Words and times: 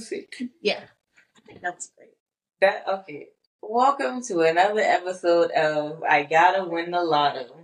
music. 0.00 0.42
Yeah, 0.62 0.80
I 1.36 1.40
think 1.46 1.60
that 1.60 1.74
was 1.74 1.90
great. 1.94 2.16
That 2.62 2.84
okay. 2.88 3.28
Welcome 3.60 4.22
to 4.22 4.40
another 4.40 4.80
episode 4.80 5.50
of 5.50 6.02
I 6.02 6.22
Gotta 6.22 6.64
Win 6.64 6.90
the 6.90 7.02
Lotto. 7.02 7.54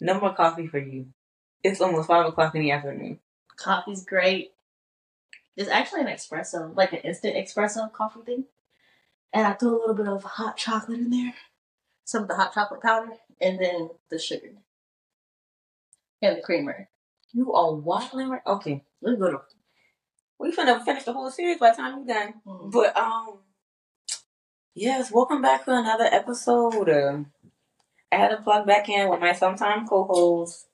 No 0.00 0.18
more 0.18 0.34
coffee 0.34 0.66
for 0.66 0.78
you. 0.78 1.06
It's 1.62 1.80
almost 1.80 2.08
five 2.08 2.26
o'clock 2.26 2.56
in 2.56 2.62
the 2.62 2.72
afternoon. 2.72 3.20
Coffee's 3.56 4.04
great. 4.04 4.54
It's 5.56 5.70
actually 5.70 6.00
an 6.00 6.08
espresso, 6.08 6.76
like 6.76 6.92
an 6.92 7.00
instant 7.00 7.36
espresso 7.36 7.92
coffee 7.92 8.22
thing. 8.26 8.44
And 9.32 9.46
I 9.46 9.52
threw 9.52 9.76
a 9.76 9.78
little 9.78 9.94
bit 9.94 10.08
of 10.08 10.24
hot 10.24 10.56
chocolate 10.56 10.98
in 10.98 11.10
there, 11.10 11.34
some 12.04 12.22
of 12.22 12.28
the 12.28 12.34
hot 12.34 12.54
chocolate 12.54 12.82
powder, 12.82 13.12
and 13.40 13.60
then 13.60 13.90
the 14.10 14.18
sugar 14.18 14.50
and 16.20 16.38
the 16.38 16.42
creamer. 16.42 16.88
You 17.32 17.52
are 17.52 17.72
wilding 17.72 18.30
right. 18.30 18.42
Okay, 18.44 18.82
It's 19.00 19.20
good. 19.20 19.36
We 20.38 20.52
finna 20.52 20.84
finish 20.84 21.04
the 21.04 21.12
whole 21.12 21.30
series 21.30 21.58
by 21.58 21.70
the 21.70 21.76
time 21.76 21.98
we're 22.06 22.14
done. 22.14 22.34
Mm. 22.46 22.70
But 22.70 22.96
um, 22.96 23.38
yes, 24.74 25.10
welcome 25.12 25.42
back 25.42 25.64
to 25.64 25.72
another 25.76 26.04
episode. 26.04 26.88
Uh, 26.88 27.24
I 28.10 28.16
had 28.16 28.28
to 28.28 28.38
plug 28.38 28.66
back 28.66 28.88
in 28.88 29.08
with 29.08 29.20
my 29.20 29.32
sometime 29.32 29.86
co-host. 29.86 30.66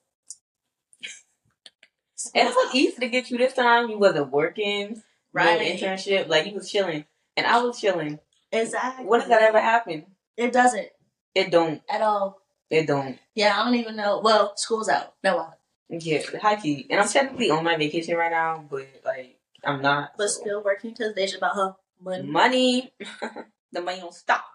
And 2.33 2.47
it 2.47 2.55
was 2.55 2.73
easy 2.75 2.95
to 2.99 3.09
get 3.09 3.29
you 3.29 3.37
this 3.37 3.53
time. 3.53 3.89
You 3.89 3.99
wasn't 3.99 4.31
working, 4.31 5.01
right? 5.33 5.59
Internship, 5.61 6.27
like 6.27 6.47
you 6.47 6.53
was 6.53 6.71
chilling, 6.71 7.05
and 7.37 7.45
I 7.45 7.61
was 7.61 7.79
chilling. 7.79 8.19
Exactly. 8.51 9.05
What 9.05 9.19
does 9.19 9.29
that 9.29 9.41
ever 9.41 9.59
happen? 9.59 10.05
It 10.37 10.51
doesn't 10.53 10.87
It 11.35 11.51
don't. 11.51 11.81
at 11.89 12.01
all. 12.01 12.41
It 12.69 12.87
don't. 12.87 13.19
Yeah, 13.35 13.59
I 13.59 13.63
don't 13.65 13.75
even 13.75 13.95
know. 13.95 14.21
Well, 14.23 14.53
school's 14.55 14.89
out. 14.89 15.13
No, 15.23 15.47
Yeah, 15.89 16.21
high 16.41 16.55
key. 16.55 16.87
And 16.89 16.99
I'm 16.99 17.07
technically 17.07 17.51
on 17.51 17.63
my 17.63 17.75
vacation 17.75 18.15
right 18.15 18.31
now, 18.31 18.65
but 18.69 18.87
like 19.05 19.34
I'm 19.65 19.81
not. 19.81 20.11
but 20.17 20.29
so. 20.29 20.41
still 20.41 20.63
working 20.63 20.91
because 20.91 21.15
they 21.15 21.25
just 21.25 21.37
about 21.37 21.55
her 21.55 21.75
money. 22.01 22.23
money, 22.23 22.93
the 23.71 23.81
money 23.81 23.99
don't 23.99 24.13
stop. 24.13 24.45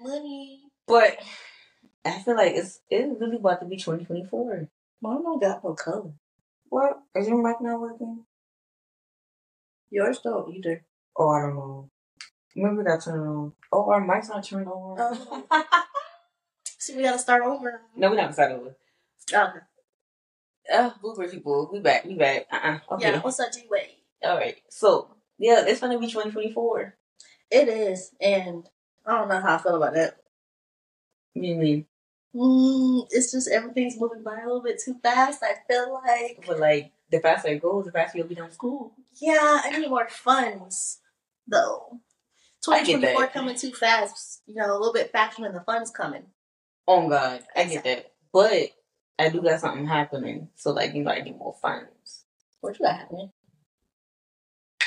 Money. 0.00 0.62
But 0.86 1.18
I 2.04 2.22
feel 2.22 2.36
like 2.36 2.52
it's 2.54 2.80
it's 2.90 3.20
really 3.20 3.36
about 3.36 3.60
to 3.60 3.66
be 3.66 3.76
2024. 3.76 4.68
Mine 5.02 5.22
don't 5.22 5.40
got 5.40 5.64
no 5.64 5.74
color. 5.74 6.12
What 6.68 7.00
is 7.14 7.28
your 7.28 7.42
mic 7.42 7.60
not 7.60 7.80
working? 7.80 8.24
Yours 9.90 10.20
don't 10.22 10.54
either. 10.54 10.84
Oh, 11.16 11.30
I 11.30 11.40
don't 11.40 11.56
know. 11.56 11.90
Maybe 12.54 12.76
we 12.76 12.84
got 12.84 13.02
turned 13.02 13.28
on. 13.28 13.52
Oh, 13.72 13.90
our 13.90 14.00
mic's 14.00 14.28
not 14.28 14.44
turned 14.44 14.68
on. 14.68 14.96
Oh. 14.98 15.44
See, 16.78 16.96
we 16.96 17.02
gotta 17.02 17.18
start 17.18 17.42
over. 17.42 17.82
no, 17.96 18.10
we're 18.10 18.16
not 18.16 18.32
starting 18.32 18.58
over. 18.58 18.76
Okay. 19.32 19.58
Uh, 20.72 20.90
blueberry 21.00 21.28
people, 21.28 21.68
we 21.72 21.80
back, 21.80 22.04
we 22.04 22.14
back. 22.14 22.46
Uh, 22.50 22.56
uh 22.56 22.94
okay. 22.94 23.10
Yeah, 23.10 23.20
what's 23.20 23.40
up, 23.40 23.52
G 23.52 23.66
Wade? 23.70 23.99
All 24.22 24.36
right. 24.36 24.56
So 24.68 25.08
yeah, 25.38 25.64
it's 25.66 25.80
gonna 25.80 25.98
be 25.98 26.06
2024. 26.06 26.94
It 27.50 27.68
is, 27.68 28.12
and 28.20 28.68
I 29.06 29.16
don't 29.18 29.28
know 29.28 29.40
how 29.40 29.56
I 29.56 29.58
feel 29.58 29.76
about 29.76 29.94
that. 29.94 30.16
What 31.32 31.42
do 31.42 31.48
you 31.48 31.56
mean? 31.56 31.86
Mm, 32.34 33.06
it's 33.10 33.32
just 33.32 33.50
everything's 33.50 33.98
moving 33.98 34.22
by 34.22 34.38
a 34.40 34.46
little 34.46 34.62
bit 34.62 34.80
too 34.84 34.94
fast. 35.02 35.42
I 35.42 35.54
feel 35.66 36.00
like, 36.06 36.44
But 36.46 36.60
like, 36.60 36.92
the 37.10 37.18
faster 37.18 37.48
it 37.48 37.62
goes, 37.62 37.86
the 37.86 37.92
faster 37.92 38.18
you'll 38.18 38.28
be 38.28 38.36
done 38.36 38.52
school. 38.52 38.92
yeah, 39.20 39.60
I 39.64 39.76
need 39.76 39.88
more 39.88 40.08
funds, 40.08 41.00
though. 41.48 41.98
I 42.68 42.84
get 42.84 43.00
that. 43.00 43.14
2024 43.16 43.26
coming 43.28 43.56
too 43.56 43.72
fast. 43.72 44.42
You 44.46 44.56
know, 44.56 44.70
a 44.70 44.78
little 44.78 44.92
bit 44.92 45.10
faster 45.10 45.42
than 45.42 45.54
the 45.54 45.60
funds 45.62 45.90
coming. 45.90 46.24
Oh 46.86 47.08
God, 47.08 47.42
I 47.56 47.64
get 47.64 47.82
that. 47.84 48.12
But 48.32 48.70
I 49.18 49.28
do 49.28 49.42
got 49.42 49.60
something 49.60 49.86
happening, 49.86 50.48
so 50.54 50.70
like 50.70 50.94
you 50.94 51.02
might 51.02 51.24
get 51.24 51.36
more 51.36 51.56
funds. 51.60 52.24
What 52.60 52.78
you 52.78 52.84
got 52.84 52.96
happening? 52.96 53.32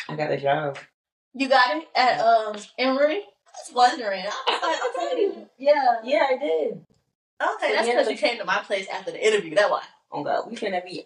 I 0.09 0.15
got 0.15 0.31
a 0.31 0.37
job. 0.37 0.77
You 1.33 1.49
got 1.49 1.77
it 1.77 1.87
at 1.95 2.19
um 2.19 2.55
Emory. 2.77 3.21
I 3.47 3.51
was 3.67 3.71
wondering. 3.73 4.23
I 4.25 4.25
was 4.25 4.61
like, 4.61 4.79
I'm 4.83 4.93
telling 5.09 5.17
you. 5.23 5.49
Yeah. 5.57 5.95
Yeah, 6.03 6.25
I 6.29 6.37
did. 6.37 6.85
Okay, 7.55 7.73
that's 7.75 7.87
because 7.87 8.05
but- 8.07 8.11
you 8.11 8.17
came 8.17 8.37
to 8.37 8.45
my 8.45 8.59
place 8.59 8.87
after 8.91 9.11
the 9.11 9.25
interview. 9.25 9.55
That 9.55 9.69
why. 9.69 9.83
Oh 10.11 10.23
God, 10.23 10.49
we 10.49 10.55
finna 10.55 10.83
be. 10.85 11.05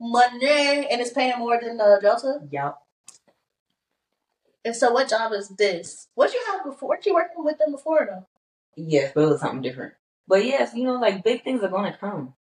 Monday, 0.00 0.88
and 0.90 1.00
it's 1.00 1.12
paying 1.12 1.38
more 1.38 1.58
than 1.62 1.80
uh, 1.80 1.98
Delta. 2.00 2.40
Yup. 2.50 2.80
And 4.64 4.74
so, 4.74 4.92
what 4.92 5.08
job 5.08 5.32
is 5.32 5.48
this? 5.50 6.08
What 6.14 6.32
you 6.32 6.42
have 6.48 6.64
before? 6.64 6.88
What 6.88 7.06
you 7.06 7.14
working 7.14 7.44
with 7.44 7.58
them 7.58 7.72
before 7.72 8.06
though? 8.10 8.26
Yes, 8.76 9.12
but 9.14 9.22
it 9.22 9.26
was 9.28 9.40
something 9.40 9.62
different. 9.62 9.94
But 10.26 10.44
yes, 10.44 10.72
you 10.74 10.84
know, 10.84 10.94
like 10.98 11.22
big 11.22 11.44
things 11.44 11.62
are 11.62 11.68
gonna 11.68 11.96
come. 11.98 12.34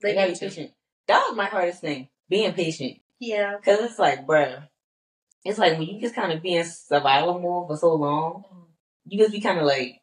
They 0.00 0.14
gotta 0.14 0.26
be 0.26 0.32
need 0.32 0.38
to. 0.40 0.48
patient. 0.48 0.70
That 1.08 1.24
was 1.28 1.36
my 1.36 1.46
hardest 1.46 1.80
thing, 1.80 2.08
being 2.28 2.52
patient. 2.52 2.98
Yeah. 3.18 3.54
Cause 3.64 3.78
it's 3.80 3.98
like, 3.98 4.26
bruh, 4.26 4.68
it's 5.46 5.58
like 5.58 5.78
when 5.78 5.88
you 5.88 6.00
just 6.00 6.14
kind 6.14 6.32
of 6.32 6.42
be 6.42 6.54
in 6.54 6.64
survival 6.64 7.38
mode 7.40 7.68
for 7.68 7.76
so 7.76 7.94
long, 7.94 8.44
you 9.06 9.18
just 9.18 9.32
be 9.32 9.40
kind 9.40 9.58
of 9.58 9.64
like, 9.66 10.00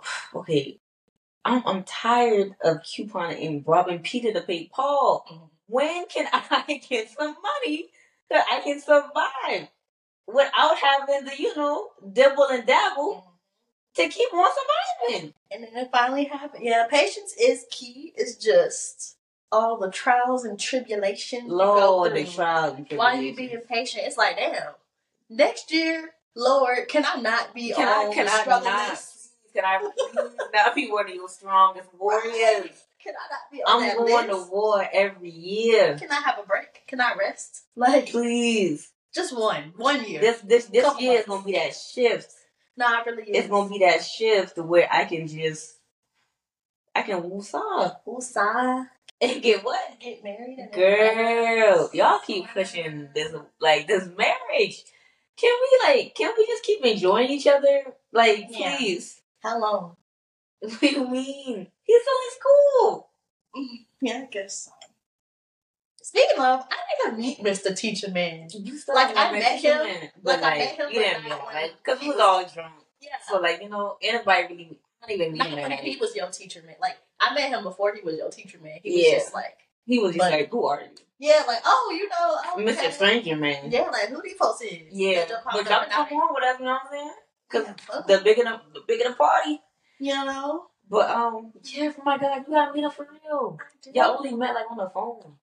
okay, 0.34 0.78
I'm 1.44 1.62
I'm 1.66 1.84
tired 1.84 2.54
of 2.62 2.78
couponing 2.78 3.46
and 3.46 3.64
robbing 3.66 4.00
Peter 4.00 4.32
to 4.32 4.42
pay 4.42 4.68
Paul. 4.72 5.24
Mhm. 5.30 5.50
When 5.66 6.06
can 6.06 6.28
I 6.32 6.80
get 6.88 7.10
some 7.10 7.36
money 7.42 7.88
that 8.30 8.44
I 8.50 8.60
can 8.60 8.80
survive 8.80 9.68
without 10.26 10.76
having 10.78 11.26
to, 11.28 11.42
you 11.42 11.56
know, 11.56 11.88
dibble 12.12 12.48
and 12.50 12.66
dabble 12.66 13.24
to 13.96 14.08
keep 14.08 14.32
on 14.34 14.50
surviving? 15.08 15.34
And 15.50 15.64
then 15.64 15.76
it 15.76 15.90
finally 15.92 16.24
happened. 16.24 16.64
Yeah, 16.64 16.86
patience 16.88 17.34
is 17.40 17.66
key. 17.70 18.12
It's 18.16 18.36
just 18.36 19.16
all 19.52 19.76
the 19.78 19.90
trials 19.90 20.44
and 20.44 20.58
tribulations. 20.58 21.50
Lord, 21.50 22.14
the 22.14 22.24
trials. 22.24 22.76
and 22.76 22.86
tribulations. 22.86 22.98
Why 22.98 23.14
you 23.20 23.34
being 23.34 23.60
patient? 23.68 24.04
It's 24.06 24.16
like, 24.16 24.36
damn. 24.36 24.72
Next 25.28 25.72
year, 25.72 26.10
Lord, 26.34 26.88
can 26.88 27.04
I 27.06 27.20
not 27.20 27.54
be 27.54 27.72
Can 27.72 27.86
on 27.88 28.10
I? 28.10 28.14
Can 28.14 28.26
the 28.26 28.32
I 28.32 28.44
not? 28.62 29.02
Can 29.54 29.64
I 29.64 29.90
not 30.54 30.74
be 30.74 30.90
one 30.90 31.08
of 31.08 31.14
your 31.14 31.28
strongest 31.28 31.88
warriors? 31.98 32.84
Can 33.02 33.14
I 33.14 33.30
not 33.30 33.50
be 33.50 33.62
on 33.62 33.82
I'm 33.82 33.96
going 33.96 34.28
list? 34.28 34.46
to 34.46 34.52
war 34.52 34.86
every 34.92 35.30
year. 35.30 35.96
Can 35.98 36.10
I 36.10 36.20
have 36.20 36.38
a 36.38 36.46
break? 36.46 36.82
Can 36.86 37.00
I 37.00 37.14
rest? 37.18 37.62
Like 37.74 38.10
Please. 38.10 38.92
just 39.14 39.36
one, 39.36 39.72
one 39.76 40.04
year. 40.08 40.20
This 40.20 40.40
this 40.42 40.66
this 40.66 40.84
Couple 40.84 41.00
year 41.02 41.20
is 41.20 41.26
gonna 41.26 41.42
be 41.42 41.52
that 41.52 41.74
shift. 41.74 42.30
no, 42.76 42.86
I 42.86 43.02
really 43.06 43.22
is. 43.24 43.36
It's 43.38 43.48
gonna 43.48 43.68
be 43.70 43.78
that 43.80 44.04
shift 44.04 44.56
to 44.56 44.62
where 44.62 44.88
I 44.92 45.04
can 45.06 45.26
just 45.26 45.76
I 46.94 47.02
can 47.02 47.22
woosah 47.22 47.96
Woosah, 48.06 48.88
and 49.20 49.42
get 49.42 49.64
what? 49.64 49.98
get 50.00 50.22
married, 50.24 50.58
Girl, 50.72 51.90
y'all 51.92 52.20
keep 52.26 52.48
pushing 52.48 53.08
this 53.14 53.34
like 53.60 53.86
this 53.86 54.08
marriage. 54.16 54.82
Can 55.36 55.56
we 55.60 55.88
like 55.88 56.14
can 56.14 56.32
we 56.36 56.46
just 56.46 56.62
keep 56.64 56.84
enjoying 56.84 57.30
each 57.30 57.46
other? 57.46 57.82
Like 58.12 58.46
Yeah. 58.50 58.76
please. 58.76 59.20
How 59.42 59.58
long? 59.60 59.96
What 60.60 60.80
do 60.80 60.86
you 60.86 61.08
mean? 61.08 61.66
He's 61.82 62.02
still 62.02 62.20
in 62.26 62.32
school. 62.38 63.10
Yeah, 64.02 64.22
I 64.22 64.28
guess. 64.30 64.64
so. 64.64 64.70
Speaking 66.02 66.38
of, 66.38 66.64
I 66.70 66.76
think 66.86 67.14
I 67.14 67.16
meet 67.16 67.38
Mr. 67.40 67.76
Teacher 67.76 68.10
Man. 68.10 68.48
You 68.50 68.76
still 68.78 68.94
Like, 68.94 69.14
I 69.16 69.30
met 69.32 69.60
him- 69.60 69.84
man. 69.84 70.10
But 70.22 70.40
like, 70.40 70.52
I 70.54 70.58
met 70.58 70.76
him, 70.76 70.88
you 70.90 70.98
didn't 71.00 71.24
meet 71.24 71.30
like 71.52 71.72
because 71.84 72.00
he 72.00 72.08
was 72.08 72.16
was- 72.16 72.24
all 72.24 72.44
drunk. 72.54 72.74
Yeah. 73.02 73.16
So 73.28 73.38
like 73.40 73.60
you 73.62 73.68
know, 73.68 73.96
anybody 74.02 74.42
really 74.54 74.78
Don't 75.00 75.10
even 75.12 75.32
meet 75.32 75.38
Not 75.38 75.52
when 75.62 75.72
he 75.78 75.96
was 75.96 76.14
your 76.14 76.28
teacher 76.28 76.62
man. 76.66 76.76
Like 76.80 76.98
I 77.18 77.34
met 77.34 77.48
him 77.50 77.62
before 77.64 77.94
he 77.94 78.02
was 78.02 78.16
your 78.16 78.30
teacher 78.30 78.58
man. 78.62 78.78
He 78.82 78.96
was 78.96 79.06
just 79.24 79.34
like, 79.34 79.56
He 79.86 79.98
was 79.98 80.12
just 80.14 80.18
But- 80.18 80.32
like, 80.32 80.50
"Who 80.50 80.66
are 80.66 80.80
you, 80.82 80.88
yeah, 81.18 81.42
like 81.46 81.60
oh, 81.64 81.96
you 81.98 82.08
know, 82.08 82.16
oh, 82.18 82.54
Mr. 82.58 82.92
Stranger 82.92 83.36
Man?" 83.36 83.70
Yeah, 83.70 83.82
like 83.90 84.08
who 84.08 84.20
these 84.22 84.34
folks 84.36 84.60
is? 84.62 84.82
Yeah, 84.92 85.24
That 85.24 85.42
but 85.44 85.64
y'all 85.68 86.04
come 86.04 86.18
on 86.18 86.34
with 86.34 86.44
us, 86.44 86.58
you 86.58 86.64
know 86.66 86.72
what 86.72 86.82
I'm 86.84 86.90
saying? 86.92 87.12
Because 87.50 87.66
Yeah, 87.66 88.00
the 88.18 88.22
bigger 88.24 88.42
the, 88.44 88.60
the 88.74 88.80
bigger 88.86 89.08
the 89.10 89.14
party. 89.16 89.60
you 89.98 90.12
know, 90.14 90.66
But 90.88 91.10
um, 91.10 91.52
yeah, 91.62 91.90
for 91.92 92.02
my 92.04 92.18
God, 92.18 92.44
you 92.46 92.54
gotta 92.54 92.72
meet 92.74 92.84
up 92.84 92.94
for 92.94 93.08
real. 93.10 93.58
Y'all 93.94 94.16
only 94.18 94.34
met 94.34 94.54
like 94.54 94.70
on 94.70 94.76
the 94.76 94.90
phone, 94.90 95.36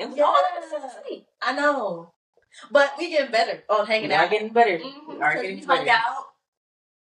and 0.00 0.12
we 0.12 0.20
all 0.22 0.34
in 0.56 0.62
the 0.62 0.76
Yeah. 0.76 0.80
same 0.90 1.02
city. 1.04 1.26
I 1.42 1.52
know, 1.52 2.12
but 2.70 2.92
we 2.98 3.10
getting 3.10 3.30
better 3.30 3.62
on 3.68 3.86
hanging 3.86 4.08
We 4.08 4.14
are 4.14 4.24
out. 4.24 4.30
getting 4.30 4.52
better. 4.52 4.78
Mhm, 4.78 5.06
We 5.06 5.20
are 5.20 5.32
'cause 5.34 5.42
getting 5.42 5.64
better. 5.66 5.90
out 5.90 6.31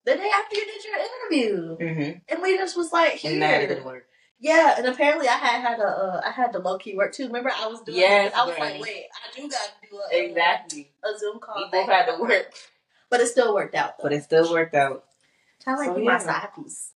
the 0.05 0.15
day 0.15 0.29
after 0.33 0.55
you 0.55 0.65
did 0.65 0.83
your 0.83 0.97
interview, 0.97 1.77
Mm-hmm. 1.77 2.17
and 2.29 2.41
we 2.41 2.57
just 2.57 2.75
was 2.77 2.91
like, 2.91 3.23
And 3.25 3.41
that 3.41 3.59
here. 3.59 3.67
didn't 3.69 3.85
work. 3.85 4.05
Yeah, 4.41 4.75
and 4.77 4.87
apparently 4.87 5.27
I 5.27 5.33
had 5.33 5.59
had 5.61 5.79
a 5.79 5.83
uh, 5.87 6.21
I 6.25 6.31
had 6.31 6.53
the 6.53 6.59
low 6.59 6.77
key 6.77 6.95
work 6.95 7.11
too. 7.13 7.27
Remember 7.27 7.51
I 7.53 7.67
was 7.67 7.81
doing 7.81 7.97
Yes, 7.99 8.31
I 8.33 8.45
was 8.45 8.57
right. 8.57 8.73
like, 8.75 8.81
wait, 8.81 9.05
I 9.13 9.35
do 9.35 9.49
got 9.49 9.59
to 9.59 9.89
do 9.89 9.97
a 9.97 10.01
uh, 10.01 10.25
Exactly. 10.29 10.91
a 11.03 11.17
Zoom 11.19 11.39
call. 11.39 11.55
We 11.57 11.69
both 11.71 11.89
had 11.89 12.05
to 12.05 12.21
work, 12.21 12.53
but 13.09 13.19
it 13.19 13.27
still 13.27 13.53
worked 13.53 13.75
out 13.75 13.97
though. 13.97 14.03
but 14.03 14.13
it 14.13 14.23
still 14.23 14.49
worked 14.51 14.75
out. 14.75 15.03
kind 15.65 15.77
of 15.79 15.85
like 15.85 15.93
So, 15.95 15.99
you 15.99 16.05
my 16.05 16.13
yeah. 16.13 16.17
side 16.19 16.47
piece. 16.55 16.93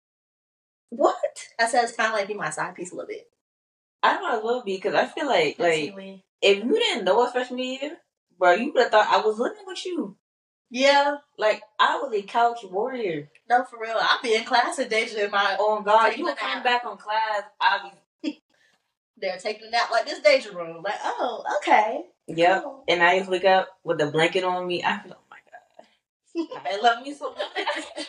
What? 0.90 1.16
I 1.58 1.66
said 1.66 1.84
it's 1.84 1.96
kind 1.96 2.12
of 2.12 2.18
like 2.20 2.28
you 2.28 2.36
my 2.36 2.50
side 2.50 2.74
piece 2.76 2.92
a 2.92 2.94
little 2.94 3.08
bit. 3.08 3.28
I 4.04 4.20
might 4.20 4.38
as 4.38 4.44
well 4.44 4.62
be 4.62 4.76
because 4.76 4.94
I 4.94 5.06
feel 5.06 5.26
like 5.26 5.58
like 5.58 5.94
if 6.42 6.58
you 6.64 6.72
didn't 6.78 7.04
know 7.04 7.24
us 7.24 7.32
freshman 7.32 7.58
year, 7.60 7.96
bro, 8.38 8.52
you 8.52 8.72
would 8.72 8.82
have 8.82 8.90
thought 8.92 9.06
I 9.08 9.24
was 9.26 9.38
living 9.38 9.62
with 9.66 9.84
you. 9.84 10.16
Yeah, 10.72 11.16
Like 11.36 11.60
I 11.78 11.98
was 11.98 12.14
a 12.14 12.22
couch 12.22 12.60
warrior. 12.64 13.28
no, 13.48 13.62
for 13.64 13.78
real. 13.78 13.98
I'll 14.00 14.22
be 14.22 14.34
in 14.34 14.44
class 14.44 14.78
Deja 14.78 15.22
in 15.22 15.30
my 15.30 15.56
Oh 15.60 15.82
God, 15.82 16.16
you 16.16 16.24
would 16.24 16.36
come 16.38 16.62
back 16.62 16.86
on 16.86 16.96
class. 16.96 17.42
I 17.60 17.90
be 18.22 18.42
they're 19.18 19.36
taking 19.36 19.68
a 19.68 19.70
nap 19.70 19.90
like 19.90 20.06
this 20.06 20.20
Deja 20.20 20.56
room. 20.56 20.82
Like, 20.82 20.98
oh, 21.04 21.44
okay. 21.58 22.06
Yep. 22.26 22.64
And 22.88 23.02
I 23.02 23.18
just 23.18 23.30
wake 23.30 23.44
up 23.44 23.68
with 23.84 24.00
a 24.00 24.06
blanket 24.06 24.44
on 24.44 24.66
me. 24.66 24.82
I 24.82 24.98
feel, 25.00 25.14
oh 25.14 25.24
my 25.30 26.46
god, 26.56 26.66
I 26.72 26.80
love 26.80 27.02
me 27.04 27.12
so 27.14 27.34
much. 27.34 28.06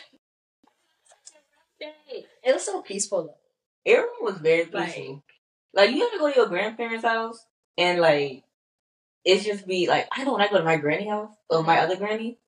It 2.42 2.52
was 2.54 2.64
so 2.64 2.80
peaceful 2.80 3.24
though. 3.24 3.90
Everyone 3.90 4.22
was 4.22 4.38
very 4.38 4.64
peaceful. 4.64 5.22
Like, 5.74 5.90
you 5.90 6.00
have 6.00 6.12
to 6.12 6.18
go 6.18 6.30
to 6.30 6.36
your 6.36 6.46
grandparents' 6.48 7.04
house 7.04 7.44
and 7.76 8.00
like 8.00 8.42
it's 9.24 9.44
just 9.44 9.66
be 9.66 9.86
like 9.86 10.08
I 10.12 10.24
know 10.24 10.32
when 10.32 10.40
I 10.42 10.48
go 10.48 10.58
to 10.58 10.64
my 10.64 10.76
granny 10.76 11.08
house 11.08 11.34
or 11.50 11.62
my 11.62 11.80
other 11.80 11.96
granny 11.96 12.38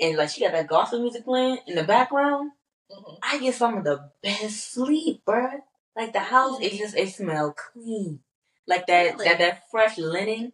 and 0.00 0.16
like 0.16 0.30
she 0.30 0.40
got 0.40 0.52
that 0.52 0.66
gospel 0.68 1.00
music 1.00 1.24
playing 1.24 1.58
in 1.66 1.74
the 1.76 1.84
background. 1.84 2.52
Mhm. 2.90 3.18
I 3.22 3.38
get 3.38 3.54
some 3.54 3.78
of 3.78 3.84
the 3.84 4.10
best 4.22 4.72
sleep, 4.72 5.22
bruh. 5.26 5.60
Like 5.96 6.12
the 6.12 6.20
house, 6.20 6.60
it 6.60 6.72
just 6.72 6.96
it 6.96 7.08
smell 7.12 7.52
clean. 7.54 8.20
Like 8.66 8.86
that 8.86 9.12
Really? 9.14 9.24
that 9.26 9.38
that 9.38 9.62
fresh 9.70 9.96
linen 9.98 10.52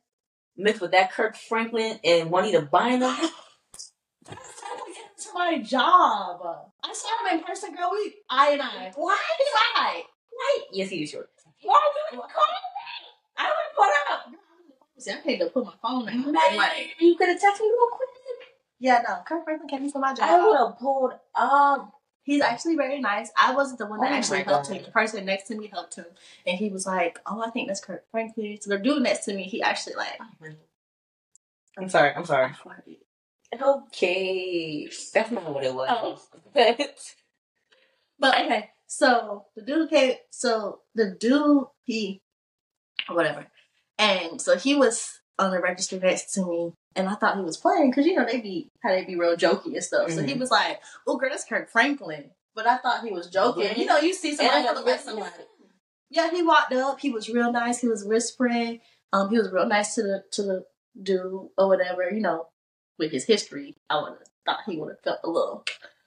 mixed 0.56 0.80
with 0.82 0.90
that 0.92 1.12
Kirk 1.12 1.36
Franklin 1.36 1.98
and 2.04 2.30
Juanita 2.30 2.62
Bynum. 2.62 3.16
That's 4.26 4.60
how 4.62 4.76
we 4.86 4.92
get 4.94 5.16
to 5.18 5.28
my 5.34 5.58
job. 5.58 6.40
I 6.84 6.92
saw 6.92 7.08
him 7.28 7.38
in 7.38 7.44
person, 7.44 7.74
girl. 7.74 7.90
We, 7.92 8.14
I 8.28 8.50
and 8.52 8.62
I. 8.62 8.92
Why? 8.94 9.16
Why? 9.74 10.02
Why? 10.30 10.58
Yes, 10.72 10.90
he 10.90 11.00
was 11.00 11.10
short. 11.10 11.30
Why 11.62 11.80
would 12.12 12.16
you 12.16 12.20
call 12.20 12.46
me? 12.46 12.58
I 13.36 13.44
would 13.48 13.76
put 13.76 14.12
up. 14.12 14.34
See, 14.98 15.10
I 15.12 15.20
need 15.26 15.38
to 15.38 15.46
put 15.46 15.64
my 15.64 15.72
phone. 15.80 16.04
Man, 16.04 16.32
Like, 16.56 16.94
you 17.00 17.16
could 17.16 17.28
have 17.28 17.38
texted 17.38 17.60
me 17.60 17.68
real 17.68 17.88
quick. 17.92 18.08
Yeah, 18.80 19.02
no. 19.06 19.18
Kirk 19.26 19.44
Franklin 19.44 19.68
came 19.68 19.88
for 19.90 19.98
my 19.98 20.14
job. 20.14 20.28
I 20.28 20.44
would 20.44 20.58
have 20.58 20.78
pulled 20.78 21.12
up. 21.34 21.92
He's 22.22 22.42
actually 22.42 22.76
very 22.76 23.00
nice. 23.00 23.30
I 23.36 23.54
wasn't 23.54 23.78
the 23.78 23.86
one 23.86 24.00
oh 24.00 24.02
that 24.02 24.12
Oh 24.12 24.14
actually 24.16 24.42
helped 24.42 24.68
him. 24.68 24.82
The 24.82 24.90
person 24.90 25.24
next 25.24 25.48
to 25.48 25.56
me 25.56 25.68
helped 25.68 25.96
him, 25.96 26.06
and 26.46 26.56
he 26.58 26.70
was 26.70 26.86
like, 26.86 27.18
"Oh, 27.26 27.42
I 27.42 27.50
think 27.50 27.68
that's 27.68 27.80
Kirk 27.80 28.04
Franklin." 28.10 28.58
So 28.60 28.70
the 28.70 28.78
dude 28.78 29.02
next 29.02 29.24
to 29.26 29.34
me, 29.34 29.44
he 29.44 29.62
actually 29.62 29.94
like, 29.96 30.18
oh 30.20 30.48
I'm 31.78 31.88
sorry. 31.88 32.12
I'm 32.14 32.24
sorry. 32.24 32.52
Okay, 33.60 34.88
that's 35.12 35.30
not 35.30 35.52
what 35.52 35.64
it 35.64 35.74
was. 35.74 35.88
Oh. 35.90 36.18
But 38.18 38.38
okay, 38.38 38.70
so 38.86 39.46
the 39.56 39.62
dude 39.62 39.90
came. 39.90 40.14
So 40.30 40.80
the 40.94 41.16
dude, 41.18 41.64
he, 41.84 42.22
whatever, 43.08 43.46
and 43.98 44.40
so 44.40 44.56
he 44.56 44.74
was 44.74 45.20
on 45.38 45.50
the 45.50 45.60
register 45.60 45.98
next 45.98 46.34
to 46.34 46.46
me, 46.46 46.72
and 46.96 47.08
I 47.08 47.14
thought 47.14 47.36
he 47.36 47.42
was 47.42 47.56
playing 47.56 47.90
because 47.90 48.06
you 48.06 48.14
know 48.14 48.24
they 48.24 48.40
be 48.40 48.68
how 48.82 48.90
they 48.90 49.04
be 49.04 49.16
real 49.16 49.36
jokey 49.36 49.74
and 49.74 49.82
stuff. 49.84 50.10
So 50.10 50.22
he 50.22 50.34
Mhm. 50.34 50.40
was 50.40 50.50
like, 50.50 50.80
"Oh, 51.06 51.16
girl, 51.16 51.30
that's 51.30 51.44
Kirk 51.44 51.70
Franklin," 51.70 52.30
but 52.54 52.66
I 52.66 52.78
thought 52.78 53.04
he 53.04 53.12
was 53.12 53.28
joking. 53.28 53.64
Yeah. 53.64 53.74
You 53.76 53.86
know, 53.86 53.98
you 53.98 54.12
see 54.14 54.34
somebody 54.34 54.66
else 54.66 54.84
like 54.84 55.00
somebody. 55.00 55.30
Yeah, 56.10 56.30
he 56.30 56.42
walked 56.42 56.72
up. 56.72 56.98
He 57.00 57.10
was 57.10 57.28
real 57.28 57.52
nice. 57.52 57.80
He 57.80 57.88
was 57.88 58.04
whispering. 58.04 58.80
Um, 59.12 59.30
he 59.30 59.38
was 59.38 59.50
real 59.52 59.66
nice 59.66 59.94
to 59.94 60.02
the 60.02 60.24
to 60.32 60.42
the 60.42 60.66
dude 61.00 61.48
or 61.56 61.68
whatever. 61.68 62.10
You 62.10 62.20
know, 62.20 62.48
with 62.98 63.12
his 63.12 63.24
history, 63.24 63.76
I 63.88 64.00
would 64.02 64.10
have 64.10 64.18
thought 64.44 64.64
he 64.66 64.76
would 64.76 64.90
have 64.90 65.00
felt 65.00 65.20
a 65.24 65.30
little 65.30 65.64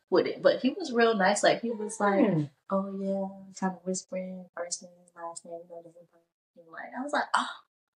with 0.09 0.27
it, 0.27 0.41
but 0.41 0.59
he 0.61 0.69
was 0.71 0.91
real 0.91 1.15
nice. 1.15 1.41
Like 1.43 1.61
he 1.61 1.71
was 1.71 1.99
like, 1.99 2.25
Hmm. 2.29 2.43
"Oh 2.69 2.91
yeah," 2.99 3.53
kind 3.59 3.77
of 3.77 3.85
whispering, 3.85 4.45
first 4.55 4.83
name, 4.83 4.91
last 5.15 5.45
name, 5.45 5.53
you 5.63 5.69
know, 5.69 5.81
different. 5.81 6.69
Like 6.71 6.91
I 6.97 7.01
was 7.03 7.13
like, 7.13 7.23
"Oh, 7.33 7.47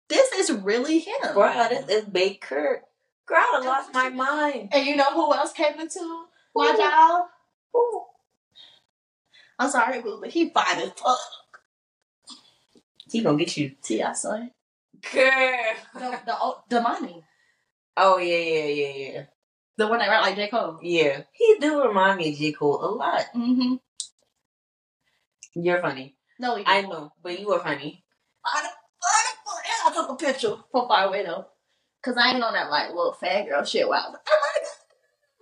this 0.09 0.33
is 0.33 0.53
really 0.53 0.99
him." 1.01 1.15
Bruh, 1.23 1.69
this 1.69 1.89
is 1.89 2.05
Big 2.05 2.41
Kirk. 2.41 2.83
Girl, 3.27 3.39
I 3.39 3.61
lost 3.65 3.95
my 3.95 4.11
mind. 4.11 4.69
And 4.73 4.87
you 4.87 4.97
know 4.97 5.11
who 5.13 5.33
else 5.33 5.53
came 5.53 5.81
into 5.81 6.27
my 6.55 6.77
job? 6.77 7.27
Ooh. 7.75 8.03
I'm 9.59 9.71
sorry, 9.71 10.03
boo, 10.03 10.19
but 10.21 10.31
he 10.31 10.51
fine 10.51 10.79
as 10.79 10.93
fuck. 10.93 11.19
He 13.11 13.23
gonna 13.23 13.39
get 13.39 13.57
you. 13.57 13.73
T.I. 13.83 14.13
son. 14.13 14.51
Girl. 15.13 15.75
The 15.95 16.21
the 16.27 16.35
oh, 16.35 16.63
the 16.69 16.81
money. 16.81 17.25
Oh, 17.97 18.19
yeah, 18.19 18.37
yeah, 18.37 18.65
yeah, 18.65 19.13
yeah. 19.13 19.25
The 19.77 19.87
one 19.87 19.99
that 20.01 20.09
rap 20.09 20.23
like 20.23 20.37
J. 20.37 20.49
Cole. 20.49 20.79
Yeah. 20.83 21.23
He 21.33 21.57
do 21.61 21.87
remind 21.87 22.19
me 22.19 22.31
of 22.31 22.39
J. 22.39 22.53
Cole 22.53 22.85
a 22.85 22.91
lot. 22.91 23.25
Mm-hmm. 23.35 23.75
You're 25.55 25.81
funny. 25.81 26.17
No, 26.39 26.57
he 26.57 26.65
I 26.67 26.83
know, 26.83 27.13
but 27.23 27.39
you 27.39 27.53
are 27.53 27.61
funny. 27.61 28.05
I, 28.45 28.63
I, 28.65 28.69
I 29.85 29.93
took 29.93 30.11
a 30.11 30.15
picture 30.17 30.57
from 30.71 30.89
far 30.89 31.07
away 31.07 31.25
though. 31.25 31.47
Cause 32.03 32.17
I 32.19 32.33
ain't 32.35 32.43
on 32.43 32.53
that 32.53 32.71
like 32.71 32.89
little 32.91 33.17
fangirl 33.21 33.67
shit 33.67 33.89
where 33.89 33.99
I 33.99 34.03
was 34.07 34.13
like, 34.13 34.27
oh 34.29 34.41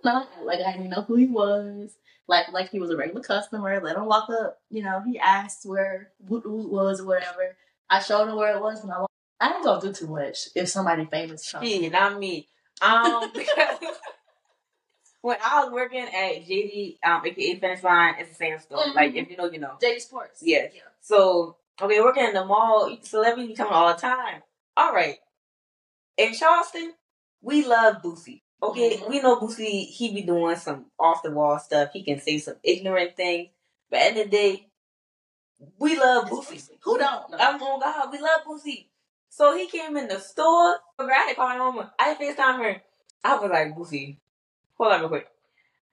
my 0.03 0.13
god. 0.13 0.27
No, 0.39 0.45
like 0.45 0.59
I 0.61 0.73
didn't 0.73 0.89
know 0.89 1.01
who 1.01 1.15
he 1.15 1.27
was. 1.27 1.95
Like 2.27 2.51
like 2.53 2.69
he 2.69 2.79
was 2.79 2.89
a 2.89 2.97
regular 2.97 3.21
customer. 3.21 3.81
Let 3.81 3.97
him 3.97 4.05
walk 4.05 4.29
up. 4.29 4.59
You 4.69 4.83
know, 4.83 5.01
he 5.05 5.19
asked 5.19 5.65
where 5.65 6.11
Woot 6.19 6.49
Woot 6.49 6.71
was 6.71 7.01
or 7.01 7.05
whatever. 7.07 7.57
I 7.89 7.99
showed 7.99 8.27
him 8.29 8.35
where 8.35 8.55
it 8.55 8.61
was 8.61 8.81
and 8.83 8.91
I 8.91 8.99
walked. 8.99 9.11
I 9.41 9.53
ain't 9.53 9.63
gonna 9.63 9.81
do 9.81 9.91
too 9.93 10.07
much 10.07 10.49
if 10.55 10.69
somebody 10.69 11.05
famous 11.05 11.51
comes. 11.51 11.67
Shit, 11.67 11.91
not 11.91 12.17
me. 12.17 12.47
Um, 12.81 13.29
because 13.33 13.77
when 15.21 15.37
I 15.43 15.63
was 15.63 15.73
working 15.73 16.01
at 16.01 16.45
JD, 16.45 16.97
um, 17.03 17.25
aka 17.25 17.55
Finish 17.59 17.83
Line, 17.83 18.15
it's 18.19 18.29
the 18.29 18.35
same 18.35 18.59
store. 18.59 18.79
Mhm. 18.79 18.95
Like, 18.95 19.15
if 19.15 19.29
you 19.29 19.37
know, 19.37 19.49
you 19.51 19.59
know. 19.59 19.77
JD 19.81 20.01
Sports. 20.01 20.41
Yeah. 20.41 20.67
So, 21.01 21.57
okay, 21.81 22.01
working 22.01 22.25
in 22.25 22.33
the 22.33 22.45
mall, 22.45 22.95
celebrities 23.01 23.49
be 23.49 23.55
coming 23.55 23.73
all 23.73 23.93
the 23.93 23.99
time. 23.99 24.41
All 24.77 24.93
right. 24.93 25.17
In 26.17 26.33
Charleston, 26.33 26.93
we 27.41 27.65
love 27.65 28.01
Boosie. 28.01 28.41
Okay, 28.61 28.97
Mhm. 28.97 29.09
we 29.09 29.19
know 29.21 29.37
Boosie, 29.37 29.87
he 29.87 30.13
be 30.13 30.21
doing 30.21 30.55
some 30.55 30.91
off 30.99 31.23
the 31.23 31.31
wall 31.31 31.59
stuff. 31.59 31.91
He 31.91 32.03
can 32.03 32.19
say 32.21 32.37
some 32.37 32.55
ignorant 32.63 33.15
things. 33.17 33.49
But 33.89 33.99
at 34.01 34.13
the 34.15 34.19
end 34.21 34.25
of 34.25 34.31
the 34.31 34.37
day, 34.37 34.69
we 35.79 35.99
love 35.99 36.29
Boosie. 36.29 36.69
Who 36.81 36.97
don't? 36.97 37.29
know? 37.29 37.37
I'm 37.37 37.61
on 37.61 37.79
God, 37.79 38.11
we 38.11 38.19
love 38.19 38.41
Boosie. 38.45 38.87
So 39.29 39.55
he 39.57 39.67
came 39.67 39.97
in 39.97 40.07
the 40.07 40.19
store. 40.19 40.79
I 40.99 41.11
had 41.13 41.29
to 41.29 41.35
call 41.35 41.49
my 41.49 41.57
mama. 41.57 41.93
I 41.99 42.15
FaceTime 42.15 42.57
her. 42.59 42.81
I 43.23 43.35
was 43.37 43.49
like, 43.49 43.75
Boosie, 43.75 44.17
hold 44.77 44.93
on 44.93 44.99
real 45.01 45.09
quick. 45.09 45.27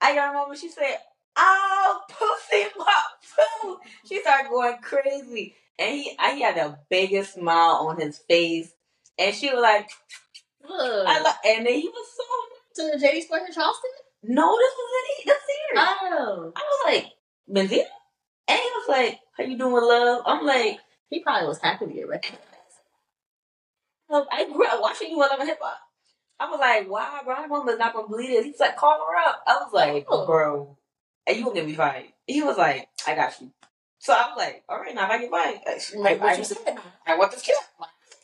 I 0.01 0.15
got 0.15 0.33
my 0.35 0.41
mama. 0.41 0.57
She 0.57 0.69
said, 0.69 0.99
Oh, 1.37 2.01
Boosie, 2.11 2.69
my 2.79 3.03
food. 3.21 3.79
She 4.07 4.21
started 4.21 4.51
going 4.51 4.77
crazy. 4.83 5.55
And 5.81 5.97
he, 5.97 6.15
I, 6.19 6.35
he 6.35 6.43
had 6.43 6.57
the 6.57 6.79
biggest 6.91 7.35
smile 7.35 7.87
on 7.89 7.99
his 8.01 8.19
face. 8.19 8.71
And 9.19 9.35
she 9.35 9.51
was 9.53 9.61
like, 9.63 9.89
Look, 10.63 11.09
I 11.09 11.21
love, 11.23 11.35
and 11.45 11.67
then 11.67 11.75
he 11.75 11.89
was 11.89 12.07
so, 12.17 12.85
to 12.85 12.91
the 12.99 13.05
JD 13.05 13.23
Sports 13.23 13.45
in 13.49 13.55
Charleston. 13.55 13.91
no, 14.23 14.57
this 14.59 14.73
was 14.77 14.91
in 15.19 15.27
the 15.27 15.33
theater. 15.33 15.89
Oh, 16.13 16.53
I 16.55 16.61
was 16.61 16.95
like, 16.95 17.07
Benzino? 17.51 17.85
And 18.47 18.59
he 18.59 18.71
was 18.75 18.89
like, 18.89 19.19
how 19.37 19.45
you 19.45 19.57
doing, 19.57 19.73
love? 19.83 20.23
I'm 20.27 20.45
like, 20.47 20.79
he 21.09 21.21
probably 21.21 21.49
was 21.49 21.61
happy 21.61 21.87
to 21.87 21.93
get 21.93 22.09
recognized. 22.09 22.45
I 24.11 24.45
grew 24.53 24.67
up 24.67 24.81
watching 24.81 25.11
you 25.11 25.23
on 25.23 25.31
Love 25.31 25.41
and 25.41 25.49
Hip 25.49 25.59
Hop. 25.63 25.79
I 26.41 26.51
was 26.51 26.59
like, 26.59 26.91
wow, 26.91 27.21
bro, 27.25 27.47
mama's 27.47 27.79
not 27.79 27.93
gonna 27.95 28.09
believe 28.09 28.31
this. 28.31 28.45
He's 28.45 28.61
like, 28.61 28.77
call 28.77 28.99
her 29.09 29.29
up. 29.31 29.43
I 29.47 29.55
was 29.57 29.73
like, 29.73 30.07
Oh. 30.09 30.27
bro, 30.27 30.77
and 31.27 31.37
you 31.37 31.45
gonna 31.45 31.55
get 31.55 31.67
me 31.67 31.75
fired. 31.75 32.07
He 32.27 32.43
was 32.43 32.57
like, 32.57 32.89
I 33.07 33.15
got 33.15 33.41
you. 33.41 33.53
So 34.01 34.15
I 34.15 34.29
was 34.29 34.39
like, 34.39 34.65
all 34.67 34.81
right, 34.81 34.95
now 34.95 35.05
if 35.05 35.11
I 35.11 35.19
get 35.19 35.31
I, 35.31 35.99
Like 35.99 36.21
what 36.23 36.39
you 36.39 36.45
said. 36.45 36.79
I 37.07 37.19
want 37.19 37.33
this 37.33 37.43
kid. 37.43 37.55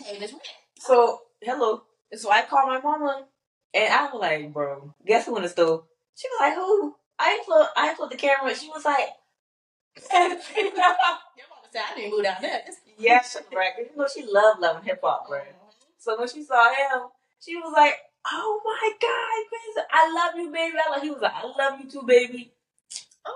Hey, 0.03 0.19
this 0.19 0.33
man. 0.33 0.41
So, 0.79 1.21
hello. 1.43 1.83
So 2.15 2.31
I 2.31 2.43
called 2.43 2.69
my 2.69 2.81
mama, 2.81 3.27
and 3.75 3.93
I 3.93 4.05
was 4.05 4.19
like, 4.19 4.55
bro, 4.55 4.95
guess 5.07 5.27
who 5.27 5.37
in 5.37 5.43
the 5.43 5.51
store? 5.51 5.85
She 6.15 6.29
was 6.29 6.41
like, 6.41 6.55
who? 6.55 6.95
I 7.19 7.43
put, 7.47 7.69
I 7.77 7.95
put 7.95 8.11
the 8.11 8.17
camera, 8.17 8.49
and 8.49 8.59
she 8.59 8.69
was 8.69 8.87
like, 8.87 9.09
Your 10.13 10.31
mama 10.31 11.69
said 11.71 11.83
I 11.93 11.95
didn't 11.95 12.11
go 12.11 12.23
down 12.23 12.37
there. 12.41 12.63
yeah, 12.99 13.23
right. 13.55 13.73
You 13.79 13.89
know, 13.97 14.07
she 14.13 14.25
loved 14.25 14.61
Love 14.61 14.77
and 14.77 14.85
Hip 14.87 15.01
Hop, 15.05 15.29
bro. 15.29 15.41
Mm-hmm. 15.41 15.51
So 15.99 16.19
when 16.19 16.29
she 16.29 16.43
saw 16.43 16.71
him, 16.73 17.09
she 17.41 17.55
was 17.57 17.73
like, 17.77 17.95
"Oh 18.33 18.61
my 18.65 18.93
God, 19.01 19.87
I 19.93 20.13
love 20.15 20.37
you, 20.37 20.51
baby." 20.51 20.77
I 20.79 20.91
love. 20.91 21.03
He 21.03 21.11
was 21.11 21.21
like, 21.21 21.35
"I 21.35 21.45
love 21.47 21.81
you 21.81 21.91
too, 21.91 22.03
baby." 22.07 22.53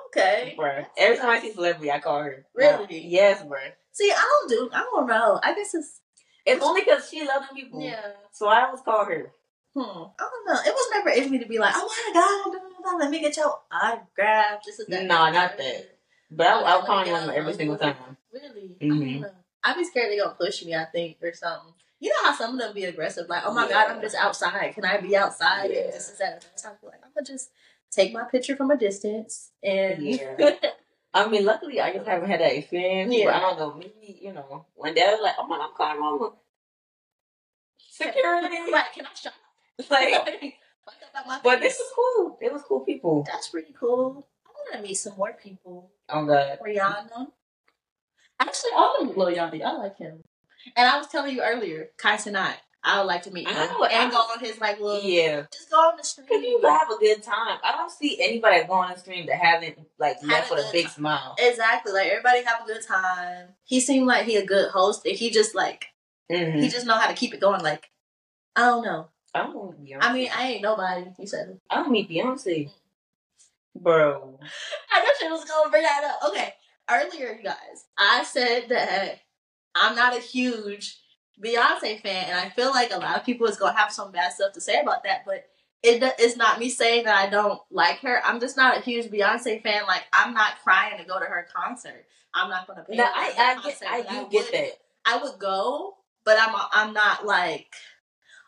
Okay. 0.06 0.54
Bruh. 0.58 0.86
Every 0.96 1.16
time 1.16 1.30
I 1.30 1.40
see 1.40 1.52
celebrity, 1.52 1.90
I 1.90 1.98
call 2.00 2.22
her. 2.22 2.46
Really? 2.54 3.06
Yes, 3.06 3.42
bruh. 3.42 3.72
See, 3.92 4.10
I 4.10 4.18
don't 4.40 4.50
do. 4.50 4.70
I 4.72 4.80
don't 4.80 5.06
know. 5.06 5.40
I 5.42 5.54
guess 5.54 5.74
it's 5.74 6.00
It's 6.46 6.64
only 6.64 6.82
because 6.82 7.08
she 7.08 7.26
loves 7.26 7.46
people. 7.54 7.82
yeah. 7.82 8.00
So 8.32 8.48
I 8.48 8.64
always 8.66 8.80
call 8.82 9.04
her. 9.04 9.32
Hmm. 9.74 9.80
I 9.80 9.84
don't 10.18 10.46
know. 10.46 10.60
It 10.66 10.74
was 10.74 10.88
never 10.92 11.10
in 11.10 11.30
me 11.30 11.38
to 11.38 11.46
be 11.46 11.58
like, 11.58 11.74
oh 11.76 11.86
my 11.86 12.12
god, 12.12 12.52
da, 12.52 12.58
da, 12.58 12.90
da, 12.90 12.96
let 12.98 13.10
me 13.10 13.20
get 13.20 13.36
your 13.36 13.60
autograph. 13.70 14.64
This 14.64 14.80
is 14.80 14.86
that. 14.88 15.04
No, 15.04 15.30
not 15.30 15.56
that. 15.56 15.98
But 16.30 16.46
I, 16.46 16.60
I'll 16.62 16.82
call 16.82 17.04
my 17.04 17.10
mama 17.10 17.32
every 17.34 17.52
single 17.54 17.76
time. 17.76 17.96
Really? 18.32 18.76
I 18.80 18.84
Mhm. 18.84 19.12
don't 19.12 19.20
know. 19.22 19.30
I'd 19.62 19.76
be 19.76 19.84
scared 19.84 20.10
they're 20.10 20.22
gonna 20.24 20.34
push 20.34 20.64
me. 20.64 20.74
I 20.74 20.84
think 20.86 21.18
or 21.22 21.32
something. 21.34 21.74
You 22.02 22.08
know 22.08 22.30
how 22.30 22.34
some 22.34 22.54
of 22.54 22.58
them 22.58 22.72
be 22.74 22.84
aggressive, 22.84 23.28
like, 23.28 23.42
oh 23.44 23.52
my 23.52 23.64
Yeah. 23.68 23.72
god, 23.86 23.90
I'm 23.96 24.00
just 24.00 24.16
outside. 24.16 24.72
Can 24.74 24.86
I 24.86 24.96
be 24.96 25.14
outside? 25.16 25.70
Yeah. 25.70 25.80
And 25.80 25.92
this 25.92 26.08
is 26.08 26.18
that. 26.18 26.46
I'm 26.64 26.72
like, 26.82 26.94
I'm 27.04 27.10
gonna 27.14 27.26
just 27.26 27.50
take 27.90 28.12
my 28.12 28.24
picture 28.24 28.56
from 28.56 28.70
a 28.70 28.76
distance 28.76 29.50
and 29.62 30.02
Yeah. 30.02 30.54
I 31.12 31.26
mean, 31.28 31.44
luckily, 31.44 31.80
I 31.80 31.92
just 31.92 32.06
haven't 32.06 32.30
had 32.30 32.40
that 32.40 32.56
experience. 32.56 33.12
Yeah. 33.12 33.24
But 33.26 33.34
I 33.34 33.40
don't 33.40 33.58
know. 33.58 33.74
Maybe 33.74 34.20
you 34.22 34.32
know, 34.32 34.66
when 34.76 34.94
dad 34.94 35.10
was 35.10 35.20
like, 35.22 35.34
"Oh 35.38 35.46
my, 35.46 35.56
God, 35.56 35.64
I'm 35.68 35.74
calling 35.74 36.00
mama." 36.00 36.32
Security. 37.78 38.56
like, 38.72 38.92
can 38.94 39.06
I 39.06 39.14
shop? 39.14 39.32
like, 39.90 40.14
up 41.28 41.42
but 41.42 41.60
this 41.60 41.74
is 41.74 41.86
cool. 41.94 42.38
It 42.40 42.52
was 42.52 42.62
cool 42.62 42.80
people. 42.80 43.24
That's 43.26 43.48
pretty 43.48 43.74
cool. 43.78 44.26
I 44.46 44.50
want 44.50 44.82
to 44.84 44.88
meet 44.88 44.94
some 44.94 45.16
more 45.16 45.32
people. 45.32 45.90
Oh 46.08 46.24
God. 46.26 46.58
Rihanna. 46.64 47.26
Actually, 48.38 48.70
I 48.74 48.98
like 49.02 49.16
Lil 49.16 49.36
Yachty. 49.36 49.62
I 49.62 49.72
like 49.72 49.98
him. 49.98 50.22
And 50.76 50.88
I 50.88 50.96
was 50.98 51.08
telling 51.08 51.34
you 51.34 51.42
earlier, 51.42 51.90
Kai 51.98 52.16
Cenat. 52.16 52.56
I 52.82 52.98
would 52.98 53.06
like 53.06 53.22
to 53.24 53.30
meet 53.30 53.46
him 53.46 53.54
know, 53.54 53.84
and 53.84 54.10
go 54.10 54.16
on 54.18 54.40
his 54.40 54.58
like 54.60 54.80
little. 54.80 55.02
Yeah. 55.02 55.42
Just 55.52 55.70
go 55.70 55.76
on 55.76 55.96
the 55.98 56.02
street. 56.02 56.28
Cause 56.28 56.42
you 56.42 56.60
have 56.62 56.90
a 56.90 56.96
good 56.98 57.22
time. 57.22 57.58
I 57.62 57.72
don't 57.72 57.90
see 57.90 58.18
anybody 58.22 58.64
go 58.66 58.72
on 58.74 58.90
the 58.90 58.98
stream 58.98 59.26
that 59.26 59.36
hasn't 59.36 59.78
like 59.98 60.16
left 60.22 60.50
a 60.50 60.54
with 60.54 60.64
a 60.64 60.72
big 60.72 60.84
time. 60.86 60.92
smile. 60.94 61.34
Exactly. 61.38 61.92
Like 61.92 62.08
everybody 62.08 62.42
have 62.44 62.62
a 62.62 62.66
good 62.66 62.82
time. 62.86 63.48
He 63.64 63.80
seemed 63.80 64.06
like 64.06 64.24
he 64.24 64.36
a 64.36 64.46
good 64.46 64.70
host. 64.70 65.04
And 65.06 65.16
he 65.16 65.30
just 65.30 65.54
like 65.54 65.86
Mm-hmm. 66.30 66.60
he 66.60 66.68
just 66.68 66.86
know 66.86 66.94
how 66.94 67.08
to 67.08 67.14
keep 67.14 67.34
it 67.34 67.40
going. 67.40 67.60
Like 67.62 67.90
I 68.56 68.60
don't 68.66 68.84
know. 68.84 69.08
I 69.34 69.42
don't. 69.42 69.76
I 70.00 70.12
mean, 70.12 70.30
I 70.34 70.46
ain't 70.52 70.62
nobody. 70.62 71.06
You 71.18 71.26
said. 71.26 71.58
I 71.68 71.76
don't 71.76 71.90
meet 71.90 72.08
Beyonce, 72.08 72.70
bro. 73.76 74.38
I 74.92 75.00
knew 75.00 75.12
she 75.18 75.28
was 75.28 75.44
gonna 75.44 75.70
bring 75.70 75.82
that 75.82 76.04
up. 76.22 76.30
Okay. 76.30 76.54
Earlier, 76.90 77.36
you 77.36 77.44
guys, 77.44 77.84
I 77.98 78.24
said 78.24 78.68
that 78.70 79.20
I'm 79.74 79.94
not 79.94 80.16
a 80.16 80.20
huge 80.20 80.98
Beyonce 81.42 82.00
fan, 82.00 82.26
and 82.28 82.38
I 82.38 82.48
feel 82.50 82.70
like 82.70 82.92
a 82.92 82.98
lot 82.98 83.16
of 83.16 83.24
people 83.24 83.46
is 83.46 83.56
gonna 83.56 83.76
have 83.76 83.92
some 83.92 84.12
bad 84.12 84.32
stuff 84.32 84.52
to 84.54 84.60
say 84.60 84.80
about 84.80 85.04
that. 85.04 85.24
But 85.26 85.46
it 85.82 86.02
it's 86.18 86.36
not 86.36 86.58
me 86.58 86.68
saying 86.68 87.04
that 87.04 87.16
I 87.16 87.30
don't 87.30 87.60
like 87.70 87.98
her. 88.00 88.20
I'm 88.24 88.40
just 88.40 88.56
not 88.56 88.76
a 88.76 88.80
huge 88.80 89.06
Beyonce 89.10 89.62
fan. 89.62 89.86
Like 89.86 90.04
I'm 90.12 90.34
not 90.34 90.60
crying 90.62 90.98
to 90.98 91.04
go 91.04 91.18
to 91.18 91.24
her 91.24 91.46
concert. 91.54 92.04
I'm 92.34 92.50
not 92.50 92.66
gonna 92.66 92.84
pay. 92.84 92.96
No, 92.96 93.04
I 93.04 93.32
I 93.36 93.54
get 93.54 93.62
concert, 93.62 93.88
I 93.90 94.02
but 94.02 94.10
do 94.10 94.16
would- 94.22 94.30
get 94.30 94.52
that. 94.52 94.78
I 95.06 95.16
would 95.16 95.38
go, 95.38 95.96
but 96.24 96.36
I'm 96.40 96.54
I'm 96.72 96.92
not 96.92 97.24
like. 97.26 97.72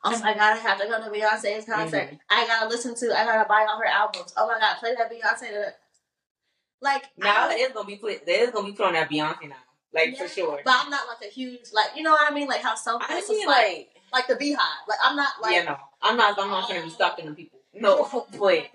Oh 0.04 0.10
my 0.18 0.34
god! 0.34 0.40
I 0.40 0.56
have 0.56 0.80
to 0.80 0.86
go 0.88 0.98
to 1.02 1.10
Beyonce's 1.10 1.64
concert. 1.64 2.10
Mhm. 2.10 2.18
I 2.28 2.44
gotta 2.46 2.68
listen 2.68 2.94
to. 2.96 3.16
I 3.16 3.24
gotta 3.24 3.48
buy 3.48 3.64
all 3.70 3.78
her 3.78 3.86
albums. 3.86 4.34
Oh 4.36 4.48
my 4.48 4.58
god! 4.58 4.76
Play 4.78 4.94
that 4.96 5.10
Beyonce. 5.10 5.72
Like 6.80 7.04
Now 7.16 7.48
it 7.50 7.54
is 7.60 7.72
gonna 7.72 7.86
be 7.86 7.96
put. 7.96 8.10
It 8.10 8.28
is 8.28 8.50
gonna 8.50 8.66
be 8.66 8.72
put 8.72 8.86
on 8.86 8.94
that 8.94 9.08
Beyonce 9.08 9.48
now, 9.48 9.54
like 9.94 10.16
for 10.16 10.28
sure. 10.28 10.60
But 10.64 10.74
I'm 10.76 10.90
not 10.90 11.06
like 11.08 11.28
a 11.28 11.32
huge 11.32 11.72
like 11.72 11.90
you 11.96 12.02
know 12.02 12.12
what 12.12 12.30
I 12.30 12.34
mean, 12.34 12.48
like 12.48 12.62
how 12.62 12.74
some 12.74 13.00
I 13.02 13.06
places 13.06 13.30
mean, 13.30 13.46
like 13.46 13.66
like, 13.66 13.88
like 14.12 14.26
the 14.28 14.36
Beehive. 14.36 14.58
Like 14.88 14.98
I'm 15.04 15.16
not 15.16 15.32
like 15.42 15.54
yeah, 15.54 15.64
no, 15.64 15.76
I'm 16.00 16.16
not. 16.16 16.38
I'm 16.38 16.50
not 16.50 16.68
gonna 16.68 16.82
be 16.82 16.90
stalking 16.90 17.26
them 17.26 17.34
people. 17.34 17.60
No, 17.74 18.26
but 18.38 18.66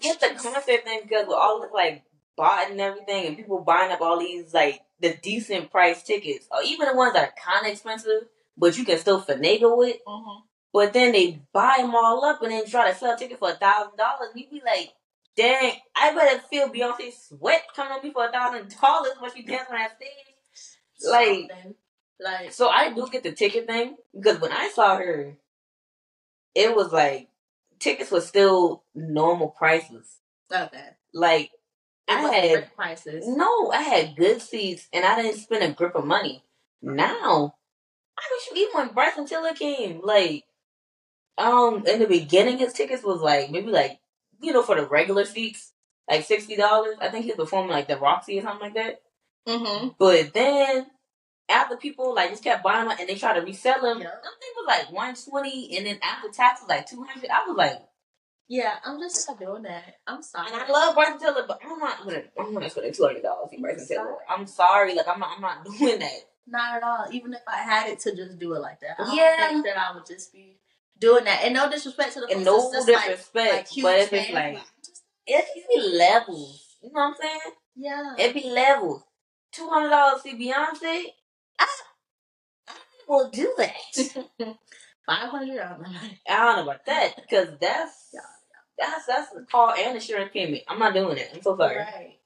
get 0.00 0.20
the 0.20 0.30
concert 0.40 0.84
thing 0.84 1.00
because 1.02 1.26
with 1.26 1.36
all 1.36 1.60
the 1.60 1.68
like 1.74 2.02
bought 2.36 2.70
and 2.70 2.80
everything, 2.80 3.26
and 3.26 3.36
people 3.36 3.60
buying 3.60 3.92
up 3.92 4.00
all 4.00 4.18
these 4.18 4.54
like 4.54 4.80
the 5.00 5.16
decent 5.22 5.70
price 5.70 6.02
tickets, 6.02 6.46
or 6.50 6.62
even 6.64 6.88
the 6.88 6.94
ones 6.96 7.14
that 7.14 7.28
are 7.28 7.34
kind 7.52 7.66
of 7.66 7.72
expensive, 7.72 8.28
but 8.56 8.76
you 8.78 8.84
can 8.84 8.98
still 8.98 9.20
finagle 9.20 9.76
with. 9.76 9.96
Mhm. 10.06 10.42
But 10.72 10.92
then 10.92 11.12
they 11.12 11.40
buy 11.52 11.76
them 11.78 11.94
all 11.94 12.24
up 12.24 12.42
and 12.42 12.52
then 12.52 12.66
try 12.66 12.90
to 12.90 12.96
sell 12.96 13.14
a 13.14 13.16
ticket 13.16 13.38
for 13.38 13.50
a 13.50 13.54
thousand 13.54 13.96
dollars. 13.96 14.30
And 14.32 14.40
you 14.40 14.48
be 14.48 14.62
like, 14.64 14.92
dang, 15.36 15.74
I 15.96 16.14
better 16.14 16.40
feel 16.50 16.68
Beyonce's 16.68 17.28
sweat 17.28 17.62
coming 17.74 17.92
on 17.92 18.02
me 18.02 18.12
for 18.12 18.26
a 18.28 18.32
thousand 18.32 18.74
dollars 18.80 19.12
when 19.20 19.34
she 19.34 19.42
dance 19.42 19.68
on 19.70 19.76
that 19.76 19.96
stage. 19.96 20.10
Like- 21.10 21.50
Something. 21.50 21.74
like 22.20 22.52
So 22.52 22.68
I 22.68 22.92
do 22.92 23.08
get 23.10 23.22
the 23.22 23.32
ticket 23.32 23.66
thing 23.66 23.96
because 24.14 24.40
when 24.40 24.52
I 24.52 24.68
saw 24.74 24.96
her, 24.96 25.36
it 26.54 26.74
was 26.74 26.92
like 26.92 27.28
tickets 27.78 28.10
were 28.10 28.20
still 28.20 28.84
normal 28.94 29.48
prices. 29.48 30.18
okay. 30.52 30.90
Like 31.14 31.50
It 32.08 32.12
I 32.12 32.20
had 32.34 32.76
prices. 32.76 33.24
no, 33.26 33.70
I 33.70 33.82
had 33.82 34.16
good 34.16 34.42
seats 34.42 34.88
and 34.92 35.04
I 35.04 35.22
didn't 35.22 35.38
spend 35.40 35.64
a 35.64 35.72
grip 35.72 35.94
of 35.94 36.04
money. 36.04 36.44
Now, 36.82 37.54
I 38.18 38.22
wish 38.32 38.58
even 38.62 38.72
when 38.74 38.88
Bryson 38.94 39.26
Tiller 39.26 39.54
came, 39.54 40.00
like, 40.02 40.44
um, 41.38 41.86
in 41.86 42.00
the 42.00 42.06
beginning, 42.06 42.58
his 42.58 42.72
tickets 42.74 43.02
was 43.02 43.20
like 43.20 43.50
maybe 43.50 43.70
like 43.70 43.99
you 44.42 44.52
know 44.52 44.62
for 44.62 44.76
the 44.76 44.86
regular 44.86 45.24
seats, 45.24 45.72
like 46.08 46.24
sixty 46.24 46.56
dollars. 46.56 46.96
I 47.00 47.08
think 47.08 47.24
he 47.24 47.30
was 47.32 47.36
performing 47.36 47.70
like 47.72 47.88
the 47.88 47.96
Roxy 47.98 48.38
or 48.38 48.42
something 48.42 48.60
like 48.60 48.74
that. 48.74 49.00
Mm-hmm. 49.48 49.88
But 49.98 50.32
then 50.34 50.86
after 51.48 51.76
people 51.76 52.14
like 52.14 52.30
just 52.30 52.44
kept 52.44 52.62
buying 52.62 52.88
them 52.88 52.96
and 52.98 53.08
they 53.08 53.14
tried 53.16 53.34
to 53.34 53.40
resell 53.40 53.80
them, 53.82 53.98
Yeah. 54.00 54.10
Think 54.10 54.42
it 54.42 54.56
was 54.56 54.66
like 54.66 54.92
one 54.92 55.14
twenty, 55.14 55.76
and 55.76 55.86
then 55.86 55.98
after 56.02 56.28
tax 56.28 56.60
was 56.60 56.68
like 56.68 56.86
two 56.88 57.02
hundred. 57.02 57.30
I 57.30 57.46
was 57.46 57.56
like, 57.56 57.82
Yeah, 58.48 58.74
I'm 58.84 59.00
just 59.00 59.28
not 59.28 59.38
doing 59.40 59.62
that. 59.62 59.96
I'm 60.06 60.22
sorry. 60.22 60.48
and 60.52 60.60
I 60.62 60.68
love 60.70 60.94
Bryson 60.94 61.18
Tiller, 61.18 61.44
but 61.48 61.60
I'm 61.64 61.78
not 61.78 62.04
gonna, 62.04 62.22
I'm 62.38 62.54
not 62.54 62.70
spending 62.70 62.92
two 62.92 63.04
hundred 63.06 63.22
dollars 63.22 63.50
on 63.54 63.60
Bryson 63.62 63.86
Tiller. 63.88 64.16
I'm 64.28 64.46
sorry, 64.46 64.94
like 64.94 65.08
I'm 65.08 65.18
not, 65.20 65.30
I'm 65.36 65.40
not 65.42 65.64
doing 65.78 65.98
that. 65.98 66.18
Not 66.46 66.76
at 66.76 66.82
all. 66.82 67.06
Even 67.12 67.32
if 67.34 67.40
I 67.46 67.58
had 67.58 67.88
it 67.90 68.00
to 68.00 68.14
just 68.16 68.38
do 68.38 68.54
it 68.54 68.60
like 68.60 68.80
that, 68.80 68.96
I 68.98 69.14
Yeah. 69.14 69.48
think 69.48 69.64
that 69.66 69.76
I 69.78 69.94
would 69.94 70.06
just 70.06 70.32
be 70.32 70.58
doing 71.00 71.24
that. 71.24 71.40
And 71.44 71.54
no 71.54 71.70
disrespect 71.70 72.14
to 72.14 72.20
the 72.20 72.26
And 72.28 72.44
folks 72.44 72.72
no 72.86 72.92
like- 72.92 73.06
disrespect, 73.06 73.52
like, 73.54 73.68
huge 73.68 73.82
but 73.84 73.98
it's 73.98 74.10
just 74.10 74.30
like 74.32 74.56
I'm 74.56 74.62
it 75.26 75.44
be 75.74 75.80
levels. 75.98 76.76
You 76.82 76.88
know 76.92 77.00
what 77.00 77.08
I'm 77.08 77.14
saying? 77.20 77.40
yeah. 77.76 78.14
It 78.18 78.34
be 78.34 78.48
levels. 78.50 79.02
Two 79.52 79.68
hundred 79.68 79.90
dollars 79.90 80.22
see 80.22 80.34
Beyonce. 80.34 81.06
I, 81.58 81.66
I 82.68 82.74
will 83.08 83.30
do 83.30 83.52
that. 83.58 83.74
Five 85.06 85.28
hundred 85.30 85.56
dollars. 85.58 85.86
I 86.28 86.36
don't 86.36 86.56
know 86.56 86.62
about 86.62 86.86
that 86.86 87.16
because 87.16 87.48
that's 87.60 88.08
Yeah, 88.14 88.20
that's 88.78 89.06
that's 89.06 89.30
the 89.32 89.44
call 89.50 89.72
and 89.72 89.96
insurance 89.96 90.30
payment. 90.32 90.62
I'm 90.68 90.78
not 90.78 90.94
doing 90.94 91.18
it. 91.18 91.30
I'm 91.34 91.42
so 91.42 91.56
sorry. 91.56 91.76
Right. 91.78 92.18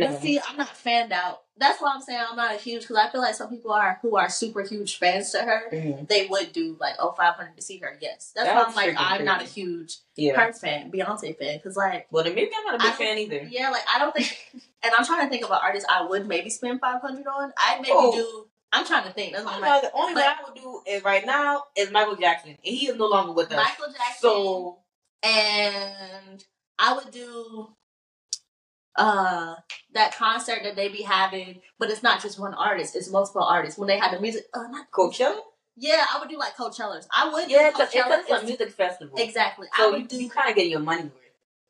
No. 0.00 0.08
But 0.08 0.22
see, 0.22 0.40
I'm 0.48 0.56
not 0.56 0.68
fanned 0.76 1.12
out. 1.12 1.42
That's 1.58 1.80
why 1.80 1.92
I'm 1.94 2.00
saying 2.00 2.20
I'm 2.30 2.36
not 2.36 2.54
a 2.54 2.58
huge 2.58 2.82
because 2.82 2.96
I 2.96 3.10
feel 3.10 3.20
like 3.20 3.34
some 3.34 3.50
people 3.50 3.72
are 3.72 3.98
who 4.02 4.16
are 4.16 4.28
super 4.28 4.62
huge 4.62 4.96
fans 4.98 5.30
to 5.32 5.42
her. 5.42 5.64
Mhm. 5.72 6.08
They 6.08 6.26
would 6.26 6.52
do 6.52 6.76
like 6.80 6.94
oh 6.98 7.12
500 7.12 7.54
to 7.56 7.62
see 7.62 7.78
her. 7.78 7.98
Yes, 8.00 8.32
that's, 8.34 8.48
why 8.48 8.64
I'm 8.64 8.74
like 8.74 8.94
I'm 8.98 9.24
not 9.24 9.42
a 9.42 9.44
huge 9.44 9.98
Yeah. 10.16 10.40
her 10.40 10.52
fan, 10.52 10.90
Beyonce 10.90 11.36
fan, 11.38 11.58
because 11.58 11.76
like 11.76 12.06
Well, 12.10 12.24
then 12.24 12.34
maybe 12.34 12.50
I'm 12.58 12.64
not 12.64 12.80
a 12.80 12.84
big 12.84 12.94
fan 12.94 13.18
either. 13.18 13.46
yeah, 13.50 13.70
like 13.70 13.84
I 13.94 13.98
don't 13.98 14.14
think. 14.14 14.36
And 14.84 14.92
I'm 14.98 15.04
trying 15.06 15.24
to 15.24 15.30
think 15.30 15.44
about 15.44 15.62
artists 15.62 15.88
I 15.88 16.04
would 16.04 16.26
maybe 16.26 16.50
spend 16.50 16.80
500 16.80 17.24
on. 17.28 17.52
I 17.56 17.76
maybe 17.76 17.90
Oh. 17.94 18.12
do. 18.12 18.46
I'm 18.72 18.84
trying 18.84 19.04
to 19.04 19.12
think. 19.12 19.32
That's 19.34 19.44
what 19.44 19.54
I'm 19.54 19.60
like. 19.60 19.82
the 19.82 19.92
only 19.94 20.14
one 20.14 20.24
I 20.24 20.36
would 20.44 20.54
do 20.60 20.80
is 20.88 21.04
right 21.04 21.24
now 21.24 21.64
is 21.76 21.92
Michael 21.92 22.16
Jackson, 22.16 22.50
and 22.50 22.58
he 22.74 22.88
is 22.88 22.96
no 22.96 23.06
longer 23.06 23.30
with 23.32 23.52
us. 23.52 23.56
Michael 23.56 23.92
Jackson. 23.92 24.20
So 24.20 24.78
and 25.22 26.44
I 26.78 26.94
would 26.94 27.10
do 27.12 27.68
uh 28.96 29.54
that 29.94 30.14
concert 30.16 30.60
that 30.64 30.76
they 30.76 30.88
be 30.88 31.02
having, 31.02 31.60
but 31.78 31.90
it's 31.90 32.02
not 32.02 32.20
just 32.22 32.38
one 32.38 32.54
artist; 32.54 32.96
it's 32.96 33.10
multiple 33.10 33.42
artists. 33.42 33.78
When 33.78 33.88
they 33.88 33.98
have 33.98 34.12
the 34.12 34.20
music, 34.20 34.44
uh, 34.54 34.62
not 34.70 34.90
Coachella, 34.90 35.38
Yeah, 35.76 36.04
I 36.14 36.18
would 36.20 36.28
do 36.28 36.38
like 36.38 36.56
Coachella's. 36.56 37.08
I 37.14 37.30
would 37.32 37.50
yeah, 37.50 37.70
because 37.70 37.90
Coachella. 37.90 38.20
it's 38.20 38.30
a 38.42 38.46
music 38.46 38.70
festival. 38.72 39.18
Exactly. 39.18 39.68
I 39.74 39.78
So 39.78 39.92
would 39.92 40.02
you, 40.02 40.08
do 40.08 40.22
you 40.22 40.30
kind 40.30 40.50
of 40.50 40.56
get 40.56 40.68
your 40.68 40.80
money 40.80 41.02
worth. 41.04 41.12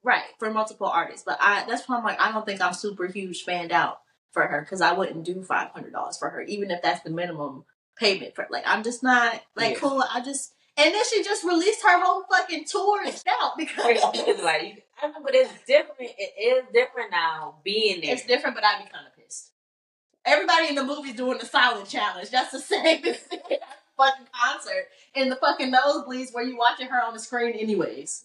right 0.02 0.24
for 0.38 0.50
multiple 0.50 0.88
artists, 0.88 1.24
but 1.26 1.38
I 1.40 1.64
that's 1.68 1.88
why 1.88 1.96
I'm 1.98 2.04
like 2.04 2.20
I 2.20 2.32
don't 2.32 2.44
think 2.46 2.60
I'm 2.60 2.74
super 2.74 3.06
huge 3.06 3.42
fanned 3.44 3.72
out 3.72 3.98
for 4.32 4.46
her 4.46 4.60
because 4.62 4.80
I 4.80 4.92
wouldn't 4.92 5.24
do 5.24 5.42
five 5.42 5.70
hundred 5.70 5.92
dollars 5.92 6.16
for 6.18 6.30
her, 6.30 6.42
even 6.42 6.70
if 6.70 6.82
that's 6.82 7.02
the 7.02 7.10
minimum 7.10 7.64
payment 7.96 8.34
for. 8.34 8.46
Like 8.50 8.64
I'm 8.66 8.82
just 8.82 9.02
not 9.02 9.40
like 9.56 9.74
Yeah. 9.74 9.78
cool. 9.80 10.02
I 10.12 10.20
just 10.22 10.54
and 10.76 10.94
then 10.94 11.02
she 11.10 11.22
just 11.22 11.44
released 11.44 11.82
her 11.82 12.02
whole 12.02 12.24
fucking 12.30 12.64
tour 12.64 13.04
out 13.28 13.52
because 13.58 13.76
like, 14.42 14.86
but 15.22 15.34
it's 15.34 15.52
different. 15.66 16.12
It 16.18 16.40
is 16.40 16.64
different 16.72 17.10
now 17.10 17.56
being 17.64 18.00
there. 18.00 18.14
it's 18.14 18.26
different. 18.26 18.54
But 18.54 18.64
I'd 18.64 18.84
be 18.84 18.90
kind 18.90 19.06
of 19.06 19.16
pissed. 19.16 19.50
Everybody 20.24 20.68
in 20.68 20.74
the 20.76 20.84
movie's 20.84 21.14
doing 21.14 21.38
the 21.38 21.46
silent 21.46 21.88
challenge. 21.88 22.30
That's 22.30 22.52
the 22.52 22.58
same 22.60 23.04
as 23.04 23.18
fucking 23.96 24.26
concert 24.32 24.88
in 25.14 25.28
the 25.28 25.36
fucking 25.36 25.72
nosebleeds 25.72 26.32
where 26.32 26.44
you 26.44 26.56
watching 26.56 26.88
her 26.88 27.02
on 27.02 27.14
the 27.14 27.20
screen 27.20 27.54
anyways. 27.54 28.24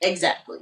Exactly. 0.00 0.58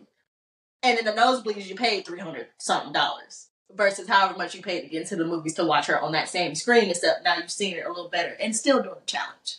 And 0.83 0.99
in 0.99 1.04
the 1.04 1.12
nosebleeds, 1.12 1.66
you 1.66 1.76
paid 1.76 2.04
three 2.04 2.18
hundred 2.21 2.49
something 2.59 2.92
dollars 2.92 3.49
versus 3.73 4.09
however 4.09 4.37
much 4.37 4.54
you 4.54 4.62
paid 4.62 4.83
to 4.83 4.88
get 4.88 5.02
into 5.02 5.16
the 5.16 5.25
movies 5.25 5.54
to 5.54 5.64
watch 5.64 5.87
her 5.87 6.00
on 6.00 6.12
that 6.12 6.28
same 6.28 6.54
screen. 6.54 6.90
Except 6.90 7.25
now 7.25 7.37
you've 7.37 7.50
seen 7.50 7.76
it 7.76 7.87
a 7.87 7.88
little 7.88 8.09
better 8.11 8.37
and 8.40 8.54
still 8.54 8.83
doing 8.83 8.97
the 9.00 9.06
challenge. 9.06 9.59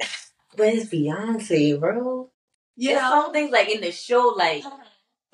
But 0.54 0.68
it's 0.68 0.90
Beyonce, 0.90 1.80
bro. 1.80 2.31
You 2.76 2.94
know. 2.94 3.00
some 3.00 3.32
things 3.32 3.50
like 3.50 3.68
in 3.68 3.80
the 3.80 3.92
show, 3.92 4.34
like, 4.36 4.64
uh-huh. 4.64 4.76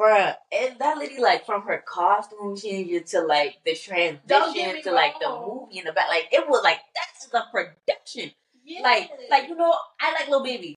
bruh, 0.01 0.35
is 0.53 0.77
that 0.79 0.99
lady 0.99 1.21
like 1.21 1.47
from 1.47 1.63
her 1.63 1.83
costume 1.87 2.57
changes 2.57 3.11
to 3.13 3.21
like 3.21 3.57
the 3.65 3.75
transition 3.75 4.83
to 4.83 4.93
like 4.93 5.15
the 5.21 5.29
movie 5.29 5.79
in 5.79 5.85
the 5.85 5.93
back? 5.93 6.09
Like, 6.09 6.29
it 6.33 6.49
was 6.49 6.63
like 6.65 6.79
that's 6.95 7.27
the 7.27 7.45
production. 7.53 8.33
Yeah. 8.65 8.83
Like, 8.83 9.11
like 9.31 9.49
you 9.49 9.57
know, 9.57 9.75
I 10.01 10.13
like 10.13 10.29
Lil 10.29 10.43
Baby, 10.43 10.75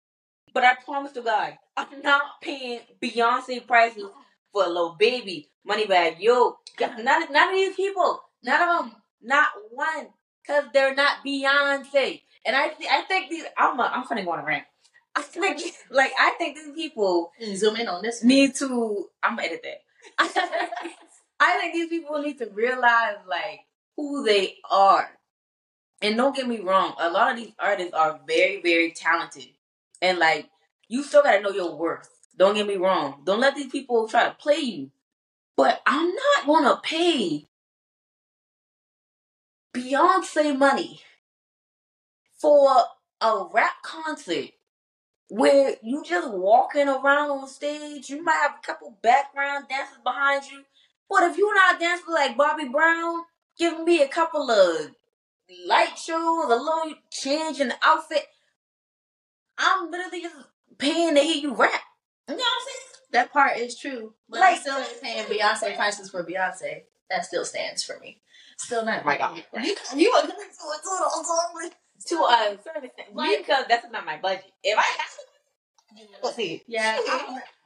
but 0.53 0.63
I 0.63 0.75
promise 0.85 1.11
to 1.13 1.21
God, 1.21 1.57
I'm 1.75 2.01
not 2.03 2.23
paying 2.41 2.81
Beyonce 3.01 3.65
prices 3.65 4.03
uh-huh. 4.03 4.21
for 4.53 4.65
a 4.65 4.69
Lil 4.69 4.95
Baby, 4.99 5.49
Moneybagg 5.67 6.17
Yo. 6.19 6.57
None, 6.79 7.31
none 7.31 7.49
of 7.49 7.55
these 7.55 7.75
people, 7.75 8.21
none 8.43 8.61
of 8.61 8.85
them, 8.85 8.95
not 9.21 9.49
one, 9.71 10.07
because 10.41 10.65
they're 10.73 10.95
not 10.95 11.17
Beyonce. 11.25 12.21
And 12.45 12.55
I, 12.55 12.69
thi- 12.69 12.87
I 12.89 13.01
think 13.01 13.29
these, 13.29 13.43
I'm, 13.57 13.79
a, 13.79 13.83
I'm 13.83 14.03
finna 14.05 14.25
go 14.25 14.31
on 14.31 14.39
a 14.39 14.45
rant. 14.45 14.63
I 15.15 15.21
think, 15.21 15.61
like, 15.89 16.11
I 16.19 16.31
think 16.37 16.57
these 16.57 16.73
people 16.73 17.31
zoom 17.55 17.75
in 17.75 17.87
on 17.87 18.01
this. 18.01 18.23
need 18.23 18.55
to. 18.55 19.09
I'm 19.21 19.35
gonna 19.35 19.47
edit 19.47 19.63
that. 19.63 19.81
I 21.39 21.57
think 21.59 21.73
these 21.73 21.89
people 21.89 22.21
need 22.21 22.37
to 22.37 22.49
realize 22.53 23.17
like 23.27 23.61
who 23.97 24.23
they 24.23 24.57
are. 24.69 25.09
And 26.01 26.17
don't 26.17 26.35
get 26.35 26.47
me 26.47 26.59
wrong, 26.59 26.95
a 26.99 27.09
lot 27.09 27.31
of 27.31 27.37
these 27.37 27.53
artists 27.59 27.93
are 27.93 28.19
very, 28.27 28.61
very 28.61 28.91
talented. 28.91 29.49
And 30.01 30.17
like 30.17 30.49
you 30.87 31.03
still 31.03 31.23
gotta 31.23 31.41
know 31.41 31.51
your 31.51 31.75
worth. 31.75 32.09
Don't 32.37 32.55
get 32.55 32.67
me 32.67 32.75
wrong. 32.75 33.21
Don't 33.23 33.39
let 33.39 33.55
these 33.55 33.71
people 33.71 34.07
try 34.07 34.25
to 34.25 34.35
play 34.35 34.59
you. 34.59 34.91
But 35.55 35.81
I'm 35.85 36.11
not 36.13 36.47
gonna 36.47 36.79
pay 36.81 37.47
Beyonce 39.73 40.57
money 40.57 41.01
for 42.39 42.83
a 43.21 43.45
rap 43.53 43.75
concert 43.83 44.49
where 45.31 45.75
you 45.81 46.03
just 46.03 46.29
walking 46.29 46.89
around 46.89 47.31
on 47.31 47.47
stage. 47.47 48.09
You 48.09 48.21
might 48.21 48.33
have 48.33 48.55
a 48.61 48.67
couple 48.67 48.97
background 49.01 49.69
dancers 49.69 49.99
behind 50.03 50.43
you, 50.51 50.63
but 51.09 51.23
if 51.23 51.37
you're 51.37 51.55
not 51.55 51.79
dancing 51.79 52.13
like 52.13 52.35
Bobby 52.35 52.67
Brown, 52.67 53.21
giving 53.57 53.85
me 53.85 54.01
a 54.01 54.09
couple 54.09 54.51
of 54.51 54.91
light 55.65 55.97
shows, 55.97 56.45
a 56.45 56.49
little 56.49 56.95
change 57.09 57.61
in 57.61 57.69
the 57.69 57.75
outfit, 57.81 58.25
I'm 59.57 59.89
literally 59.89 60.21
just 60.23 60.35
paying 60.77 61.15
to 61.15 61.21
hear 61.21 61.37
you 61.37 61.55
rap. 61.55 61.79
You 62.27 62.35
know 62.35 62.41
what 62.43 62.43
I'm 62.43 62.65
saying? 62.67 62.77
That 63.13 63.31
part 63.31 63.57
is 63.57 63.79
true, 63.79 64.13
but 64.27 64.41
Like- 64.41 64.55
I 64.55 64.59
still 64.59 64.83
paying 65.01 65.23
Beyonce 65.27 65.77
prices 65.77 66.09
for 66.09 66.25
Beyonce. 66.25 66.83
That 67.09 67.25
still 67.25 67.45
stands 67.45 67.85
for 67.85 67.97
me. 67.99 68.21
Still 68.57 68.83
not. 68.83 69.03
Oh 69.03 69.05
my 69.05 69.17
God. 69.17 69.37
You, 69.37 69.75
you 69.95 70.11
are 70.11 70.23
gonna 70.23 70.33
do 70.33 70.41
it 70.41 70.51
to 70.51 70.57
the 70.57 71.09
whole 71.09 71.23
song. 71.23 71.71
To 72.07 72.15
a 72.15 72.57
certain 72.63 72.85
extent, 72.85 73.15
Like- 73.15 73.39
because 73.39 73.65
that's 73.67 73.85
not 73.91 74.05
my 74.05 74.17
budget. 74.17 74.51
If 74.63 74.77
I 74.77 74.81
have 74.81 75.09
to, 76.07 76.07
let's 76.23 76.35
see. 76.35 76.63
Yeah, 76.67 76.97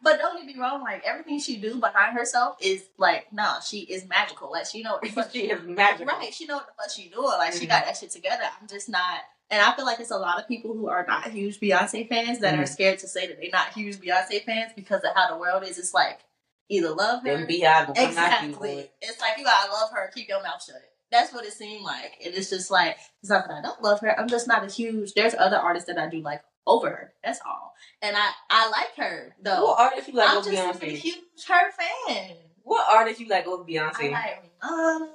but 0.03 0.17
don't 0.19 0.37
get 0.37 0.45
me 0.55 0.59
wrong. 0.59 0.81
Like 0.81 1.03
everything 1.05 1.39
she 1.39 1.57
do 1.57 1.75
behind 1.75 2.17
herself 2.17 2.57
is 2.59 2.83
like, 2.97 3.31
no, 3.31 3.57
she 3.65 3.79
is 3.81 4.07
magical. 4.07 4.51
Like 4.51 4.65
she 4.65 4.81
know 4.83 4.93
what 4.93 5.03
the 5.03 5.09
fuck 5.09 5.31
she 5.33 5.49
is 5.49 5.61
magical. 5.63 6.05
Right, 6.07 6.33
she 6.33 6.45
know 6.45 6.55
what 6.55 6.67
the 6.67 6.73
fuck 6.81 6.91
she 6.91 7.09
doing. 7.09 7.25
Like 7.27 7.53
she 7.53 7.65
Mhm. 7.65 7.69
got 7.69 7.85
that 7.85 7.97
shit 7.97 8.11
together. 8.11 8.43
I'm 8.61 8.67
just 8.67 8.89
not, 8.89 9.19
and 9.49 9.61
I 9.61 9.75
feel 9.75 9.85
like 9.85 9.99
it's 9.99 10.11
a 10.11 10.17
lot 10.17 10.39
of 10.41 10.47
people 10.47 10.73
who 10.73 10.87
are 10.89 11.05
not 11.07 11.29
huge 11.31 11.59
Beyonce 11.59 12.09
fans 12.09 12.39
that 12.39 12.55
are 12.57 12.63
Mhm. 12.63 12.67
scared 12.67 12.99
to 12.99 13.07
say 13.07 13.27
that 13.27 13.37
they're 13.39 13.49
not 13.51 13.73
huge 13.73 13.97
Beyonce 13.97 14.43
fans 14.43 14.71
because 14.75 15.01
of 15.03 15.13
how 15.15 15.29
the 15.29 15.37
world 15.37 15.63
is. 15.63 15.77
It's 15.77 15.93
like 15.93 16.19
either 16.67 16.89
love 16.89 17.21
her, 17.23 17.37
Them 17.37 17.45
beehive 17.47 17.87
gonna 17.87 17.99
come 18.07 18.17
after 18.17 18.45
you, 18.47 18.51
exactly. 18.53 18.91
It's 19.01 19.21
like 19.21 19.37
you 19.37 19.43
gotta 19.45 19.71
love 19.71 19.91
her, 19.91 20.11
keep 20.13 20.27
your 20.27 20.41
mouth 20.41 20.63
shut. 20.63 20.81
That's 21.15 21.33
what 21.33 21.45
it 21.45 21.53
seemed 21.53 21.83
like, 21.83 22.17
and 22.23 22.33
it's 22.33 22.49
just 22.49 22.69
like 22.69 22.97
it's 23.21 23.29
not 23.29 23.47
that 23.47 23.53
I 23.57 23.61
don't 23.61 23.81
love 23.81 24.01
her. 24.01 24.19
I'm 24.19 24.27
just 24.27 24.47
not 24.47 24.63
a 24.63 24.67
huge. 24.71 25.13
There's 25.13 25.33
other 25.33 25.57
artists 25.57 25.87
that 25.87 25.97
I 25.97 26.09
do 26.09 26.19
like 26.21 26.41
over 26.67 26.89
her. 26.89 27.13
That's 27.23 27.39
all, 27.45 27.73
and 28.01 28.15
I 28.17 28.31
I 28.49 28.69
like 28.69 28.95
her 28.97 29.35
though. 29.41 29.63
What 29.63 29.79
artist 29.79 30.07
you 30.09 30.13
like 30.15 30.29
I'm 30.29 30.37
over 30.39 30.51
just 30.51 30.81
a 30.81 30.85
Beyonce? 30.85 30.97
huge 30.97 31.45
her 31.47 31.71
fan. 31.71 32.35
What 32.63 32.85
artist 32.93 33.19
you 33.21 33.27
like 33.27 33.47
over 33.47 33.63
I 33.63 33.65
Beyonce? 33.65 34.11
like 34.11 34.43
Rihanna. 34.63 35.07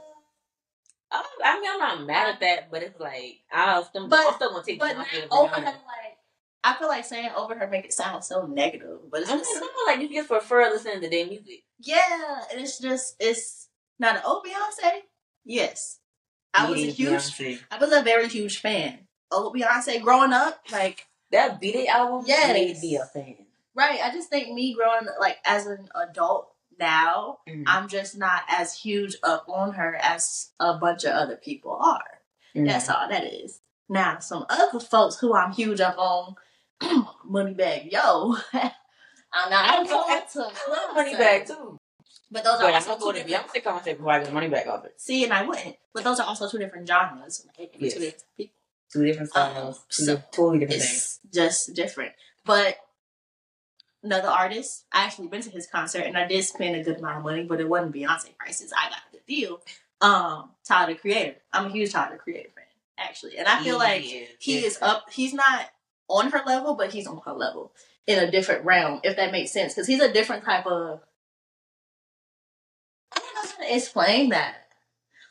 I, 1.12 1.24
I 1.44 1.60
mean, 1.60 1.70
I'm 1.72 1.78
not 1.80 2.06
mad 2.06 2.34
at 2.34 2.40
that, 2.40 2.70
but 2.70 2.82
it's 2.82 2.98
like 3.00 3.40
I'll 3.52 3.84
still, 3.84 4.08
But- 4.08 4.26
I'm 4.28 4.34
still 4.34 4.50
gonna 4.52 4.64
take 4.64 4.78
But 4.78 4.96
Beyonce 4.96 5.26
over 5.30 5.54
her, 5.54 5.62
like 5.62 5.74
I 6.62 6.74
feel 6.74 6.88
like 6.88 7.04
saying 7.04 7.30
over 7.36 7.54
her 7.54 7.66
make 7.66 7.84
it 7.84 7.92
sound 7.92 8.22
so 8.24 8.46
negative, 8.46 8.98
but 9.10 9.22
it's 9.22 9.30
I 9.30 9.34
mean, 9.34 9.44
just 9.44 9.62
like 9.86 10.00
you 10.00 10.08
just 10.14 10.28
prefer 10.28 10.70
listening 10.70 11.00
to 11.00 11.08
their 11.10 11.26
music. 11.26 11.64
yeah, 11.80 12.42
and 12.50 12.60
it's 12.60 12.78
just 12.78 13.16
it's 13.18 13.68
not 13.98 14.16
an 14.16 14.22
oh 14.24 14.42
Beyonce. 14.46 15.00
Yes, 15.44 15.98
I 16.54 16.68
was 16.70 16.82
a 16.82 16.86
huge, 16.86 17.10
Beyonce. 17.10 17.60
I 17.70 17.78
was 17.78 17.92
a 17.92 18.02
very 18.02 18.28
huge 18.28 18.58
fan. 18.60 19.06
Oh 19.30 19.52
Beyonce 19.54 20.02
growing 20.02 20.32
up, 20.32 20.60
like 20.72 21.06
That 21.32 21.60
Beat 21.60 21.74
It 21.76 21.88
album 21.88 22.24
Yes. 22.26 22.52
made 22.52 22.78
me 22.80 22.96
a 22.96 23.04
fan. 23.06 23.46
right. 23.74 24.00
I 24.02 24.10
just 24.12 24.28
think 24.28 24.52
me 24.52 24.74
growing 24.74 25.06
like 25.20 25.38
as 25.44 25.66
an 25.66 25.88
adult 25.94 26.52
now, 26.78 27.38
Mhm. 27.48 27.64
I'm 27.66 27.88
just 27.88 28.16
not 28.16 28.42
as 28.48 28.74
huge 28.74 29.16
up 29.22 29.46
on 29.48 29.72
her 29.74 29.96
as 29.96 30.50
a 30.58 30.74
bunch 30.78 31.04
of 31.04 31.12
other 31.12 31.36
people 31.36 31.72
are. 31.80 32.22
Mhm. 32.56 32.66
That's 32.68 32.88
all 32.88 33.08
that 33.08 33.24
is. 33.24 33.60
Now, 33.88 34.18
some 34.20 34.46
other 34.48 34.78
folks 34.80 35.18
who 35.18 35.34
I'm 35.34 35.52
huge 35.52 35.80
up 35.80 35.96
on, 35.98 36.34
Moneybagg 37.28 37.90
Yo. 37.92 38.36
I'm 39.32 39.50
not 39.50 39.70
I'm 39.78 39.86
going 39.86 40.22
to 40.32 40.40
I 40.40 40.70
love 40.70 40.94
money 40.96 41.14
bag 41.16 41.46
too. 41.46 41.78
But 42.30 42.44
those 42.44 42.58
But 42.60 42.70
are 42.70 42.74
also 42.74 42.96
going 42.96 43.16
two 43.16 43.22
to 43.22 43.28
different. 43.28 43.52
Beyonce 43.52 43.64
concert 43.64 43.96
before 43.96 44.12
I 44.12 44.22
get 44.22 44.32
money 44.32 44.48
back 44.48 44.66
off 44.66 44.84
it. 44.84 45.00
See, 45.00 45.24
and 45.24 45.32
I 45.32 45.42
wouldn't. 45.44 45.76
But 45.92 46.04
those 46.04 46.20
are 46.20 46.26
also 46.26 46.48
two 46.48 46.58
different 46.58 46.86
genres. 46.86 47.46
Like, 47.58 47.74
Yes. 47.78 47.94
Two 47.94 48.00
different 48.00 48.24
people. 48.36 48.54
Two 48.92 49.04
different 49.04 49.36
Um, 49.36 49.74
two 49.88 50.04
so 50.04 50.22
totally 50.30 50.58
different 50.60 50.82
things. 50.82 51.20
Just 51.32 51.74
different. 51.74 52.12
But 52.44 52.78
another 54.02 54.28
artist, 54.28 54.84
I 54.92 55.04
actually 55.04 55.28
been 55.28 55.42
to 55.42 55.50
his 55.50 55.66
concert 55.66 56.02
and 56.02 56.16
I 56.16 56.26
did 56.26 56.44
spend 56.44 56.76
a 56.76 56.82
good 56.82 56.98
amount 56.98 57.18
of 57.18 57.22
money, 57.24 57.44
but 57.44 57.60
it 57.60 57.68
wasn't 57.68 57.94
Beyonce 57.94 58.36
prices. 58.38 58.72
I 58.76 58.88
got 58.90 58.98
a 59.08 59.12
good 59.12 59.26
deal. 59.26 59.60
Um, 60.00 60.50
Tyler 60.64 60.94
the 60.94 60.98
Creator. 60.98 61.36
I'm 61.52 61.66
a 61.66 61.68
huge 61.70 61.92
Tyler 61.92 62.12
the 62.12 62.18
Creator 62.18 62.50
fan, 62.54 62.64
actually. 62.98 63.36
And 63.38 63.46
I 63.46 63.62
feel 63.62 63.76
like 63.76 64.02
is 64.04 64.28
he 64.38 64.64
is 64.64 64.78
up 64.80 65.10
he's 65.12 65.34
not 65.34 65.68
on 66.08 66.30
her 66.30 66.42
level 66.46 66.74
but 66.74 66.92
he's 66.92 67.06
on 67.06 67.20
her 67.24 67.32
level 67.32 67.72
in 68.06 68.18
a 68.18 68.30
different 68.30 68.64
realm 68.64 69.00
if 69.04 69.14
that 69.16 69.30
makes 69.30 69.52
sense 69.52 69.74
because 69.74 69.86
he's 69.86 70.00
a 70.00 70.12
different 70.12 70.44
type 70.44 70.66
of 70.66 71.00
i 73.60 73.64
don't 73.64 73.68
know 73.68 73.68
how 73.68 73.70
to 73.70 73.76
explain 73.76 74.28
that 74.30 74.56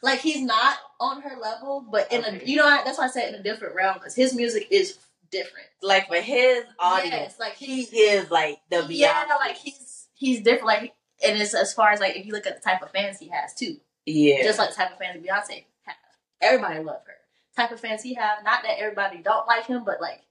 like 0.02 0.20
he's 0.20 0.42
not 0.42 0.78
on 1.00 1.22
her 1.22 1.38
level 1.40 1.86
but 1.92 2.12
in 2.12 2.24
a 2.24 2.42
you 2.46 2.56
know 2.56 2.82
that's 2.86 2.98
why 2.98 3.06
i 3.06 3.10
say 3.10 3.28
in 3.28 3.36
a 3.36 3.44
different 3.44 3.76
realm 3.76 3.96
because 3.96 4.16
his 4.16 4.34
music 4.36 4.68
is 4.72 4.98
different 5.32 5.68
Like 5.82 6.08
for 6.08 6.16
his 6.16 6.64
audience, 6.80 7.14
yes 7.14 7.40
like 7.40 7.56
he 7.56 7.82
is 7.82 8.32
like 8.32 8.60
the 8.70 8.78
Beyonce. 8.78 8.98
yeah 8.98 9.26
like 9.40 9.58
he's 9.58 10.08
he's 10.14 10.42
different 10.42 10.66
like 10.68 10.94
and 11.24 11.40
it's 11.42 11.54
as 11.54 11.74
far 11.74 11.92
as 11.92 12.00
like 12.00 12.16
if 12.16 12.26
you 12.26 12.32
look 12.34 12.48
at 12.48 12.56
the 12.56 12.62
type 12.62 12.82
of 12.82 12.92
fans 12.92 13.20
he 13.20 13.28
has 13.30 13.54
too 13.54 13.78
yeah. 14.06 14.44
just 14.44 14.58
like 14.60 14.70
the 14.70 14.76
type 14.76 14.92
of 14.92 14.98
fans 14.98 15.24
Beyonce 15.24 15.66
have. 15.84 15.96
Everybody 16.42 16.84
love 16.84 17.02
her. 17.06 17.14
Type 17.56 17.72
of 17.72 17.80
fans 17.80 18.02
he 18.02 18.14
have, 18.16 18.44
not 18.44 18.64
that 18.64 18.80
everybody 18.80 19.20
don't 19.22 19.48
like 19.48 19.66
him, 19.68 19.84
but 19.86 20.02
like 20.02 20.22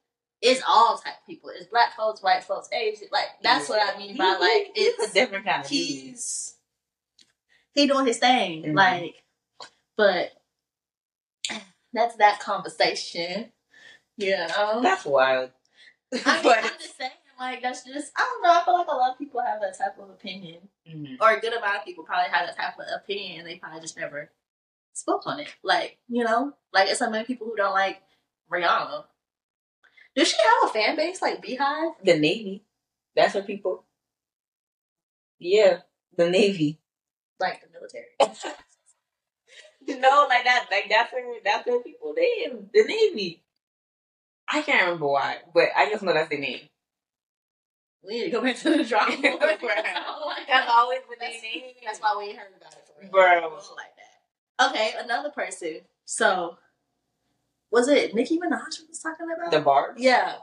it's 0.40 0.62
all 0.66 0.96
type 0.96 1.14
of 1.20 1.26
people. 1.26 1.50
It's 1.54 1.66
black 1.66 1.96
folks, 1.96 2.22
white 2.22 2.44
folks, 2.44 2.68
Asian. 2.72 3.08
Like 3.12 3.26
that's 3.42 3.68
what 3.68 3.80
I 3.82 3.98
mean 3.98 4.16
by 4.16 4.36
like 4.40 4.72
it's 4.74 5.10
a 5.10 5.14
different 5.14 5.44
kind 5.44 5.62
of 5.62 5.68
he's 5.68 6.54
he 7.78 7.86
doing 7.86 8.06
his 8.06 8.18
thing. 8.18 8.62
Mhm. 8.64 8.74
Like, 8.74 9.22
but 9.96 10.30
that's 11.92 12.16
that 12.16 12.40
conversation. 12.40 13.52
You 14.16 14.36
know, 14.36 14.80
That's 14.82 15.04
wild. 15.04 15.50
I 16.12 16.42
mean, 16.42 16.52
I'm 16.58 16.78
just 16.80 16.96
saying, 16.98 17.10
like 17.38 17.62
that's 17.62 17.84
just 17.84 18.12
I 18.16 18.20
don't 18.20 18.42
know. 18.42 18.50
I 18.60 18.64
feel 18.64 18.74
like 18.74 18.88
a 18.88 18.96
lot 18.96 19.12
of 19.12 19.18
people 19.18 19.40
have 19.40 19.60
that 19.60 19.78
type 19.78 19.98
of 19.98 20.10
opinion 20.10 20.68
Mhm. 20.88 21.18
or 21.20 21.30
a 21.30 21.40
good 21.40 21.52
amount 21.52 21.76
of 21.78 21.84
people 21.84 22.04
probably 22.04 22.30
have 22.30 22.46
that 22.46 22.56
type 22.56 22.74
of 22.78 22.86
opinion 22.94 23.40
and 23.40 23.48
they 23.48 23.56
probably 23.58 23.80
just 23.80 23.96
never 23.96 24.30
spoke 24.92 25.26
on 25.26 25.38
it. 25.40 25.48
Like, 25.62 25.98
you 26.08 26.24
know, 26.24 26.54
like 26.72 26.88
it's 26.88 26.98
so 26.98 27.08
many 27.10 27.24
people 27.24 27.46
who 27.46 27.56
don't 27.56 27.74
like 27.74 28.02
Rihanna. 28.50 29.04
Does 30.16 30.28
she 30.28 30.36
have 30.36 30.70
a 30.70 30.72
fan 30.72 30.96
base 30.96 31.22
like 31.22 31.40
Beehive? 31.40 31.92
the 32.02 32.18
Navy. 32.18 32.64
That's 33.14 33.34
what 33.34 33.46
people. 33.46 33.84
Yeah, 35.38 35.82
the 36.16 36.28
Navy. 36.28 36.80
Like 37.40 37.60
the 37.62 37.68
military? 37.72 38.06
no, 40.00 40.26
like 40.28 40.44
that. 40.44 40.66
Like 40.70 40.86
that's 40.90 41.12
where 41.12 41.40
that's 41.44 41.66
where 41.66 41.82
people 41.82 42.14
they 42.16 42.44
in 42.44 42.68
the 42.72 42.84
Navy. 42.84 43.42
I 44.50 44.62
can't 44.62 44.82
remember 44.84 45.08
why, 45.08 45.38
but 45.54 45.68
I 45.76 45.90
just 45.90 46.02
know 46.02 46.12
that's 46.14 46.30
the 46.30 46.38
name. 46.38 46.60
we 48.02 48.14
need 48.18 48.24
to 48.24 48.30
go 48.30 48.42
back 48.42 48.56
to 48.56 48.70
the 48.76 48.84
drawing 48.84 49.20
board. 49.20 49.40
That's 50.48 50.70
always 50.70 51.00
been 51.08 51.18
the 51.20 51.26
name. 51.26 51.74
that's 51.84 51.98
why 52.00 52.16
we 52.18 52.30
ain't 52.30 52.38
heard 52.38 52.52
about 52.56 52.72
it 52.72 52.84
for 52.86 53.02
real. 53.02 53.10
Bro. 53.10 53.50
Like 53.76 53.92
that. 53.98 54.70
Okay, 54.70 54.92
another 54.98 55.28
person. 55.30 55.80
So, 56.06 56.56
was 57.70 57.88
it 57.88 58.14
Nicki 58.14 58.38
Minaj 58.38 58.80
we 58.80 58.88
was 58.88 59.00
talking 59.02 59.26
about? 59.36 59.50
The 59.50 59.60
bar. 59.60 59.94
Yeah. 59.98 60.36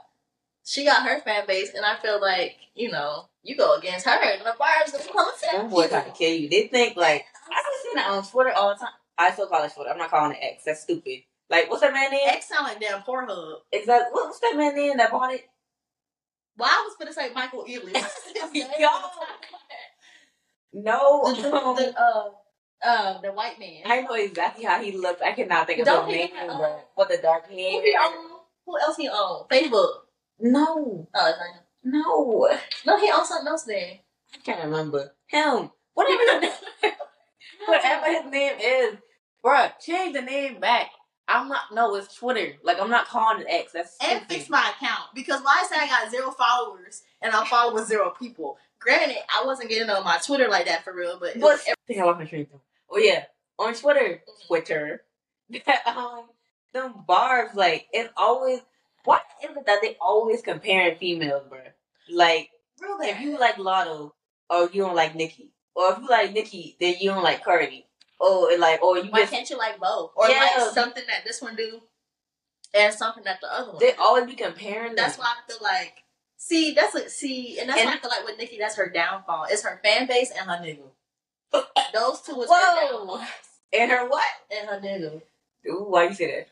She 0.68 0.84
got 0.84 1.06
her 1.06 1.20
fan 1.20 1.46
base, 1.46 1.72
and 1.74 1.86
I 1.86 1.94
feel 1.94 2.20
like, 2.20 2.56
you 2.74 2.90
know, 2.90 3.28
you 3.44 3.56
go 3.56 3.76
against 3.76 4.04
her, 4.04 4.10
and 4.20 4.40
the 4.40 4.52
bars 4.58 4.92
are 4.92 5.12
coming 5.12 5.32
to 5.40 5.56
Them 5.56 5.70
boys 5.70 5.90
trying 5.90 6.06
to 6.06 6.10
kill 6.10 6.34
you. 6.34 6.48
They 6.48 6.66
think 6.66 6.96
like 6.96 7.24
I 7.48 7.62
be 7.62 7.76
seeing 7.84 7.94
that 7.94 8.10
on 8.10 8.24
Twitter 8.24 8.50
all 8.52 8.70
the 8.70 8.80
time. 8.80 8.94
I 9.16 9.30
still 9.30 9.46
call 9.46 9.62
it 9.62 9.72
Twitter. 9.72 9.90
I'm 9.90 9.96
not 9.98 10.10
calling 10.10 10.32
it 10.32 10.42
X. 10.42 10.64
That's 10.64 10.80
stupid. 10.82 11.20
Like 11.48 11.70
what's 11.70 11.82
that 11.82 11.92
man 11.94 12.10
name? 12.10 12.20
X 12.26 12.48
sound 12.48 12.64
like 12.64 12.80
damn 12.80 13.02
Pornhub. 13.02 13.58
Exactly. 13.70 14.08
What, 14.12 14.26
what's 14.26 14.40
that 14.40 14.54
man 14.56 14.74
name 14.74 14.96
that 14.96 15.12
bought 15.12 15.32
it? 15.32 15.48
Well, 16.58 16.68
I 16.68 16.84
was 16.84 16.96
gonna 16.98 17.12
say 17.12 17.32
Michael 17.32 17.64
Ealy. 17.64 17.94
Yo. 18.80 18.88
No. 20.72 21.32
the, 21.32 21.42
the, 21.42 21.50
the, 21.50 21.94
uh, 22.00 22.30
uh, 22.84 23.20
the 23.20 23.30
white 23.32 23.60
man. 23.60 23.82
I 23.84 24.00
know 24.00 24.14
exactly 24.14 24.64
how 24.64 24.82
he 24.82 24.92
looks. 24.92 25.22
I 25.22 25.32
cannot 25.32 25.68
think 25.68 25.78
of 25.78 25.86
Don't 25.86 26.08
his 26.08 26.16
name, 26.16 26.34
have, 26.34 26.50
uh, 26.50 26.76
What 26.96 27.08
the 27.08 27.18
dark 27.18 27.46
who 27.48 27.56
hair? 27.56 27.82
he 27.82 27.96
own? 27.98 28.30
Who 28.66 28.78
else 28.80 28.96
he 28.96 29.08
own? 29.08 29.46
Facebook. 29.48 30.05
No, 30.38 31.08
Oh, 31.14 31.28
it's 31.28 31.38
not 31.38 31.54
him. 31.54 31.62
no. 31.84 32.48
No, 32.84 32.98
he 33.00 33.10
owns 33.10 33.28
something 33.28 33.48
else 33.48 33.64
then. 33.64 33.98
I 34.34 34.38
can't 34.44 34.64
remember 34.64 35.14
him. 35.26 35.70
Whatever 35.94 36.22
his 36.40 36.52
name, 36.82 36.92
whatever 37.66 38.06
his 38.06 38.30
name 38.30 38.52
is, 38.60 38.96
bro. 39.42 39.68
Change 39.80 40.14
the 40.14 40.22
name 40.22 40.60
back. 40.60 40.90
I'm 41.28 41.48
not. 41.48 41.62
No, 41.72 41.94
it's 41.96 42.14
Twitter. 42.14 42.52
Like 42.62 42.80
I'm 42.80 42.90
not 42.90 43.08
calling 43.08 43.40
it 43.42 43.46
X. 43.48 43.72
That's 43.72 43.96
And 44.04 44.22
fix 44.28 44.48
my 44.50 44.72
account 44.76 45.14
because 45.14 45.40
why 45.42 45.62
I 45.64 45.66
say 45.66 45.76
I 45.80 45.86
got 45.88 46.10
zero 46.10 46.30
followers 46.32 47.02
and 47.22 47.32
I'm 47.32 47.46
following 47.46 47.84
zero 47.86 48.10
people. 48.18 48.58
Granted, 48.78 49.16
I 49.34 49.44
wasn't 49.44 49.70
getting 49.70 49.88
on 49.90 50.04
my 50.04 50.18
Twitter 50.18 50.48
like 50.48 50.66
that 50.66 50.84
for 50.84 50.92
real, 50.94 51.18
but, 51.18 51.34
it 51.36 51.40
But 51.40 51.60
I 51.68 51.74
think 51.86 51.98
I 52.00 52.04
lost 52.04 52.18
my 52.20 52.26
train. 52.26 52.46
Oh 52.90 52.98
yeah, 52.98 53.24
on 53.58 53.74
Twitter, 53.74 54.22
Twitter, 54.46 55.02
um, 55.86 56.26
them 56.74 56.94
bars 57.06 57.50
like 57.54 57.86
it's 57.92 58.12
always. 58.16 58.60
Why 59.06 59.20
is 59.42 59.56
it 59.56 59.66
that 59.66 59.80
they 59.82 59.96
always 60.00 60.42
comparing 60.42 60.98
females, 60.98 61.44
bro? 61.48 61.60
Like 62.12 62.50
real 62.80 62.98
if 63.00 63.20
you 63.20 63.38
like 63.38 63.56
Latto, 63.56 64.12
or 64.50 64.68
you 64.72 64.82
don't 64.82 64.94
like 64.94 65.14
Nicki, 65.14 65.50
or 65.74 65.92
if 65.92 65.98
you 65.98 66.08
like 66.08 66.32
Nicki, 66.32 66.76
then 66.80 66.96
you 67.00 67.10
don't 67.10 67.22
like 67.24 67.42
Cardi, 67.44 67.86
oh, 68.20 68.52
or 68.52 68.58
like, 68.58 68.82
or 68.82 68.98
you 68.98 69.10
Why 69.10 69.20
just 69.20 69.32
can't 69.32 69.48
you 69.50 69.56
like 69.56 69.80
both? 69.80 70.12
Or 70.16 70.28
Yeah. 70.28 70.40
like 70.58 70.70
something 70.74 71.04
that 71.06 71.24
this 71.24 71.40
one 71.40 71.56
do? 71.56 71.80
and 72.74 72.92
something 72.92 73.24
that 73.24 73.40
the 73.40 73.50
other 73.50 73.70
one. 73.72 73.78
They 73.80 73.92
always 73.94 74.26
be 74.26 74.34
comparing. 74.34 74.94
That's 74.96 75.16
them. 75.16 75.24
why 75.24 75.32
I 75.42 75.48
feel 75.50 75.58
like. 75.62 76.02
See, 76.36 76.74
that's 76.74 76.94
like 76.94 77.08
see, 77.08 77.58
and 77.58 77.68
that's 77.70 77.80
And- 77.80 77.88
why 77.88 77.94
I 77.96 77.98
feel 77.98 78.10
like 78.10 78.24
with 78.26 78.38
Nicki, 78.38 78.58
that's 78.58 78.76
her 78.76 78.90
downfall. 78.90 79.46
It's 79.48 79.62
her 79.62 79.80
fan 79.82 80.06
base 80.06 80.30
and 80.30 80.48
her 80.50 80.56
nigga. 80.58 80.90
Those 81.94 82.20
two 82.20 82.42
is 82.42 82.50
her 82.50 82.54
Whoa. 82.54 83.06
downfall. 83.06 83.26
And 83.72 83.90
her 83.90 84.06
what? 84.08 84.24
And 84.50 84.68
her 84.68 84.80
nigga. 84.80 85.22
Ooh, 85.68 85.86
why 85.88 86.04
you 86.08 86.14
say 86.14 86.26
that? 86.26 86.48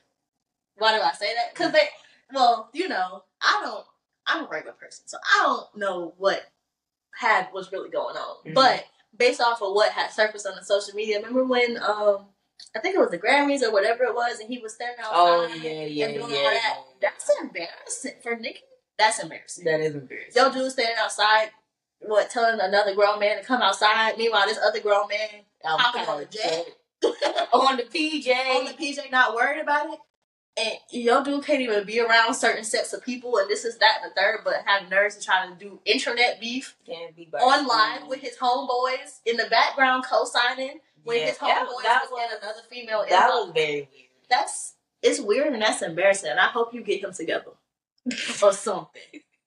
Why 0.77 0.97
do 0.97 1.03
I 1.03 1.13
say 1.13 1.35
that? 1.35 1.53
Because 1.53 1.73
they, 1.73 1.89
well, 2.33 2.71
you 2.73 2.89
know, 2.89 3.25
I 3.43 3.61
don't. 3.63 3.85
I'm 4.27 4.45
a 4.47 4.49
regular 4.49 4.75
person, 4.75 5.07
so 5.07 5.19
I 5.23 5.43
don't 5.45 5.77
know 5.77 6.15
what 6.17 6.43
had 7.19 7.49
was 7.53 7.71
really 7.73 7.91
going 7.91 8.17
on. 8.17 8.37
Mhm. 8.47 8.55
But 8.55 8.85
based 9.17 9.41
off 9.41 9.63
of 9.63 9.73
what 9.75 9.93
had 9.93 10.11
surfaced 10.11 10.47
on 10.47 10.57
the 10.57 10.65
social 10.65 10.95
media, 10.95 11.19
remember 11.19 11.45
when 11.45 11.77
um 11.83 12.27
I 12.75 12.81
think 12.81 12.97
it 12.97 12.99
was 13.01 13.11
the 13.11 13.19
Grammys 13.19 13.63
or 13.63 13.71
whatever 13.73 14.05
it 14.05 14.15
was, 14.15 14.41
and 14.41 14.49
he 14.49 14.59
was 14.59 14.75
standing 14.75 14.99
outside 15.05 15.15
Oh 15.15 15.47
yeah, 15.63 15.85
yeah, 15.85 16.07
and 16.07 16.15
yeah. 16.17 16.21
all 16.23 16.29
that. 16.29 16.79
That's 17.01 17.31
embarrassing 17.41 18.15
for 18.23 18.35
Nicki. 18.37 18.61
That's 18.99 19.19
embarrassing. 19.23 19.65
That 19.65 19.81
is 19.81 19.95
embarrassing. 19.95 20.33
Yo, 20.43 20.53
dude 20.53 20.71
standing 20.73 20.97
outside, 20.99 21.51
what, 22.01 22.31
telling 22.31 22.61
another 22.61 22.95
grown 22.95 23.19
man 23.21 23.39
to 23.39 23.45
come 23.45 23.61
outside. 23.61 24.17
Meanwhile, 24.17 24.47
this 24.47 24.59
other 24.59 24.81
grown 24.81 25.09
man 25.09 25.43
I'm 25.65 25.81
on 26.09 26.21
the 26.21 26.27
jet, 26.27 26.67
on 27.53 27.77
the 27.77 27.83
PJ. 27.85 28.29
on 28.57 28.65
the 28.67 28.73
PJ, 28.73 29.11
not 29.11 29.35
worried 29.35 29.61
about 29.61 29.93
it. 29.93 29.99
And 30.57 30.75
yo, 30.91 31.25
dude 31.25 31.45
can't 31.45 31.61
even 31.61 31.85
be 31.85 31.99
around 31.99 32.35
certain 32.35 32.63
sets 32.63 32.93
of 32.93 33.05
people, 33.05 33.39
and 33.39 33.51
this 33.51 33.65
is 33.65 33.77
that 33.79 33.99
and 34.03 34.11
the 34.11 34.15
third, 34.15 34.41
but 34.45 34.63
have 34.65 34.89
nerves 34.89 35.17
to 35.17 35.25
try 35.25 35.47
to 35.47 35.55
do 35.55 35.81
internet 35.85 36.41
beef 36.41 36.77
be 37.17 37.29
by 37.31 37.39
on 37.39 37.67
live 37.67 38.07
with 38.09 38.21
his 38.21 38.37
homeboys 38.37 39.21
in 39.27 39.37
the 39.37 39.47
background, 39.51 40.05
co-signing 40.05 40.79
when 41.03 41.19
Yeah, 41.19 41.27
his 41.27 41.39
homeboys 41.39 41.83
that 41.83 42.03
was 42.09 42.31
in 42.31 42.39
another 42.39 42.61
female. 42.71 43.05
That 43.09 43.29
was 43.29 43.51
very 43.53 43.73
weird. 43.73 43.89
that's 44.31 44.75
it's 45.03 45.21
weird 45.21 45.53
and 45.53 45.63
that's 45.63 45.83
embarrassing. 45.83 46.31
And 46.31 46.41
I 46.41 46.47
hope 46.49 46.73
you 46.73 46.83
get 46.83 47.03
him 47.03 47.13
together 47.13 47.53
or 48.43 48.53
something. 48.53 49.03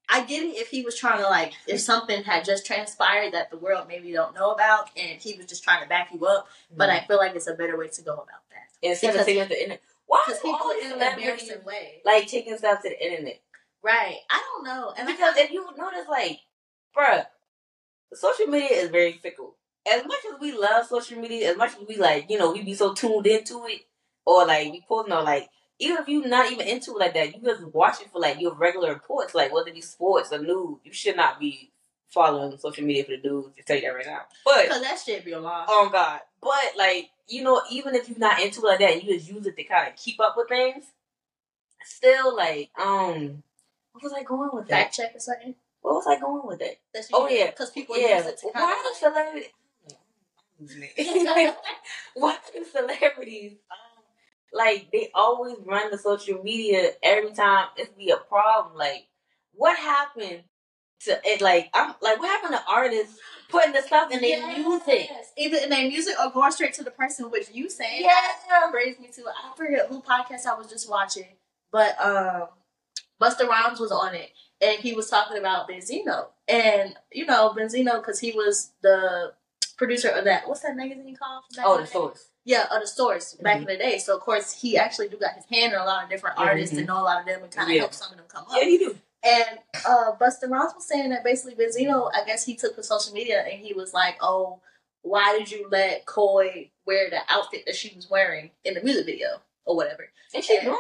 I 0.10 0.24
get 0.24 0.44
it 0.44 0.56
if 0.56 0.70
he 0.70 0.84
was 0.84 0.98
trying 0.98 1.20
to 1.22 1.30
like 1.30 1.54
if 1.68 1.82
something 1.82 2.24
had 2.24 2.46
just 2.46 2.66
transpired 2.66 3.34
that 3.34 3.50
the 3.50 3.58
world 3.58 3.88
maybe 3.88 4.12
don't 4.12 4.36
know 4.36 4.52
about 4.52 4.90
and 4.98 5.22
he 5.22 5.34
was 5.34 5.46
just 5.46 5.64
trying 5.64 5.84
to 5.84 5.90
back 5.90 6.10
you 6.14 6.26
up. 6.26 6.48
But 6.76 6.90
mm-hmm. 6.90 7.04
I 7.04 7.08
feel 7.08 7.18
like 7.18 7.36
it's 7.36 7.48
a 7.48 7.54
better 7.54 7.78
way 7.78 7.88
to 7.88 8.02
go 8.02 8.14
about 8.14 8.44
that 8.52 8.88
instead 8.88 9.14
because- 9.14 9.28
of 9.28 9.30
it 9.30 9.44
to 9.44 9.50
the 9.50 9.62
internet, 9.64 9.82
why 10.08 10.24
because 10.26 10.42
do 10.42 10.48
he 10.48 10.54
all 10.54 10.60
put 10.60 10.78
it 10.78 10.84
these 10.84 10.92
in 10.94 11.02
an 11.02 11.14
embarrassing 11.14 11.64
way. 11.66 12.02
like 12.06 12.28
taking 12.28 12.58
stuff 12.58 12.82
to 12.82 12.90
the 12.90 13.06
internet? 13.06 13.42
Right? 13.84 14.18
I 14.30 14.44
don't 14.56 14.66
know, 14.66 14.94
and 14.98 15.08
Because 15.08 15.36
I, 15.38 15.42
if 15.42 15.52
you 15.52 15.66
notice, 15.78 16.08
like, 16.10 16.40
bruh, 16.98 17.26
social 18.14 18.48
media 18.48 18.78
is 18.78 18.90
very 18.90 19.14
fickle. 19.14 19.56
As 19.90 20.06
much 20.06 20.20
as 20.34 20.40
we 20.42 20.58
love 20.58 20.88
social 20.88 21.20
media, 21.20 21.52
as 21.52 21.58
much 21.58 21.72
as 21.80 21.88
we 21.88 21.98
like, 21.98 22.30
you 22.30 22.38
know, 22.38 22.52
we 22.52 22.64
be 22.64 22.74
so 22.74 22.94
tuned 22.94 23.28
into 23.28 23.66
it, 23.68 23.82
or 24.26 24.46
like 24.46 24.72
we 24.72 24.84
post, 24.88 25.08
no, 25.08 25.22
like, 25.22 25.50
even 25.80 25.98
if 25.98 26.10
you're 26.10 26.28
not 26.28 26.52
even 26.52 26.68
into 26.68 26.92
it 26.92 27.00
like 27.00 27.14
that, 27.14 27.36
you 27.36 27.42
just 27.42 27.64
watch 27.74 28.02
it 28.02 28.12
for 28.12 28.20
like 28.20 28.42
your 28.42 28.56
regular 28.56 28.90
reports, 28.94 29.36
like 29.36 29.54
whether 29.54 29.70
it 29.70 29.76
be 29.76 29.82
sports 29.82 30.32
or 30.32 30.40
news. 30.40 30.80
You 30.84 30.92
should 30.92 31.16
not 31.16 31.40
be 31.40 31.72
following 32.10 32.58
social 32.58 32.84
media 32.86 33.04
for 33.04 33.12
the 33.12 33.18
dudes 33.18 33.56
To 33.58 33.64
tell 33.64 33.76
you 33.76 33.82
that 33.84 33.88
right 33.90 34.06
now, 34.06 34.22
but 34.46 34.64
because 34.64 34.82
that 34.82 35.00
shit 35.04 35.26
be 35.26 35.32
a 35.34 35.40
lot. 35.40 35.66
oh 35.70 35.90
god, 35.92 36.22
but 36.42 36.72
like 36.78 37.10
you 37.28 37.44
know, 37.44 37.62
even 37.72 37.94
if 37.96 38.08
you're 38.10 38.18
not 38.18 38.40
into 38.42 38.62
it 38.62 38.66
like 38.66 38.80
that, 38.80 39.04
you 39.04 39.14
just 39.18 39.30
use 39.30 39.46
it 39.46 39.56
to 39.58 39.64
kind 39.66 39.90
of 39.90 39.96
keep 39.98 40.20
up 40.20 40.36
with 40.38 40.48
things. 40.48 40.86
Still, 41.84 42.36
like, 42.36 42.70
um, 42.80 43.44
what 43.92 44.04
was 44.04 44.14
I 44.14 44.24
going 44.24 44.50
with 44.54 44.68
that? 44.68 44.84
Fact 44.86 44.96
check 44.96 45.16
or 45.16 45.20
something. 45.20 45.56
What 45.82 45.96
was 45.96 46.08
I 46.08 46.20
going 46.20 46.46
with 46.48 46.60
that? 46.60 46.78
That's 46.94 47.10
Oh, 47.14 47.28
yeah. 47.30 47.48
because 47.48 47.70
people 47.72 47.98
yeah, 47.98 48.18
use 48.18 48.28
it 48.28 48.38
to 48.40 48.48
why 48.48 48.62
kind 48.62 48.78
do 48.84 48.90
of. 48.92 48.96
celebrities? 48.98 49.50
why 52.16 52.38
do 52.54 52.66
celebrities? 52.66 53.54
Um, 53.72 54.04
like 54.54 54.90
they 54.92 55.12
always 55.14 55.58
run 55.66 55.92
the 55.92 55.98
social 55.98 56.42
media 56.44 56.92
every 57.04 57.32
time 57.34 57.68
it's 57.78 57.92
be 57.94 58.10
a 58.12 58.18
problem. 58.18 58.76
Like, 58.78 59.06
what 59.54 59.78
happened 59.78 60.44
to 61.02 61.20
it? 61.24 61.42
Like, 61.42 61.70
I'm 61.74 61.94
like, 62.02 62.20
what 62.20 62.28
happened 62.30 62.54
to 62.60 62.72
artists 62.72 63.18
putting 63.50 63.74
the 63.74 63.82
stuff 63.82 64.12
in 64.12 64.22
their 64.22 64.46
music? 64.58 65.10
Either 65.38 65.58
in 65.58 65.70
their 65.70 65.88
music 65.88 66.16
or 66.24 66.32
going 66.32 66.52
straight 66.52 66.74
to 66.76 66.84
the 66.84 66.92
person, 66.92 67.30
which 67.32 67.50
you 67.52 67.70
saying 67.70 68.04
Yeah. 68.04 68.10
that 68.50 68.72
brings 68.72 69.00
me 69.00 69.08
to 69.16 69.24
I 69.28 69.56
forget 69.56 69.88
who 69.88 70.02
podcast 70.02 70.46
I 70.46 70.56
was 70.56 70.68
just 70.68 70.90
watching, 70.90 71.38
but 71.72 72.00
um, 72.04 72.48
Busta 73.22 73.48
Rhymes 73.48 73.80
was 73.80 73.92
on 73.92 74.16
it, 74.16 74.30
and 74.62 74.80
he 74.80 74.94
was 74.94 75.10
talking 75.10 75.38
about 75.38 75.68
Benzino, 75.70 76.28
and 76.48 76.96
you 77.12 77.26
know 77.26 77.54
Benzino 77.58 77.96
because 77.98 78.20
he 78.20 78.32
was 78.32 78.72
the 78.82 79.34
producer 79.78 80.10
of 80.10 80.26
that. 80.26 80.48
What's 80.48 80.62
that 80.62 80.76
magazine 80.76 81.16
called? 81.16 81.44
Oh, 81.64 81.78
the 81.78 81.84
day? 81.84 81.90
source. 81.92 82.28
Yeah, 82.46 82.66
of 82.72 82.82
the 82.82 82.88
source 82.88 83.34
back 83.36 83.58
Mhm. 83.58 83.62
in 83.62 83.66
the 83.68 83.78
day. 83.78 83.98
So 84.00 84.16
of 84.16 84.22
course 84.22 84.54
he 84.54 84.78
actually 84.78 85.10
do 85.10 85.18
got 85.18 85.34
his 85.36 85.46
hand 85.52 85.74
in 85.74 85.80
a 85.80 85.84
lot 85.86 86.04
of 86.04 86.10
different 86.10 86.38
artists 86.40 86.74
Mhm. 86.74 86.80
and 86.80 86.88
know 86.88 87.02
a 87.02 87.04
lot 87.04 87.20
of 87.20 87.26
them 87.26 87.44
and 87.44 87.52
kind 87.52 87.70
of 87.70 87.76
Yeah. 87.76 87.82
help 87.82 87.94
some 87.94 88.12
of 88.12 88.18
them 88.18 88.26
come 88.28 88.44
up. 88.46 88.56
Yeah, 88.56 88.64
you 88.64 88.80
do. 88.80 89.00
And 89.28 89.60
uh, 89.86 90.12
Busta 90.20 90.50
Rhymes 90.50 90.74
was 90.76 90.88
saying 90.88 91.10
that 91.10 91.24
basically 91.24 91.56
Benzino, 91.56 92.10
I 92.14 92.24
guess 92.26 92.46
he 92.46 92.56
took 92.56 92.76
to 92.76 92.84
social 92.84 93.14
media 93.14 93.42
and 93.42 93.60
he 93.60 93.74
was 93.74 93.94
like, 93.94 94.16
"Oh, 94.22 94.62
why 95.02 95.38
did 95.38 95.52
you 95.52 95.68
let 95.70 96.06
Coi 96.06 96.72
wear 96.86 97.10
the 97.10 97.20
outfit 97.28 97.64
that 97.66 97.76
she 97.76 97.94
was 97.94 98.10
wearing 98.10 98.52
in 98.64 98.74
the 98.74 98.82
music 98.84 99.06
video 99.06 99.42
or 99.66 99.76
whatever?" 99.76 100.08
And 100.34 100.44
she 100.44 100.58
And- 100.58 100.76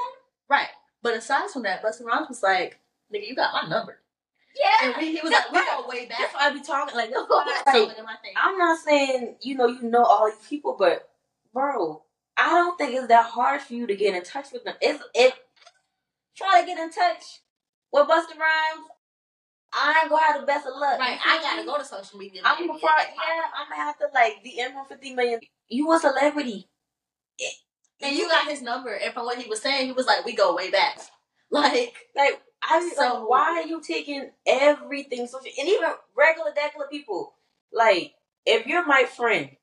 Right. 0.49 0.69
But 1.01 1.15
aside 1.15 1.49
from 1.49 1.63
that, 1.63 1.83
Busta 1.83 2.05
Rhymes 2.05 2.29
was 2.29 2.41
like, 2.41 2.79
"Nigga, 3.13 3.27
you 3.27 3.35
got 3.35 3.53
my 3.53 3.67
number." 3.67 3.99
Yeah. 4.55 4.87
And 4.87 4.95
we, 4.97 5.15
he 5.15 5.21
was 5.21 5.31
like, 5.31 5.51
"We 5.51 5.59
go 5.59 5.85
way 5.89 6.05
back." 6.05 6.19
That's 6.19 6.33
why 6.33 6.47
I 6.47 6.53
be 6.53 6.61
talking 6.61 6.95
like, 6.95 7.09
That's 7.09 7.25
why 7.29 7.43
I 7.43 7.63
like 7.71 7.75
told 7.75 7.91
him, 7.91 8.05
I 8.07 8.15
think. 8.21 8.37
I'm 8.41 8.57
not 8.57 8.79
saying 8.79 9.35
you 9.41 9.55
know 9.55 9.67
you 9.67 9.83
know 9.83 10.05
all 10.05 10.27
these 10.29 10.47
people, 10.47 10.77
but 10.79 11.09
bro, 11.53 12.01
I 12.37 12.49
don't 12.51 12.77
think 12.77 12.95
it's 12.95 13.07
that 13.07 13.25
hard 13.25 13.59
for 13.61 13.73
you 13.73 13.87
to 13.87 13.95
get 13.95 14.15
in 14.15 14.23
touch 14.23 14.53
with 14.53 14.63
them. 14.63 14.75
It's 14.79 15.03
it. 15.13 15.33
Try 16.37 16.61
to 16.61 16.65
get 16.67 16.77
in 16.77 16.91
touch 16.91 17.41
with 17.91 18.07
Busta 18.07 18.37
Rhymes. 18.37 18.87
I 19.73 19.99
ain't 20.01 20.09
gonna 20.09 20.23
have 20.23 20.41
the 20.41 20.47
best 20.47 20.65
of 20.67 20.73
luck. 20.75 20.99
Right, 20.99 21.19
I 21.25 21.41
gotta 21.41 21.65
go 21.65 21.77
to 21.77 21.85
social 21.85 22.17
media. 22.19 22.41
I'm 22.45 22.57
gonna 22.59 22.73
and 22.73 22.81
Yeah, 22.81 23.41
I'm 23.57 23.69
gonna 23.69 23.81
have 23.83 23.97
to 23.99 24.07
like 24.13 24.43
DM 24.43 24.71
him 24.73 24.85
50 24.87 25.13
million. 25.13 25.39
You 25.69 25.91
a 25.93 25.99
celebrity, 25.99 26.69
And 28.01 28.15
you 28.15 28.27
got 28.29 28.47
his 28.47 28.61
number, 28.61 28.93
and 28.93 29.13
from 29.13 29.25
what 29.25 29.37
he 29.39 29.49
was 29.49 29.61
saying, 29.61 29.87
he 29.87 29.91
was 29.91 30.05
like, 30.05 30.25
"We 30.25 30.35
go 30.35 30.55
way 30.55 30.71
back." 30.71 30.99
Like, 31.49 31.95
like. 32.15 32.41
I 32.69 32.79
was 32.79 32.95
So- 32.95 33.01
like, 33.19 33.29
why 33.29 33.61
are 33.61 33.67
you 33.67 33.81
taking 33.81 34.31
everything 34.45 35.27
social 35.27 35.51
and 35.59 35.69
even 35.69 35.91
regular, 36.17 36.51
regular 36.55 36.87
people? 36.87 37.35
Like, 37.71 38.15
if 38.45 38.65
you're 38.67 38.85
my 38.85 39.05
friend, 39.05 39.55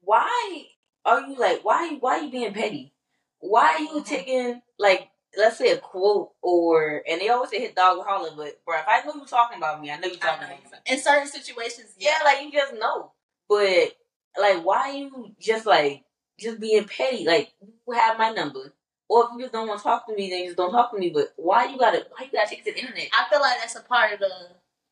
why 0.00 0.64
are 1.04 1.20
you 1.22 1.36
like 1.36 1.64
why 1.64 1.96
why 2.00 2.18
are 2.18 2.22
you 2.24 2.30
being 2.30 2.52
petty? 2.52 2.92
Why 3.40 3.74
are 3.74 3.80
you 3.80 4.00
Mhm. 4.00 4.06
taking 4.06 4.62
like 4.78 5.10
let's 5.36 5.58
say 5.58 5.70
a 5.72 5.78
quote 5.78 6.32
or 6.42 7.02
and 7.08 7.20
they 7.20 7.28
always 7.28 7.50
say 7.50 7.60
hit 7.60 7.76
dog 7.76 7.98
or 7.98 8.04
holler, 8.06 8.30
but 8.36 8.64
bro, 8.64 8.78
if 8.78 8.84
I 8.88 9.02
know 9.04 9.14
you 9.14 9.26
talking 9.26 9.58
about 9.58 9.80
me, 9.80 9.90
I 9.90 9.96
know 9.98 10.08
you 10.08 10.16
talking 10.16 10.48
know. 10.48 10.54
about 10.54 10.72
me. 10.72 10.78
in 10.86 10.98
certain 11.00 11.26
situations, 11.28 11.94
Yeah, 11.98 12.18
like 12.24 12.42
you 12.42 12.52
just 12.52 12.74
know. 12.74 13.12
But 13.48 13.96
like 14.40 14.64
why 14.64 14.92
you 14.92 15.34
just 15.40 15.66
like 15.66 16.04
just 16.38 16.60
being 16.60 16.84
petty? 16.84 17.24
Like 17.26 17.52
you 17.86 17.94
have 17.94 18.18
my 18.18 18.30
number. 18.30 18.72
Or 19.08 19.24
if 19.24 19.28
you 19.34 19.40
just 19.40 19.52
don't 19.52 19.68
want 19.68 19.80
to 19.80 19.84
talk 19.84 20.06
to 20.08 20.14
me, 20.14 20.30
then 20.30 20.40
you 20.40 20.46
just 20.46 20.56
don't 20.56 20.72
talk 20.72 20.90
to 20.92 20.98
me. 20.98 21.10
But 21.10 21.32
why 21.36 21.66
you 21.66 21.78
gotta 21.78 22.06
why 22.10 22.24
you 22.24 22.32
gotta 22.32 22.48
take 22.48 22.60
it 22.60 22.64
to 22.66 22.72
the 22.72 22.80
internet? 22.80 23.08
I 23.12 23.28
feel 23.30 23.40
like 23.40 23.58
that's 23.58 23.76
a 23.76 23.82
part 23.82 24.14
of 24.14 24.18
the 24.20 24.30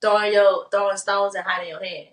throwing 0.03 0.33
your 0.33 0.69
throwing 0.71 0.97
stones 0.97 1.35
and 1.35 1.45
hiding 1.47 1.71
your 1.71 1.83
hand. 1.83 2.09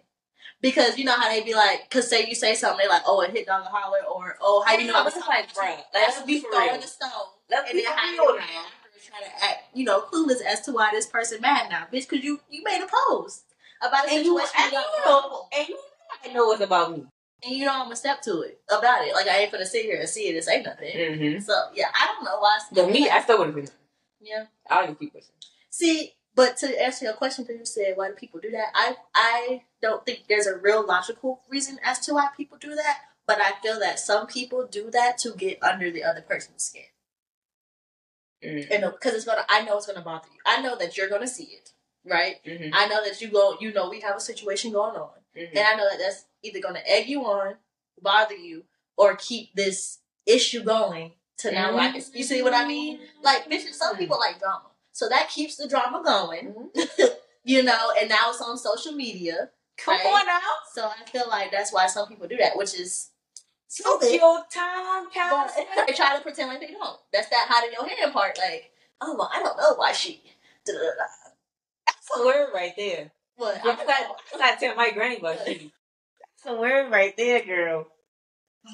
Because 0.62 0.98
you 0.98 1.06
know 1.06 1.16
how 1.16 1.30
they 1.30 1.42
be 1.44 1.54
like, 1.54 1.90
cause 1.90 2.10
say 2.10 2.26
you 2.28 2.36
say 2.36 2.54
something, 2.54 2.84
they 2.84 2.90
like, 2.90 3.04
oh, 3.06 3.22
it 3.22 3.32
hit 3.32 3.46
dog 3.46 3.64
holler, 3.66 4.00
or 4.14 4.36
oh, 4.42 4.62
how 4.66 4.74
you 4.74 4.88
know? 4.88 4.94
I 4.96 5.04
was 5.04 5.14
but 5.14 5.24
it's 5.40 5.58
like, 5.58 5.86
That's 5.94 6.22
be 6.24 6.40
throwing 6.42 6.72
real. 6.72 6.82
the 6.82 6.88
stone, 6.88 7.10
Let's 7.50 7.70
and 7.70 7.80
then 7.80 7.86
real 7.86 8.36
now. 8.38 8.66
trying 9.08 9.24
to 9.24 9.44
act, 9.46 9.64
you 9.74 9.84
know, 9.86 10.02
clueless 10.02 10.42
as 10.46 10.62
to 10.62 10.72
why 10.72 10.90
this 10.92 11.08
person 11.08 11.42
mad 11.42 11.70
now, 11.70 11.86
bitch, 11.92 12.08
because 12.10 12.24
you 12.24 12.40
you 12.50 12.64
made 12.64 12.82
a 12.82 12.88
post 12.88 13.44
about 13.82 14.08
a 14.08 14.12
And 14.14 14.26
you, 14.26 14.38
situation 14.40 14.62
and 14.64 14.72
you 14.74 15.06
know, 15.06 15.48
and 15.58 15.68
you 15.70 15.76
know 15.76 15.82
I 16.26 16.34
know 16.34 16.52
it's 16.52 16.62
about 16.62 16.92
me. 16.92 17.06
and 17.44 17.56
you 17.56 17.66
know 17.66 17.74
I'm 17.74 17.84
gonna 17.86 17.96
step 17.96 18.22
to 18.24 18.42
it 18.42 18.60
about 18.70 19.06
it. 19.08 19.14
Like 19.14 19.28
I 19.28 19.38
ain't 19.40 19.52
gonna 19.52 19.66
sit 19.66 19.84
here 19.86 20.00
and 20.00 20.10
see 20.10 20.28
it 20.28 20.36
and 20.36 20.44
say 20.44 20.62
nothing. 20.62 20.96
Mm-hmm. 20.96 21.40
So 21.42 21.54
yeah, 21.74 21.88
I 21.96 22.08
don't 22.08 22.26
know 22.26 22.40
why. 22.40 22.60
But 22.72 22.90
me, 22.92 23.10
I 23.10 23.22
still 23.22 23.38
would 23.40 23.48
have 23.48 23.56
been. 23.56 23.70
yeah. 24.22 24.46
I 24.70 24.86
don't 24.86 25.00
keep 25.00 25.14
pushing. 25.14 25.30
See, 25.70 26.14
but 26.36 26.58
to 26.58 26.82
answer 26.84 27.06
your 27.06 27.14
question, 27.16 27.46
because 27.46 27.60
you 27.60 27.66
said 27.66 27.94
why 27.96 28.10
do 28.10 28.14
people 28.16 28.40
do 28.40 28.52
that, 28.52 28.68
I 28.76 28.96
I 29.16 29.64
don't 29.82 30.06
think 30.06 30.26
there's 30.30 30.48
a 30.48 30.58
real 30.58 30.86
logical 30.86 31.42
reason 31.50 31.80
as 31.84 32.00
to 32.02 32.14
why 32.14 32.28
people 32.36 32.58
do 32.60 32.76
that. 32.76 33.00
But 33.26 33.40
I 33.40 33.54
feel 33.64 33.80
that 33.80 34.00
some 34.00 34.28
people 34.28 34.68
do 34.70 34.90
that 34.92 35.18
to 35.20 35.34
get 35.34 35.62
under 35.64 35.92
the 35.92 36.04
other 36.04 36.22
person's 36.22 36.64
skin, 36.64 36.82
Mm-hmm. 38.44 38.72
and 38.72 38.92
because 38.94 39.14
it's 39.16 39.26
gonna, 39.26 39.46
I 39.50 39.64
know 39.64 39.78
it's 39.78 39.88
gonna 39.88 40.02
bother 40.02 40.28
you. 40.34 40.40
I 40.46 40.62
know 40.62 40.78
that 40.78 40.96
you're 40.98 41.10
gonna 41.10 41.28
see 41.28 41.44
it, 41.46 41.72
right? 42.06 42.36
Mm-hmm. 42.46 42.70
I 42.74 42.88
know 42.88 43.04
that 43.04 43.20
you 43.22 43.28
go, 43.30 43.58
you 43.60 43.74
know, 43.74 43.90
we 43.90 44.00
have 44.02 44.16
a 44.16 44.20
situation 44.22 44.72
going 44.72 44.96
on, 44.96 45.10
and 45.36 45.58
I 45.60 45.76
know 45.76 45.90
that 45.90 46.00
that's 46.00 46.26
either 46.44 46.60
gonna 46.62 46.82
egg 46.86 47.08
you 47.10 47.22
on, 47.24 47.56
bother 48.02 48.36
you, 48.36 48.64
or 48.98 49.16
keep 49.16 49.54
this 49.56 50.00
issue 50.26 50.64
going 50.64 51.14
to 51.40 51.52
now 51.52 51.74
like 51.76 51.96
you 52.14 52.24
see 52.24 52.42
what 52.42 52.54
I 52.54 52.68
mean? 52.68 53.00
Like, 53.24 53.50
bitch, 53.50 53.72
some 53.74 53.98
people 53.98 54.20
like 54.20 54.40
drama, 54.40 54.72
so 54.92 55.10
that 55.10 55.30
keeps 55.30 55.56
the 55.58 55.68
drama 55.68 56.02
going. 56.04 56.70
you 57.44 57.64
know, 57.64 57.92
and 58.00 58.10
now 58.10 58.30
it's 58.30 58.42
on 58.42 58.58
social 58.58 58.92
media. 58.94 59.50
Come 59.78 59.96
Right. 59.96 60.06
on 60.06 60.26
now. 60.26 60.40
So 60.74 60.86
I 60.88 61.10
feel 61.10 61.30
like 61.30 61.52
that's 61.52 61.72
why 61.72 61.88
some 61.88 62.08
people 62.08 62.28
do 62.28 62.36
that, 62.38 62.58
which 62.58 62.78
is 62.78 63.12
stupid. 63.70 64.12
your 64.14 64.44
time, 64.52 65.10
pal. 65.12 65.50
they 65.88 65.94
try 65.94 66.16
to 66.16 66.22
pretend 66.22 66.50
like 66.50 66.60
they 66.60 66.68
don't. 66.74 67.00
That's 67.14 67.30
that 67.30 67.48
hot 67.50 67.66
in 67.66 67.72
your 67.72 67.88
hand 67.88 68.14
part. 68.14 68.38
Like, 68.38 68.72
oh, 69.02 69.16
well, 69.16 69.32
I 69.34 69.40
don't 69.42 69.58
know 69.58 69.76
why 69.76 69.94
she. 69.94 70.22
da-da-da-da. 70.66 71.04
That's 71.88 72.10
a 72.18 72.26
word 72.26 72.50
right 72.54 72.74
there. 72.76 73.12
What? 73.38 73.62
I'm 73.64 73.88
not, 73.88 74.18
I'm 74.34 74.40
not 74.40 74.60
telling 74.60 74.78
my 74.78 74.92
granny 74.92 75.18
about 75.18 75.48
you. 75.48 75.72
That's 76.44 76.54
a 76.56 76.60
word 76.60 76.92
right 76.92 77.16
there, 77.16 77.44
girl. 77.44 77.88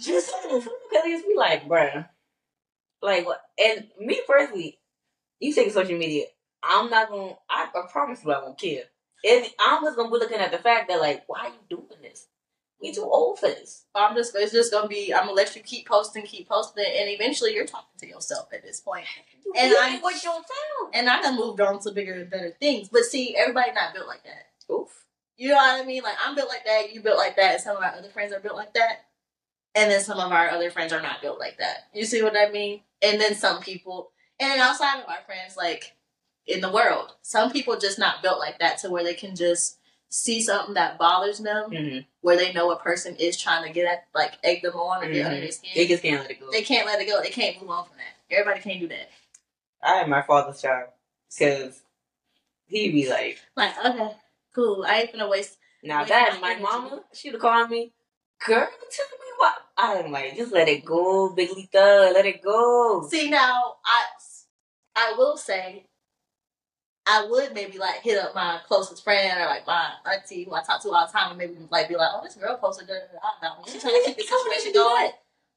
Just 0.02 0.34
because 0.44 1.24
we 1.28 1.36
like, 1.36 1.68
bruh. 1.68 2.08
Like, 3.02 3.26
what? 3.26 3.42
And 3.64 3.88
me 4.00 4.22
personally, 4.28 4.80
you 5.40 5.54
take 5.54 5.72
social 5.72 5.98
media, 5.98 6.26
I'm 6.64 6.90
not 6.90 7.10
gonna, 7.10 7.34
I, 7.50 7.68
I 7.76 7.82
promise 7.92 8.24
you 8.24 8.32
I 8.32 8.42
won't 8.42 8.60
care. 8.60 8.84
And 9.28 9.46
I'm 9.60 9.84
just 9.84 9.98
gonna 9.98 10.10
be 10.10 10.18
looking 10.18 10.40
at 10.40 10.52
the 10.52 10.58
fact 10.58 10.90
that, 10.90 11.00
like, 11.00 11.24
why 11.28 11.42
are 11.42 11.50
you 11.50 11.78
doing 11.78 12.02
this? 12.02 12.28
We 12.82 12.92
too 12.94 13.04
old 13.04 13.40
for 13.40 13.48
this. 13.48 13.86
I'm 13.96 14.16
just. 14.16 14.36
It's 14.36 14.52
just 14.52 14.72
gonna 14.72 14.88
be. 14.88 15.14
I'm 15.14 15.22
gonna 15.22 15.34
let 15.34 15.56
you 15.56 15.62
keep 15.62 15.88
posting, 15.88 16.24
keep 16.24 16.50
posting, 16.50 16.86
and 16.86 17.10
eventually 17.10 17.54
you're 17.54 17.66
talking 17.66 17.98
to 18.00 18.08
yourself 18.08 18.50
at 18.54 18.64
this 18.64 18.82
point. 18.82 19.06
And 19.58 19.74
I'm- 19.74 19.94
ain't 19.94 20.04
with 20.04 20.16
yourself. 20.16 20.46
And 20.94 21.10
I 21.10 21.22
done 21.22 21.38
moved 21.38 21.62
on 21.62 21.80
to 21.80 21.92
bigger 21.92 22.14
and 22.14 22.30
better 22.30 22.52
things. 22.60 22.90
But 22.90 23.04
see, 23.04 23.36
everybody 23.36 23.72
not 23.72 23.94
built 23.94 24.08
like 24.08 24.24
that. 24.24 24.48
Oof. 24.74 24.90
You 25.38 25.50
know 25.50 25.56
what 25.56 25.82
I 25.82 25.86
mean? 25.86 26.04
Like 26.04 26.18
I'm 26.24 26.36
built 26.36 26.50
like 26.50 26.66
that. 26.66 26.94
You 26.94 27.02
built 27.02 27.18
like 27.18 27.36
that. 27.38 27.54
And 27.54 27.62
some 27.62 27.78
of 27.78 27.84
our 27.84 27.94
other 27.96 28.10
friends 28.10 28.34
are 28.34 28.40
built 28.40 28.56
like 28.56 28.74
that. 28.74 29.06
And 29.74 29.92
then 29.92 30.02
some 30.02 30.20
of 30.20 30.32
our 30.32 30.50
other 30.50 30.72
friends 30.72 30.94
are 30.94 31.02
not 31.02 31.22
built 31.22 31.40
like 31.40 31.58
that. 31.58 31.90
You 31.94 32.06
see 32.06 32.22
what 32.24 32.38
I 32.38 32.50
mean? 32.50 32.82
And 33.02 33.20
then 33.20 33.36
some 33.36 33.62
people, 33.62 34.12
and 34.40 34.62
outside 34.62 35.00
of 35.00 35.10
our 35.10 35.22
friends, 35.26 35.58
like 35.58 35.94
in 36.48 36.62
the 36.62 36.72
world, 36.72 37.14
some 37.22 37.52
people 37.52 37.78
just 37.78 38.00
not 38.00 38.22
built 38.22 38.40
like 38.40 38.60
that 38.60 38.78
to 38.80 38.90
where 38.90 39.04
they 39.04 39.14
can 39.14 39.36
just 39.36 39.78
see 40.16 40.42
something 40.42 40.76
that 40.76 40.98
bothers 40.98 41.40
them, 41.40 41.72
Mm-hmm. 41.72 42.00
where 42.22 42.38
they 42.38 42.54
know 42.54 42.72
a 42.72 42.80
person 42.80 43.16
is 43.18 43.36
trying 43.38 43.66
to 43.68 43.74
get 43.74 43.86
at, 43.86 44.06
like 44.16 44.34
egg 44.44 44.62
them 44.62 44.76
on 44.76 45.04
or 45.04 45.12
get 45.12 45.26
under 45.26 45.42
their 45.42 45.52
skin. 45.52 45.72
They 45.76 45.88
just 45.88 46.02
can't 46.04 46.22
let 46.22 46.32
it 46.32 46.40
go. 46.40 46.50
they 46.52 46.62
can't 46.62 46.86
let 46.86 47.02
it 47.02 47.06
go. 47.08 47.22
They 47.22 47.30
can't 47.30 47.60
move 47.62 47.70
on 47.70 47.86
from 47.86 47.98
that. 47.98 48.34
Everybody 48.36 48.62
can't 48.62 48.80
do 48.80 48.88
that. 48.88 49.10
I 49.84 49.96
am 50.02 50.10
my 50.10 50.22
father's 50.22 50.62
child 50.62 50.90
because 51.38 51.82
he'd 52.66 52.92
be 52.92 53.10
like, 53.10 53.40
Like, 53.56 53.74
okay, 53.86 54.12
cool. 54.54 54.86
I 54.88 55.02
ain't 55.02 55.12
gonna 55.12 55.28
waste. 55.30 55.58
now 55.84 56.00
Waste 56.00 56.10
that 56.10 56.40
my 56.42 56.56
my 56.56 56.62
mama, 56.62 57.04
she'd 57.14 57.38
call 57.40 57.68
me, 57.68 57.92
girl, 58.48 58.68
tell 58.92 59.06
me 59.20 59.32
what. 59.38 59.56
I'm 59.78 60.12
like, 60.12 60.38
just 60.38 60.54
let 60.54 60.70
it 60.70 60.86
go, 60.86 61.34
Big 61.36 61.50
Lita, 61.52 62.12
let 62.14 62.26
it 62.26 62.42
go. 62.42 63.06
See 63.12 63.30
now, 63.30 63.76
I 63.86 64.04
I 64.96 65.14
will 65.18 65.36
say, 65.36 65.88
I 67.08 67.28
would 67.30 67.54
maybe 67.54 67.78
like 67.78 68.02
hit 68.02 68.18
up 68.18 68.34
my 68.34 68.60
closest 68.68 69.04
friend 69.04 69.40
or 69.40 69.46
like 69.46 69.68
my 69.68 69.92
auntie 70.12 70.44
who 70.44 70.54
I 70.56 70.64
talk 70.64 70.82
to 70.82 70.90
all 70.92 71.06
the 71.06 71.12
time 71.14 71.30
and 71.32 71.38
maybe 71.38 71.56
like 71.70 71.88
be 71.88 71.96
like, 71.96 72.10
oh, 72.14 72.22
this 72.24 72.36
girl 72.36 72.58
posted 72.58 72.88
da 72.88 72.94
da 72.94 73.00
da 73.42 73.56
da. 73.56 73.64
She's 73.72 73.82
trying 73.82 74.02
to 74.02 74.06
keep 74.08 74.18
the 74.18 74.24
situation 74.54 74.74
going. 74.74 75.12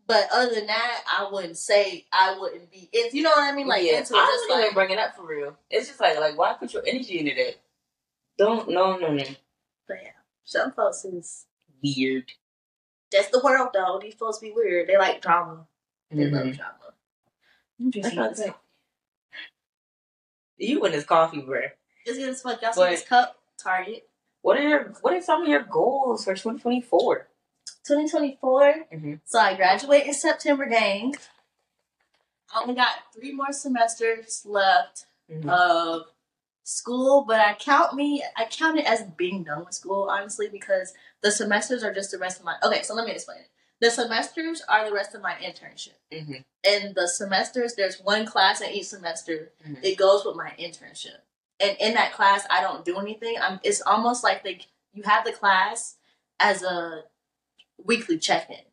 But 0.06 0.28
other 0.32 0.54
than 0.54 0.66
that, 0.66 1.04
I 1.06 1.28
wouldn't 1.30 1.56
say 1.58 2.06
I 2.12 2.38
wouldn't 2.38 2.70
be. 2.70 2.88
It's 2.92 3.14
you 3.14 3.22
know 3.22 3.30
what 3.30 3.52
I 3.52 3.54
mean, 3.54 3.66
like 3.66 3.82
yeah, 3.84 3.98
into 3.98 4.14
it, 4.14 4.18
I 4.18 4.26
just 4.26 4.44
wouldn't 4.48 4.60
like 4.60 4.64
even 4.72 4.74
bring 4.74 4.90
it 4.90 4.98
up 4.98 5.16
for 5.16 5.26
real. 5.26 5.56
It's 5.70 5.88
just 5.88 6.00
like, 6.00 6.18
like, 6.18 6.36
why 6.38 6.54
put 6.54 6.72
your 6.72 6.82
energy 6.86 7.18
into 7.18 7.34
that? 7.34 7.56
Don't, 8.38 8.68
no, 8.70 8.96
no, 8.96 9.12
no. 9.12 9.24
but 9.86 9.96
yeah, 10.02 10.10
some 10.44 10.72
folks 10.72 11.04
is 11.04 11.44
Weird. 11.82 12.30
that's 13.12 13.28
the 13.30 13.40
world 13.40 13.70
though. 13.74 13.98
These 14.02 14.14
folks 14.14 14.38
be 14.38 14.50
weird. 14.52 14.88
They 14.88 14.96
like 14.96 15.20
drama. 15.20 15.66
They 16.10 16.24
Mhm. 16.24 16.32
love 16.32 16.56
drama. 16.56 16.94
I'm 17.80 17.90
That's 17.90 18.14
not 18.14 18.36
that. 18.36 18.56
You 20.58 20.82
and 20.84 20.92
this 20.94 21.04
coffee, 21.04 21.40
bruh. 21.42 21.70
It's 22.04 22.18
getting 22.18 22.34
fuck. 22.34 22.60
Y'all 22.62 22.72
see 22.72 22.84
this 22.84 23.04
cup? 23.04 23.36
Target. 23.62 24.08
What 24.42 24.58
are 24.58 24.62
your, 24.68 24.84
what 25.02 25.14
are 25.14 25.20
some 25.22 25.42
of 25.42 25.48
your 25.48 25.62
goals 25.62 26.24
for 26.24 26.32
2024? 26.34 27.26
2024. 27.86 28.74
Mhm. 28.92 29.20
So 29.24 29.38
I 29.38 29.54
graduate 29.54 30.06
in 30.06 30.14
September, 30.14 30.66
gang. 30.66 31.14
I 32.54 32.62
only 32.62 32.74
got 32.74 32.90
three 33.14 33.32
more 33.32 33.52
semesters 33.52 34.42
left 34.46 35.06
Mhm. 35.30 35.48
of 35.50 36.06
school, 36.64 37.24
but 37.26 37.40
I 37.40 37.54
count 37.54 37.94
me, 37.94 38.22
I 38.36 38.44
count 38.46 38.78
it 38.78 38.86
as 38.86 39.02
being 39.02 39.44
done 39.44 39.64
with 39.64 39.74
school, 39.74 40.08
honestly, 40.10 40.48
because 40.48 40.94
the 41.20 41.30
semesters 41.30 41.82
are 41.82 41.92
just 41.92 42.10
the 42.10 42.18
rest 42.18 42.38
of 42.38 42.44
my. 42.44 42.56
Okay, 42.62 42.82
so 42.82 42.94
let 42.94 43.06
me 43.06 43.12
explain 43.12 43.40
it. 43.40 43.50
The 43.80 43.90
semesters 43.90 44.60
are 44.68 44.84
the 44.84 44.92
rest 44.92 45.14
of 45.14 45.22
my 45.22 45.34
internship. 45.34 45.94
Mhm. 46.12 46.44
And 46.64 46.94
the 46.94 47.06
semesters, 47.06 47.74
there's 47.74 48.00
one 48.00 48.26
class 48.26 48.60
in 48.60 48.70
each 48.70 48.88
semester. 48.88 49.52
Mhm. 49.64 49.84
It 49.84 49.96
goes 49.96 50.24
with 50.24 50.34
my 50.36 50.50
internship. 50.58 51.20
And 51.60 51.76
in 51.78 51.94
that 51.94 52.12
class, 52.12 52.46
I 52.50 52.60
don't 52.60 52.84
do 52.84 52.98
anything. 52.98 53.36
I'm. 53.40 53.60
It's 53.62 53.80
almost 53.82 54.22
like 54.24 54.42
they 54.44 54.66
you 54.92 55.02
have 55.04 55.24
the 55.24 55.32
class 55.32 55.96
as 56.40 56.62
a 56.62 57.04
weekly 57.84 58.18
check-in. 58.18 58.64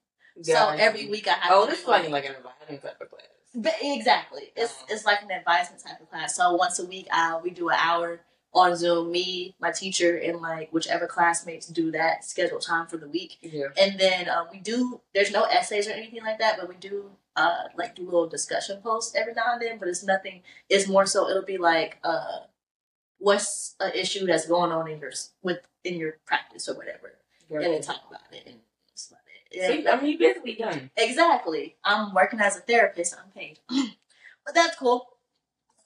So 0.43 0.69
every 0.69 1.07
week 1.07 1.27
I 1.27 1.33
have. 1.33 1.51
Oh, 1.51 1.65
this 1.65 1.79
is 1.81 1.87
like 1.87 2.09
like 2.09 2.25
an 2.25 2.35
advising 2.35 2.79
type 2.79 2.99
of 3.01 3.09
class. 3.09 3.21
But 3.53 3.75
exactly, 3.81 4.51
it's 4.55 4.73
Oh. 4.81 4.85
it's 4.89 5.05
like 5.05 5.21
an 5.21 5.31
advisement 5.31 5.81
type 5.83 6.01
of 6.01 6.09
class. 6.09 6.35
So 6.35 6.53
once 6.55 6.77
a 6.79 6.85
week, 6.85 7.07
uh, 7.11 7.39
we 7.41 7.51
do 7.51 7.69
an 7.69 7.77
hour 7.79 8.19
on 8.55 8.75
Zoom. 8.75 9.11
Me, 9.11 9.53
my 9.59 9.71
teacher, 9.71 10.17
and 10.17 10.41
like 10.41 10.71
whichever 10.71 11.05
classmates 11.05 11.67
do 11.67 11.91
that 11.91 12.23
scheduled 12.25 12.61
time 12.61 12.87
for 12.87 12.97
the 12.97 13.07
week. 13.07 13.37
Yeah. 13.41 13.67
And 13.79 13.99
then 13.99 14.29
uh, 14.29 14.45
we 14.51 14.59
do. 14.59 15.01
There's 15.13 15.31
no 15.31 15.43
essays 15.43 15.87
or 15.87 15.91
anything 15.91 16.23
like 16.23 16.39
that, 16.39 16.57
but 16.57 16.69
we 16.69 16.75
do 16.75 17.11
uh, 17.35 17.65
like 17.77 17.95
do 17.95 18.05
little 18.05 18.27
discussion 18.27 18.81
posts 18.81 19.15
every 19.15 19.33
now 19.33 19.53
and 19.53 19.61
then. 19.61 19.77
But 19.77 19.89
it's 19.89 20.03
nothing. 20.03 20.41
It's 20.69 20.87
more 20.87 21.05
so 21.05 21.29
it'll 21.29 21.43
be 21.43 21.57
like, 21.57 21.99
uh, 22.03 22.39
what's 23.19 23.75
an 23.79 23.91
issue 23.93 24.25
that's 24.25 24.47
going 24.47 24.71
on 24.71 24.89
in 24.89 24.99
your 24.99 25.11
with 25.43 25.59
in 25.83 25.95
your 25.95 26.17
practice 26.25 26.67
or 26.69 26.75
whatever, 26.75 27.13
and 27.51 27.61
then 27.61 27.81
talk 27.81 28.01
about 28.09 28.21
it. 28.31 28.43
And 28.47 28.55
it's 28.91 29.09
about 29.09 29.19
it. 29.27 29.85
So. 29.85 29.91
I 29.91 30.01
mean, 30.01 30.11
you 30.13 30.17
basically 30.17 30.55
done. 30.55 30.89
Exactly. 30.95 31.75
I'm 31.83 32.13
working 32.13 32.39
as 32.39 32.57
a 32.57 32.61
therapist. 32.61 33.15
I'm 33.15 33.31
paid, 33.31 33.59
but 34.45 34.55
that's 34.55 34.77
cool 34.77 35.09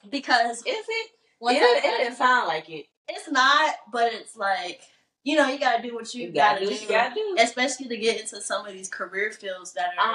because 0.09 0.59
Is 0.59 0.63
it? 0.67 1.11
Once 1.39 1.57
it, 1.57 1.63
I 1.63 1.77
it 1.87 1.97
didn't 2.03 2.15
sound 2.17 2.47
like 2.47 2.69
it. 2.69 2.85
it's 3.07 3.29
not. 3.29 3.75
But 3.91 4.13
it's 4.13 4.35
like 4.35 4.81
you 5.23 5.35
know 5.35 5.47
you 5.47 5.59
gotta 5.59 5.81
do 5.81 5.93
what 5.95 6.13
you, 6.13 6.27
You 6.27 6.31
gotta, 6.31 6.63
gotta 6.65 6.75
do 6.77 6.81
you 6.83 6.89
gotta 6.89 7.15
do. 7.15 7.35
especially 7.39 7.87
to 7.89 7.97
get 7.97 8.19
into 8.21 8.41
some 8.41 8.65
of 8.65 8.73
these 8.73 8.89
career 8.89 9.31
fields 9.31 9.73
that 9.73 9.91
are 9.97 10.05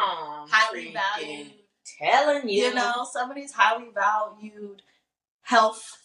I'm 0.43 0.49
highly 0.49 0.93
valued. 0.93 1.53
Telling 2.01 2.49
you. 2.49 2.65
You 2.65 2.75
know, 2.75 3.07
some 3.13 3.31
of 3.31 3.37
these 3.37 3.53
highly 3.53 3.89
valued 3.95 4.81
health 5.43 5.99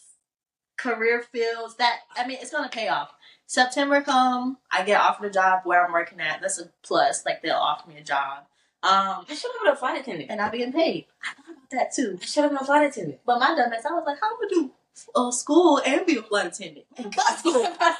career 0.76 1.22
fields 1.32 1.76
that 1.76 2.00
I 2.16 2.26
mean 2.26 2.38
it's 2.40 2.50
gonna 2.50 2.68
pay 2.68 2.88
off. 2.88 3.10
September 3.46 4.00
come, 4.00 4.58
I 4.70 4.84
get 4.84 5.00
offered 5.00 5.26
a 5.26 5.30
job 5.30 5.62
where 5.64 5.84
I'm 5.84 5.92
working 5.92 6.20
at. 6.20 6.40
That's 6.40 6.60
a 6.60 6.70
plus. 6.82 7.24
Like 7.26 7.42
they'll 7.42 7.54
offer 7.56 7.88
me 7.88 7.96
a 7.98 8.02
job. 8.04 8.44
Um, 8.82 9.26
I 9.28 9.34
should 9.34 9.50
have 9.52 9.62
been 9.62 9.72
a 9.72 9.76
flight 9.76 10.00
attendant. 10.00 10.30
and 10.30 10.40
I'll 10.40 10.50
be 10.50 10.58
getting 10.58 10.72
paid. 10.72 11.06
I 11.22 11.34
thought 11.34 11.50
about 11.52 11.70
that 11.70 11.92
too. 11.92 12.18
I 12.22 12.24
should 12.24 12.42
have 12.44 12.50
been 12.52 12.60
a 12.62 12.64
flight 12.64 12.86
attendant. 12.88 13.20
But 13.26 13.38
my 13.40 13.48
dumbass, 13.48 13.84
I 13.84 13.92
was 13.92 14.04
like, 14.06 14.18
how 14.20 14.28
am 14.28 14.34
I 14.36 14.48
gonna 14.48 14.68
do 14.68 14.72
uh, 15.14 15.30
school 15.30 15.80
and 15.84 16.06
be 16.06 16.16
a 16.16 16.22
flight 16.22 16.46
attendant? 16.46 16.86
I 16.98 17.04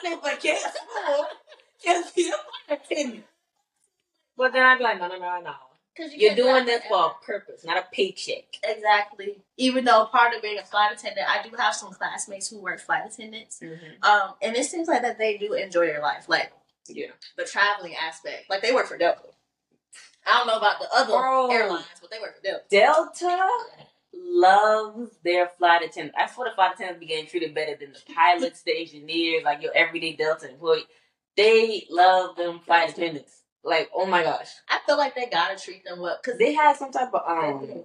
said, 0.03 0.19
but 0.23 0.41
can't 0.41 0.61
school. 0.61 1.27
Can't 1.85 2.15
be 2.15 2.29
a 2.29 2.33
flight 2.33 2.81
attendant. 2.91 3.25
But 4.37 4.53
then 4.53 4.63
I'd 4.65 4.79
be 4.79 4.85
like, 4.85 4.99
no, 4.99 5.09
no, 5.09 5.19
no, 5.19 5.41
no. 5.41 5.53
Because 5.97 6.15
You're 6.15 6.35
doing 6.37 6.65
this 6.67 6.83
for 6.89 7.07
a 7.11 7.25
purpose, 7.25 7.65
not 7.65 7.77
a 7.77 7.85
paycheck. 7.93 8.45
exactly. 8.63 9.43
Even 9.57 9.85
though 9.85 10.07
part 10.07 10.35
of 10.35 10.41
being 10.41 10.59
a 10.59 10.63
flight 10.65 10.93
attendant, 10.93 11.27
I 11.29 11.47
do 11.47 11.55
have 11.57 11.75
some 11.75 11.93
classmates 11.93 12.49
who 12.49 12.61
work 12.61 12.81
flight 12.81 13.03
attendants. 13.13 13.61
Um, 14.03 14.35
and 14.41 14.57
it 14.57 14.65
seems 14.65 14.89
like 14.89 15.03
that 15.03 15.19
they 15.19 15.37
do 15.37 15.53
enjoy 15.55 15.87
their 15.87 16.01
life, 16.01 16.27
like 16.29 16.53
Yeah. 16.89 17.09
the 17.37 17.45
traveling 17.45 17.95
aspect. 17.97 18.49
Like 18.49 18.63
they 18.63 18.73
work 18.73 18.87
for 18.87 18.97
Delta. 18.97 19.21
I 20.27 20.39
don't 20.39 20.47
know 20.47 20.59
about 20.59 20.79
the 20.79 20.89
other 20.95 21.13
Bro. 21.13 21.51
airlines, 21.51 21.87
but 22.01 22.11
they 22.11 22.21
work 22.21 22.37
for 22.37 22.43
Delta. 22.43 22.65
Delta 22.71 23.49
loves 24.15 25.11
their 25.25 25.49
flight 25.49 25.83
attendants. 25.83 26.17
I 26.19 26.27
swear 26.31 26.51
the 26.51 26.55
flight 26.55 26.75
attendants 26.75 27.01
be 27.01 27.07
getting 27.07 27.27
treated 27.27 27.55
better 27.55 27.77
than 27.79 27.93
the 27.93 28.15
pilots, 28.15 28.63
the 28.63 28.79
engineers, 28.79 29.45
like 29.45 29.63
your 29.63 29.75
everyday 29.75 30.15
Delta 30.15 30.51
employee. 30.51 30.85
They 31.37 31.87
love 31.91 32.37
them 32.37 32.61
flight 32.61 32.91
attendants. 32.91 33.43
Like, 33.63 33.91
oh 33.95 34.07
my 34.07 34.23
gosh. 34.23 34.49
I 34.69 34.81
feel 34.87 34.97
like 34.97 35.15
they 35.15 35.27
gotta 35.27 35.57
treat 35.59 35.85
them 35.85 36.01
well 36.01 36.19
because 36.23 36.39
They 36.39 36.55
had 36.55 36.77
some 36.77 36.91
type 36.93 37.13
of 37.15 37.23
um 37.27 37.85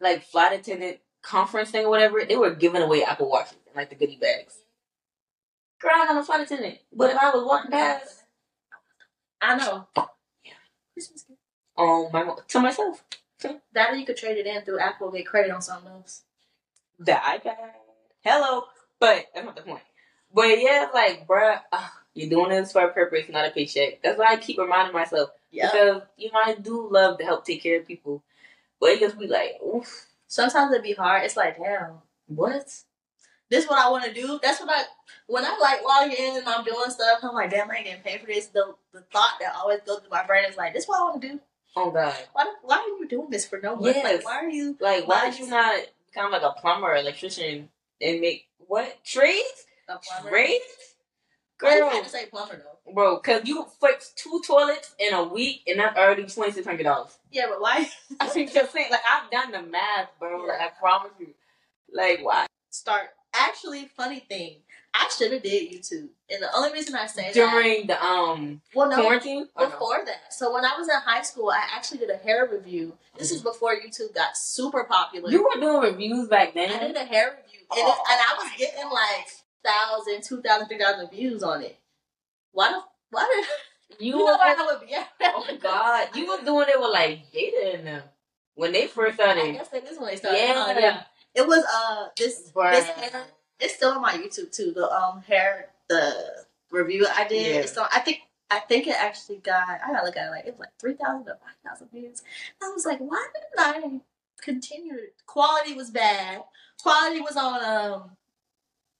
like 0.00 0.24
flight 0.24 0.58
attendant 0.58 0.98
conference 1.22 1.70
thing 1.70 1.84
or 1.84 1.90
whatever. 1.90 2.24
They 2.24 2.36
were 2.36 2.54
giving 2.54 2.82
away 2.82 3.04
Apple 3.04 3.28
Watches 3.28 3.56
and 3.66 3.76
like 3.76 3.90
the 3.90 3.96
goodie 3.96 4.18
bags. 4.20 4.58
Girl, 5.80 5.92
I'm 5.94 6.16
a 6.16 6.24
flight 6.24 6.42
attendant. 6.42 6.78
But 6.92 7.10
if 7.10 7.18
I 7.18 7.30
was 7.30 7.44
walking 7.44 7.70
past 7.70 8.20
I 9.40 9.56
know. 9.56 9.86
Yeah. 10.44 10.52
Christmas 10.92 11.22
gift. 11.22 11.40
um 11.78 12.08
my 12.12 12.34
to 12.48 12.60
myself. 12.60 13.04
That 13.72 13.90
or 13.92 13.96
you 13.96 14.04
could 14.06 14.16
trade 14.16 14.36
it 14.38 14.46
in 14.46 14.62
through 14.62 14.80
Apple 14.80 15.10
get 15.10 15.26
credit 15.26 15.50
on 15.50 15.62
something 15.62 15.90
else. 15.90 16.22
the 16.98 17.12
iPad. 17.12 17.56
Hello, 18.22 18.64
but 18.98 19.26
that's 19.34 19.46
not 19.46 19.56
the 19.56 19.62
point. 19.62 19.82
But 20.34 20.60
yeah, 20.60 20.88
like, 20.92 21.26
bruh, 21.26 21.60
uh, 21.72 21.88
you're 22.14 22.28
doing 22.30 22.50
this 22.50 22.72
for 22.72 22.82
a 22.84 22.92
purpose, 22.92 23.26
not 23.28 23.46
a 23.46 23.50
paycheck. 23.50 24.02
That's 24.02 24.18
why 24.18 24.26
I 24.32 24.36
keep 24.36 24.58
reminding 24.58 24.92
myself 24.92 25.30
Yeah. 25.50 25.70
because 25.72 26.02
you 26.16 26.30
know 26.32 26.38
I 26.44 26.54
do 26.54 26.88
love 26.90 27.18
to 27.18 27.24
help 27.24 27.44
take 27.44 27.62
care 27.62 27.80
of 27.80 27.86
people, 27.86 28.22
but 28.80 28.90
it 28.90 29.00
just 29.00 29.18
be 29.18 29.26
like, 29.26 29.58
oof, 29.66 30.06
Sometimes 30.26 30.70
it'd 30.72 30.84
be 30.84 30.92
hard. 30.92 31.24
It's 31.24 31.36
like, 31.36 31.58
damn, 31.58 31.94
what? 32.28 32.72
this 33.48 33.66
what 33.66 33.84
I 33.84 33.90
want 33.90 34.04
to 34.04 34.12
do. 34.14 34.38
That's 34.40 34.60
what 34.60 34.70
I 34.70 34.84
when 35.26 35.44
I 35.44 35.56
like 35.60 35.82
log 35.84 36.12
in 36.16 36.36
and 36.36 36.46
I'm 36.48 36.64
doing 36.64 36.88
stuff. 36.90 37.18
I'm 37.24 37.34
like, 37.34 37.50
damn, 37.50 37.68
I 37.68 37.76
ain't 37.76 37.84
getting 37.86 38.02
paid 38.02 38.20
for 38.20 38.26
this. 38.28 38.46
The 38.46 38.74
the 38.92 39.00
thought 39.12 39.38
that 39.40 39.54
always 39.56 39.80
goes 39.80 39.98
through 40.00 40.10
my 40.10 40.24
brain 40.24 40.44
is 40.48 40.56
like, 40.56 40.72
this 40.72 40.86
what 40.86 41.00
I 41.00 41.04
want 41.04 41.20
to 41.22 41.28
do. 41.28 41.40
Oh 41.76 41.90
God. 41.90 42.14
Why, 42.32 42.52
why 42.62 42.76
are 42.76 42.88
you 42.98 43.08
doing 43.08 43.30
this 43.30 43.46
for 43.46 43.60
no 43.60 43.76
money? 43.76 43.94
Yes. 43.94 44.04
Like, 44.04 44.24
why 44.24 44.36
are 44.36 44.50
you? 44.50 44.76
Like, 44.80 45.06
why 45.06 45.30
did 45.30 45.38
you 45.40 45.48
not 45.48 45.80
become 46.06 46.32
like 46.32 46.42
a 46.42 46.52
plumber, 46.60 46.94
electrician, 46.94 47.68
and 48.00 48.20
make 48.20 48.48
what 48.66 49.04
trades? 49.04 49.66
A 49.88 49.98
plumber? 49.98 50.36
You 50.36 50.60
girl, 51.58 51.90
had 51.90 52.04
to 52.04 52.10
say 52.10 52.26
plumber 52.26 52.56
though? 52.56 52.92
bro. 52.92 53.18
Cause 53.18 53.42
you 53.44 53.66
fix 53.80 54.12
two 54.16 54.40
toilets 54.46 54.94
in 54.98 55.12
a 55.12 55.24
week, 55.24 55.62
and 55.66 55.78
that's 55.78 55.96
already 55.96 56.24
twenty 56.24 56.52
six 56.52 56.66
hundred 56.66 56.84
dollars. 56.84 57.18
Yeah, 57.30 57.46
but 57.48 57.60
why 57.60 57.88
I 58.20 58.26
think 58.26 58.52
just 58.52 58.72
saying, 58.72 58.90
like 58.90 59.00
I've 59.08 59.30
done 59.30 59.52
the 59.52 59.62
math, 59.62 60.08
bro. 60.18 60.44
Like 60.44 60.60
I 60.60 60.68
promise 60.78 61.12
you. 61.18 61.28
Like 61.92 62.20
why? 62.24 62.46
start? 62.70 63.10
Actually, 63.34 63.86
funny 63.96 64.20
thing, 64.20 64.56
I 64.92 65.08
should 65.16 65.32
have 65.32 65.42
did 65.42 65.72
YouTube, 65.72 66.08
and 66.28 66.42
the 66.42 66.48
only 66.54 66.72
reason 66.72 66.94
I 66.96 67.06
say 67.06 67.24
that, 67.26 67.34
During 67.34 67.86
the 67.86 68.02
um 68.02 68.60
well, 68.74 68.88
no, 68.88 68.96
quarantine? 68.96 69.46
Or 69.54 69.64
no? 69.66 69.70
before 69.70 70.02
that. 70.04 70.32
So 70.32 70.52
when 70.52 70.64
I 70.64 70.76
was 70.76 70.88
in 70.88 70.96
high 70.96 71.22
school, 71.22 71.50
I 71.50 71.64
actually 71.74 71.98
did 71.98 72.10
a 72.10 72.16
hair 72.16 72.48
review. 72.50 72.94
This 73.16 73.30
is 73.30 73.40
before 73.42 73.74
YouTube 73.74 74.14
got 74.14 74.36
super 74.36 74.84
popular. 74.84 75.30
You 75.30 75.44
were 75.44 75.60
doing 75.60 75.82
reviews 75.82 76.28
back 76.28 76.54
then. 76.54 76.70
I 76.70 76.86
did 76.88 76.96
a 76.96 77.04
hair 77.04 77.30
review, 77.30 77.60
and, 77.70 77.78
it, 77.78 77.84
and 77.84 78.20
I 78.20 78.34
was 78.38 78.50
getting 78.58 78.90
like 78.90 79.28
thousand, 79.64 80.22
two 80.24 80.42
thousand, 80.42 80.68
three 80.68 80.78
thousand 80.78 81.10
views 81.10 81.42
on 81.42 81.62
it. 81.62 81.78
Why 82.52 82.72
the 82.72 82.80
why 83.10 83.28
did 83.32 84.04
You, 84.04 84.18
you 84.18 84.24
were 84.24 84.32
know 84.32 84.38
why 84.38 84.56
I 84.58 84.66
would 84.66 84.88
be? 84.88 84.94
Oh 85.22 85.44
my 85.46 85.56
god, 85.56 86.08
you 86.16 86.26
was 86.26 86.44
doing 86.44 86.66
it 86.68 86.80
with 86.80 86.90
like 86.92 87.30
Jada 87.32 87.74
in 87.78 87.84
them 87.84 88.02
when 88.54 88.72
they 88.72 88.86
first 88.86 89.14
started. 89.14 89.38
I 89.38 89.42
started. 89.42 89.58
guess 89.58 89.68
that 89.68 89.88
is 89.88 89.98
when 89.98 90.08
they 90.08 90.16
started. 90.16 90.38
Yeah. 90.38 90.54
huh? 90.54 90.74
yeah. 90.78 91.02
It 91.34 91.46
was 91.46 91.64
uh 91.64 92.08
this 92.16 92.50
Bruh. 92.54 92.72
this 92.72 92.86
hair. 92.86 93.24
It's 93.60 93.74
still 93.74 93.90
on 93.92 94.02
my 94.02 94.12
YouTube 94.14 94.50
too. 94.54 94.72
The 94.72 94.90
um 94.90 95.22
hair 95.22 95.68
the 95.88 96.44
review 96.70 97.06
I 97.14 97.26
did. 97.26 97.64
Yeah. 97.76 97.82
On. 97.82 97.88
I 97.92 98.00
think 98.00 98.18
I 98.50 98.58
think 98.60 98.86
it 98.86 98.96
actually 98.98 99.36
got. 99.38 99.68
I 99.68 99.92
gotta 99.92 100.04
look 100.06 100.16
at 100.16 100.26
it. 100.28 100.30
Like 100.30 100.46
it 100.46 100.52
was 100.52 100.60
like 100.60 100.78
three 100.80 100.94
thousand 100.94 101.28
or 101.28 101.38
five 101.44 101.56
thousand 101.64 101.90
views. 101.92 102.22
I 102.62 102.68
was 102.70 102.84
like, 102.86 102.98
why 102.98 103.26
didn't 103.34 104.00
I 104.00 104.00
continue? 104.42 104.96
Quality 105.26 105.74
was 105.74 105.90
bad. 105.90 106.42
Quality 106.82 107.20
was 107.20 107.36
on 107.36 107.64
um 107.64 108.10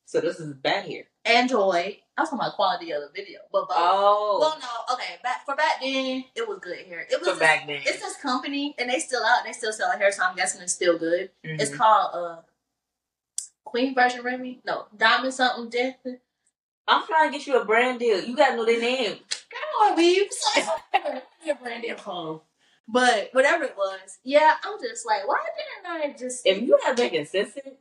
So 0.07 0.21
this 0.21 0.39
is 0.41 0.55
bad 0.55 0.85
here. 0.85 1.05
Android. 1.25 1.97
I 2.17 2.23
was 2.23 2.31
talking 2.31 2.41
about 2.45 2.57
quality 2.57 2.91
of 2.93 3.01
the 3.03 3.09
video, 3.15 3.39
but 3.53 3.63
both. 3.69 3.77
Oh, 3.79 4.39
Well, 4.41 4.59
no, 4.61 4.95
okay. 4.95 5.15
Back 5.23 5.47
for 5.47 5.55
back 5.57 5.81
then, 5.81 6.25
it 6.35 6.47
was 6.49 6.59
good 6.61 6.79
hair. 6.87 7.01
It 7.11 7.19
was 7.19 7.25
so 7.27 7.31
this, 7.33 7.39
back 7.41 7.67
then. 7.67 7.81
it's 7.83 8.01
this 8.01 8.17
company, 8.17 8.75
and 8.79 8.91
they 8.91 8.99
still 8.99 9.23
out. 9.25 9.45
They 9.45 9.53
still 9.53 9.73
selling 9.73 9.99
hair, 9.99 10.13
so 10.13 10.23
I'm 10.25 10.37
guessing 10.37 10.61
it's 10.61 10.73
still 10.75 10.99
good. 10.99 11.31
Mhm. 11.45 11.61
It's 11.61 11.75
called 11.75 12.11
uh 12.15 12.43
Queen 13.65 13.95
Version 13.95 14.23
Remy. 14.23 14.61
No, 14.65 14.87
Diamond 14.97 15.35
something 15.35 15.69
death. 15.71 15.97
I'm 16.89 17.07
trying 17.07 17.31
to 17.31 17.39
get 17.39 17.47
you 17.47 17.61
a 17.61 17.65
brand 17.65 18.01
deal. 18.01 18.23
You 18.25 18.37
gotta 18.37 18.57
know 18.57 18.65
their 18.67 18.81
name. 18.81 19.13
Girl, 19.13 19.97
weaves. 19.97 20.45
Your 21.45 21.55
brand 21.57 21.83
new 21.83 21.95
home. 21.97 22.41
But 22.89 23.29
whatever 23.33 23.65
it 23.65 23.77
was, 23.77 24.19
yeah, 24.25 24.57
I'm 24.65 24.81
just 24.81 25.07
like, 25.07 25.27
why 25.27 25.39
didn't 25.57 26.15
I 26.15 26.19
just? 26.19 26.45
If 26.45 26.61
you 26.63 26.79
had 26.85 26.97
been 26.97 27.11
consistent 27.11 27.77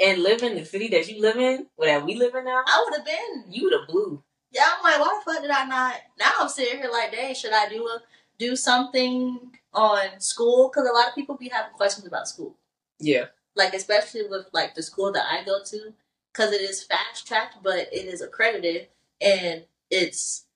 and 0.00 0.22
live 0.22 0.42
in 0.42 0.54
the 0.54 0.64
city 0.64 0.88
that 0.88 1.08
you 1.08 1.20
live 1.20 1.36
in, 1.36 1.66
or 1.76 1.86
that 1.86 2.04
we 2.04 2.14
live 2.14 2.34
in 2.34 2.44
now, 2.46 2.62
I 2.66 2.84
would 2.84 2.96
have 2.96 3.04
been. 3.06 3.52
you 3.52 3.64
would 3.64 3.78
have 3.78 3.88
blew. 3.88 4.22
Yeah, 4.52 4.66
I'm 4.76 4.82
like, 4.82 4.98
why 4.98 5.20
the 5.24 5.30
fuck 5.32 5.42
did 5.42 5.50
I 5.50 5.66
not? 5.66 5.94
Now 6.18 6.30
I'm 6.40 6.48
sitting 6.48 6.78
here 6.78 6.90
like, 6.90 7.12
dang, 7.12 7.34
should 7.34 7.52
I 7.52 7.68
do 7.68 7.86
a 7.86 8.00
do 8.38 8.56
something 8.56 9.52
on 9.74 10.20
school? 10.20 10.70
Because 10.70 10.88
a 10.88 10.92
lot 10.92 11.08
of 11.08 11.14
people 11.14 11.36
be 11.36 11.48
having 11.48 11.72
questions 11.74 12.06
about 12.06 12.28
school. 12.28 12.56
Yeah. 12.98 13.26
Like 13.56 13.74
especially 13.74 14.26
with 14.28 14.46
like 14.52 14.76
the 14.76 14.82
school 14.84 15.12
that 15.12 15.26
I 15.30 15.44
go 15.44 15.62
to, 15.64 15.94
because 16.32 16.52
it 16.52 16.62
is 16.62 16.84
fast 16.84 17.26
tracked, 17.28 17.56
but 17.62 17.78
it 17.92 18.06
is 18.06 18.22
accredited 18.22 18.88
and 19.20 19.64
it's 19.90 20.46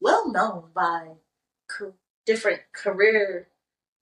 well 0.00 0.30
known 0.30 0.70
by 0.74 1.12
co- 1.68 1.94
different 2.26 2.62
career 2.72 3.48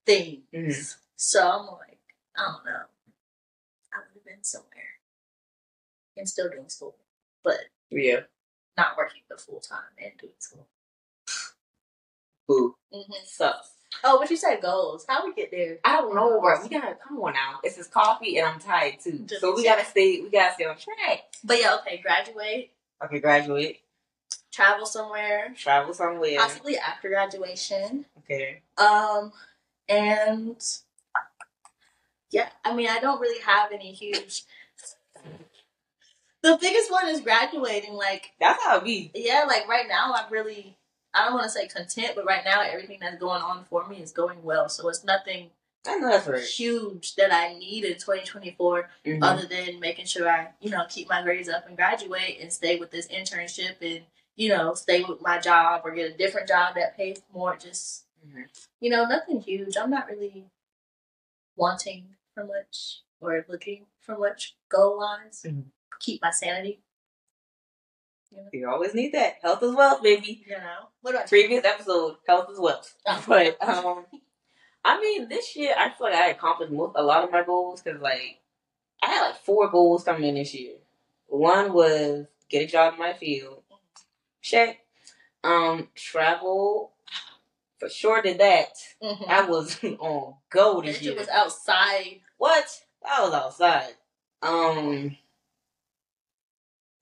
things. 0.07 0.45
Mhm. 0.55 0.97
So 1.17 1.49
I'm 1.51 1.67
like, 1.67 2.01
I 2.37 2.43
don't 2.53 2.65
know. 2.67 2.87
I 3.93 3.99
would 3.99 4.15
have 4.15 4.25
been 4.25 4.45
somewhere 4.45 5.01
and 6.17 6.29
still 6.29 6.51
doing 6.51 6.69
school, 6.69 6.97
but 7.45 7.59
Yeah. 7.91 8.23
not 8.77 8.97
working 8.97 9.23
the 9.29 9.39
full 9.39 9.61
time 9.61 9.93
and 9.99 10.17
doing 10.19 10.35
school. 10.39 10.67
Boo. 12.49 12.77
Mm-hmm. 12.93 13.13
Sucks. 13.27 13.76
Oh, 14.05 14.17
what 14.17 14.31
you 14.31 14.37
said 14.37 14.61
goals? 14.61 15.05
How 15.09 15.25
we 15.27 15.33
get 15.35 15.51
there? 15.51 15.79
I 15.85 15.97
don't 16.01 16.15
know, 16.15 16.41
bro. 16.41 16.63
We 16.63 16.69
gotta 16.69 16.97
come 16.97 17.19
on 17.21 17.33
now. 17.33 17.61
It's 17.63 17.77
this 17.77 17.87
coffee, 17.89 18.39
and 18.39 18.47
I'm 18.49 18.59
tired 18.61 19.01
too. 19.03 19.21
Just- 19.27 19.41
so 19.41 19.55
we 19.55 19.65
gotta 19.65 19.85
stay. 19.85 20.21
We 20.21 20.31
gotta 20.31 20.55
stay 20.55 20.65
on 20.65 20.77
track. 20.77 21.25
But 21.45 21.61
yeah, 21.61 21.77
okay, 21.77 21.99
graduate, 21.99 22.71
Okay, 23.05 23.19
graduate, 23.21 23.81
travel 24.53 24.87
somewhere, 24.87 25.55
travel 25.57 25.93
somewhere. 25.95 26.37
possibly 26.39 26.77
after 26.79 27.09
graduation. 27.09 28.07
Okay. 28.19 28.63
Um, 28.79 29.33
and 29.89 30.57
yeah, 32.31 32.49
I 32.65 32.75
mean, 32.75 32.89
I 32.89 32.99
don't 33.01 33.21
really 33.21 33.41
have 33.43 33.73
any 33.73 33.93
huge. 33.93 34.43
The 36.43 36.57
biggest 36.61 36.93
one 36.93 37.09
is 37.09 37.21
graduating. 37.21 37.95
Like, 37.95 38.33
That's 38.39 38.63
how 38.63 38.79
it 38.79 38.85
be. 38.85 39.11
yeah, 39.15 39.45
like 39.49 39.67
right 39.69 39.87
now, 39.89 40.13
I'm 40.15 40.31
really, 40.33 40.77
I 41.17 41.25
don't 41.25 41.35
want 41.35 41.45
to 41.45 41.51
say 41.51 41.67
content, 41.67 42.13
but 42.15 42.27
right 42.27 42.45
now, 42.45 42.61
everything 42.61 42.99
that's 43.01 43.19
going 43.19 43.43
on 43.43 43.65
for 43.65 43.87
me 43.89 43.97
is 44.03 44.13
going 44.13 44.43
well. 44.43 44.69
So 44.69 44.89
it's 44.89 45.05
nothing 45.05 45.51
right. 45.87 46.43
huge 46.43 47.15
that 47.17 47.33
I 47.33 47.55
need 47.55 47.85
in 47.85 47.99
2024 47.99 48.91
Mhm. 49.05 49.23
other 49.23 49.47
than 49.47 49.81
making 49.81 50.07
sure 50.07 50.29
I, 50.29 50.53
you 50.61 50.71
know, 50.71 50.85
keep 50.89 51.09
my 51.09 51.23
grades 51.23 51.49
up 51.49 51.67
and 51.67 51.77
graduate 51.77 52.39
and 52.41 52.53
stay 52.53 52.79
with 52.79 52.91
this 52.91 53.09
internship 53.09 53.77
and, 53.81 54.05
you 54.35 54.49
know, 54.51 54.75
stay 54.75 55.05
with 55.05 55.21
my 55.23 55.39
job 55.39 55.83
or 55.85 55.93
get 55.93 56.11
a 56.13 56.17
different 56.17 56.49
job 56.49 56.75
that 56.75 56.97
pays 56.97 57.23
more. 57.33 57.57
Just 57.57 58.05
Mhm. 58.27 58.49
you 58.81 58.91
know, 58.91 59.07
nothing 59.07 59.41
huge. 59.41 59.77
I'm 59.77 59.91
not 59.91 60.09
really 60.09 60.51
wanting 61.57 62.17
for 62.35 62.45
much 62.45 63.03
or 63.21 63.45
looking 63.49 63.87
for 64.01 64.19
much 64.19 64.57
goal 64.69 64.99
wise. 64.99 65.43
Mhm. 65.47 65.71
Keep 66.01 66.23
my 66.23 66.31
sanity. 66.31 66.83
You 68.53 68.69
always 68.71 68.95
need 68.95 69.13
that. 69.15 69.37
Health 69.43 69.63
is 69.63 69.75
wealth, 69.75 70.03
baby. 70.03 70.43
You 70.47 70.57
know. 70.59 70.89
What 71.01 71.15
about 71.15 71.31
you? 71.31 71.39
Previous 71.39 71.65
episode, 71.65 72.17
health 72.27 72.49
is 72.51 72.59
wealth. 72.59 72.95
But 73.27 73.63
um, 73.63 74.07
I 74.85 75.01
mean, 75.01 75.29
this 75.29 75.57
year 75.57 75.75
I 75.77 75.91
feel 75.91 76.09
like 76.09 76.15
I 76.15 76.29
accomplished 76.31 76.73
most, 76.73 76.93
a 76.97 77.03
lot 77.03 77.25
of 77.25 77.33
my 77.33 77.43
goals 77.45 77.83
because 77.83 78.01
like 78.01 78.41
I 79.03 79.07
had 79.07 79.27
like 79.29 79.37
four 79.45 79.69
goals 79.71 80.05
coming 80.05 80.25
in 80.25 80.35
this 80.35 80.55
year. 80.55 80.75
One 81.29 81.73
was 81.73 82.27
get 82.49 82.63
a 82.63 82.67
job 82.67 82.95
in 82.95 82.99
my 83.01 83.13
field. 83.15 83.63
Check. 84.43 84.81
Um, 85.45 85.89
travel. 85.95 86.93
For 87.79 87.89
sure 87.91 88.23
did 88.23 88.39
that. 88.39 88.73
Mhm. 89.03 89.29
I 89.29 89.45
was 89.45 89.83
on 89.85 90.35
go 90.51 90.81
this 90.83 91.03
year. 91.03 91.13
it 91.13 91.19
was 91.19 91.29
outside. 91.29 92.21
What? 92.39 92.67
I 93.09 93.23
was 93.23 93.35
outside. 93.35 93.95
Um, 94.43 95.17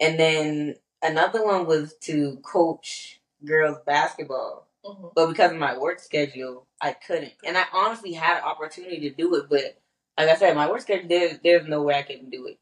and 0.00 0.18
then 0.18 0.74
another 1.05 1.45
one 1.45 1.67
was 1.67 1.95
to 2.03 2.38
coach 2.43 3.21
girls 3.45 3.79
basketball, 3.87 4.67
Mhm. 4.85 5.12
but 5.14 5.29
because 5.29 5.53
of 5.53 5.59
my 5.59 5.79
work 5.79 6.01
schedule, 6.01 6.67
I 6.81 6.95
couldn't. 6.95 7.35
And 7.45 7.59
I 7.59 7.67
honestly 7.73 8.14
had 8.14 8.38
an 8.38 8.45
opportunity 8.45 9.01
to 9.01 9.11
do 9.11 9.35
it, 9.37 9.49
but 9.51 9.77
like 10.19 10.31
I 10.31 10.37
said, 10.37 10.57
my 10.57 10.71
work 10.71 10.83
schedule 10.83 11.09
there, 11.09 11.40
there's 11.43 11.69
no 11.69 11.83
way 11.83 11.97
I 11.97 12.03
can 12.03 12.31
do 12.31 12.47
it 12.47 12.59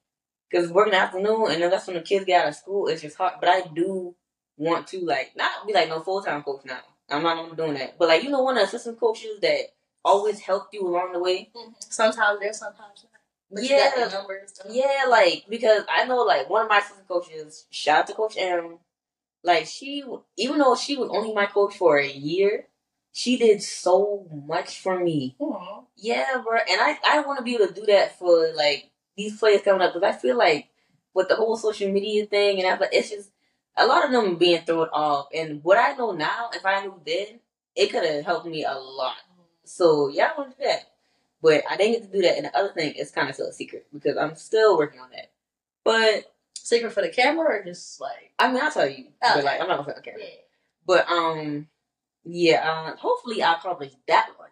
because 0.51 0.71
working 0.71 0.95
afternoon 0.95 1.51
and 1.51 1.63
then 1.63 1.71
that's 1.71 1.87
when 1.87 1.97
the 1.97 2.03
kids 2.03 2.25
get 2.27 2.43
out 2.43 2.49
of 2.49 2.57
school. 2.57 2.89
It's 2.89 3.03
just 3.03 3.17
hard. 3.17 3.35
But 3.41 3.49
I 3.51 3.63
do 3.75 4.15
want 4.57 4.87
to 4.89 5.01
like 5.05 5.33
not 5.37 5.67
be 5.67 5.73
like 5.73 5.89
no 5.89 6.01
full 6.01 6.23
time 6.23 6.43
coach 6.43 6.63
now. 6.65 6.81
I'm 7.11 7.23
not 7.23 7.57
doing 7.57 7.75
that, 7.75 7.99
but 7.99 8.09
like 8.09 8.23
you 8.23 8.31
know, 8.31 8.43
one 8.43 8.57
of 8.57 8.63
the 8.63 8.67
assistant 8.69 9.01
coaches 9.01 9.41
that 9.41 9.73
always 10.05 10.41
helped 10.41 10.75
you 10.75 10.87
along 10.87 11.13
the 11.13 11.19
way. 11.21 11.51
Mhm. 11.55 11.75
Sometimes 11.93 12.41
there, 12.41 12.53
sometimes. 12.53 13.07
But 13.53 13.65
Yeah, 13.65 14.09
numbers. 14.11 14.55
yeah, 14.71 15.05
like 15.09 15.45
because 15.49 15.85
I 15.91 16.05
know 16.07 16.19
like 16.23 16.49
one 16.49 16.63
of 16.63 16.69
my 16.71 16.79
assistant 16.79 17.09
coaches, 17.09 17.67
shout 17.71 18.01
out 18.01 18.07
to 18.09 18.15
Coach 18.15 18.37
M. 18.39 18.79
Like 19.43 19.67
she, 19.67 20.05
even 20.37 20.59
though 20.59 20.77
she 20.77 20.97
was 20.97 21.11
only 21.11 21.35
my 21.35 21.47
coach 21.47 21.77
for 21.77 21.99
a 21.99 22.07
year, 22.09 22.69
she 23.13 23.37
did 23.37 23.63
so 23.63 24.27
much 24.47 24.81
for 24.81 24.99
me. 24.99 25.37
Mhm. 25.41 25.87
Yeah, 25.97 26.41
bro, 26.45 26.59
and 26.59 26.81
I 26.81 26.99
I 27.05 27.21
want 27.21 27.39
to 27.39 27.45
be 27.45 27.55
able 27.57 27.69
to 27.69 27.75
do 27.75 27.87
that 27.87 28.19
for 28.19 28.53
like 28.55 28.91
these 29.17 29.39
players 29.39 29.63
coming 29.63 29.83
up 29.83 29.93
because 29.95 30.15
I 30.15 30.19
feel 30.19 30.37
like 30.39 30.69
with 31.15 31.29
the 31.29 31.37
whole 31.37 31.57
social 31.57 31.91
media 31.93 32.27
thing 32.27 32.63
and 32.63 32.81
that, 32.81 32.89
it's 32.95 33.11
just 33.11 33.31
a 33.77 33.87
lot 33.87 34.05
of 34.05 34.13
them 34.13 34.37
being 34.37 34.63
thrown 34.63 34.89
off. 34.93 35.29
And 35.35 35.63
what 35.65 35.79
I 35.79 35.93
know 35.95 36.13
now, 36.13 36.51
if 36.55 36.65
I 36.65 36.83
knew 36.83 37.01
then, 37.05 37.41
it 37.77 37.89
could 37.91 38.05
have 38.05 38.25
helped 38.25 38.47
me 38.47 38.65
a 38.65 38.75
lot. 38.75 39.17
So 39.65 40.09
yeah, 40.09 40.31
I 40.35 40.39
want 40.41 40.53
to 40.53 40.59
do 40.59 40.65
that. 40.69 40.92
But 41.43 41.65
I 41.69 41.77
didn't 41.77 41.93
get 42.03 42.13
to 42.13 42.19
do 42.19 42.23
that. 42.23 42.37
And 42.37 42.47
the 42.47 42.57
other 42.57 42.73
thing 42.73 42.95
is 42.95 43.11
kind 43.11 43.29
of 43.29 43.35
still 43.35 43.49
a 43.49 43.53
secret 43.53 43.87
because 43.93 44.17
I'm 44.17 44.37
still 44.37 44.79
working 44.79 45.01
on 45.01 45.11
that. 45.11 45.33
But 45.85 46.33
Secret 46.65 46.93
for 46.93 47.03
the 47.03 47.09
camera 47.09 47.59
or 47.59 47.65
just 47.65 48.01
like. 48.01 48.33
I 48.39 48.53
mean, 48.53 48.63
I'll 48.63 48.71
tell 48.71 48.89
you. 48.89 49.07
But 49.21 49.43
like, 49.43 49.61
I'm 49.61 49.67
not 49.67 49.85
gonna 49.85 50.01
say 50.05 50.11
okay. 50.11 50.15
Yeah. 50.17 50.27
But 50.87 51.09
um, 51.09 51.67
yeah. 52.25 52.71
Uh, 52.93 52.97
hopefully, 52.97 53.43
I'll 53.43 53.57
accomplish 53.57 53.93
that 54.07 54.31
one 54.37 54.51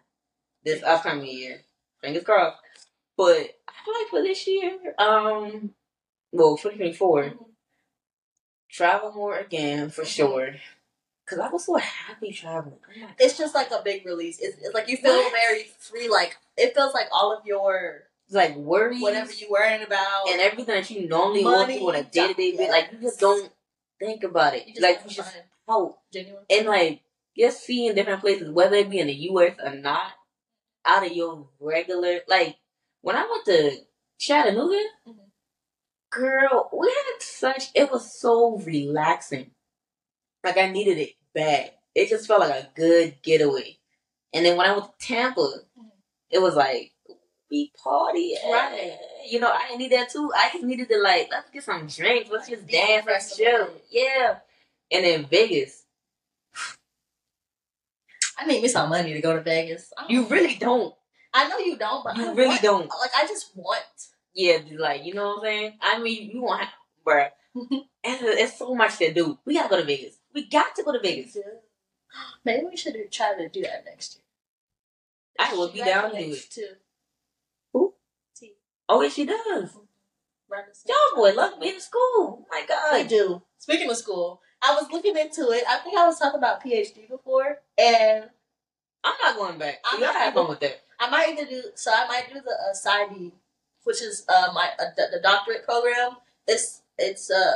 this 0.65 0.83
upcoming 0.83 1.25
year. 1.27 1.61
Fingers 2.01 2.23
crossed. 2.25 2.57
But 3.15 3.37
I 3.37 3.73
feel 3.85 3.93
like 3.97 4.09
for 4.09 4.21
this 4.21 4.45
year, 4.45 4.93
um, 4.97 5.73
well, 6.33 6.57
2024, 6.57 7.23
Mhm. 7.23 7.45
travel 8.69 9.13
more 9.13 9.37
again 9.37 9.89
for 9.89 10.03
Mhm. 10.03 10.07
sure. 10.07 10.55
Cause 11.31 11.39
I 11.39 11.49
was 11.49 11.65
so 11.65 11.75
happy 11.77 12.33
traveling. 12.33 12.77
Oh 12.85 13.07
It's 13.17 13.37
just 13.37 13.55
like 13.55 13.71
a 13.71 13.81
big 13.85 14.05
release. 14.05 14.37
It's, 14.41 14.57
it's 14.61 14.73
like 14.73 14.89
you 14.89 14.97
feel 14.97 15.13
What? 15.13 15.31
very 15.31 15.63
free. 15.79 16.09
Like 16.09 16.35
it 16.57 16.75
feels 16.75 16.93
like 16.93 17.07
all 17.13 17.31
of 17.31 17.45
your 17.45 18.03
like 18.29 18.57
worries, 18.57 19.01
whatever 19.01 19.31
you're 19.31 19.49
worrying 19.49 19.81
about. 19.83 20.27
and 20.29 20.41
everything 20.41 20.75
that 20.75 20.89
you 20.91 21.07
normally 21.07 21.43
Money, 21.43 21.75
go 21.75 21.79
through 21.79 21.89
on 21.89 21.95
a 21.95 22.03
day 22.03 22.27
to 22.27 22.33
day 22.33 22.53
yes. 22.57 22.69
like 22.69 22.89
you 22.91 22.99
just 22.99 23.19
don't 23.21 23.49
think 23.97 24.23
about 24.23 24.55
it. 24.55 24.67
you 24.67 24.73
just 24.73 24.81
like 24.83 24.99
you 25.05 25.09
just 25.09 25.37
genuine. 26.11 26.43
and 26.49 26.67
like 26.67 27.01
just 27.37 27.63
seeing 27.63 27.95
different 27.95 28.19
places, 28.19 28.49
whether 28.51 28.75
it 28.75 28.89
be 28.89 28.99
in 28.99 29.07
the 29.07 29.13
U.S. 29.13 29.55
or 29.63 29.73
not, 29.73 30.11
out 30.85 31.05
of 31.05 31.13
your 31.13 31.47
regular. 31.61 32.19
Like 32.27 32.57
when 32.99 33.15
I 33.15 33.25
went 33.29 33.45
to 33.45 33.77
Chattanooga, 34.19 34.83
Mhm. 35.07 35.15
girl, 36.09 36.69
we 36.77 36.87
had 36.89 37.21
such. 37.21 37.69
It 37.73 37.89
was 37.89 38.19
so 38.19 38.57
relaxing. 38.57 39.51
Like 40.43 40.57
I 40.57 40.69
needed 40.69 40.97
it 40.97 41.11
bad. 41.33 41.71
It 41.95 42.09
just 42.09 42.27
felt 42.27 42.41
like 42.41 42.51
a 42.51 42.69
good 42.75 43.15
getaway. 43.21 43.77
And 44.33 44.45
then 44.45 44.57
when 44.57 44.67
I 44.67 44.71
went 44.73 44.85
to 44.99 45.05
Tampa, 45.05 45.47
it 46.29 46.41
was 46.41 46.55
like 46.55 46.91
we 47.49 47.71
party, 47.83 48.35
Right. 48.49 48.79
Eh. 48.93 48.97
You 49.29 49.39
know, 49.39 49.51
I 49.53 49.75
need 49.75 49.91
that 49.91 50.09
too. 50.09 50.31
I 50.35 50.49
just 50.53 50.63
needed 50.63 50.87
to 50.89 50.97
like 51.01 51.27
let's 51.31 51.49
get 51.51 51.63
some 51.63 51.87
drinks, 51.87 52.29
let's 52.31 52.49
just 52.49 52.65
dance, 52.67 53.05
let's 53.05 53.35
chill, 53.37 53.69
yeah. 53.91 54.37
And 54.91 55.05
then 55.05 55.25
Vegas, 55.25 55.83
I 58.37 58.45
need 58.45 58.61
me 58.61 58.67
some 58.67 58.89
money 58.89 59.13
to 59.13 59.21
go 59.21 59.35
to 59.35 59.41
Vegas. 59.41 59.91
You 60.09 60.25
really 60.25 60.55
don't. 60.55 60.93
I 61.33 61.47
know 61.47 61.59
you 61.59 61.77
don't, 61.77 62.03
but 62.03 62.17
You 62.17 62.29
I 62.29 62.33
really 62.33 62.47
want- 62.49 62.61
don't. 62.61 62.89
Like 62.89 63.11
I 63.17 63.27
just 63.27 63.55
want. 63.55 63.83
Yeah, 64.33 64.59
like 64.77 65.03
you 65.05 65.13
know 65.13 65.27
what 65.35 65.37
I'm 65.39 65.43
saying. 65.43 65.73
I 65.81 65.99
mean, 65.99 66.31
you 66.31 66.41
want, 66.43 66.67
bruh. 67.05 67.29
and 67.55 67.81
it's 68.03 68.57
so 68.57 68.73
much 68.73 68.97
to 68.97 69.13
do. 69.13 69.37
We 69.45 69.55
gotta 69.55 69.69
go 69.69 69.77
to 69.77 69.83
Vegas. 69.85 70.15
We 70.33 70.47
got 70.47 70.75
to 70.75 70.83
go 70.83 70.91
to 70.93 70.99
Vegas. 70.99 71.37
Maybe 72.45 72.65
we 72.69 72.77
should 72.77 72.95
try 73.11 73.33
to 73.37 73.49
do 73.49 73.61
that 73.61 73.85
next 73.85 74.15
year. 74.15 74.23
I 75.39 75.57
would 75.57 75.73
be 75.73 75.79
down 75.79 76.11
to 76.11 76.17
do 76.17 76.33
it. 76.33 76.51
Too. 76.51 76.67
Who? 77.73 77.93
T. 78.35 78.53
Oh, 78.87 79.01
yes, 79.01 79.13
she 79.13 79.25
does. 79.25 79.77
Right 80.49 80.65
Y'all 80.85 81.15
boy, 81.15 81.33
love 81.33 81.57
me 81.59 81.69
in 81.69 81.79
school. 81.79 82.01
Oh 82.03 82.45
my 82.51 82.65
I 82.69 83.03
God. 83.03 83.07
do. 83.07 83.41
Speaking 83.57 83.89
of 83.89 83.95
school, 83.95 84.41
I 84.61 84.75
was 84.75 84.91
looking 84.91 85.17
into 85.17 85.49
it. 85.51 85.63
I 85.67 85.77
think 85.77 85.97
I 85.97 86.05
was 86.05 86.19
talking 86.19 86.37
about 86.39 86.61
PhD 86.61 87.07
before, 87.09 87.59
and 87.77 88.25
I'm 89.03 89.15
not 89.21 89.37
going 89.37 89.57
back. 89.57 89.81
I'm 89.89 90.01
not 90.01 90.13
have 90.15 90.33
fun 90.33 90.49
with 90.49 90.59
that. 90.59 90.81
I 90.99 91.09
might 91.09 91.29
either 91.29 91.49
do. 91.49 91.63
So 91.75 91.91
I 91.93 92.05
might 92.07 92.27
do 92.33 92.41
the 92.41 92.51
uh, 92.51 92.73
PsyD, 92.75 93.31
which 93.85 94.01
is 94.01 94.25
uh, 94.27 94.51
my 94.53 94.69
uh, 94.77 94.91
the, 94.97 95.07
the 95.13 95.21
doctorate 95.21 95.63
program. 95.63 96.17
It's 96.47 96.81
it's 96.97 97.31
uh. 97.31 97.53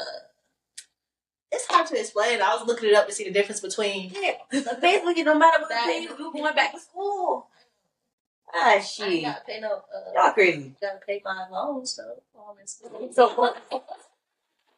It's 1.56 1.66
hard 1.68 1.88
to 1.88 2.00
explain. 2.00 2.42
I 2.42 2.54
was 2.56 2.68
looking 2.68 2.90
it 2.90 2.96
up 2.96 3.08
to 3.08 3.14
see 3.14 3.24
the 3.24 3.32
difference 3.32 3.62
between. 3.62 4.12
Yeah, 4.14 4.34
basically, 4.82 5.24
no 5.24 5.36
matter 5.38 5.62
what 5.62 5.70
That- 5.70 5.88
you, 6.02 6.10
you 6.18 6.32
going 6.34 6.54
back 6.56 6.74
to 6.74 6.80
school. 6.80 7.48
Ah, 8.54 8.80
shit. 8.80 9.08
ain't 9.12 9.24
gotta 9.26 9.42
pay 9.46 9.60
no. 9.60 9.72
Uh, 9.94 10.12
Y'all 10.14 10.34
crazy. 10.34 10.76
gotta 10.80 11.00
pay 11.06 11.22
my 11.26 11.48
loans, 11.52 11.98
this. 11.98 13.16
So, 13.16 13.54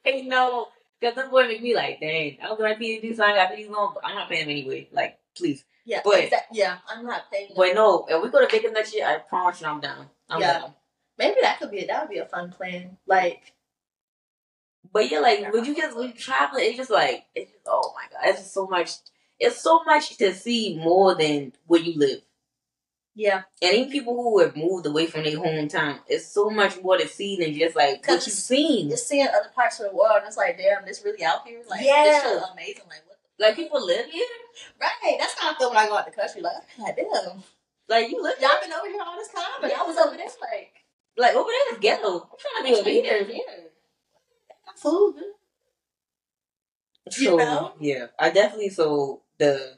hey, 0.03 0.21
no, 0.23 0.67
because 0.99 1.15
them 1.15 1.29
boy 1.29 1.47
make 1.47 1.61
me 1.61 1.75
like, 1.75 1.99
dang, 1.99 2.37
I 2.43 2.49
was 2.49 2.57
going 2.57 2.75
to 2.77 2.81
PhD, 2.83 3.15
so 3.15 3.23
I 3.23 3.35
got 3.35 3.55
these 3.55 3.67
loans, 3.69 3.91
but 3.95 4.05
I'm 4.05 4.15
not 4.15 4.29
paying 4.29 4.41
them 4.47 4.49
anyway. 4.51 4.87
Like, 4.91 5.19
please. 5.35 5.63
Yeah, 5.85 6.01
But- 6.03 6.23
exact- 6.25 6.53
yeah, 6.55 6.77
I'm 6.87 7.05
not 7.05 7.29
paying. 7.31 7.51
But 7.55 7.73
no, 7.75 8.05
if 8.09 8.21
we 8.23 8.29
go 8.29 8.39
to 8.45 8.47
Vegas 8.51 8.71
next 8.71 8.93
year, 8.95 9.05
I 9.07 9.17
promise 9.19 9.61
you 9.61 9.67
I'm 9.67 9.79
down. 9.79 10.09
I'm 10.29 10.41
Yeah. 10.41 10.59
down. 10.59 10.73
Maybe 11.17 11.37
that 11.41 11.59
could 11.59 11.71
be 11.71 11.85
that 11.85 12.01
would 12.01 12.09
be 12.11 12.19
a 12.19 12.25
fun 12.25 12.51
plan. 12.51 12.97
Like 13.07 13.53
But 14.91 15.11
yeah, 15.11 15.19
like 15.19 15.51
when 15.53 15.65
you 15.65 15.75
just 15.75 15.95
when 15.97 16.07
you 16.07 16.13
travel, 16.13 16.57
it's 16.59 16.77
just 16.77 16.89
like 16.89 17.25
it's 17.35 17.51
just 17.51 17.63
oh 17.67 17.93
my 17.95 18.03
god, 18.11 18.29
it's 18.29 18.39
just 18.41 18.53
so 18.53 18.67
much. 18.67 18.91
It's 19.39 19.61
so 19.61 19.83
much 19.83 20.17
to 20.17 20.33
see 20.33 20.77
more 20.81 21.13
than 21.15 21.53
where 21.67 21.79
you 21.81 21.97
live. 21.97 22.21
yeah, 23.15 23.43
And 23.61 23.73
even 23.73 23.91
people 23.91 24.15
who 24.15 24.39
have 24.39 24.55
moved 24.55 24.85
away 24.87 25.05
from 25.07 25.23
their 25.23 25.37
hometown, 25.37 25.99
it's 26.07 26.25
so 26.27 26.49
much 26.49 26.81
more 26.81 26.97
to 26.97 27.07
see 27.07 27.37
than 27.37 27.53
just 27.53 27.75
like 27.75 28.07
what 28.07 28.25
you've 28.25 28.35
seen. 28.35 28.89
just 28.89 29.07
seeing 29.07 29.27
other 29.27 29.49
parts 29.53 29.79
of 29.79 29.89
the 29.91 29.95
world, 29.95 30.21
it's 30.25 30.37
like 30.37 30.57
damn, 30.57 30.85
this 30.85 31.03
really 31.05 31.23
out 31.23 31.45
here. 31.47 31.61
Like 31.69 31.81
Yeah. 31.85 32.03
this 32.03 32.21
shit 32.23 32.43
amazing. 32.53 32.83
Like 32.89 33.03
what? 33.07 33.17
Like 33.39 33.55
people 33.55 33.85
live 33.85 34.05
here. 34.09 34.25
The, 34.79 34.85
right, 34.85 35.17
that's 35.19 35.33
how 35.39 35.53
I 35.53 35.57
feel 35.57 35.69
when 35.69 35.77
I 35.77 35.87
go 35.87 35.97
out 35.97 36.05
the 36.05 36.11
country. 36.11 36.41
Like 36.41 36.53
God 36.77 36.93
damn, 36.97 37.43
Like 37.87 38.09
you 38.11 38.21
live 38.23 38.35
y'all 38.41 38.49
been 38.61 38.73
over 38.73 38.87
here 38.87 39.01
all 39.05 39.15
this 39.17 39.29
time, 39.29 39.61
but 39.61 39.69
yeah. 39.71 39.81
I 39.81 39.83
was 39.85 39.97
over 39.97 40.17
there 40.17 40.25
like 40.41 40.73
like 41.17 41.35
over 41.35 41.49
there 41.49 41.73
is 41.73 41.79
ghetto. 41.79 42.21
I'm 42.21 42.37
trying 42.39 42.75
to 42.75 42.83
be 42.83 42.89
over 42.89 42.89
here. 42.89 43.27
Yeah, 43.29 43.63
food. 44.77 45.15
So 47.09 47.21
You 47.21 47.37
know? 47.37 47.73
yeah, 47.79 48.07
I 48.19 48.29
definitely 48.29 48.69
so 48.69 49.21
the 49.37 49.75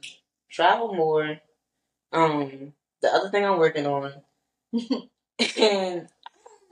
travel 0.50 0.93
more. 0.93 1.39
Um, 2.12 2.74
the 3.02 3.14
other 3.14 3.30
thing 3.30 3.45
I'm 3.45 3.60
working 3.60 3.86
on, 3.86 4.14
and 5.58 6.08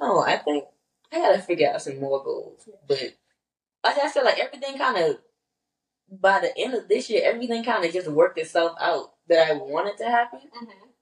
no, 0.02 0.20
I 0.20 0.38
think 0.38 0.66
I 1.12 1.18
gotta 1.20 1.40
figure 1.40 1.70
out 1.70 1.82
some 1.82 2.00
more 2.00 2.24
goals. 2.24 2.68
But 2.88 3.16
like 3.84 3.98
I 4.00 4.10
said, 4.10 4.24
like 4.24 4.40
everything 4.40 4.78
kind 4.78 4.98
of 4.98 5.18
by 6.10 6.40
the 6.40 6.58
end 6.58 6.74
of 6.74 6.88
this 6.88 7.10
year, 7.10 7.22
everything 7.24 7.64
kind 7.64 7.86
of 7.86 7.94
just 7.94 8.08
worked 8.08 8.40
itself 8.40 8.76
out 8.82 9.14
that 9.28 9.48
I 9.48 9.54
wanted 9.54 9.98
to 9.98 10.06
happen. 10.06 10.40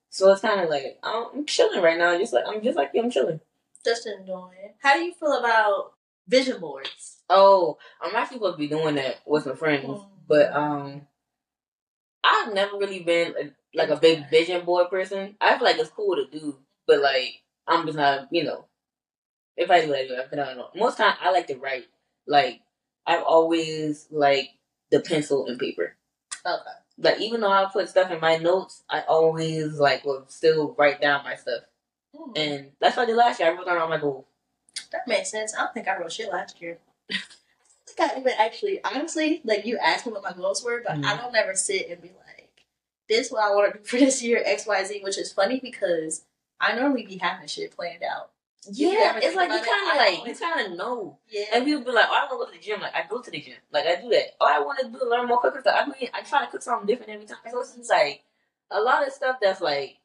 So 0.10 0.32
it's 0.32 0.42
kind 0.42 0.62
of 0.62 0.70
like 0.70 1.00
I'm, 1.04 1.26
I'm 1.34 1.46
chilling 1.46 1.82
right 1.82 1.98
now, 1.98 2.18
just 2.18 2.34
like 2.34 2.46
I'm 2.48 2.62
just 2.62 2.78
like 2.78 2.92
you, 2.94 3.04
I'm 3.04 3.12
chilling. 3.12 3.40
Just 3.84 4.08
enjoying. 4.08 4.74
How 4.82 4.96
do 4.96 5.02
you 5.02 5.14
feel 5.14 5.38
about 5.38 5.94
vision 6.28 6.60
boards? 6.60 7.22
Oh, 7.30 7.78
I'm 8.02 8.16
actually 8.16 8.38
supposed 8.38 8.56
to 8.56 8.60
be 8.60 8.68
doing 8.68 8.96
that 8.96 9.18
with 9.26 9.46
my 9.46 9.56
friends, 9.56 9.86
Mm. 9.88 10.08
but 10.28 10.54
um, 10.54 11.08
I've 12.24 12.54
never 12.54 12.78
really 12.78 13.00
been 13.00 13.34
a, 13.40 13.52
like 13.78 13.90
a 13.90 13.98
big 13.98 14.30
vision 14.30 14.66
board 14.66 14.90
person. 14.90 15.36
I 15.42 15.58
feel 15.58 15.66
like 15.66 15.78
it's 15.78 15.90
cool 15.90 16.16
to 16.16 16.28
do, 16.28 16.58
but 16.88 17.00
like 17.02 17.42
I'm 17.68 17.86
just 17.86 17.98
not, 17.98 18.28
you 18.32 18.44
know. 18.44 18.66
If 19.58 19.72
I 19.72 19.82
do 19.82 19.88
that, 19.88 20.28
I 20.32 20.36
don't 20.36 20.58
know. 20.58 20.70
Most 20.76 20.98
time 20.98 21.16
I 21.22 21.32
like 21.32 21.48
to 21.48 21.56
write. 21.56 21.86
Like 22.28 22.62
I've 23.08 23.24
always 23.24 24.08
like 24.12 24.50
the 24.92 25.00
pencil 25.00 25.46
and 25.48 25.60
paper. 25.60 25.96
Okay. 26.46 26.60
Like 26.98 27.20
even 27.22 27.42
though 27.42 27.52
I 27.52 27.66
put 27.72 27.90
stuff 27.90 28.12
in 28.12 28.20
my 28.20 28.38
notes, 28.38 28.84
I 28.90 29.02
always 29.02 29.80
like 29.80 30.04
will 30.06 30.26
still 30.28 30.76
write 30.78 31.02
down 31.02 31.24
my 31.24 31.36
stuff, 31.36 31.62
Mm. 32.16 32.38
and 32.38 32.72
that's 32.80 32.96
what 32.98 33.04
I 33.04 33.06
did 33.08 33.16
last 33.18 33.40
year. 33.40 33.50
I 33.52 33.56
wrote 33.56 33.66
down 33.66 33.78
all 33.78 33.90
my 33.90 33.98
goals. 34.00 34.26
That 34.92 35.08
makes 35.08 35.32
sense. 35.32 35.56
I 35.56 35.60
don't 35.64 35.74
think 35.74 35.88
I 35.88 35.98
wrote 35.98 36.12
shit 36.12 36.32
last 36.32 36.62
year. 36.62 36.78
I 37.12 37.16
think 37.88 38.00
I 38.12 38.20
even 38.20 38.34
actually, 38.38 38.84
honestly, 38.84 39.42
like 39.44 39.66
you 39.66 39.78
asked 39.78 40.06
me 40.06 40.12
what 40.12 40.24
my 40.24 40.34
goals 40.34 40.64
were, 40.64 40.82
but 40.86 40.94
I 40.98 41.16
Mhm. 41.16 41.18
don't 41.22 41.36
ever 41.36 41.56
sit 41.56 41.90
and 41.90 42.02
be 42.02 42.10
like, 42.26 42.66
"This 43.08 43.28
is 43.28 43.32
what 43.32 43.44
I 43.44 43.54
want 43.56 43.74
to 43.74 43.80
do 43.80 43.86
for 43.86 43.98
this 44.06 44.22
year 44.24 44.42
X 44.46 44.66
Y 44.66 44.84
Z," 44.84 45.02
which 45.04 45.18
is 45.18 45.32
funny 45.32 45.60
because 45.60 46.24
I 46.60 46.76
normally 46.76 47.06
be 47.06 47.18
having 47.18 47.48
shit 47.48 47.76
planned 47.76 48.04
out. 48.04 48.32
You 48.72 48.90
Yeah, 48.90 49.18
it's 49.22 49.36
like 49.36 49.52
you 49.52 49.60
kind 49.60 49.92
of 49.92 49.94
I 49.94 49.98
like 49.98 50.28
you 50.28 50.36
kind 50.36 50.72
of 50.72 50.78
know. 50.78 51.20
Yeah, 51.30 51.46
And 51.54 51.66
people 51.66 51.84
be 51.84 51.92
like, 51.92 52.08
"Oh, 52.10 52.14
I 52.16 52.22
want 52.22 52.32
to 52.32 52.38
go 52.38 52.46
to 52.46 52.52
the 52.58 52.64
gym." 52.64 52.82
Like 52.82 52.96
I 52.96 53.06
go 53.08 53.22
to 53.22 53.30
the 53.32 53.40
gym. 53.40 53.58
Like 53.72 53.86
I 53.86 54.02
do 54.02 54.10
that. 54.10 54.36
Oh, 54.42 54.48
I 54.48 54.60
want 54.60 54.80
to 54.80 54.88
do 54.88 55.06
learn 55.10 55.28
more 55.28 55.40
cooking 55.40 55.62
stuff. 55.62 55.76
I 55.78 55.86
mean, 55.86 56.10
I 56.14 56.22
try 56.22 56.46
to 56.46 56.52
cook 56.52 56.62
something 56.64 56.88
different 56.88 57.12
every 57.12 57.28
time. 57.28 57.38
So 57.52 57.60
it's 57.62 57.76
just 57.76 57.90
like 57.92 58.24
a 58.72 58.82
lot 58.82 59.06
of 59.06 59.14
stuff 59.14 59.38
that's 59.42 59.62
like 59.62 59.98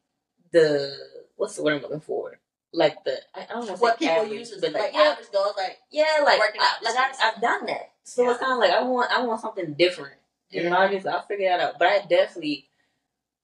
the 0.52 0.94
what's 1.36 1.56
the 1.56 1.62
word 1.62 1.76
I'm 1.76 1.82
looking 1.82 2.00
for? 2.00 2.38
Like 2.72 3.02
the 3.04 3.18
I 3.34 3.46
don't 3.48 3.66
to 3.66 3.72
what 3.74 3.98
people 3.98 4.14
average, 4.14 4.32
use 4.32 4.50
but 4.60 4.72
like, 4.72 4.82
like 4.82 4.92
yeah, 4.94 5.00
average 5.00 5.32
goals, 5.32 5.54
like 5.56 5.78
yeah, 5.90 6.20
like 6.24 6.38
working 6.38 6.60
I, 6.60 6.64
out 6.64 6.84
like 6.84 6.96
I, 6.96 7.28
I've 7.28 7.40
done 7.40 7.66
that. 7.66 7.90
So 8.04 8.30
it's 8.30 8.38
kind 8.40 8.52
of 8.52 8.58
like 8.58 8.70
I 8.70 8.82
want 8.82 9.10
I 9.10 9.22
want 9.24 9.40
something 9.40 9.74
different. 9.74 10.14
You 10.50 10.64
know, 10.64 10.70
Yeah. 10.70 10.78
I 10.78 10.92
just 10.92 11.06
I'll 11.06 11.22
figure 11.22 11.48
that 11.48 11.60
out. 11.60 11.78
But 11.78 11.88
I 11.88 11.98
definitely, 12.08 12.68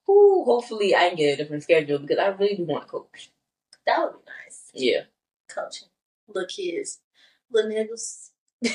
who 0.06 0.44
hopefully 0.44 0.94
I 0.94 1.08
can 1.08 1.16
get 1.16 1.34
a 1.34 1.36
different 1.36 1.64
schedule 1.64 1.98
because 1.98 2.18
I 2.18 2.28
really 2.28 2.54
do 2.56 2.64
want 2.64 2.84
to 2.84 2.88
coach. 2.88 3.30
that 3.86 3.98
would 3.98 4.12
be 4.12 4.30
nice. 4.44 4.70
Yeah. 4.74 5.00
Coaching 5.48 5.88
little 6.28 6.46
kids, 6.48 7.00
little 7.50 7.70
niggas. 7.70 8.30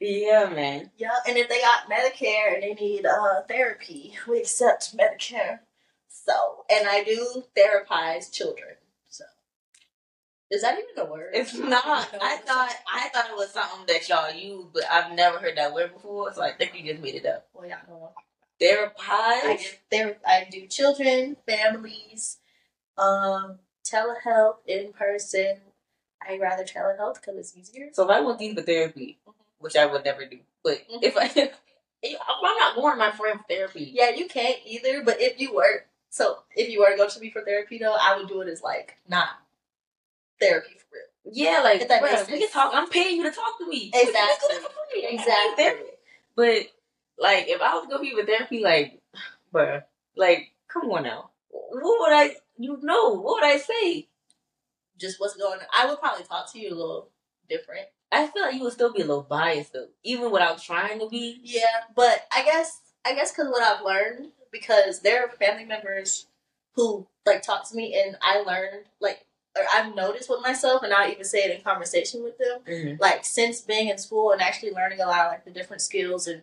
Yeah, 0.00 0.50
man. 0.54 0.90
Yeah, 0.98 1.14
and 1.26 1.36
if 1.38 1.48
they 1.48 1.60
got 1.60 1.88
Medicare 1.90 2.54
and 2.54 2.62
they 2.62 2.74
need 2.74 3.06
uh 3.06 3.42
therapy, 3.48 4.12
we 4.28 4.40
accept 4.40 4.96
Medicare. 4.96 5.60
So, 6.08 6.64
and 6.70 6.86
I 6.88 7.02
do 7.04 7.44
therapize 7.56 8.30
children. 8.30 8.74
Is 10.50 10.62
that 10.62 10.78
even 10.78 11.04
a 11.06 11.10
word? 11.10 11.30
It's 11.34 11.54
not. 11.54 12.08
I 12.22 12.36
thought. 12.36 12.72
I 12.92 13.08
thought 13.08 13.30
it 13.30 13.36
was 13.36 13.50
something 13.50 13.86
that 13.88 14.08
y'all 14.08 14.32
use, 14.32 14.66
but 14.72 14.84
I've 14.90 15.12
never 15.12 15.38
heard 15.38 15.56
that 15.56 15.74
word 15.74 15.92
before, 15.92 16.32
so 16.32 16.42
I 16.42 16.52
think 16.52 16.72
you 16.74 16.90
just 16.92 17.02
made 17.02 17.16
it 17.16 17.26
up. 17.26 17.48
Well, 17.52 17.68
y'all 17.68 17.78
know. 17.88 18.10
I 18.16 18.64
Therapize. 18.64 19.58
do 19.90 19.98
ther- 19.98 20.16
I 20.26 20.46
do 20.50 20.66
children, 20.66 21.36
families, 21.46 22.38
um, 22.96 23.58
telehealth 23.84 24.56
in 24.66 24.92
person. 24.92 25.58
I 26.26 26.38
rather 26.38 26.64
telehealth 26.64 27.14
because 27.16 27.36
it's 27.36 27.56
easier. 27.56 27.88
So 27.92 28.04
if 28.04 28.10
I 28.10 28.20
want 28.20 28.38
these 28.38 28.54
for 28.54 28.62
therapy, 28.62 29.18
which 29.58 29.76
I 29.76 29.86
would 29.86 30.04
never 30.04 30.24
do, 30.26 30.38
but 30.62 30.78
Mhm. 30.88 31.02
if 31.02 31.16
I, 31.16 31.24
if 32.02 32.18
I'm 32.28 32.56
not 32.56 32.76
going 32.76 32.98
my 32.98 33.10
friend 33.10 33.40
for 33.40 33.46
therapy. 33.48 33.90
Yeah, 33.92 34.10
you 34.10 34.26
can't 34.28 34.58
either. 34.64 35.02
But 35.02 35.20
if 35.20 35.38
you 35.40 35.54
were, 35.54 35.84
so 36.08 36.38
if 36.54 36.68
you 36.70 36.80
were 36.80 36.90
to 36.90 36.96
go 36.96 37.08
to 37.08 37.20
me 37.20 37.30
for 37.30 37.42
therapy, 37.42 37.78
though, 37.78 37.96
I 38.00 38.16
would 38.16 38.28
do 38.28 38.40
it 38.42 38.48
as 38.48 38.62
like 38.62 38.96
not 39.08 39.30
therapy 40.40 40.74
for 40.78 40.86
real. 40.92 41.34
Yeah, 41.34 41.60
like 41.62 41.80
If 41.82 41.88
that 41.88 42.02
makes 42.02 42.30
we 42.30 42.38
can 42.38 42.50
talk. 42.50 42.72
I'm 42.74 42.88
paying 42.88 43.16
you 43.16 43.22
to 43.24 43.30
talk 43.30 43.58
to 43.58 43.66
me. 43.68 43.90
Exactly. 43.94 44.48
We 44.50 44.54
can 44.54 44.58
do 44.58 44.62
that 44.62 44.72
for 44.72 44.92
free. 44.92 45.04
Ain't 45.06 45.20
Exactly. 45.20 45.64
therapy. 45.64 45.90
But 46.36 46.66
Like, 47.18 47.48
if 47.48 47.60
I 47.60 47.74
was 47.74 47.86
going 47.86 48.04
to 48.04 48.10
be 48.10 48.14
with 48.14 48.26
therapy, 48.26 48.60
like, 48.62 49.00
bruh, 49.54 49.82
like, 50.16 50.52
come 50.68 50.90
on 50.90 51.04
now. 51.04 51.30
What 51.48 52.00
would 52.00 52.12
I, 52.12 52.36
you 52.58 52.78
know, 52.82 53.14
what 53.14 53.40
would 53.40 53.44
I 53.44 53.56
say? 53.58 54.08
Just 54.98 55.20
what's 55.20 55.36
going 55.36 55.58
on. 55.58 55.66
I 55.74 55.86
would 55.86 55.98
probably 55.98 56.24
talk 56.24 56.52
to 56.52 56.58
you 56.58 56.68
a 56.68 56.74
little 56.76 57.10
different. 57.48 57.86
I 58.12 58.26
feel 58.28 58.42
like 58.42 58.54
you 58.54 58.62
would 58.62 58.72
still 58.72 58.92
be 58.92 59.02
a 59.02 59.06
little 59.06 59.22
biased, 59.28 59.72
though, 59.72 59.88
even 60.04 60.30
without 60.30 60.62
trying 60.62 61.00
to 61.00 61.08
be. 61.08 61.40
Yeah, 61.42 61.62
but 61.94 62.26
I 62.34 62.44
guess 62.44 62.80
I 63.04 63.14
guess 63.14 63.32
because 63.32 63.48
what 63.50 63.62
I've 63.62 63.84
learned 63.84 64.30
because 64.52 65.00
there 65.00 65.24
are 65.24 65.28
family 65.28 65.64
members 65.64 66.26
who 66.74 67.06
like 67.26 67.42
talk 67.42 67.68
to 67.68 67.76
me 67.76 68.00
and 68.00 68.16
I 68.22 68.40
learned 68.40 68.86
like 69.00 69.26
or 69.56 69.64
I've 69.74 69.94
noticed 69.94 70.28
with 70.30 70.42
myself 70.42 70.82
and 70.82 70.92
I'll 70.92 71.10
even 71.10 71.24
say 71.24 71.40
it 71.44 71.56
in 71.56 71.62
conversation 71.62 72.22
with 72.22 72.36
them 72.38 72.60
Mm-hmm. 72.66 73.00
like 73.00 73.24
since 73.24 73.60
being 73.60 73.88
in 73.88 73.98
school 73.98 74.32
and 74.32 74.40
actually 74.42 74.72
learning 74.72 75.00
a 75.00 75.06
lot 75.06 75.26
of 75.26 75.32
like 75.32 75.44
the 75.44 75.50
different 75.50 75.82
skills 75.82 76.26
and 76.26 76.42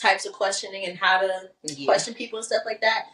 types 0.00 0.26
of 0.26 0.32
questioning 0.32 0.84
and 0.86 0.98
how 0.98 1.20
to 1.20 1.50
Yeah. 1.62 1.86
question 1.86 2.14
people 2.14 2.38
and 2.38 2.46
stuff 2.46 2.62
like 2.66 2.80
that. 2.80 3.06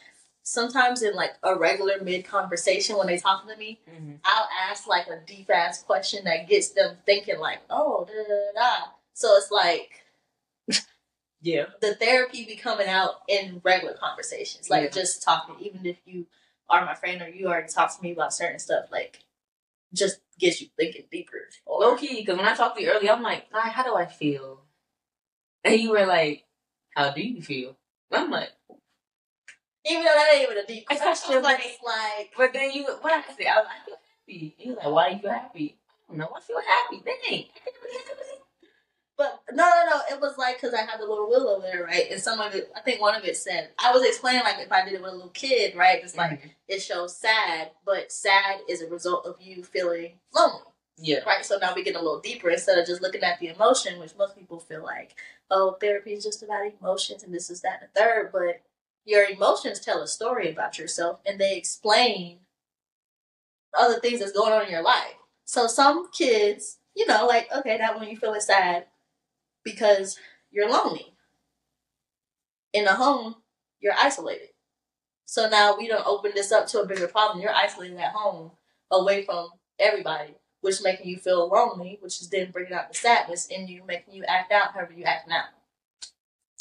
Sometimes 0.42 1.02
in 1.02 1.14
like 1.14 1.32
a 1.42 1.54
regular 1.54 2.00
mid 2.02 2.24
conversation 2.24 2.96
when 2.96 3.06
they 3.06 3.18
talk 3.18 3.46
to 3.46 3.56
me, 3.56 3.80
hmm 3.88 4.14
I'll 4.24 4.48
ask 4.68 4.86
like 4.86 5.06
a 5.06 5.20
deep 5.26 5.48
ass 5.50 5.82
question 5.82 6.24
that 6.24 6.48
gets 6.48 6.70
them 6.70 6.96
thinking 7.06 7.38
like, 7.38 7.60
oh, 7.70 8.06
da 8.06 8.12
da 8.12 8.28
da. 8.28 8.60
da. 8.78 8.84
So 9.14 9.28
it's 9.36 9.50
like 9.50 10.02
Yeah. 11.42 11.66
the 11.80 11.94
therapy 11.94 12.44
be 12.44 12.56
coming 12.56 12.88
out 12.88 13.22
in 13.28 13.60
regular 13.64 13.94
conversations, 13.94 14.68
like 14.70 14.84
Yeah. 14.84 14.90
just 14.90 15.22
talking. 15.22 15.56
Even 15.60 15.86
if 15.86 15.96
you 16.04 16.26
are 16.68 16.84
my 16.84 16.94
friend 16.94 17.22
or 17.22 17.28
you 17.28 17.46
already 17.48 17.68
talked 17.68 17.96
to 17.96 18.02
me 18.02 18.12
about 18.12 18.34
certain 18.34 18.58
stuff, 18.58 18.86
like 18.90 19.20
just 19.92 20.20
gets 20.38 20.60
you 20.60 20.68
thinking 20.76 21.04
deeper. 21.10 21.48
Or 21.66 21.80
Low 21.80 21.96
key, 21.96 22.20
because 22.20 22.36
when 22.36 22.46
I 22.46 22.54
talked 22.54 22.76
to 22.76 22.82
you 22.82 22.90
earlier, 22.90 23.12
I'm 23.12 23.22
like, 23.22 23.46
"Ah, 23.52 23.70
how 23.74 23.82
do 23.82 23.94
I 23.96 24.06
feel? 24.06 24.64
And 25.64 25.80
you 25.80 25.90
were 25.90 26.06
like, 26.06 26.46
how 26.94 27.10
do 27.10 27.20
you 27.22 27.42
feel? 27.42 27.76
And 28.10 28.24
I'm 28.24 28.30
like, 28.30 28.50
even 29.84 30.04
though 30.04 30.12
that 30.14 30.30
ain't 30.34 30.50
even 30.50 30.64
a 30.64 30.66
deep 30.66 30.86
question, 30.86 31.42
like- 31.42 31.60
it's 31.64 31.82
like 31.82 32.30
but 32.36 32.52
then 32.52 32.70
you, 32.72 32.84
what 33.00 33.12
I 33.12 33.22
say, 33.34 33.46
I 33.46 33.56
was 33.56 33.66
like, 33.66 33.76
I 33.82 33.84
feel 33.84 33.96
happy. 33.96 34.54
And 34.58 34.66
you 34.66 34.74
was 34.74 34.84
like, 34.84 34.94
why 34.94 35.06
are 35.08 35.10
you 35.12 35.18
feel 35.20 35.30
happy? 35.30 35.76
I 36.08 36.12
don't 36.12 36.18
know, 36.18 36.30
I 36.36 36.40
feel 36.40 36.60
happy. 36.60 37.02
Dang. 37.04 37.44
Feel. 39.20 39.30
But 39.46 39.54
no, 39.54 39.68
no, 39.68 39.90
no. 39.90 40.16
It 40.16 40.20
was 40.20 40.38
like 40.38 40.60
because 40.60 40.74
I 40.74 40.80
had 40.82 41.00
the 41.00 41.06
little 41.06 41.28
wheel 41.28 41.48
over 41.48 41.66
there, 41.66 41.84
right? 41.84 42.10
And 42.10 42.20
some 42.20 42.40
of 42.40 42.54
it, 42.54 42.70
I 42.74 42.80
think 42.80 43.00
one 43.00 43.14
of 43.14 43.24
it 43.24 43.36
said, 43.36 43.70
I 43.78 43.92
was 43.92 44.04
explaining 44.04 44.42
like 44.44 44.58
if 44.58 44.72
I 44.72 44.84
did 44.84 44.94
it 44.94 45.02
with 45.02 45.12
a 45.12 45.14
little 45.14 45.30
kid, 45.30 45.76
right? 45.76 46.02
It's 46.02 46.16
like 46.16 46.42
Mhm. 46.42 46.50
it 46.68 46.80
shows 46.82 47.16
sad, 47.16 47.72
but 47.84 48.10
sad 48.12 48.60
is 48.68 48.82
a 48.82 48.88
result 48.88 49.26
of 49.26 49.40
you 49.40 49.62
feeling 49.62 50.18
lonely, 50.34 50.62
yeah. 50.96 51.20
right? 51.26 51.44
So 51.44 51.58
now 51.58 51.74
we 51.74 51.82
get 51.82 51.96
a 51.96 52.00
little 52.00 52.20
deeper 52.20 52.50
instead 52.50 52.78
of 52.78 52.86
just 52.86 53.02
looking 53.02 53.22
at 53.22 53.38
the 53.40 53.48
emotion, 53.48 53.98
which 53.98 54.16
most 54.16 54.36
people 54.36 54.60
feel 54.60 54.82
like, 54.82 55.18
oh, 55.50 55.72
therapy 55.80 56.12
is 56.12 56.24
just 56.24 56.42
about 56.42 56.72
emotions 56.80 57.22
and 57.22 57.34
this 57.34 57.50
is 57.50 57.60
that 57.62 57.80
and 57.82 57.90
the 57.92 58.00
third. 58.00 58.30
But 58.32 58.62
your 59.04 59.24
emotions 59.24 59.80
tell 59.80 60.02
a 60.02 60.08
story 60.08 60.50
about 60.50 60.78
yourself 60.78 61.20
and 61.26 61.38
they 61.38 61.56
explain 61.56 62.40
other 63.74 64.00
things 64.00 64.20
that's 64.20 64.32
going 64.32 64.52
on 64.52 64.64
in 64.64 64.70
your 64.72 64.82
life. 64.82 65.14
So 65.44 65.66
some 65.66 66.10
kids, 66.12 66.78
you 66.94 67.06
know, 67.06 67.26
like 67.26 67.48
okay, 67.54 67.76
that 67.78 67.98
when 67.98 68.08
you 68.08 68.16
feeling 68.16 68.40
sad 68.40 68.86
because 69.64 70.18
you're 70.50 70.70
lonely. 70.70 71.14
In 72.72 72.86
a 72.86 72.94
home, 72.94 73.36
you're 73.80 73.94
isolated. 73.96 74.48
So 75.24 75.48
now 75.48 75.76
we 75.76 75.88
don't 75.88 76.06
open 76.06 76.32
this 76.34 76.52
up 76.52 76.66
to 76.68 76.80
a 76.80 76.86
bigger 76.86 77.06
problem. 77.06 77.40
You're 77.40 77.54
isolated 77.54 77.98
at 77.98 78.12
home, 78.12 78.52
away 78.90 79.24
from 79.24 79.50
everybody, 79.78 80.34
which 80.60 80.82
making 80.82 81.08
you 81.08 81.18
feel 81.18 81.48
lonely, 81.48 81.98
which 82.00 82.20
is 82.20 82.28
then 82.30 82.50
bringing 82.50 82.72
out 82.72 82.88
the 82.88 82.94
sadness 82.94 83.46
in 83.46 83.68
you, 83.68 83.82
making 83.86 84.14
you 84.14 84.24
act 84.24 84.52
out 84.52 84.74
however 84.74 84.92
you 84.92 85.04
act 85.04 85.28
now. 85.28 85.44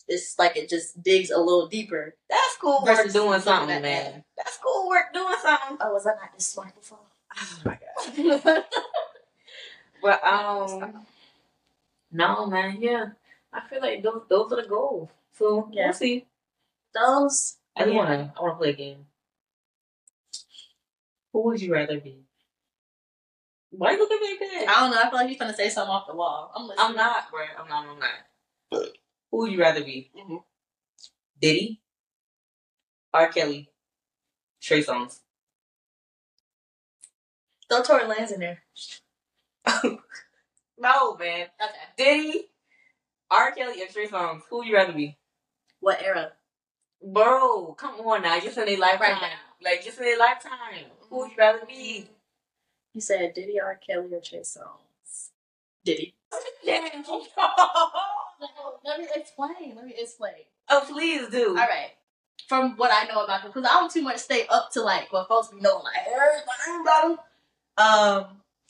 It's 0.08 0.40
like 0.40 0.58
it 0.58 0.70
just 0.70 1.02
digs 1.04 1.30
a 1.30 1.38
little 1.38 1.68
deeper. 1.68 2.16
That's 2.30 2.58
cool 2.60 2.84
work 2.84 3.12
doing 3.12 3.40
something, 3.42 3.82
man. 3.82 4.14
that. 4.14 4.24
That's 4.38 4.58
cool 4.58 4.90
work 4.90 5.14
doing 5.14 5.36
something. 5.42 5.78
Oh, 5.80 5.94
was 5.94 6.08
I 6.08 6.12
not 6.12 6.34
this 6.36 6.48
smart 6.48 6.76
before? 6.76 6.98
Oh 7.38 7.60
my 7.66 7.78
god. 7.78 8.64
But 10.02 10.24
um, 10.28 11.06
no, 12.12 12.46
man. 12.48 12.82
Yeah, 12.82 13.08
I 13.54 13.68
feel 13.68 13.82
like 13.82 14.04
those 14.04 14.24
those 14.30 14.52
are 14.54 14.62
the 14.62 14.68
goals. 14.68 15.10
So 15.34 15.70
Yeah. 15.72 15.86
we'll 15.86 15.94
see. 15.94 16.28
Those. 16.94 17.58
I 17.76 17.82
just 17.82 17.92
Yeah. 17.94 17.98
wanna 17.98 18.34
I 18.38 18.42
wanna 18.42 18.56
play 18.58 18.70
a 18.72 18.74
game. 18.74 19.08
Who 21.34 21.44
would 21.44 21.62
you 21.62 21.74
rather 21.74 22.00
be? 22.00 22.26
Why 23.72 23.92
you 23.92 24.00
looking 24.00 24.18
at 24.18 24.22
me 24.42 24.60
like 24.60 24.70
I 24.70 24.80
don't 24.82 24.92
know. 24.92 24.98
I 25.00 25.10
feel 25.10 25.20
like 25.20 25.30
he's 25.30 25.40
gonna 25.40 25.54
say 25.56 25.70
something 25.70 25.92
off 25.92 26.08
the 26.08 26.16
wall. 26.16 26.52
I'm 26.56 26.68
listening. 26.68 26.86
I'm 26.88 26.96
not, 26.96 27.30
bro. 27.32 27.46
I'm 27.58 27.68
not. 27.70 27.86
I'm 27.88 28.00
not. 28.00 28.92
Who 29.32 29.38
would 29.38 29.52
you 29.52 29.60
rather 29.60 29.84
be? 29.84 30.12
Mhm. 30.16 30.44
Diddy, 31.42 31.82
R. 33.14 33.32
Kelly, 33.32 33.72
Trey 34.62 34.84
Songz. 34.84 35.22
Throw 37.70 37.84
Tory 37.84 38.04
Lanez 38.04 38.32
in 38.34 38.40
there. 38.40 38.64
no, 40.80 41.16
man. 41.18 41.48
Okay. 41.62 41.74
Diddy, 41.98 42.46
R. 43.30 43.52
Kelly, 43.52 43.82
and 43.82 43.90
Trey 43.92 44.08
Songz. 44.08 44.42
Who 44.50 44.58
would 44.58 44.68
you 44.68 44.76
rather 44.76 44.94
be? 44.94 45.18
What 45.80 46.02
era? 46.02 46.32
Bro, 47.02 47.76
come 47.76 47.96
on 48.02 48.22
now. 48.24 48.40
Just 48.40 48.58
in 48.58 48.66
their 48.66 48.78
lifetime. 48.80 49.12
Right 49.12 49.22
now. 49.22 49.70
Like, 49.70 49.84
just 49.84 49.98
in 50.00 50.06
their 50.06 50.20
lifetime. 50.20 50.86
Who 51.10 51.18
would 51.20 51.32
you 51.32 51.38
rather 51.38 51.66
be? 51.66 52.08
You 52.94 53.02
said 53.02 53.34
Diddy, 53.34 53.60
R. 53.60 53.80
Kelly, 53.86 54.14
or 54.14 54.22
Trey 54.22 54.40
Songz. 54.40 55.30
Diddy. 55.86 56.16
Yeah. 56.64 56.82
Let 58.86 59.00
me 59.00 59.08
explain. 59.16 59.76
Let 59.76 59.86
me 59.86 59.94
explain. 59.98 60.34
oh, 60.70 60.86
please 60.90 61.30
do. 61.30 61.50
All 61.50 61.56
right. 61.56 61.92
From 62.48 62.78
what 62.78 62.92
I 62.92 63.06
know 63.06 63.24
about 63.24 63.44
them, 63.44 63.52
because 63.54 63.70
I 63.70 63.74
don't 63.80 63.92
too 63.92 64.02
much 64.02 64.18
stay 64.18 64.46
up 64.48 64.72
to 64.72 64.82
like 64.82 65.12
what 65.14 65.28
folks 65.28 65.50
be 65.50 65.60
knowing, 65.62 65.84
like 65.84 65.94
everything 66.08 66.82
about 66.82 67.02
them. 67.04 67.18
Um. 67.78 68.26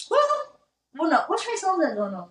Well, 0.10 0.28
well, 0.98 1.10
no. 1.10 1.24
What 1.28 1.42
Trey 1.42 1.54
Songz 1.54 1.82
got 1.82 1.96
going 1.96 2.14
on? 2.14 2.30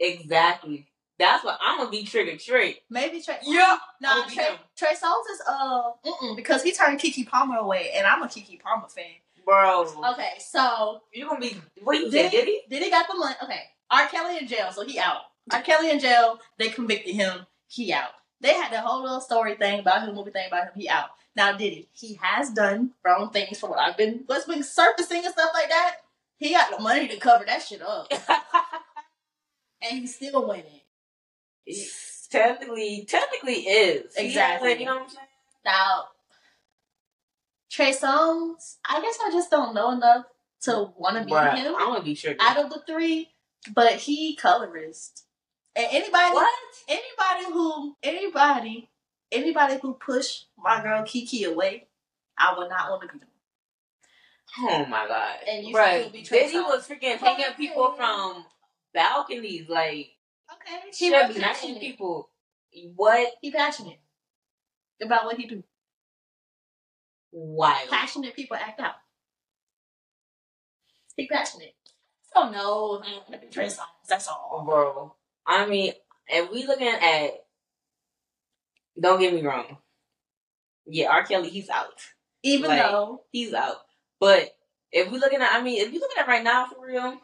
Exactly. 0.00 0.86
That's 1.18 1.44
what 1.44 1.58
I'm 1.62 1.78
gonna 1.78 1.90
be 1.90 2.04
triggered 2.04 2.40
straight. 2.40 2.80
Maybe 2.90 3.22
Trey. 3.22 3.38
Yeah. 3.44 3.78
Nah, 4.00 4.26
Trey, 4.26 4.44
him. 4.44 4.54
Trey 4.76 4.88
Songz 4.88 5.30
is 5.32 5.42
uh 5.48 5.90
mm-mm, 6.04 6.36
because 6.36 6.62
he 6.62 6.72
turned 6.72 6.98
Keke 6.98 7.26
Palmer 7.26 7.58
away, 7.58 7.90
and 7.94 8.06
I'm 8.06 8.22
a 8.22 8.26
Keke 8.26 8.60
Palmer 8.60 8.88
fan. 8.88 9.04
Bro. 9.44 9.86
Okay, 10.12 10.32
so 10.38 11.02
You're 11.12 11.28
gonna 11.28 11.40
be. 11.40 11.56
What 11.82 11.98
you 11.98 12.10
said, 12.10 12.30
Diddy, 12.30 12.36
Diddy? 12.36 12.60
Diddy 12.70 12.90
got 12.90 13.06
the 13.06 13.14
money. 13.14 13.34
Okay, 13.42 13.60
R. 13.90 14.08
Kelly 14.08 14.38
in 14.38 14.48
jail, 14.48 14.72
so 14.72 14.84
he 14.84 14.98
out. 14.98 15.20
R. 15.52 15.62
Kelly 15.62 15.90
in 15.90 16.00
jail. 16.00 16.40
They 16.58 16.70
convicted 16.70 17.14
him. 17.14 17.46
He 17.68 17.92
out. 17.92 18.10
They 18.40 18.54
had 18.54 18.72
the 18.72 18.80
whole 18.80 19.02
little 19.02 19.20
story 19.20 19.54
thing 19.54 19.80
about 19.80 20.06
him, 20.06 20.14
movie 20.14 20.30
thing 20.30 20.46
about 20.48 20.64
him. 20.64 20.72
He 20.74 20.88
out. 20.88 21.10
Now 21.36 21.56
Diddy, 21.56 21.88
he 21.92 22.18
has 22.22 22.50
done 22.50 22.92
wrong 23.04 23.30
things 23.30 23.58
from 23.58 23.70
what 23.70 23.78
I've 23.80 23.96
been 23.96 24.24
what's 24.26 24.46
been 24.46 24.62
surfacing 24.62 25.24
and 25.24 25.32
stuff 25.32 25.50
like 25.54 25.68
that. 25.68 25.96
He 26.38 26.50
got 26.50 26.76
the 26.76 26.82
money 26.82 27.08
to 27.08 27.16
cover 27.18 27.44
that 27.44 27.62
shit 27.62 27.82
up, 27.82 28.08
and 29.82 30.00
he's 30.00 30.16
still 30.16 30.46
winning. 30.48 30.80
technically, 32.30 33.06
technically 33.08 33.60
is. 33.62 34.14
Exactly. 34.16 34.72
Yeah, 34.72 34.78
you 34.78 34.84
know 34.86 34.94
what 34.94 35.02
I'm 35.02 35.08
saying? 35.08 35.26
Now, 35.64 36.04
Trey 37.70 37.92
Songz, 37.92 38.76
I 38.88 39.00
guess 39.00 39.18
I 39.24 39.30
just 39.32 39.50
don't 39.50 39.74
know 39.74 39.92
enough 39.92 40.26
to 40.62 40.92
want 40.96 41.16
to 41.18 41.24
be 41.24 41.32
Bruh, 41.32 41.56
him 41.56 41.74
I'm 41.76 41.88
gonna 41.88 42.02
be 42.02 42.14
sure. 42.14 42.34
out 42.40 42.56
of 42.56 42.70
the 42.70 42.82
three, 42.86 43.30
but 43.74 43.92
he 43.92 44.36
colorist. 44.36 45.24
And 45.76 45.86
anybody, 45.90 46.34
what? 46.34 46.54
anybody 46.88 47.52
who, 47.52 47.96
anybody, 48.02 48.90
anybody 49.32 49.78
who 49.82 49.94
push 49.94 50.42
my 50.56 50.82
girl 50.82 51.02
Keke 51.02 51.46
away, 51.46 51.88
I 52.38 52.54
would 52.56 52.70
not 52.70 52.90
want 52.90 53.02
to 53.02 53.08
be 53.08 53.18
them. 53.18 53.28
Oh 54.60 54.86
my 54.86 55.06
god. 55.08 55.36
And 55.48 55.66
you 55.66 55.74
Bruh, 55.74 55.98
still 56.00 56.10
be 56.10 56.22
Diddy 56.22 56.54
Songz. 56.54 56.68
was 56.68 56.88
freaking 56.88 57.16
hanging 57.18 57.54
people 57.56 57.92
from 57.92 58.44
balconies, 58.92 59.68
like 59.68 60.10
Okay, 60.52 60.80
he 60.96 61.06
he 61.06 61.10
was 61.10 61.28
was 61.28 61.38
passionate. 61.38 61.80
people. 61.80 62.30
What? 62.94 63.32
He 63.40 63.50
passionate 63.50 63.98
about 65.02 65.24
what 65.24 65.36
he 65.36 65.46
do. 65.46 65.62
Why? 67.30 67.84
Passionate 67.90 68.34
people 68.36 68.56
act 68.56 68.80
out. 68.80 68.94
He 71.16 71.26
passionate. 71.28 71.74
So 72.32 72.50
no, 72.50 73.02
I 73.04 73.12
ain't 73.12 73.26
gonna 73.26 73.38
be 73.38 73.46
Trey 73.48 73.66
Songz. 73.66 73.86
That's 74.08 74.28
all. 74.28 74.62
bro. 74.66 75.14
I 75.46 75.66
mean, 75.66 75.92
if 76.28 76.50
we 76.50 76.66
looking 76.66 76.88
at, 76.88 77.30
don't 79.00 79.20
get 79.20 79.34
me 79.34 79.42
wrong. 79.42 79.78
Yeah, 80.86 81.08
R. 81.10 81.24
Kelly, 81.24 81.48
he's 81.50 81.68
out. 81.70 82.00
Even 82.42 82.68
Like- 82.70 82.82
though 82.82 83.22
He's 83.32 83.54
out. 83.54 83.78
But 84.20 84.50
if 84.92 85.10
we 85.10 85.18
looking 85.18 85.40
at, 85.42 85.52
I 85.52 85.62
mean, 85.62 85.80
if 85.82 85.92
you 85.92 86.00
looking 86.00 86.18
at 86.18 86.28
right 86.28 86.44
now 86.44 86.66
for 86.66 86.86
real, 86.86 87.18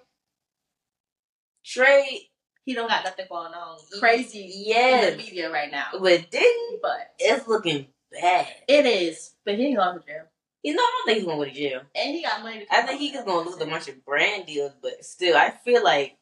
Trey, 1.64 2.28
he 2.64 2.74
don't 2.74 2.88
got 2.88 3.05
nothing 3.05 3.26
going 3.28 3.53
on 3.53 3.78
mm-hmm. 3.78 4.01
crazy 4.01 4.45
in 4.45 4.53
yes, 4.66 5.11
the 5.12 5.16
media 5.16 5.51
right 5.51 5.70
now. 5.70 5.86
but 5.93 6.30
Diddy, 6.30 6.78
But 6.82 7.11
it's 7.18 7.47
looking 7.47 7.86
bad. 8.12 8.49
it 8.68 8.86
is. 8.86 9.34
But 9.45 9.57
he 9.57 9.66
ain't 9.66 9.76
going 9.76 9.99
to 10.01 10.07
jail. 10.07 10.24
You 10.62 10.74
know, 10.74 10.82
I 10.82 10.93
don't 10.93 11.07
think 11.07 11.18
he's 11.18 11.26
gonna 11.26 11.38
go 11.38 11.45
to 11.45 11.51
jail. 11.59 11.80
And 11.95 12.14
he 12.14 12.22
got 12.22 12.43
money 12.43 12.66
to 12.66 12.74
I 12.74 12.82
think 12.82 13.01
he's 13.01 13.16
gonna 13.16 13.49
lose 13.49 13.61
a 13.61 13.64
bunch 13.64 13.88
of 13.88 14.05
brand 14.05 14.45
deals, 14.45 14.72
but 14.82 15.03
still, 15.05 15.34
I 15.34 15.51
feel 15.64 15.82
like 15.82 16.18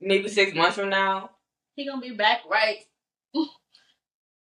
maybe 0.00 0.28
six 0.28 0.54
months 0.54 0.76
from 0.76 0.88
now, 0.88 1.30
He 1.76 1.86
gonna 1.86 2.00
be 2.00 2.14
back 2.14 2.40
right. 2.50 2.78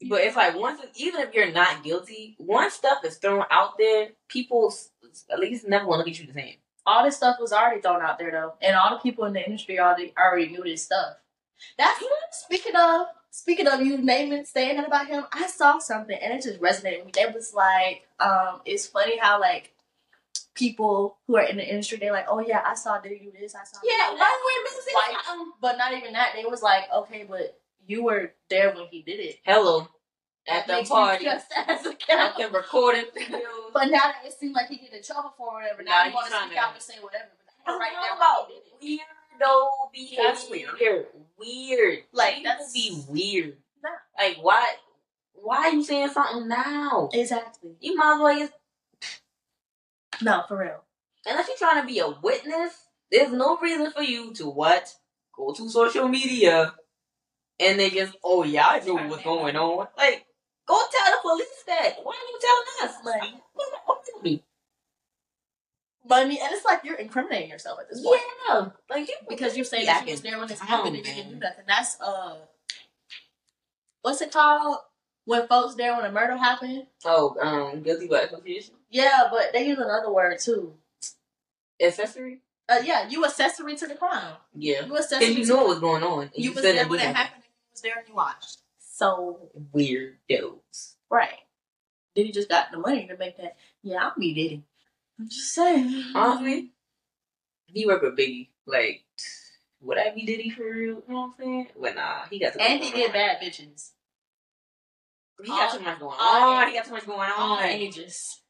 But 0.08 0.22
it's 0.22 0.36
like 0.36 0.56
once, 0.56 0.80
even 0.96 1.20
if 1.20 1.34
you're 1.34 1.52
not 1.52 1.82
guilty, 1.82 2.34
once 2.38 2.74
stuff 2.74 3.04
is 3.04 3.18
thrown 3.18 3.44
out 3.50 3.76
there, 3.78 4.10
people 4.28 4.72
s- 5.10 5.24
at 5.30 5.38
least 5.40 5.66
never 5.68 5.86
want 5.86 6.00
to 6.00 6.04
look 6.04 6.08
at 6.14 6.20
you 6.20 6.26
the 6.26 6.32
same. 6.32 6.56
all 6.86 7.04
this 7.04 7.16
stuff 7.16 7.36
was 7.40 7.52
already 7.52 7.80
thrown 7.80 8.02
out 8.02 8.18
there 8.18 8.30
though, 8.30 8.54
and 8.62 8.74
all 8.76 8.90
the 8.90 8.96
people 9.02 9.24
in 9.26 9.32
the 9.32 9.44
industry 9.44 9.78
already 9.78 10.12
already 10.18 10.48
knew 10.48 10.62
this 10.62 10.84
stuff. 10.84 11.16
That's 11.78 12.00
what. 12.00 12.10
speaking 12.32 12.74
of 12.76 13.06
speaking 13.30 13.66
of 13.68 13.80
you 13.82 13.98
naming 13.98 14.44
saying 14.44 14.76
that 14.76 14.86
about 14.86 15.06
him. 15.08 15.24
I 15.32 15.46
saw 15.46 15.78
something 15.78 16.18
and 16.20 16.32
it 16.32 16.42
just 16.42 16.60
resonated 16.60 17.04
with 17.04 17.06
me. 17.06 17.12
They 17.14 17.26
was 17.32 17.52
like, 17.54 18.06
um, 18.18 18.60
it's 18.64 18.86
funny 18.86 19.18
how 19.18 19.40
like 19.40 19.72
people 20.54 21.18
who 21.26 21.36
are 21.36 21.42
in 21.44 21.56
the 21.56 21.68
industry 21.68 21.98
they're 21.98 22.12
like, 22.12 22.26
oh 22.28 22.40
yeah, 22.40 22.62
I 22.66 22.74
saw 22.74 22.98
Diddy 22.98 23.18
do 23.18 23.32
this, 23.38 23.54
I 23.54 23.64
saw 23.64 23.80
Diddy 23.80 23.94
Yeah, 23.96 24.10
do 24.10 24.16
why 24.16 24.18
that. 24.18 24.64
we 24.74 24.82
say 24.82 24.92
Like- 24.94 25.24
something? 25.24 25.52
But 25.60 25.78
not 25.78 25.92
even 25.94 26.12
that. 26.14 26.32
They 26.34 26.44
was 26.44 26.62
like, 26.62 26.84
okay, 26.92 27.24
but 27.28 27.58
you 27.86 28.04
were 28.04 28.32
there 28.48 28.74
when 28.74 28.86
he 28.90 29.02
did 29.02 29.20
it 29.20 29.36
Hello, 29.44 29.88
at 30.50 30.66
the 30.66 30.72
Makes 30.74 30.88
party, 30.88 31.24
just 31.24 31.46
as 31.56 31.86
at 31.86 31.92
accountable. 31.94 32.50
the 32.50 32.56
recording 32.58 33.04
videos. 33.16 33.42
But 33.72 33.84
now 33.86 33.98
that 33.98 34.16
it 34.26 34.32
seems 34.32 34.54
like 34.54 34.68
he 34.68 34.76
get 34.78 34.92
in 34.92 35.02
trouble 35.02 35.32
for 35.36 35.52
whatever, 35.54 35.82
Now 35.82 35.90
now 35.92 36.02
you 36.04 36.08
you 36.10 36.14
want 36.14 36.26
to 36.28 36.34
tryna- 36.34 36.46
speak 36.46 36.58
out 36.58 36.72
and 36.74 36.82
say 36.82 36.94
whatever. 37.00 37.24
But 37.64 37.72
I'm 37.72 37.78
right 37.80 37.92
talking 37.92 38.08
there 38.08 38.16
about 38.16 38.48
when 38.48 38.58
he 38.80 38.96
did 38.96 39.06
weirdo 39.40 40.24
That's 40.26 40.44
behavior. 40.44 41.04
Weird. 41.38 41.98
Like, 42.12 42.34
People 42.36 42.50
that's- 42.50 42.72
be 42.72 43.04
weird. 43.08 43.56
Nah. 43.82 43.90
Like 44.18 44.36
why? 44.42 44.74
Why 45.34 45.56
are 45.68 45.70
you 45.72 45.82
saying 45.84 46.10
something 46.10 46.48
now? 46.48 47.08
Exactly. 47.12 47.76
You 47.80 47.96
might 47.96 48.14
as 48.14 48.20
well 48.20 48.38
just 48.38 48.52
No, 50.22 50.44
for 50.48 50.58
real. 50.58 50.82
unless 51.26 51.48
you're 51.48 51.56
trying 51.56 51.80
to 51.80 51.86
be 51.86 51.98
a 52.00 52.08
witness, 52.10 52.74
there's 53.10 53.32
no 53.32 53.56
reason 53.58 53.90
for 53.90 54.02
you 54.02 54.34
to 54.34 54.46
what? 54.50 54.94
Go 55.34 55.52
to 55.54 55.68
social 55.70 56.08
media 56.08 56.74
and 57.58 57.78
they 57.80 57.90
just, 57.90 58.14
oh 58.22 58.42
yeah, 58.42 58.66
I 58.66 58.80
knew 58.80 58.96
what's 58.96 59.22
going 59.24 59.56
on. 59.56 59.86
Like, 59.96 60.26
go 60.70 60.78
tell 60.94 61.10
the 61.12 61.18
police 61.22 61.60
that. 61.66 61.96
Why 62.04 62.14
are 62.14 62.28
you 62.30 62.38
telling 62.46 62.78
us? 62.88 62.94
Like- 63.04 63.40
what, 63.54 63.68
what 63.86 63.98
do 64.06 64.12
you 64.30 64.36
do? 64.38 64.42
But 66.06 66.24
I 66.24 66.28
mean, 66.28 66.38
and 66.42 66.52
it's 66.52 66.64
like 66.64 66.80
you're 66.82 66.96
incriminating 66.96 67.50
yourself 67.50 67.78
at 67.80 67.90
this 67.90 68.02
point 68.02 68.20
Yeah, 68.48 68.68
like 68.88 69.06
you 69.08 69.14
because 69.28 69.54
you're 69.56 69.64
saying 69.66 69.84
Yeah, 69.84 69.98
that 69.98 70.06
you 70.06 70.12
was 70.12 70.22
there 70.22 70.38
when 70.38 70.48
this 70.48 70.60
I 70.62 70.64
happened 70.64 70.96
and 70.96 71.06
you 71.06 71.12
didn't 71.14 71.32
do 71.34 71.38
nothing. 71.38 71.64
That's 71.68 72.00
uh, 72.00 72.36
what's 74.02 74.20
it 74.22 74.32
called 74.32 74.78
when 75.26 75.46
folks 75.46 75.74
there 75.74 75.94
when 75.94 76.06
a 76.06 76.10
murder 76.12 76.36
happened? 76.36 76.86
Oh, 77.04 77.36
um, 77.40 77.82
guilty 77.82 78.08
by 78.08 78.20
association, 78.22 78.74
Yeah, 78.90 79.28
but 79.30 79.52
they 79.52 79.66
use 79.68 79.78
another 79.78 80.10
word 80.12 80.38
too. 80.38 80.74
accessory. 81.80 82.40
Uh, 82.68 82.80
yeah, 82.84 83.06
you 83.08 83.24
accessory 83.24 83.76
to 83.76 83.86
the 83.86 83.94
crime. 83.94 84.34
Yeah, 84.54 84.86
You 84.86 84.96
accessory. 84.96 85.34
because 85.34 85.36
you 85.38 85.44
to 85.44 85.50
know 85.50 85.56
what 85.58 85.68
was 85.68 85.78
going 85.80 86.02
on. 86.02 86.22
and 86.22 86.32
you 86.34 86.52
was 86.52 86.62
said 86.62 86.76
there 86.76 86.84
it 86.84 86.88
when 86.88 87.00
it 87.00 87.14
happened. 87.14 87.42
and 87.44 87.44
You 87.44 87.70
was 87.72 87.80
there 87.82 87.98
and 87.98 88.08
you 88.08 88.14
watched. 88.14 88.58
So 89.00 89.48
Weirdos. 89.74 90.96
right, 91.08 91.38
Diddy 92.14 92.32
just 92.32 92.50
got 92.50 92.70
the 92.70 92.76
money 92.76 93.06
to 93.06 93.16
make 93.16 93.38
that. 93.38 93.56
Yeah, 93.82 93.96
I'll 94.04 94.12
be 94.18 94.34
Diddy. 94.34 94.62
I'm 95.18 95.26
just 95.26 95.54
saying. 95.54 96.04
Honestly, 96.14 96.72
he 97.64 97.86
worked 97.86 98.04
with 98.04 98.18
Biggie. 98.18 98.48
Like, 98.66 99.02
would 99.80 99.96
I 99.96 100.10
be 100.14 100.26
Diddy 100.26 100.50
for 100.50 100.64
real? 100.64 100.96
You 100.96 101.02
know 101.08 101.14
what 101.14 101.24
I'm 101.28 101.32
saying? 101.40 101.68
But 101.80 101.94
nah, 101.94 102.26
he 102.30 102.38
got 102.40 102.52
too 102.52 102.58
and 102.60 102.78
much 102.78 102.88
he 102.88 102.92
going 102.92 103.00
get 103.04 103.06
on. 103.08 103.12
bad 103.14 103.40
bitches. 103.40 103.90
He 105.42 105.48
got 105.48 105.72
all- 105.72 105.78
too 105.78 105.84
much 105.86 105.98
going 105.98 106.18
on. 106.20 106.62
age- 106.68 106.68
He 106.72 106.78
got 106.78 106.84
too 106.84 106.92
much 106.92 107.06
going 107.06 107.20
on. 107.20 107.40
All 107.40 107.60
ages. 107.60 108.40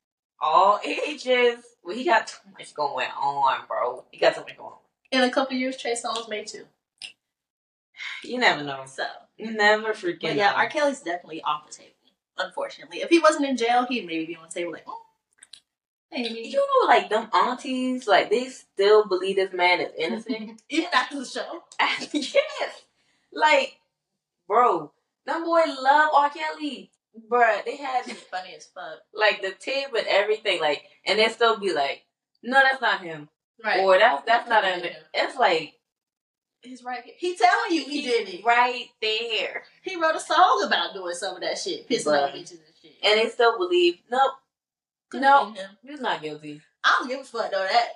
All 0.40 0.80
ages. 0.84 1.64
Well, 1.84 1.94
he 1.96 2.02
got 2.04 2.26
too 2.26 2.50
much 2.58 2.74
going 2.74 3.06
on, 3.22 3.66
bro. 3.68 4.04
He 4.10 4.18
got 4.18 4.34
too 4.34 4.40
much 4.40 4.56
going 4.56 4.72
on. 4.72 4.78
In 5.12 5.22
a 5.22 5.30
couple 5.30 5.56
years, 5.56 5.76
Trey 5.76 5.92
Songz 5.94 6.28
made 6.28 6.48
too. 6.48 6.64
You 8.24 8.38
never 8.38 8.64
know. 8.64 8.82
So, 8.86 9.04
You 9.04 9.29
never 9.40 9.94
forget. 9.94 10.30
but 10.32 10.36
yeah. 10.36 10.52
R. 10.54 10.68
Kelly's 10.68 11.00
definitely 11.00 11.42
off 11.42 11.66
the 11.68 11.72
table. 11.74 11.90
Unfortunately, 12.38 12.98
if 13.02 13.10
he 13.10 13.18
wasn't 13.18 13.46
in 13.46 13.56
jail, 13.56 13.86
he'd 13.88 14.06
maybe 14.06 14.26
be 14.26 14.36
on 14.36 14.46
the 14.48 14.54
table 14.54 14.72
like, 14.72 14.84
oh, 14.86 15.02
maybe. 16.10 16.40
You 16.48 16.56
know, 16.58 16.86
like 16.88 17.10
them 17.10 17.28
aunties, 17.34 18.06
like 18.06 18.30
they 18.30 18.48
still 18.48 19.06
believe 19.06 19.36
this 19.36 19.52
man 19.52 19.80
is 19.80 19.92
innocent. 19.98 20.62
Even 20.68 20.88
after 20.92 21.18
the 21.18 21.24
show. 21.26 21.62
yes, 22.12 22.82
like, 23.32 23.78
bro, 24.48 24.92
them 25.26 25.44
boy 25.44 25.62
love 25.80 26.10
R. 26.14 26.30
Kelly, 26.30 26.90
bruh. 27.30 27.64
They 27.64 27.76
had 27.76 28.08
It's 28.08 28.22
funny 28.22 28.54
as 28.56 28.66
fuck. 28.66 29.00
like 29.14 29.42
the 29.42 29.50
tape 29.52 29.88
and 29.96 30.06
everything, 30.08 30.60
like, 30.60 30.84
and 31.06 31.18
they 31.18 31.28
still 31.28 31.58
be 31.58 31.72
like, 31.74 32.04
no, 32.42 32.60
that's 32.62 32.80
not 32.80 33.02
him, 33.02 33.28
Right. 33.62 33.80
or 33.80 33.98
that's 33.98 34.22
that's 34.24 34.48
not 34.48 34.62
That's 34.62 34.82
not 34.82 34.90
him. 34.92 35.02
It's 35.14 35.36
like 35.36 35.74
He's 36.62 36.82
right 36.84 37.02
here. 37.02 37.14
He 37.18 37.36
telling 37.36 37.72
you 37.72 37.84
he 37.84 38.02
did 38.02 38.28
it. 38.28 38.44
right 38.44 38.86
there, 39.00 39.62
He 39.82 39.96
wrote 39.96 40.14
a 40.16 40.20
song 40.20 40.62
about 40.66 40.92
doing 40.94 41.14
some 41.14 41.34
of 41.36 41.40
that 41.42 41.58
shit, 41.58 41.88
pissing 41.88 42.06
Bruh. 42.06 42.32
bitches 42.32 42.50
and 42.52 42.74
shit. 42.82 42.92
and 43.02 43.18
they 43.18 43.28
still 43.30 43.56
believe, 43.56 43.98
nope, 44.10 44.32
no, 45.14 45.52
been 45.52 45.64
he's 45.82 46.00
not 46.00 46.22
guilty. 46.22 46.60
I 46.84 46.96
don't 46.98 47.08
give 47.08 47.20
a 47.20 47.24
fuck 47.24 47.50
though. 47.50 47.66
That 47.70 47.88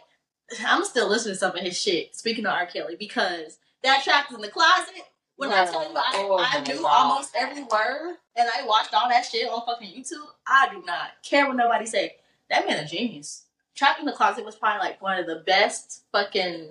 I'm 0.66 0.84
still 0.84 1.08
listening 1.08 1.34
to 1.34 1.38
some 1.38 1.54
of 1.56 1.62
his 1.62 1.80
shit. 1.80 2.16
Speaking 2.16 2.46
of 2.46 2.52
R. 2.52 2.66
Kelly, 2.66 2.96
because 2.98 3.58
that 3.82 4.02
track 4.02 4.30
in 4.32 4.40
the 4.40 4.48
closet. 4.48 4.94
When 5.36 5.50
I 5.50 5.64
tell 5.66 5.82
you 5.90 5.96
I, 5.96 6.12
Oh 6.14 6.38
I 6.38 6.60
knew 6.60 6.80
God. 6.80 6.86
almost 7.10 7.34
every 7.36 7.64
word 7.64 8.14
and 8.36 8.48
I 8.56 8.64
watched 8.68 8.94
all 8.94 9.08
that 9.08 9.24
shit 9.26 9.48
on 9.50 9.66
fucking 9.66 9.88
YouTube, 9.88 10.26
I 10.46 10.68
do 10.72 10.80
not 10.86 11.10
care 11.28 11.48
what 11.48 11.56
nobody 11.56 11.86
say. 11.86 12.14
That 12.50 12.68
man 12.68 12.84
a 12.84 12.86
genius. 12.86 13.42
Trapped 13.74 13.98
in 13.98 14.06
the 14.06 14.12
Closet 14.12 14.44
was 14.44 14.54
probably 14.54 14.78
like 14.86 15.02
one 15.02 15.18
of 15.18 15.26
the 15.26 15.42
best 15.44 16.04
fucking 16.12 16.68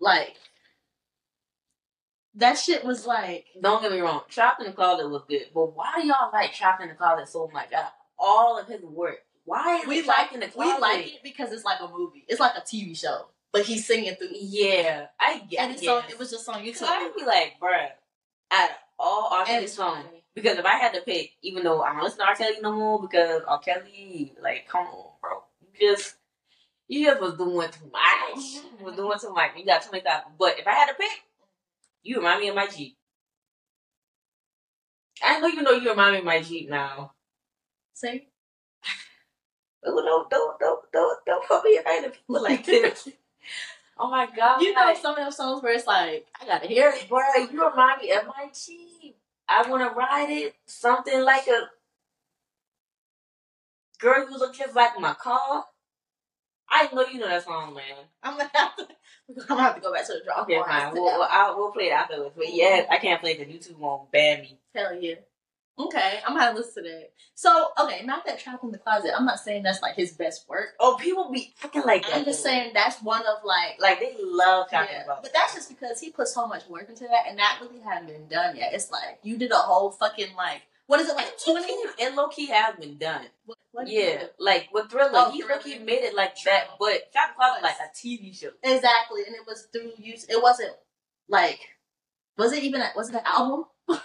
like 0.00 0.36
that 2.36 2.54
shit 2.58 2.84
was 2.84 3.06
like 3.06 3.46
Don't 3.60 3.82
get 3.82 3.92
me 3.92 4.00
wrong, 4.00 4.22
Trapped 4.28 4.60
in 4.60 4.66
the 4.66 4.72
Closet 4.72 5.08
was 5.08 5.22
good, 5.28 5.46
but 5.54 5.74
why 5.76 5.94
do 6.00 6.06
y'all 6.06 6.30
like 6.32 6.52
Trapped 6.52 6.82
in 6.82 6.88
the 6.88 6.94
Closet 6.94 7.28
so 7.28 7.50
much? 7.52 7.72
Out 7.72 7.92
all 8.18 8.58
of 8.58 8.66
his 8.68 8.82
work, 8.82 9.18
why 9.44 9.78
is 9.80 9.86
we 9.86 10.02
like 10.02 10.32
in 10.32 10.40
the 10.40 10.46
we 10.46 10.52
Closet? 10.52 10.80
like 10.80 11.06
it 11.06 11.22
because 11.22 11.52
it's 11.52 11.64
like 11.64 11.80
a 11.80 11.88
movie. 11.88 12.24
It's 12.28 12.40
like 12.40 12.52
a 12.56 12.60
TV 12.60 12.96
show. 12.98 13.26
But 13.52 13.64
he's 13.64 13.86
singing 13.86 14.14
through 14.16 14.28
Yeah, 14.32 15.06
I 15.18 15.38
get 15.48 15.60
and 15.60 15.72
it's 15.72 15.82
it. 15.82 15.88
on, 15.88 16.02
it 16.10 16.18
was 16.18 16.30
just 16.30 16.48
on 16.48 16.62
YouTube. 16.62 16.82
I'd 16.82 17.12
be 17.16 17.24
like, 17.24 17.54
bruh, 17.62 17.88
out 18.50 18.70
of 18.70 18.76
all 18.98 19.28
R. 19.32 19.46
Kelly 19.46 19.66
songs, 19.66 20.04
because 20.34 20.58
if 20.58 20.64
I 20.66 20.76
had 20.76 20.92
to 20.94 21.00
pick, 21.00 21.30
even 21.42 21.62
though 21.62 21.80
I 21.80 21.92
don't 21.94 22.02
listen 22.02 22.18
to 22.18 22.26
R. 22.26 22.34
Kelly 22.34 22.56
no 22.60 22.72
more, 22.72 23.00
because 23.00 23.42
R. 23.48 23.58
Kelly, 23.60 24.34
like, 24.42 24.66
come 24.68 24.86
on, 24.86 25.10
bro, 25.22 25.42
you 25.62 25.88
just, 25.94 26.16
you 26.88 27.06
just 27.06 27.20
was 27.20 27.34
doing 27.38 27.68
too 27.70 27.90
much. 27.90 28.62
Was 28.82 28.94
doing 28.96 29.18
too 29.18 29.32
much. 29.32 29.52
You 29.56 29.64
got 29.64 29.82
too 29.82 29.90
many 29.90 30.04
thoughts. 30.04 30.26
But 30.38 30.58
if 30.58 30.66
I 30.66 30.72
had 30.72 30.88
to 30.88 30.94
pick, 30.94 31.08
you 32.06 32.16
remind 32.16 32.40
me 32.40 32.48
of 32.48 32.54
my 32.54 32.66
Jeep. 32.68 32.96
I 35.22 35.40
know 35.40 35.48
you 35.48 35.62
know 35.62 35.72
you 35.72 35.90
remind 35.90 36.12
me 36.12 36.18
of 36.20 36.24
my 36.24 36.40
Jeep 36.42 36.68
now. 36.68 37.12
Say. 37.94 38.28
Oh, 39.84 40.02
don't, 40.04 40.30
don't, 40.30 40.58
don't, 40.58 40.92
don't, 40.92 41.18
don't 41.26 41.46
put 41.46 41.64
me 41.64 41.78
in 41.78 41.82
front 41.82 42.06
of 42.06 42.12
people 42.12 42.42
like 42.42 42.64
this. 42.64 43.08
oh 43.98 44.10
my 44.10 44.28
god. 44.36 44.60
You 44.60 44.72
know 44.72 44.94
some 44.94 45.16
of 45.18 45.24
those 45.24 45.36
songs 45.36 45.62
where 45.62 45.74
it's 45.74 45.86
like, 45.86 46.26
I 46.40 46.46
gotta 46.46 46.68
hear 46.68 46.90
it. 46.90 47.08
Bro, 47.08 47.20
you 47.50 47.68
remind 47.68 48.02
me 48.02 48.12
of 48.12 48.26
my 48.26 48.48
Jeep. 48.52 49.16
I 49.48 49.68
want 49.68 49.82
to 49.82 49.96
ride 49.96 50.30
it. 50.30 50.54
Something 50.66 51.22
like 51.22 51.46
a 51.46 51.70
girl 53.98 54.28
you 54.30 54.38
look 54.38 54.54
just 54.54 54.76
like 54.76 54.98
my 55.00 55.14
car. 55.14 55.64
I 56.70 56.88
know 56.92 57.06
you 57.06 57.18
know 57.20 57.28
that 57.28 57.44
song, 57.44 57.74
man. 57.74 57.84
I'm 58.22 58.36
gonna 58.36 58.50
have 58.54 58.76
to 58.76 58.86
I'm 59.28 59.46
gonna 59.48 59.62
have 59.62 59.74
to 59.76 59.80
go 59.80 59.92
back 59.92 60.06
to 60.06 60.12
the 60.14 60.20
drawing 60.24 60.42
Okay, 60.42 60.54
board. 60.56 60.66
fine. 60.68 60.92
We'll, 60.94 61.04
we'll, 61.04 61.22
I'll, 61.22 61.56
we'll 61.56 61.72
play 61.72 61.84
it 61.84 61.92
afterwards. 61.92 62.32
But 62.36 62.52
yeah, 62.52 62.86
I 62.90 62.98
can't 62.98 63.20
play 63.20 63.32
it 63.32 63.38
because 63.38 63.52
YouTube 63.54 63.78
won't 63.78 64.10
ban 64.12 64.42
me. 64.42 64.58
Hell 64.74 64.94
yeah. 65.00 65.16
Okay, 65.78 66.20
I'm 66.26 66.34
gonna 66.34 66.56
listen 66.56 66.84
to 66.84 66.90
that. 66.90 67.10
So, 67.34 67.68
okay, 67.78 68.02
not 68.06 68.24
that 68.24 68.38
Trapped 68.38 68.64
in 68.64 68.70
the 68.72 68.78
Closet. 68.78 69.10
I'm 69.14 69.26
not 69.26 69.38
saying 69.38 69.62
that's 69.62 69.82
like 69.82 69.94
his 69.94 70.12
best 70.12 70.48
work. 70.48 70.68
Oh, 70.80 70.96
people 70.98 71.30
be 71.30 71.52
acting 71.62 71.82
like 71.82 72.06
that. 72.06 72.16
I'm 72.16 72.24
just 72.24 72.42
saying 72.42 72.70
that's 72.72 73.02
one 73.02 73.20
of 73.20 73.44
like 73.44 73.78
Like, 73.78 74.00
they 74.00 74.16
love 74.18 74.70
talking 74.70 74.88
yeah, 74.94 75.04
about 75.04 75.22
but 75.22 75.34
that's 75.34 75.54
just 75.54 75.68
because 75.68 76.00
he 76.00 76.10
put 76.10 76.28
so 76.28 76.46
much 76.46 76.66
work 76.68 76.88
into 76.88 77.04
that, 77.04 77.24
and 77.28 77.38
that 77.38 77.58
really 77.60 77.82
hadn't 77.82 78.06
been 78.08 78.26
done 78.26 78.56
yet. 78.56 78.72
It's 78.72 78.90
like 78.90 79.18
you 79.22 79.36
did 79.36 79.50
a 79.52 79.56
whole 79.56 79.90
fucking 79.90 80.34
like 80.34 80.62
what 80.86 81.00
is 81.00 81.08
it 81.08 81.16
like 81.16 81.32
twenty? 81.42 81.72
And 82.00 82.14
low 82.16 82.28
key 82.28 82.46
has 82.46 82.76
been 82.76 82.96
done. 82.98 83.26
What, 83.44 83.58
what 83.72 83.88
Yeah, 83.88 84.24
like 84.38 84.68
with 84.72 84.90
Thriller, 84.90 85.10
Oh, 85.14 85.30
he 85.32 85.42
low 85.42 85.58
key 85.58 85.78
made 85.78 86.02
it 86.04 86.14
like 86.14 86.36
True. 86.36 86.52
that, 86.52 86.70
but 86.78 87.10
Shot 87.12 87.34
Closet 87.36 87.62
like 87.62 87.76
a 87.80 87.88
TV 87.96 88.38
show. 88.38 88.50
exactly, 88.62 89.22
and 89.26 89.34
it 89.34 89.42
was 89.46 89.68
through 89.72 89.92
use. 89.98 90.24
It 90.28 90.42
wasn't 90.42 90.72
like 91.28 91.60
was 92.38 92.52
it 92.52 92.62
even 92.62 92.80
a, 92.82 92.90
was 92.94 93.08
it 93.08 93.14
an 93.16 93.22
album? 93.24 93.64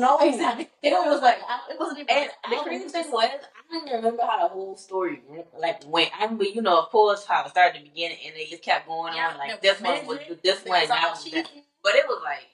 no, 0.00 0.18
exactly. 0.22 0.68
It 0.82 0.90
was 0.92 1.22
like 1.22 1.38
it 1.70 1.78
wasn't 1.78 2.00
even. 2.00 2.16
And 2.16 2.30
an 2.44 2.50
the 2.50 2.62
crazy 2.64 2.88
thing 2.88 3.10
was, 3.12 3.30
I 3.30 3.72
didn't 3.78 3.92
remember 3.96 4.22
how 4.24 4.42
the 4.42 4.48
whole 4.48 4.76
story 4.76 5.22
went- 5.28 5.46
like 5.58 5.82
went. 5.86 6.10
I 6.18 6.24
remember, 6.24 6.44
you 6.44 6.62
know, 6.62 6.78
of 6.80 6.88
course, 6.90 7.24
how 7.26 7.44
it 7.44 7.50
started 7.50 7.76
at 7.78 7.84
the 7.84 7.88
beginning, 7.90 8.18
and 8.26 8.34
it 8.36 8.50
just 8.50 8.62
kept 8.62 8.88
going 8.88 9.14
Yeah, 9.14 9.30
on. 9.32 9.38
Like 9.38 9.60
this 9.60 9.80
one 9.80 10.06
was 10.06 10.18
this 10.42 10.64
one, 10.64 10.88
that 10.88 11.10
was 11.10 11.30
that. 11.30 11.50
But 11.82 11.94
it 11.94 12.06
was 12.08 12.20
like, 12.24 12.46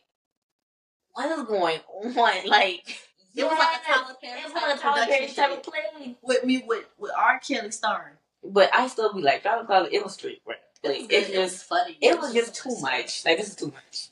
what 1.13 1.31
is 1.39 1.45
going 1.47 1.81
on? 2.17 2.47
Like 2.49 2.99
It 3.37 3.45
was 3.45 3.59
like 3.59 3.69
a 3.69 3.81
yes, 3.89 3.97
Tyler 3.99 4.17
Perry 4.23 4.41
It 4.41 4.45
was 4.45 4.53
type 4.53 4.63
like 4.63 4.77
a 4.77 4.81
Tyler 4.81 4.95
Perry 5.07 5.17
production 5.19 5.37
type 5.37 5.51
shit. 5.51 5.59
of 5.59 5.63
play. 5.65 6.17
with 6.23 6.45
me 6.45 6.65
with 6.67 6.85
with 6.99 7.13
R. 7.17 7.41
Kelly 7.41 7.71
starring. 7.71 8.15
But 8.45 8.71
I 8.75 8.87
still 8.89 9.13
be 9.13 9.23
like, 9.23 9.43
Shot 9.43 9.67
Closet, 9.67 9.93
it 9.93 10.03
was 10.05 10.15
straight, 10.15 10.45
bro. 10.45 10.55
It 10.83 10.89
Like 10.89 10.97
was, 10.99 11.05
it 11.05 11.09
good. 11.27 11.35
it 11.35 11.39
was 11.41 11.53
just, 11.53 11.65
funny. 11.65 11.99
it 12.01 12.19
was 12.21 12.33
just 12.35 12.55
too 12.55 12.77
much. 12.81 13.25
Like 13.25 13.39
this 13.39 13.49
is 13.49 13.57
too 13.57 13.69
much. 13.69 14.09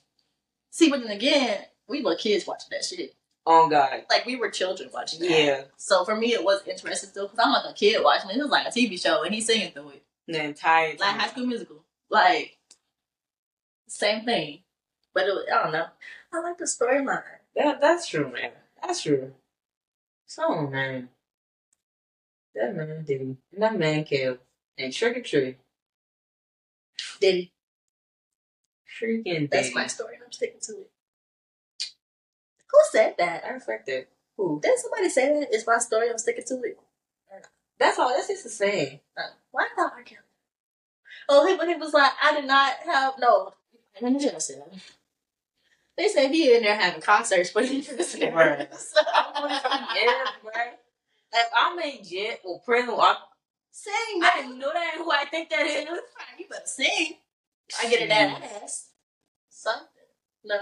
See, 0.70 0.88
but 0.90 1.00
then 1.02 1.10
again, 1.10 1.64
we 1.88 2.02
were 2.02 2.16
kids 2.16 2.46
watching 2.46 2.68
that 2.70 2.84
shit. 2.84 3.14
Oh 3.44 3.68
God. 3.68 4.04
Like 4.10 4.24
we 4.24 4.36
were 4.36 4.50
children 4.50 4.88
watching 4.92 5.20
that. 5.20 5.30
Yeah. 5.30 5.62
So 5.76 6.04
for 6.04 6.16
me, 6.16 6.32
it 6.32 6.42
was 6.42 6.62
interesting 6.66 7.10
still 7.10 7.28
because 7.28 7.44
I'm 7.44 7.52
like 7.52 7.70
a 7.70 7.74
kid 7.74 8.02
watching 8.02 8.30
it. 8.30 8.36
It 8.36 8.42
was 8.42 8.50
like 8.50 8.66
a 8.66 8.70
TV 8.70 9.00
show, 9.00 9.22
and 9.22 9.34
he's 9.34 9.46
singing 9.46 9.72
through 9.72 9.90
it, 9.90 10.02
The 10.28 10.42
entire 10.42 10.96
like. 10.98 11.16
High 11.16 11.28
School 11.28 11.46
Musical, 11.46 11.84
like 12.08 12.56
same 13.88 14.24
thing. 14.24 14.60
But 15.14 15.24
it 15.26 15.32
was, 15.34 15.44
I 15.52 15.62
don't 15.62 15.72
know. 15.72 15.86
I 16.32 16.40
like 16.40 16.56
the 16.56 16.64
storyline. 16.64 17.22
That 17.54 17.80
that's 17.82 18.08
true, 18.08 18.32
man. 18.32 18.52
That's 18.82 19.02
true. 19.02 19.32
So 20.26 20.66
man. 20.66 21.08
That 22.54 22.74
man 22.76 23.04
did 23.06 23.36
that 23.58 23.78
man 23.78 24.04
killed. 24.04 24.38
And 24.76 24.92
trick 24.92 25.16
or 25.16 25.22
treat. 25.22 25.58
Diddy. 27.20 27.52
Freaking 29.00 29.50
That's 29.50 29.74
my 29.74 29.86
story, 29.86 30.18
I'm 30.24 30.32
sticking 30.32 30.60
to 30.62 30.72
it. 30.72 30.90
Who 32.70 32.78
said 32.90 33.14
that? 33.18 33.44
I 33.44 33.50
respect 33.50 33.86
that. 33.86 34.08
Who? 34.36 34.60
Did 34.62 34.78
somebody 34.78 35.08
say 35.08 35.40
that? 35.40 35.48
It's 35.50 35.66
my 35.66 35.78
story. 35.78 36.10
I'm 36.10 36.18
sticking 36.18 36.44
to 36.46 36.54
it. 36.62 36.78
That's 37.78 37.98
all 37.98 38.10
that's 38.10 38.28
just 38.28 38.44
the 38.44 38.50
same. 38.50 39.00
Uh, 39.16 39.22
Why 39.50 39.66
not 39.76 39.92
R. 39.92 40.02
Kelly? 40.02 40.20
Oh, 41.28 41.46
he, 41.46 41.56
when 41.56 41.68
he 41.68 41.74
was 41.74 41.92
like, 41.92 42.12
I 42.22 42.34
did 42.34 42.46
not 42.46 42.74
have 42.84 43.14
no. 43.18 43.54
In 44.00 44.12
the 44.12 44.20
jail 44.20 44.40
cell. 44.40 44.68
They 45.96 46.08
said 46.08 46.30
he 46.30 46.54
in 46.56 46.62
there 46.62 46.76
having 46.76 47.02
concerts, 47.02 47.50
but 47.50 47.66
he 47.66 47.78
was 47.96 48.12
there. 48.14 48.32
Right. 48.34 48.74
So- 48.74 49.00
I'm 49.14 49.44
like, 49.44 49.62
yeah, 50.02 50.24
right. 50.44 50.72
If 51.34 51.46
I'm 51.56 51.78
in 51.78 52.04
jail 52.04 52.36
or 52.44 52.60
prison, 52.60 52.94
I, 52.98 53.16
Sing, 53.70 53.92
I 53.94 54.18
man. 54.20 54.30
didn't 54.36 54.58
know 54.58 54.70
that 54.72 54.94
who 54.98 55.10
I 55.10 55.24
think 55.24 55.48
that 55.50 55.62
is. 55.66 55.86
You 56.38 56.46
better 56.48 56.62
sing. 56.66 57.14
I 57.82 57.88
get 57.88 58.02
in 58.02 58.08
that 58.10 58.42
ass. 58.62 58.90
Something. 59.48 59.86
No, 60.44 60.58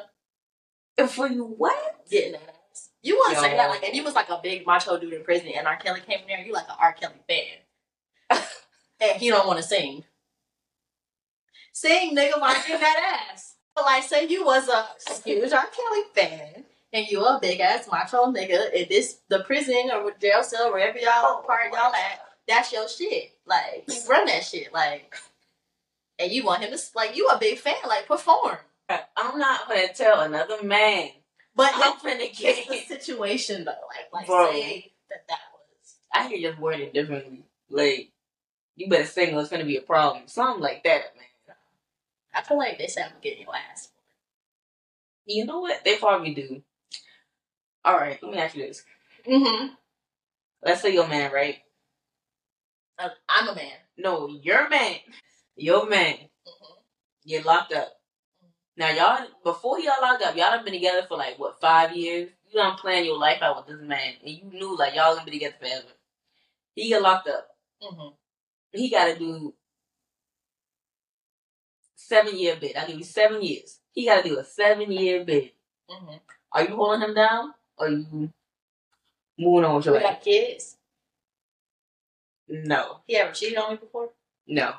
And 0.97 1.11
for 1.11 1.26
you, 1.26 1.45
what? 1.45 2.07
getting 2.09 2.33
that 2.33 2.55
ass. 2.70 2.91
You 3.03 3.16
want 3.16 3.35
to 3.35 3.41
say 3.41 3.57
that 3.57 3.68
like 3.70 3.83
if 3.83 3.95
you 3.95 4.05
was 4.05 4.14
like 4.14 4.28
a 4.28 4.39
big 4.43 4.64
macho 4.66 4.97
dude 4.99 5.12
in 5.14 5.24
prison 5.24 5.49
and 5.49 5.66
R. 5.66 5.76
Kelly 5.76 6.01
came 6.07 6.20
in 6.20 6.26
there, 6.28 6.41
you 6.45 6.53
like 6.53 6.68
an 6.68 6.76
R. 6.78 6.93
Kelly 6.93 7.14
fan, 7.28 8.41
and 9.01 9.20
he 9.20 9.28
don't 9.31 9.47
want 9.47 9.59
to 9.59 9.62
sing. 9.64 10.05
Sing, 11.72 12.14
nigga, 12.16 12.39
while 12.41 12.55
getting 12.55 12.81
that 12.81 13.26
ass. 13.33 13.55
Like, 13.85 14.03
say 14.05 14.26
you 14.26 14.45
was 14.45 14.68
a 14.68 14.87
huge 15.24 15.53
R. 15.53 15.66
Kelly 15.66 16.03
fan, 16.14 16.64
and 16.93 17.07
you 17.07 17.24
a 17.24 17.39
big 17.41 17.61
ass 17.61 17.89
macho 17.91 18.26
nigga 18.26 18.72
in 18.72 18.87
this 18.89 19.18
the 19.28 19.41
prison 19.41 19.91
or 19.93 20.12
jail 20.20 20.43
cell 20.43 20.72
wherever 20.72 20.99
y'all 20.99 21.12
oh, 21.14 21.45
part 21.47 21.72
y'all 21.72 21.95
at. 21.95 22.20
That's 22.49 22.72
your 22.72 22.89
shit. 22.89 23.33
Like 23.47 23.85
you 23.89 24.01
run 24.09 24.26
that 24.26 24.45
shit. 24.45 24.72
Like, 24.72 25.14
and 26.18 26.31
you 26.33 26.45
want 26.45 26.62
him 26.62 26.76
to 26.76 26.78
like 26.95 27.16
you 27.16 27.28
a 27.28 27.39
big 27.39 27.59
fan. 27.59 27.74
Like 27.87 28.07
perform. 28.07 28.59
Uh, 28.89 28.99
I'm 29.16 29.39
not 29.39 29.68
gonna 29.68 29.93
tell 29.95 30.20
another 30.20 30.62
man. 30.62 31.11
But 31.55 31.72
I'm 31.74 31.95
finna 31.95 32.37
get. 32.37 32.68
the 32.68 32.78
situation 32.78 33.64
though. 33.64 33.70
Like, 33.70 34.12
like 34.12 34.26
Bro. 34.26 34.51
say 34.51 34.93
that 35.11 35.28
that 35.28 35.39
was. 35.53 35.97
I 36.12 36.28
hear 36.28 36.51
just 36.51 36.61
word 36.61 36.81
it 36.81 36.95
differently. 36.95 37.45
Like, 37.68 38.11
you 38.76 38.89
better 38.89 39.05
sing 39.05 39.35
or 39.35 39.41
it's 39.41 39.51
gonna 39.51 39.64
be 39.64 39.76
a 39.76 39.83
problem. 39.83 40.24
Something 40.26 40.62
like 40.62 40.83
that, 40.85 41.14
man. 41.16 41.24
I 42.35 42.43
feel 42.43 42.59
like 42.59 42.78
they 42.78 42.87
said 42.87 43.07
I'm 43.07 43.20
getting 43.20 43.43
your 43.43 43.55
ass. 43.55 43.89
You 45.26 45.45
know 45.45 45.61
what? 45.61 45.85
They 45.85 45.97
probably 45.97 46.35
do. 46.35 46.62
All 47.85 47.97
right, 47.97 48.22
let 48.22 48.33
me 48.33 48.39
ask 48.39 48.57
you 48.57 48.66
this. 48.66 48.85
Mm-hmm. 49.26 49.74
Let's 50.62 50.83
say 50.83 50.93
your 50.93 51.09
man, 51.09 51.33
right? 51.33 51.57
I'm 53.28 53.49
a 53.49 53.55
man. 53.55 53.72
No, 53.97 54.28
your 54.28 54.68
man. 54.68 54.97
Your 55.57 55.89
man. 55.89 56.14
Mm-hmm. 56.14 56.74
Get 57.26 57.47
locked 57.47 57.72
up. 57.72 57.89
Now, 58.76 58.91
y'all, 58.91 59.26
before 59.45 59.81
got 59.83 60.03
locked 60.03 60.22
up, 60.22 60.37
y'all 60.37 60.51
done 60.51 60.64
been 60.64 60.74
together 60.74 61.07
for 61.09 61.16
like, 61.16 61.39
what, 61.39 61.61
five 61.61 61.97
years? 61.97 62.31
You 62.49 62.61
done 62.61 62.76
plan 62.76 63.05
your 63.05 63.18
life 63.18 63.43
out 63.43 63.57
with 63.57 63.66
this 63.66 63.87
man, 63.87 64.14
and 64.24 64.31
you 64.31 64.45
knew, 64.45 64.76
like, 64.76 64.95
y'all 64.95 65.14
gonna 65.14 65.24
be 65.24 65.33
together 65.33 65.57
forever. 65.59 65.87
He 66.74 66.89
get 66.89 67.03
locked 67.03 67.28
up. 67.28 67.47
Mm-hmm. 67.83 68.09
He 68.72 68.91
gotta 68.91 69.18
do 69.18 69.55
seven 72.11 72.36
year 72.38 72.56
bid. 72.61 72.76
I'll 72.76 72.86
give 72.88 72.98
you 72.98 73.04
seven 73.04 73.40
years. 73.42 73.78
He 73.92 74.06
gotta 74.06 74.28
do 74.28 74.38
a 74.38 74.44
seven 74.44 74.90
year 74.90 75.24
bid. 75.24 75.52
Mm-hmm. 75.88 76.16
Are 76.52 76.64
you 76.64 76.74
holding 76.74 77.08
him 77.08 77.14
down? 77.14 77.54
Or 77.78 77.86
are 77.86 77.90
you 77.90 78.32
moving 79.38 79.64
on 79.64 79.76
with 79.76 79.86
your 79.86 79.94
We 79.94 80.00
life? 80.02 80.14
got 80.14 80.22
kids. 80.24 80.76
No. 82.48 82.98
He 83.06 83.16
ever 83.16 83.32
cheated 83.32 83.58
on 83.58 83.70
me 83.72 83.76
before? 83.76 84.11
No. 84.48 84.74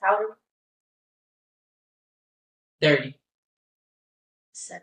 How 0.00 0.16
old? 0.16 0.24
are 0.24 0.28
we? 2.80 2.86
30. 2.86 3.14
Seven. 4.52 4.82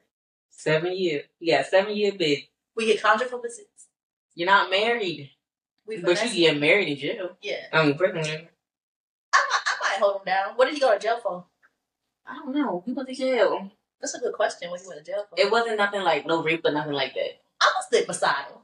Seven 0.50 0.96
year. 0.96 1.24
Yeah, 1.40 1.64
seven 1.64 1.96
year 1.98 2.12
bid. 2.18 2.40
We 2.76 2.86
get 2.86 3.02
conjugal 3.02 3.42
visits. 3.42 3.88
You're 4.36 4.46
not 4.48 4.70
married. 4.70 5.32
We 5.88 5.98
But 6.02 6.24
you 6.34 6.48
get 6.52 6.60
married 6.60 6.88
in 6.90 6.98
jail. 6.98 7.38
Yeah. 7.42 7.66
I 7.74 7.86
mean, 7.86 7.98
prison. 7.98 8.48
Might, 9.94 10.04
hold 10.04 10.22
him 10.22 10.26
down. 10.26 10.56
What 10.56 10.66
did 10.66 10.76
he 10.76 10.80
go 10.80 10.94
to 10.94 11.00
jail 11.00 11.20
for? 11.22 11.46
I 12.26 12.36
don't 12.36 12.56
know. 12.56 12.84
He 12.86 12.94
went 12.94 13.10
to 13.10 13.16
jail. 13.16 13.72
That's 14.00 14.14
a 14.16 14.20
good 14.20 14.34
question. 14.34 14.70
What 14.70 14.82
he 14.82 14.88
went 14.88 15.06
to 15.06 15.12
jail 15.12 15.26
for? 15.30 15.40
It 15.40 15.52
wasn't 15.52 15.78
nothing 15.78 16.02
like 16.02 16.26
no 16.26 16.44
rape 16.44 16.66
or 16.66 16.72
nothing 16.72 16.94
like 16.94 17.14
that. 17.14 17.42
I'm 17.62 17.70
gonna 17.74 17.86
stick 17.88 18.08
beside 18.08 18.46
him. 18.48 18.60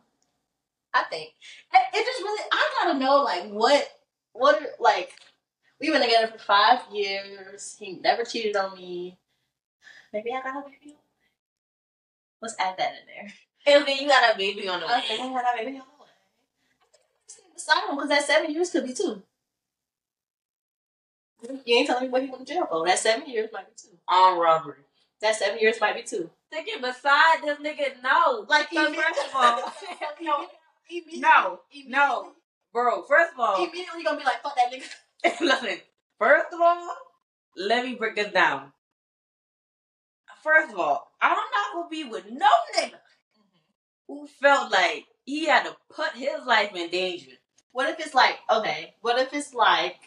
I 0.93 1.03
think 1.03 1.29
it, 1.73 1.81
it 1.93 2.05
just 2.05 2.21
really. 2.21 2.43
I 2.51 2.69
gotta 2.83 2.99
know 2.99 3.23
like 3.23 3.49
what 3.49 3.87
what 4.33 4.61
like 4.79 5.13
we've 5.79 5.91
been 5.91 6.01
together 6.01 6.27
for 6.27 6.39
five 6.39 6.79
years. 6.91 7.75
He 7.79 7.93
never 7.93 8.23
cheated 8.23 8.55
on 8.55 8.75
me. 8.75 9.17
Maybe 10.11 10.31
I 10.33 10.41
got 10.41 10.65
a 10.65 10.69
baby. 10.69 10.75
on 10.85 10.89
the 10.89 10.93
way. 10.93 10.97
Let's 12.41 12.55
add 12.59 12.75
that 12.77 12.93
in 12.93 13.05
there. 13.07 13.33
And 13.75 13.87
then 13.87 13.97
you 13.97 14.07
got 14.07 14.33
a 14.33 14.37
baby 14.37 14.67
on 14.67 14.79
the 14.79 14.87
way. 14.87 14.93
I 14.93 15.17
got 15.17 15.53
a 15.53 15.57
baby 15.57 15.77
on 15.77 15.85
the 15.85 16.03
way. 16.03 16.09
I 16.81 16.87
think 16.91 17.03
I'm 17.03 17.19
gonna 17.19 17.27
stick 17.27 17.45
beside 17.53 17.89
him 17.89 17.95
because 17.95 18.09
that 18.09 18.23
seven 18.23 18.51
years 18.51 18.71
could 18.71 18.87
be 18.87 18.93
two. 18.93 19.21
You 21.65 21.77
ain't 21.77 21.87
telling 21.87 22.03
me 22.03 22.09
what 22.09 22.21
he 22.23 22.29
went 22.29 22.45
to 22.45 22.53
jail 22.53 22.65
for. 22.69 22.85
That 22.85 22.99
seven 22.99 23.29
years 23.29 23.49
might 23.53 23.67
be 23.67 23.73
two. 23.75 23.97
On 24.07 24.39
robbery. 24.39 24.79
That 25.21 25.35
seven 25.35 25.59
years 25.59 25.79
might 25.79 25.95
be 25.95 26.03
two. 26.03 26.29
Thinking 26.51 26.81
beside 26.81 27.41
this 27.43 27.59
nigga, 27.59 28.01
no. 28.03 28.45
Like 28.49 28.69
So 28.73 28.93
first 28.93 29.19
of 29.27 29.35
all, 29.35 29.73
no, 30.21 30.47
No, 31.17 31.59
no. 31.87 32.31
bro. 32.73 33.03
First 33.03 33.33
of 33.33 33.39
all, 33.39 33.57
immediately 33.63 34.03
gonna 34.03 34.17
be 34.19 34.25
like, 34.25 34.41
fuck 34.41 34.55
that 34.55 34.71
nigga. 34.71 35.39
listen. 35.41 35.79
First 36.17 36.47
of 36.53 36.59
all, 36.61 36.87
let 37.55 37.85
me 37.85 37.95
break 37.95 38.15
this 38.15 38.31
down. 38.33 38.73
First 40.43 40.73
of 40.73 40.79
all, 40.79 41.11
I'm 41.21 41.35
not 41.35 41.73
gonna 41.73 41.89
be 41.89 42.03
with 42.05 42.25
no 42.31 42.47
nigga 42.77 42.93
who 44.07 44.27
felt 44.27 44.71
like 44.71 45.05
he 45.25 45.45
had 45.45 45.63
to 45.63 45.75
put 45.93 46.13
his 46.13 46.45
life 46.45 46.73
in 46.75 46.89
danger. 46.89 47.31
What 47.71 47.89
if 47.89 47.99
it's 48.05 48.15
like 48.15 48.39
okay? 48.49 48.95
What 49.01 49.19
if 49.19 49.33
it's 49.33 49.53
like 49.53 49.97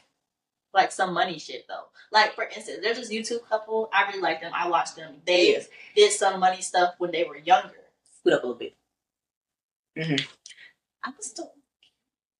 like 0.74 0.92
some 0.92 1.12
money 1.12 1.38
shit 1.38 1.66
though? 1.68 1.84
Like 2.10 2.34
for 2.34 2.44
instance, 2.44 2.78
there's 2.82 2.98
this 2.98 3.10
YouTube 3.10 3.46
couple. 3.48 3.88
I 3.92 4.06
really 4.08 4.20
like 4.20 4.40
them. 4.40 4.52
I 4.54 4.68
watched 4.68 4.96
them. 4.96 5.16
They 5.26 5.52
Yes. 5.52 5.68
did 5.94 6.12
some 6.12 6.40
money 6.40 6.62
stuff 6.62 6.94
when 6.98 7.10
they 7.10 7.24
were 7.24 7.36
younger. 7.36 7.74
Scoot 8.18 8.32
up 8.34 8.42
a 8.44 8.46
little 8.46 8.58
bit. 8.58 8.74
I 9.96 11.10
was 11.16 11.26
still. 11.30 11.52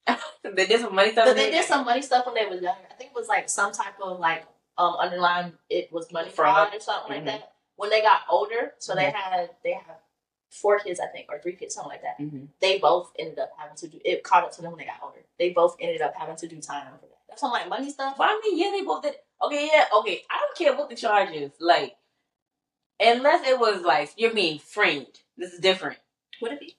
they 0.43 0.67
did 0.67 0.81
some 0.81 0.95
money 0.95 1.13
stuff. 1.13 1.27
But 1.27 1.37
they 1.37 1.51
did 1.51 1.65
some 1.65 1.85
money 1.85 2.03
stuff 2.03 2.27
when 2.27 2.35
they 2.35 2.47
was 2.47 2.61
younger. 2.61 2.81
I 2.91 2.95
think 2.95 3.11
it 3.11 3.17
was 3.17 3.29
like 3.29 3.49
some 3.49 3.73
type 3.73 3.95
of 4.03 4.19
like 4.19 4.45
um 4.79 4.95
underlying 4.97 5.53
it 5.69 5.93
was 5.93 6.11
money 6.13 6.31
Fraud. 6.31 6.69
fraud 6.71 6.75
or 6.77 6.81
something 6.81 7.13
Mhm. 7.13 7.15
like 7.17 7.25
that. 7.27 7.53
When 7.77 7.91
they 7.91 8.03
got 8.03 8.23
older, 8.29 8.75
so 8.79 8.95
they 8.95 9.05
Mhm. 9.07 9.13
had 9.15 9.51
they 9.63 9.73
have 9.73 9.97
four 10.53 10.79
kids, 10.79 11.01
I 11.01 11.07
think, 11.07 11.27
or 11.31 11.41
three 11.41 11.57
kids, 11.57 11.75
something 11.75 11.91
like 11.91 12.03
that. 12.03 12.21
Mm-hmm. 12.21 12.45
They 12.61 12.79
both 12.79 13.13
ended 13.19 13.39
up 13.39 13.51
having 13.59 13.77
to 13.77 13.89
do 13.89 13.99
it. 14.05 14.23
Caught 14.23 14.45
up 14.45 14.53
to 14.53 14.63
them 14.63 14.73
when 14.73 14.79
they 14.79 14.85
got 14.85 15.01
older. 15.03 15.25
They 15.39 15.51
both 15.51 15.77
ended 15.81 16.03
up 16.03 16.15
having 16.17 16.37
to 16.37 16.47
do 16.47 16.61
time 16.61 16.87
for 17.01 17.07
that. 17.07 17.19
That's 17.29 17.41
some 17.41 17.51
like 17.51 17.69
money 17.69 17.91
stuff. 17.91 18.17
But 18.19 18.29
I 18.29 18.41
mean, 18.45 18.59
yeah, 18.59 18.71
they 18.71 18.85
both 18.85 19.03
did. 19.03 19.15
Okay, 19.43 19.71
yeah, 19.73 19.85
okay. 19.99 20.23
I 20.31 20.39
don't 20.39 20.57
care 20.57 20.77
what 20.77 20.91
the 20.91 20.97
charge 20.97 21.31
is. 21.31 21.51
Like, 21.59 21.97
unless 23.01 23.47
it 23.47 23.59
was 23.59 23.83
like 23.83 24.11
you're 24.17 24.35
being 24.35 24.59
framed. 24.59 25.21
This 25.37 25.55
is 25.55 25.61
different. 25.61 25.99
Would 26.43 26.53
it 26.53 26.61
be? 26.61 26.77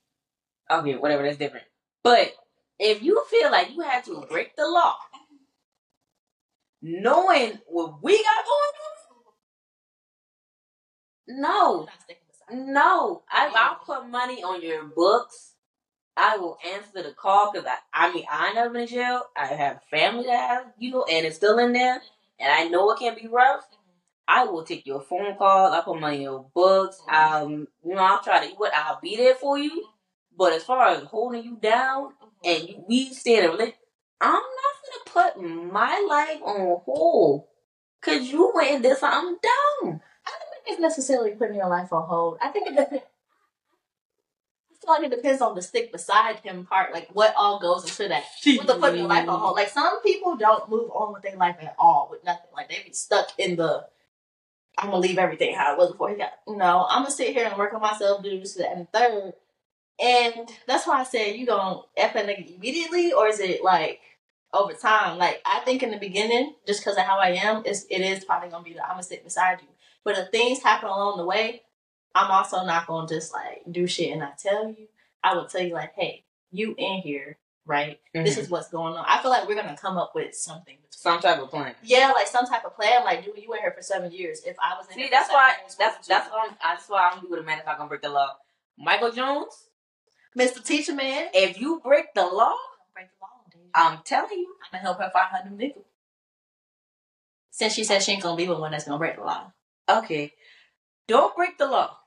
Okay, 0.70 0.96
whatever, 0.96 1.24
that's 1.24 1.38
different. 1.38 1.66
But 2.04 2.34
if 2.80 3.02
you 3.02 3.24
feel 3.30 3.52
like 3.52 3.72
you 3.72 3.82
had 3.82 4.04
to 4.06 4.26
break 4.30 4.56
the 4.56 4.68
law, 4.68 4.96
knowing 6.82 7.60
what 7.68 8.04
we 8.04 8.24
got 8.24 8.46
going 8.46 8.74
on, 11.28 11.42
no, 11.42 11.88
I'm 12.54 12.66
not 12.66 12.74
sticking 12.74 12.74
beside. 12.74 12.74
no. 12.74 13.24
I, 13.30 13.52
I'll 13.56 13.76
put 13.86 14.10
money 14.10 14.44
on 14.44 14.62
your 14.62 14.84
books. 14.86 15.56
I 16.16 16.38
will 16.38 16.58
answer 16.76 17.04
the 17.04 17.14
call 17.14 17.52
because 17.52 17.68
I, 17.68 17.78
I 17.94 18.14
mean, 18.14 18.26
I 18.32 18.54
never 18.54 18.70
been 18.72 18.84
in 18.84 18.88
jail. 18.88 19.24
I 19.36 19.48
have 19.48 19.82
family 19.90 20.26
that 20.26 20.50
has, 20.50 20.66
you 20.78 20.92
know, 20.92 21.06
and 21.12 21.26
it's 21.26 21.38
still 21.38 21.60
in 21.60 21.74
there, 21.74 22.02
and 22.40 22.52
I 22.54 22.68
know 22.70 22.92
it 22.92 23.00
can 23.00 23.16
be 23.16 23.28
rough. 23.28 23.66
I 24.28 24.46
will 24.46 24.64
take 24.64 24.86
your 24.86 25.02
phone 25.02 25.36
call. 25.38 25.74
I 25.74 25.82
put 25.82 26.00
money 26.00 26.18
in 26.18 26.22
your 26.24 26.46
books. 26.54 27.02
Um, 27.10 27.68
you 27.84 27.96
know, 27.96 28.04
I'll 28.04 28.24
try 28.24 28.48
to. 28.48 28.56
What 28.56 28.74
I'll 28.74 29.00
be 29.02 29.18
there 29.18 29.36
for 29.36 29.58
you. 29.58 29.86
But 30.38 30.54
as 30.54 30.64
far 30.64 30.88
as 30.90 31.04
holding 31.04 31.44
you 31.44 31.58
down 31.62 32.14
and 32.44 32.70
you, 32.70 32.86
we 32.88 33.14
stay 33.14 33.38
in 33.40 33.46
a 33.46 33.50
relationship, 33.50 33.80
I'm 34.22 34.34
not 34.34 34.44
gonna 35.14 35.34
put 35.34 35.44
my 35.74 36.06
life 36.10 36.42
on 36.44 36.82
hold 36.86 37.46
because 38.02 38.32
you 38.32 38.52
went 38.56 38.72
and 38.72 38.84
did 38.84 38.98
something 38.98 39.38
dumb. 39.82 40.02
Think 40.64 40.76
it's 40.76 40.82
necessarily 40.82 41.32
putting 41.32 41.56
your 41.56 41.70
life 41.70 41.92
on 41.92 42.08
hold. 42.08 42.38
I 42.42 42.50
think 42.50 42.68
it 42.68 42.76
depends. 42.76 43.04
I 44.72 44.86
feel 44.86 44.94
like 44.96 45.12
it 45.12 45.16
depends 45.16 45.42
on 45.42 45.56
the 45.56 45.62
stick 45.62 45.92
beside 45.92 46.40
him 46.40 46.66
part, 46.66 46.94
like 46.94 47.10
what 47.14 47.34
all 47.38 47.60
goes 47.60 47.84
into 47.84 48.10
that. 48.10 48.24
What 48.58 48.68
the 48.68 48.76
putting 48.76 49.00
your 49.00 49.08
life 49.08 49.28
on 49.28 49.40
hold. 49.40 49.56
Like 49.56 49.70
some 49.70 50.02
people 50.02 50.36
don't 50.36 50.70
move 50.70 50.90
on 50.92 51.14
with 51.14 51.24
their 51.24 51.38
life 51.38 51.56
at 51.62 51.76
all 51.80 52.10
with 52.12 52.24
nothing. 52.24 52.50
Like 52.54 52.70
they 52.70 52.84
be 52.86 52.94
stuck 52.94 53.30
in 53.38 53.56
the 53.56 53.88
I'm 54.78 54.90
gonna 54.90 55.00
leave 55.00 55.18
everything 55.18 55.56
how 55.56 55.74
it 55.74 55.78
was 55.78 55.92
before 55.92 56.10
he 56.10 56.16
got 56.16 56.34
no, 56.48 56.86
I'm 56.90 57.04
gonna 57.04 57.12
sit 57.12 57.34
here 57.34 57.46
and 57.46 57.58
work 57.58 57.74
on 57.74 57.82
myself, 57.82 58.24
do 58.24 58.40
this, 58.40 58.58
and 58.58 58.92
third. 58.92 59.34
And 60.02 60.50
that's 60.68 60.88
why 60.88 61.00
I 61.00 61.04
said 61.04 61.36
you 61.36 61.46
gonna 61.46 61.82
F 61.96 62.14
that 62.14 62.26
nigga 62.26 62.56
immediately 62.56 63.14
or 63.14 63.28
is 63.28 63.40
it 63.40 63.64
like 63.64 64.02
over 64.54 64.74
time? 64.74 65.18
Like 65.18 65.42
I 65.46 65.60
think 65.60 65.84
in 65.84 65.92
the 65.92 65.98
beginning, 65.98 66.56
just 66.66 66.82
because 66.82 66.98
of 66.98 67.04
how 67.04 67.20
I 67.20 67.30
am, 67.30 67.64
it's, 67.66 67.86
it 67.90 68.02
is 68.02 68.26
probably 68.26 68.50
gonna 68.50 68.64
be 68.64 68.74
that 68.74 68.84
I'm 68.86 68.94
gonna 68.94 69.04
sit 69.04 69.24
beside 69.24 69.62
you. 69.62 69.68
But 70.04 70.18
if 70.18 70.30
things 70.30 70.62
happen 70.62 70.90
along 70.90 71.18
the 71.18 71.26
way, 71.26 71.62
I'm 72.16 72.30
also 72.30 72.66
not 72.66 72.88
gonna 72.88 73.08
just 73.08 73.34
like 73.34 73.64
do 73.70 73.88
shit 73.88 74.12
and 74.12 74.20
not 74.20 74.38
tell 74.38 74.68
you. 74.70 74.88
I 75.24 75.36
would 75.36 75.50
tell 75.50 75.62
you 75.62 75.74
like, 75.74 75.94
hey, 75.96 76.26
you 76.52 76.76
in 76.78 77.00
here, 77.00 77.38
right? 77.66 78.00
This 78.14 78.38
is 78.38 78.46
mm-hmm. 78.46 78.54
what's 78.54 78.70
going 78.70 78.94
on. 78.94 79.06
I 79.08 79.22
feel 79.22 79.32
like 79.32 79.48
we're 79.48 79.56
gonna 79.56 79.78
come 79.78 79.98
up 79.98 80.14
with 80.14 80.36
something. 80.36 80.78
some 80.90 81.20
type 81.20 81.40
of 81.40 81.50
plan. 81.50 81.74
Yeah, 81.84 82.12
like 82.12 82.28
some 82.28 82.46
type 82.46 82.66
of 82.66 82.76
plan. 82.76 83.04
Like, 83.04 83.26
dude, 83.26 83.38
you 83.42 83.50
were 83.50 83.58
here 83.58 83.74
for 83.76 83.82
seven 83.82 84.12
years. 84.12 84.42
If 84.46 84.58
I 84.64 84.78
was 84.78 84.88
in 84.88 84.96
See, 84.96 85.02
here 85.02 85.10
that's 85.12 85.30
why 85.30 85.56
years, 85.62 85.76
that's 85.76 86.08
that's 86.08 86.30
why 86.30 86.48
I'm, 86.50 86.58
that's 86.62 86.90
why 86.90 87.10
I'm 87.12 87.22
doing 87.22 87.40
a 87.40 87.44
man 87.44 87.60
if 87.60 87.68
I 87.68 87.76
can 87.76 87.88
break 87.88 88.02
the 88.02 88.10
law. 88.10 88.36
Michael 88.78 89.12
Jones. 89.12 89.70
Mr. 90.38 90.66
Teacher 90.66 90.96
Man. 90.96 91.30
if 91.34 91.62
you 91.62 91.80
break 91.84 92.14
the 92.16 92.26
law, 92.26 92.56
Break 92.96 93.08
the 93.10 93.18
law, 93.22 93.30
dude. 93.52 93.62
I'm 93.76 94.00
telling 94.04 94.40
you, 94.40 94.56
I'm 94.64 94.80
gonna 94.80 94.82
help 94.82 95.00
her 95.00 95.12
find 95.14 95.28
her 95.32 95.50
new 95.50 95.58
nigga. 95.58 95.84
Since 97.52 97.74
she 97.74 97.84
said 97.84 98.02
she 98.02 98.14
ain't 98.14 98.24
gonna 98.24 98.36
be 98.36 98.46
the 98.46 98.58
one 98.58 98.72
that's 98.72 98.86
gonna 98.86 98.98
break 98.98 99.16
the 99.16 99.24
law. 99.24 99.52
Okay, 99.90 100.34
don't 101.08 101.36
break 101.36 101.58
the 101.58 101.68
law. 101.68 101.98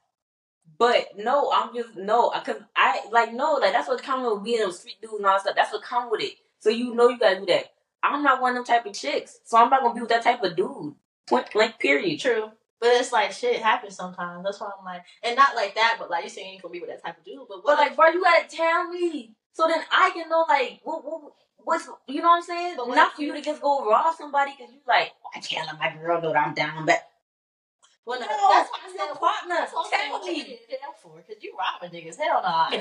But 0.79 1.17
no, 1.17 1.51
I'm 1.53 1.75
just 1.75 1.97
no, 1.97 2.31
cause 2.45 2.57
I 2.77 3.01
like 3.11 3.33
no, 3.33 3.55
like 3.55 3.73
that's 3.73 3.89
what 3.89 4.03
comes 4.03 4.27
with 4.29 4.45
being 4.45 4.63
a 4.63 4.73
street 4.73 4.97
dude 5.01 5.13
and 5.13 5.25
all 5.27 5.33
that 5.35 5.41
stuff. 5.43 5.57
That's 5.57 5.73
what 5.73 5.83
comes 5.83 6.11
with 6.11 6.23
it. 6.23 6.35
So 6.59 6.71
you 6.71 6.95
know 6.95 7.09
you 7.09 7.19
gotta 7.19 7.41
do 7.41 7.47
that. 7.47 7.73
I'm 8.03 8.23
not 8.23 8.41
one 8.43 8.53
of 8.57 8.57
them 8.57 8.65
type 8.65 8.87
of 8.87 8.93
chicks, 8.93 9.39
so 9.45 9.57
I'm 9.57 9.71
not 9.71 9.83
gonna 9.83 9.95
be 9.95 10.01
with 10.01 10.11
that 10.11 10.23
type 10.25 10.43
of 10.43 10.57
dude. 10.57 10.95
Point 11.29 11.51
blank, 11.53 11.79
period. 11.79 12.21
True. 12.21 12.51
But 12.79 12.89
it's 12.91 13.13
like 13.13 13.33
shit 13.33 13.63
happens 13.63 13.97
sometimes. 13.97 14.45
That's 14.45 14.61
why 14.61 14.71
I'm 14.79 14.85
like, 14.85 15.03
and 15.23 15.35
not 15.37 15.57
like 15.57 15.75
that, 15.77 15.97
but 15.99 16.11
like 16.11 16.25
you 16.25 16.31
saying 16.31 16.47
you 16.49 16.53
ain't 16.55 16.63
gonna 16.63 16.73
be 16.73 16.81
with 16.81 16.91
that 16.91 17.03
type 17.03 17.19
of 17.19 17.25
dude. 17.25 17.47
But 17.49 17.63
But 17.65 17.79
like, 17.79 17.97
bro, 17.97 18.09
you 18.09 18.23
gotta 18.23 18.47
tell 18.49 18.89
me 18.89 19.35
so 19.53 19.67
then 19.67 19.81
I 19.91 20.11
can 20.13 20.29
know 20.29 20.45
like 20.49 20.81
what, 20.83 21.03
what 21.05 21.33
what's 21.57 21.89
you 22.07 22.21
know 22.21 22.29
what 22.29 22.37
I'm 22.37 22.43
saying. 22.43 22.75
But 22.77 22.89
Not 22.89 23.15
for 23.15 23.23
you 23.23 23.29
you- 23.29 23.35
to 23.35 23.41
just 23.41 23.63
go 23.63 23.89
raw 23.89 24.13
somebody 24.13 24.53
because 24.59 24.73
you 24.75 24.81
like 24.87 25.13
oh, 25.25 25.31
I 25.35 25.41
can't 25.41 25.67
let 25.67 25.79
my 25.79 26.01
girl 26.03 26.21
know 26.21 26.33
that 26.33 26.47
I'm 26.47 26.55
down, 26.55 26.85
but 26.85 27.03
Well, 28.07 28.21
no, 28.21 28.27
No, 28.27 28.49
that's 28.51 28.71
why 28.71 28.79
I 28.85 28.87
said 28.97 29.07
your 29.07 29.17
partner. 29.17 29.55
That's 29.59 29.73
what 29.73 29.87
I'm 29.87 29.91
saying. 29.99 30.11
Tell 30.11 30.21
What 30.21 30.27
you 30.31 30.33
me. 30.33 30.43
to 30.45 30.51
jail 30.71 30.95
for? 31.03 31.17
Because 31.27 31.43
you 31.43 31.57
robbing 31.59 31.91
niggas. 31.91 32.17
Hell 32.17 32.41
no. 32.43 32.69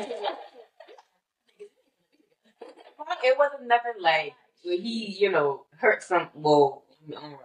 it 3.24 3.38
wasn't 3.38 3.68
nothing 3.68 3.94
like 4.02 4.34
where 4.64 4.78
he 4.78 5.16
you 5.20 5.32
know 5.32 5.66
hurt 5.80 6.04
some. 6.04 6.30
Well, 6.36 6.84
I'm 7.18 7.32
right, 7.32 7.40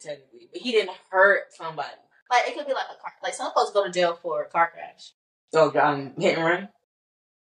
technically, 0.00 0.48
but 0.52 0.62
he 0.62 0.72
didn't 0.72 0.96
hurt 1.10 1.52
somebody. 1.54 1.88
like 2.30 2.48
it 2.48 2.56
could 2.56 2.66
be 2.66 2.72
like 2.72 2.86
a 2.90 3.00
car. 3.00 3.12
Like 3.22 3.34
some 3.34 3.52
folks 3.52 3.70
go 3.72 3.84
to 3.86 3.92
jail 3.92 4.18
for 4.20 4.42
a 4.42 4.48
car 4.48 4.70
crash. 4.72 5.12
So 5.52 5.72
um, 5.80 6.12
hit 6.18 6.36
and 6.38 6.44
run. 6.46 6.68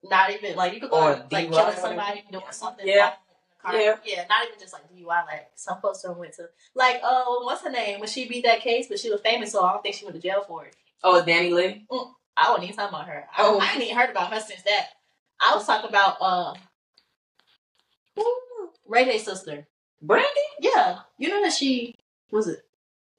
Not 0.03 0.31
even 0.31 0.55
like 0.55 0.73
you 0.73 0.79
could 0.81 0.89
go 0.89 0.99
Or 1.01 1.25
like 1.31 1.49
killing 1.49 1.75
somebody, 1.77 2.23
doing 2.31 2.43
something. 2.51 2.87
Yeah. 2.87 3.05
like, 3.05 3.13
in 3.13 3.13
the 3.13 3.17
car. 3.63 3.75
Yeah. 3.75 3.95
yeah. 4.05 4.25
Not 4.29 4.47
even 4.47 4.59
just 4.59 4.73
like 4.73 4.83
DUI. 4.91 5.25
Like 5.25 5.49
some 5.55 5.79
folks 5.81 6.01
don't 6.01 6.17
went 6.17 6.33
to 6.33 6.49
like 6.75 6.97
uh 7.03 7.23
what's 7.41 7.63
her 7.63 7.71
name 7.71 7.99
when 7.99 8.09
she 8.09 8.27
beat 8.27 8.43
that 8.45 8.61
case, 8.61 8.87
but 8.87 8.99
she 8.99 9.09
was 9.09 9.21
famous, 9.21 9.51
so 9.51 9.63
I 9.63 9.71
don't 9.73 9.81
think 9.81 9.95
she 9.95 10.05
went 10.05 10.15
to 10.15 10.21
jail 10.21 10.43
for 10.47 10.65
it. 10.65 10.75
Oh, 11.03 11.23
Danny 11.25 11.51
Lee. 11.51 11.85
I 12.37 12.45
don't 12.45 12.63
even 12.63 12.75
talking 12.75 12.95
about 12.95 13.07
her. 13.07 13.25
I, 13.37 13.43
Oh. 13.43 13.59
I 13.59 13.73
ain't 13.73 13.83
even 13.83 13.95
heard 13.97 14.09
about 14.09 14.31
her 14.33 14.39
since 14.39 14.61
that. 14.63 14.87
I 15.41 15.55
was 15.55 15.65
talking 15.65 15.89
about 15.89 16.17
uh 16.21 16.53
Ray 18.87 19.05
J's 19.05 19.23
sister. 19.25 19.67
Brandy. 20.01 20.27
Yeah, 20.59 20.99
you 21.17 21.29
know 21.29 21.41
that 21.43 21.53
she 21.53 21.95
was 22.31 22.47
it. 22.47 22.61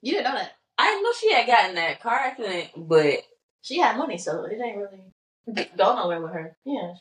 You 0.01 0.13
didn't 0.13 0.25
know 0.25 0.37
that 0.37 0.51
I 0.77 1.01
know 1.01 1.11
she 1.19 1.31
had 1.33 1.47
gotten 1.47 1.75
that 1.75 2.01
car 2.01 2.13
accident, 2.15 2.69
but 2.77 3.23
she 3.61 3.79
had 3.79 3.97
money, 3.97 4.17
so 4.17 4.43
it 4.43 4.59
ain't 4.61 4.77
really 4.77 5.69
go 5.77 5.95
nowhere 5.95 6.21
with 6.21 6.31
her. 6.31 6.55
Yeah, 6.65 6.93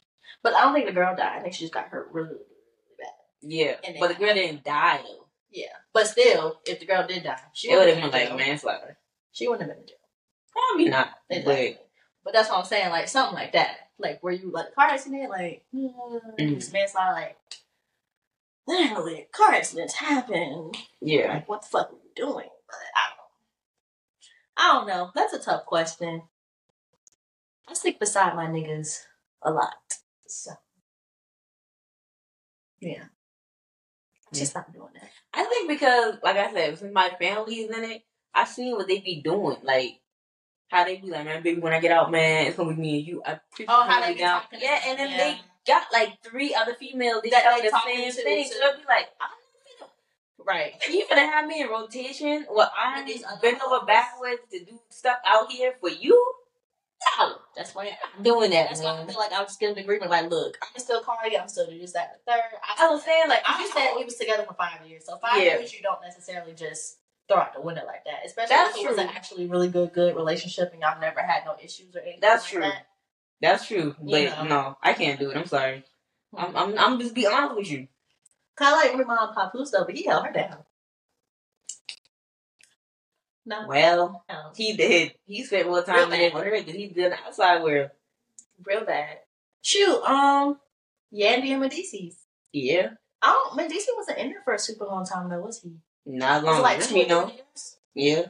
but 0.43 0.55
I 0.55 0.63
don't 0.63 0.75
think 0.75 0.87
the 0.87 0.93
girl 0.93 1.15
died. 1.15 1.39
I 1.39 1.43
think 1.43 1.55
she 1.55 1.65
just 1.65 1.75
got 1.75 1.89
hurt 1.89 2.09
really. 2.13 2.37
Yeah, 3.47 3.77
but 4.01 4.09
the 4.09 4.15
girl 4.15 4.35
didn't 4.35 4.65
die 4.65 4.99
though. 5.03 5.27
Yeah, 5.51 5.67
but 5.93 6.07
still, 6.07 6.61
if 6.67 6.81
the 6.81 6.87
girl 6.87 7.07
did 7.07 7.23
die, 7.25 7.39
she 7.53 7.71
It 7.71 7.77
would 7.79 7.89
have 7.89 7.99
been 8.03 8.11
like 8.11 8.37
manslaughter. 8.37 8.99
She 9.33 9.47
wouldn't 9.49 9.69
have 9.69 9.77
been 9.77 9.83
in 9.83 9.89
jail. 9.89 9.97
Probably 10.53 10.89
not, 10.89 11.11
Exactly. 11.31 11.79
But 12.25 12.33
that's 12.33 12.49
what 12.49 12.59
I'm 12.59 12.65
saying, 12.65 12.91
like 12.91 13.09
something 13.09 13.35
like 13.35 13.53
that, 13.53 13.77
like 13.99 14.23
where 14.23 14.33
you 14.33 14.51
like 14.51 14.75
car 14.75 14.89
accident, 14.89 15.31
like 15.31 15.65
mm, 15.75 15.93
Mhm. 16.39 16.55
this 16.57 16.73
manslaughter, 16.73 17.13
like 17.13 17.37
literally 18.67 19.27
car 19.33 19.53
accidents 19.53 19.95
happen. 19.95 20.73
yeah. 21.01 21.35
Like 21.35 21.49
what 21.49 21.63
the 21.63 21.69
fuck 21.69 21.91
are 21.91 21.95
you 21.95 22.11
doing? 22.17 22.49
But 22.67 22.77
I 22.97 23.09
don't 23.11 23.17
know. 23.19 23.27
I 24.57 24.73
don't 24.73 24.87
know. 24.89 25.11
That's 25.15 25.35
a 25.35 25.39
tough 25.39 25.67
question. 25.67 26.23
I 27.69 27.75
stick 27.75 27.99
beside 28.01 28.35
my 28.37 28.47
niggas 28.47 29.01
a 29.43 29.51
lot, 29.51 29.75
so 30.27 30.53
yeah. 32.81 33.05
I 34.35 34.39
just 34.39 34.51
stop 34.53 34.73
doing 34.73 34.89
that. 34.95 35.11
I 35.33 35.45
think 35.45 35.69
because, 35.69 36.17
like 36.23 36.37
I 36.37 36.53
said, 36.53 36.79
since 36.79 36.93
my 36.93 37.11
family 37.21 37.55
is 37.57 37.77
in 37.77 37.85
it, 37.85 38.03
I 38.35 38.45
seen 38.45 38.75
what 38.77 38.89
they 38.89 38.99
be 38.99 39.23
doing. 39.23 39.59
Like, 39.63 40.01
how 40.69 40.85
they 40.85 40.97
be 40.97 41.09
like, 41.09 41.25
man, 41.25 41.43
baby, 41.43 41.61
when 41.61 41.73
I 41.73 41.81
get 41.81 41.93
out, 41.93 42.11
man, 42.11 42.47
it's 42.47 42.57
gonna 42.57 42.75
be 42.75 42.81
me 42.81 42.99
and 42.99 43.07
you. 43.07 43.23
I 43.25 43.39
Oh, 43.69 43.83
how 43.85 44.01
they 44.01 44.15
be 44.15 44.21
down. 44.21 44.41
talking 44.43 44.59
Yeah, 44.63 44.81
and 44.87 44.99
then 44.99 45.11
yeah. 45.11 45.17
they 45.19 45.41
got 45.67 45.85
like 45.93 46.23
three 46.23 46.55
other 46.55 46.75
females. 46.75 47.23
They 47.23 47.31
That 47.31 47.61
they 47.63 47.69
the 47.69 47.81
same 47.85 48.11
to, 48.11 48.23
thing. 48.23 48.47
So 48.47 48.59
they'll 48.59 48.79
be 48.79 48.85
like, 48.89 49.07
I'm 49.21 49.29
Right. 50.47 50.75
you 50.91 51.07
finna 51.07 51.31
have 51.31 51.47
me 51.47 51.63
in 51.63 51.69
rotation? 51.69 52.47
Well, 52.51 52.71
I'm 52.77 53.07
bend 53.41 53.61
over 53.67 53.87
backwards 53.87 54.43
to 54.53 54.59
do 54.65 54.79
stuff 54.91 55.17
out 55.27 55.51
here 55.51 55.75
for 55.81 55.89
you. 55.89 56.35
That's 57.57 57.75
why. 57.75 57.97
I'm 58.17 58.23
doing 58.23 58.51
that, 58.51 58.69
That's 58.69 58.83
why 58.83 59.01
I 59.01 59.07
feel 59.07 59.19
like 59.19 59.33
I 59.33 59.41
was 59.41 59.49
just 59.51 59.61
getting 59.61 59.77
an 59.79 59.85
agreement. 59.85 60.11
Like, 60.11 60.31
look, 60.31 60.59
I'm 60.63 60.81
still 60.81 61.01
calling 61.03 61.33
you. 61.33 61.39
I'm 61.39 61.49
still 61.49 61.67
doing 61.67 61.81
this, 61.81 61.93
that, 61.93 62.21
the 62.27 62.33
third. 62.33 62.43
I 62.79 62.89
was 62.89 63.05
saying, 63.05 63.29
like, 63.29 63.43
I, 63.47 63.61
you 63.63 63.71
said, 63.71 63.93
we 63.97 64.05
was 64.05 64.17
together 64.17 64.45
for 64.45 64.55
five 64.55 64.87
years. 64.89 65.05
So 65.07 65.17
five 65.19 65.43
Yeah. 65.43 65.59
years, 65.59 65.73
you 65.73 65.81
don't 65.83 66.01
necessarily 66.03 66.53
just 66.55 66.99
throw 67.29 67.39
out 67.39 67.55
the 67.55 67.61
window 67.63 67.83
like 67.87 68.05
that. 68.05 68.27
Especially 68.27 68.57
That's 68.57 68.77
if 68.79 68.85
it 68.85 68.89
was 68.89 68.99
an 68.99 69.09
actually 69.09 69.47
really 69.47 69.69
good, 69.69 69.93
good 69.93 70.17
relationship, 70.17 70.73
and 70.73 70.83
y'all 70.83 71.01
never 71.01 71.21
had 71.21 71.45
no 71.45 71.55
issues 71.63 71.95
or 71.95 72.01
anything. 72.01 72.21
That's 72.21 72.45
like 72.45 72.53
true. 72.53 72.63
That. 72.63 72.87
That's 73.41 73.67
true, 73.67 73.95
but 74.01 74.21
You 74.21 74.29
know. 74.31 74.45
no, 74.45 74.79
I 74.83 74.93
can't 74.95 75.19
do 75.19 75.31
it. 75.31 75.37
I'm 75.37 75.47
sorry. 75.47 75.85
I'm, 76.37 76.57
I'm, 76.57 76.79
I'm 76.79 76.99
just 77.01 77.15
be 77.15 77.27
honest 77.27 77.57
with 77.57 77.71
you. 77.71 77.89
Kind 78.57 78.75
of 78.91 78.97
like 78.99 79.07
my 79.07 79.15
mom 79.15 79.35
Papoose 79.35 79.71
though, 79.71 79.85
but 79.85 79.95
he 79.95 80.05
held 80.05 80.27
her 80.27 80.33
down. 80.33 80.64
No, 83.47 83.67
Well, 83.69 84.25
no, 84.29 84.51
he 84.57 84.75
did. 84.75 85.15
He 85.27 85.45
spent 85.45 85.69
more 85.69 85.83
time 85.83 86.13
in 86.13 86.21
it 86.21 86.35
with 86.35 86.45
her 86.45 86.63
than 86.63 86.75
he 86.75 86.89
did 86.89 87.05
in 87.05 87.11
the 87.11 87.19
outside 87.27 87.63
world. 87.63 87.91
real 88.65 88.85
bad. 88.85 89.19
Shoot, 89.61 90.03
um, 90.03 90.59
Yandy 91.13 91.51
and 91.51 91.63
Mendeecees. 91.63 92.15
Yeah, 92.53 92.91
I 93.21 93.33
don't. 93.33 93.59
Mendeecees 93.59 93.97
wasn't 93.97 94.19
in 94.19 94.31
there 94.31 94.43
for 94.45 94.55
a 94.55 94.59
super 94.59 94.85
long 94.87 95.05
time 95.07 95.29
though, 95.29 95.41
was 95.41 95.61
he? 95.61 95.73
not 96.07 96.45
long 96.45 96.63
like 96.63 96.83
two 96.83 97.07
know. 97.07 97.29
years? 97.29 97.77
Yeah, 97.95 98.27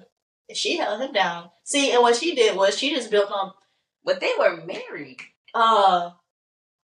She 0.53 0.77
held 0.77 1.01
him 1.01 1.13
down. 1.13 1.51
See, 1.65 1.93
and 1.93 2.03
what 2.03 2.17
she 2.17 2.35
did 2.35 2.57
was 2.57 2.79
she 2.79 2.95
just 2.95 3.11
built 3.11 3.31
on 3.33 3.53
but 4.05 4.21
they 4.21 4.33
were 4.39 4.63
married, 4.65 5.19
uh 5.55 6.11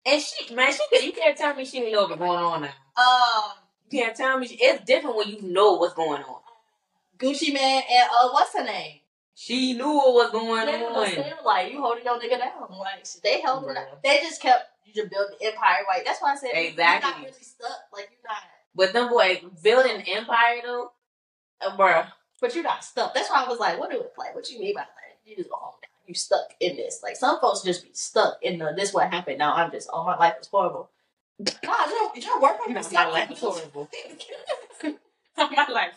and 0.05 0.21
she, 0.21 0.53
man, 0.55 0.71
she 0.71 0.79
could. 0.89 1.03
You 1.03 1.11
can't 1.11 1.37
tell 1.37 1.53
me 1.55 1.65
she 1.65 1.79
didn't 1.79 1.93
know 1.93 2.03
what's 2.03 2.17
going 2.17 2.39
on 2.39 2.61
now. 2.61 2.73
Uh. 2.95 3.49
You 3.89 3.99
can't 3.99 4.15
tell 4.15 4.37
me 4.37 4.47
she, 4.47 4.55
it's 4.55 4.83
different 4.85 5.15
when 5.15 5.29
you 5.29 5.41
know 5.41 5.73
what's 5.73 5.93
going 5.93 6.21
on. 6.21 6.41
Gucci 7.17 7.53
Mane 7.53 7.83
and 7.89 8.09
uh 8.09 8.29
what's 8.31 8.53
her 8.55 8.63
name? 8.63 8.99
She 9.35 9.73
knew 9.73 9.87
what 9.97 10.13
was 10.13 10.31
going 10.31 10.65
They 10.65 10.83
on. 10.83 11.45
like 11.45 11.71
you 11.71 11.79
holding 11.81 12.03
your 12.03 12.19
nigga 12.19 12.39
down. 12.39 12.67
Like 12.79 13.05
they 13.23 13.41
held 13.41 13.65
him 13.65 13.73
down. 13.75 13.85
They 14.03 14.17
just 14.19 14.41
kept 14.41 14.65
you 14.85 14.93
just 14.93 15.09
build 15.11 15.29
the 15.39 15.45
empire 15.47 15.77
right. 15.89 16.03
That's 16.05 16.21
why 16.21 16.33
I 16.33 16.35
said 16.35 16.51
exactly. 16.53 17.09
you're 17.09 17.17
not 17.17 17.21
really 17.29 17.43
stuck. 17.43 17.77
Like 17.93 18.09
you're 18.11 18.31
not 18.31 18.41
But 18.75 18.93
them 18.93 19.09
boy 19.09 19.41
building 19.63 19.95
an 19.97 20.01
empire 20.07 20.61
though, 20.63 20.91
uh, 21.61 21.75
bruh. 21.77 22.07
but 22.41 22.55
you're 22.55 22.63
not 22.63 22.83
stuck. 22.83 23.13
That's 23.13 23.29
why 23.29 23.43
I 23.45 23.49
was 23.49 23.59
like, 23.59 23.79
what 23.79 23.91
do 23.91 23.99
it 23.99 24.13
like? 24.17 24.33
What 24.33 24.49
you 24.51 24.59
mean 24.59 24.73
by 24.75 24.81
that? 24.81 24.89
You 25.25 25.35
just 25.35 25.49
go 25.49 25.55
home 25.57 25.73
down. 25.81 25.89
You 26.07 26.13
stuck 26.13 26.53
in 26.59 26.77
this. 26.77 27.01
Like 27.03 27.15
some 27.17 27.39
folks 27.41 27.61
just 27.61 27.83
be 27.83 27.89
stuck 27.93 28.37
in 28.41 28.57
the 28.59 28.73
this 28.75 28.93
what 28.93 29.11
happened. 29.11 29.37
Now 29.39 29.53
I'm 29.55 29.71
just 29.71 29.89
oh 29.93 30.03
my 30.05 30.17
life 30.17 30.35
is 30.41 30.47
horrible. 30.47 30.89
Nah, 31.39 31.85
your 31.87 32.11
your 32.15 32.41
work 32.41 32.57
on 32.65 32.73
My 32.73 32.79
yourself. 32.79 33.13
life 33.13 33.29
is 33.31 33.39
horrible. 33.39 33.89
My 35.37 35.67
life 35.71 35.93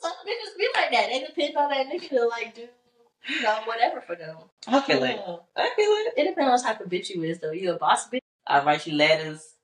Some 0.00 0.12
bitches 0.26 0.56
be 0.58 0.68
like 0.74 0.90
that. 0.92 1.08
They 1.08 1.24
depend 1.26 1.56
on 1.56 1.70
that 1.70 1.86
nigga 1.88 2.08
to 2.10 2.26
like 2.26 2.54
do, 2.54 2.66
you 3.28 3.42
know, 3.42 3.58
whatever 3.64 4.00
for 4.00 4.16
them. 4.16 4.36
I 4.66 4.80
feel 4.80 5.02
it. 5.04 5.20
I 5.56 5.70
feel 5.76 5.90
it. 5.90 6.14
It 6.16 6.24
depends 6.28 6.38
on 6.38 6.50
what 6.50 6.62
type 6.62 6.80
of 6.80 6.88
bitch 6.90 7.10
you 7.10 7.22
is 7.22 7.38
though. 7.40 7.52
You 7.52 7.72
a 7.72 7.78
boss 7.78 8.08
bitch. 8.08 8.20
I 8.46 8.62
write 8.64 8.86
you 8.86 8.94
letters. 8.94 9.54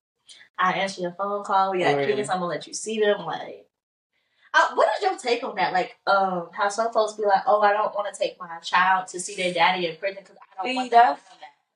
I 0.59 0.73
answer 0.73 1.03
your 1.03 1.13
phone 1.13 1.45
call. 1.45 1.73
We 1.73 1.81
got 1.81 1.97
Right. 1.97 2.07
kids. 2.09 2.29
I'm 2.31 2.37
gonna 2.41 2.47
let 2.47 2.67
you 2.67 2.75
see 2.75 3.01
them. 3.01 3.25
Like, 3.25 3.67
uh, 4.55 4.69
what 4.75 4.89
is 4.97 5.03
your 5.03 5.17
take 5.19 5.43
on 5.45 5.57
that? 5.57 5.73
Like, 5.73 5.97
um, 6.07 6.51
how 6.53 6.69
some 6.69 6.93
folks 6.93 7.13
be 7.15 7.25
like, 7.25 7.43
"Oh, 7.47 7.61
I 7.61 7.73
don't 7.73 7.95
want 7.95 8.13
to 8.13 8.19
take 8.19 8.39
my 8.41 8.59
child 8.59 9.09
to 9.09 9.21
see 9.21 9.35
their 9.37 9.53
daddy 9.53 9.87
in 9.87 9.97
prison 9.97 10.23
because 10.23 10.37
I 10.37 10.57
don't 10.57 10.67
See, 10.73 10.77
want 10.77 10.91
that's- 10.91 11.21
that." 11.23 11.35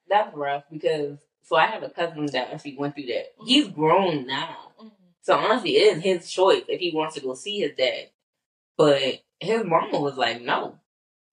that's 0.09 0.35
rough 0.37 0.65
because 0.71 1.19
so 1.43 1.57
I 1.57 1.67
have 1.67 1.83
a 1.83 1.91
cousin 1.91 2.27
that 2.27 2.53
actually 2.53 2.77
went 2.77 2.95
through 2.95 3.07
that. 3.07 3.33
He's 3.45 3.69
grown 3.69 4.27
now. 4.27 4.73
So 5.23 5.37
honestly, 5.37 5.77
it 5.77 5.97
is 5.97 6.03
his 6.03 6.31
choice 6.31 6.65
if 6.69 6.81
he 6.81 6.93
wants 6.95 7.15
to 7.15 7.21
go 7.21 7.35
see 7.35 7.61
his 7.61 7.77
dad. 7.77 8.11
But 8.77 9.23
his 9.41 9.65
mama 9.65 10.01
was 10.01 10.17
like, 10.17 10.43
no, 10.43 10.79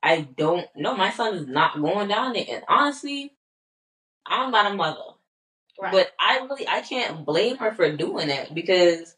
I 0.01 0.21
don't 0.21 0.67
know. 0.75 0.95
My 0.95 1.11
son 1.11 1.35
is 1.35 1.47
not 1.47 1.81
going 1.81 2.07
down 2.07 2.33
there. 2.33 2.45
And 2.47 2.63
honestly, 2.67 3.33
I'm 4.25 4.51
not 4.51 4.71
a 4.71 4.75
mother. 4.75 5.01
Right. 5.81 5.91
But 5.91 6.11
I 6.19 6.39
really, 6.39 6.67
I 6.67 6.81
can't 6.81 7.25
blame 7.25 7.57
her 7.57 7.71
for 7.71 7.89
doing 7.95 8.27
that 8.27 8.53
because 8.53 9.15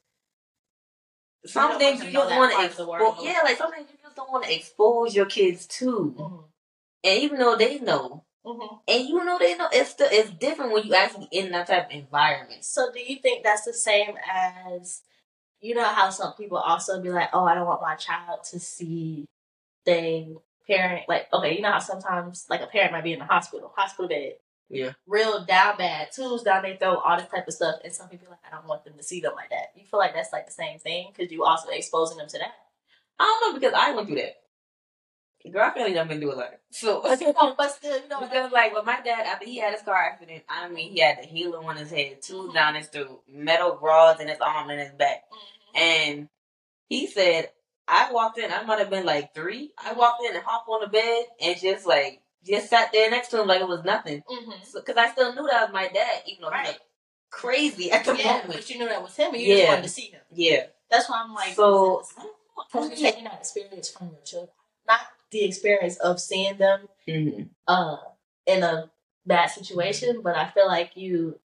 some 1.45 1.77
things 1.77 2.03
you 2.03 2.11
just 2.11 2.29
want 2.35 2.53
to 2.53 2.65
expose. 2.65 3.15
Yeah, 3.23 3.39
like 3.43 3.57
some 3.57 3.71
things 3.71 3.87
you 3.91 3.97
just 4.01 4.15
don't 4.15 4.31
want 4.31 4.45
to 4.45 4.55
expose 4.55 5.15
your 5.15 5.25
kids 5.25 5.65
to. 5.67 6.15
Mhm. 6.17 6.43
And 7.03 7.23
even 7.23 7.39
though 7.39 7.55
they 7.55 7.79
know, 7.79 8.23
Mhm. 8.45 8.81
and 8.87 9.07
you 9.07 9.23
know 9.23 9.37
they 9.37 9.55
know, 9.55 9.69
it's 9.71 9.91
still 9.91 10.07
it's 10.11 10.31
different 10.31 10.71
when 10.71 10.83
you 10.85 10.95
actually 10.95 11.27
in 11.31 11.51
that 11.51 11.67
type 11.67 11.87
of 11.87 11.91
environment. 11.91 12.65
So, 12.65 12.91
do 12.91 12.99
you 12.99 13.17
think 13.17 13.43
that's 13.43 13.65
the 13.65 13.73
same 13.73 14.15
as 14.31 15.03
you 15.61 15.75
know 15.75 15.85
how 15.85 16.09
some 16.11 16.33
people 16.33 16.57
also 16.57 17.01
be 17.01 17.09
like, 17.11 17.29
"Oh, 17.33 17.45
I 17.45 17.55
don't 17.55 17.67
want 17.67 17.81
my 17.81 17.95
child 17.95 18.43
to 18.51 18.59
see 18.59 19.25
they 19.85 20.29
parent." 20.67 21.09
Like, 21.09 21.27
okay, 21.33 21.55
you 21.55 21.61
know 21.61 21.71
how 21.73 21.79
sometimes 21.79 22.47
like 22.49 22.61
a 22.61 22.67
parent 22.67 22.93
might 22.93 23.03
be 23.05 23.13
in 23.13 23.19
the 23.19 23.25
hospital, 23.25 23.73
hospital 23.77 24.09
bed, 24.09 24.37
Yeah. 24.69 24.93
real 25.07 25.45
down 25.45 25.77
bad, 25.77 26.11
tools 26.13 26.43
down 26.43 26.63
their 26.63 26.77
throat, 26.77 27.01
all 27.05 27.17
this 27.17 27.29
type 27.29 27.47
of 27.47 27.53
stuff, 27.53 27.81
and 27.83 27.93
some 27.93 28.09
people 28.09 28.27
are 28.27 28.31
like, 28.31 28.45
"I 28.47 28.51
don't 28.55 28.67
want 28.67 28.85
them 28.85 28.97
to 28.97 29.03
see 29.03 29.21
them 29.21 29.35
like 29.35 29.49
that." 29.51 29.71
You 29.75 29.85
feel 29.87 29.99
like 29.99 30.13
that's 30.15 30.33
like 30.33 30.47
the 30.47 30.51
same 30.53 30.79
thing 30.79 31.11
because 31.13 31.31
you 31.31 31.45
also 31.45 31.69
exposing 31.69 32.17
them 32.17 32.27
to 32.29 32.37
that. 32.39 32.53
I 33.19 33.23
don't 33.25 33.53
know 33.53 33.59
because 33.59 33.73
I 33.75 33.91
went 33.91 34.07
through 34.07 34.17
that. 34.17 34.37
Girl, 35.49 35.63
I 35.63 35.73
feel 35.73 35.83
like 35.83 35.95
I've 35.95 36.07
been 36.07 36.19
through 36.19 36.33
a 36.33 36.35
lot. 36.35 36.51
So 36.71 37.01
Oh, 37.05 37.55
but 37.57 37.71
still, 37.71 37.99
you 37.99 38.07
know, 38.07 38.19
what 38.19 38.29
I 38.31 38.33
Because 38.33 38.51
like 38.51 38.73
with 38.73 38.85
my 38.85 39.01
dad, 39.01 39.25
after 39.25 39.45
he 39.45 39.57
had 39.57 39.73
his 39.73 39.81
car 39.81 39.95
accident, 39.95 40.43
I 40.49 40.69
mean 40.69 40.91
he 40.91 40.99
had 40.99 41.19
the 41.21 41.27
helium 41.27 41.65
on 41.65 41.77
his 41.77 41.89
head, 41.89 42.21
tools 42.21 42.47
mm-hmm. 42.47 42.55
down 42.55 42.75
his 42.75 42.87
throat, 42.87 43.23
metal 43.27 43.79
rods 43.81 44.21
in 44.21 44.27
his 44.27 44.39
arm 44.39 44.69
and 44.69 44.79
his 44.79 44.91
back. 44.91 45.23
Mhm. 45.31 45.81
And 45.81 46.29
he 46.89 47.07
said, 47.07 47.49
I 47.87 48.11
walked 48.11 48.37
in, 48.37 48.51
I 48.51 48.63
might 48.63 48.79
have 48.79 48.89
been 48.89 49.05
like 49.05 49.33
three. 49.33 49.71
I 49.77 49.89
mm-hmm. 49.89 49.99
walked 49.99 50.23
in 50.25 50.35
and 50.35 50.43
hopped 50.45 50.69
on 50.69 50.81
the 50.81 50.87
bed 50.87 51.25
and 51.41 51.59
just 51.59 51.85
like 51.85 52.21
just 52.45 52.69
sat 52.69 52.91
there 52.91 53.09
next 53.09 53.29
to 53.29 53.41
him 53.41 53.47
like 53.47 53.61
it 53.61 53.67
was 53.67 53.83
nothing. 53.83 54.23
Mm-hmm. 54.29 54.51
Because 54.73 54.97
I 54.97 55.11
still 55.11 55.33
knew 55.33 55.47
that 55.47 55.63
was 55.63 55.73
my 55.73 55.87
dad, 55.87 56.23
even 56.27 56.41
though 56.41 56.49
he 56.49 56.53
Right. 56.55 56.67
was 56.67 56.79
crazy 57.29 57.91
at 57.91 58.05
the 58.05 58.15
Yeah, 58.15 58.25
moment. 58.25 58.47
but 58.53 58.69
you 58.69 58.79
knew 58.79 58.89
that 58.89 59.01
was 59.01 59.15
him, 59.15 59.33
and 59.33 59.41
you 59.41 59.47
just 59.53 59.63
Yeah. 59.63 59.69
wanted 59.69 59.83
to 59.83 59.89
see 59.89 60.07
him. 60.11 60.21
Yeah. 60.31 60.65
That's 60.89 61.09
why 61.09 61.21
I'm 61.23 61.33
like, 61.33 61.53
So- 61.55 62.03
because 62.71 62.89
you're 62.89 63.11
taking 63.11 63.23
that 63.25 63.39
experience 63.39 63.89
from 63.89 64.09
your 64.11 64.21
children, 64.21 64.55
the 65.31 65.43
experience 65.45 65.97
of 65.97 66.19
seeing 66.19 66.57
them 66.57 66.87
hmm 67.07 67.43
uh 67.67 67.97
in 68.45 68.63
a 68.63 68.91
bad 69.25 69.47
situation, 69.47 70.21
but 70.23 70.35
I 70.35 70.49
feel 70.49 70.67
like 70.67 70.91
you 70.97 71.39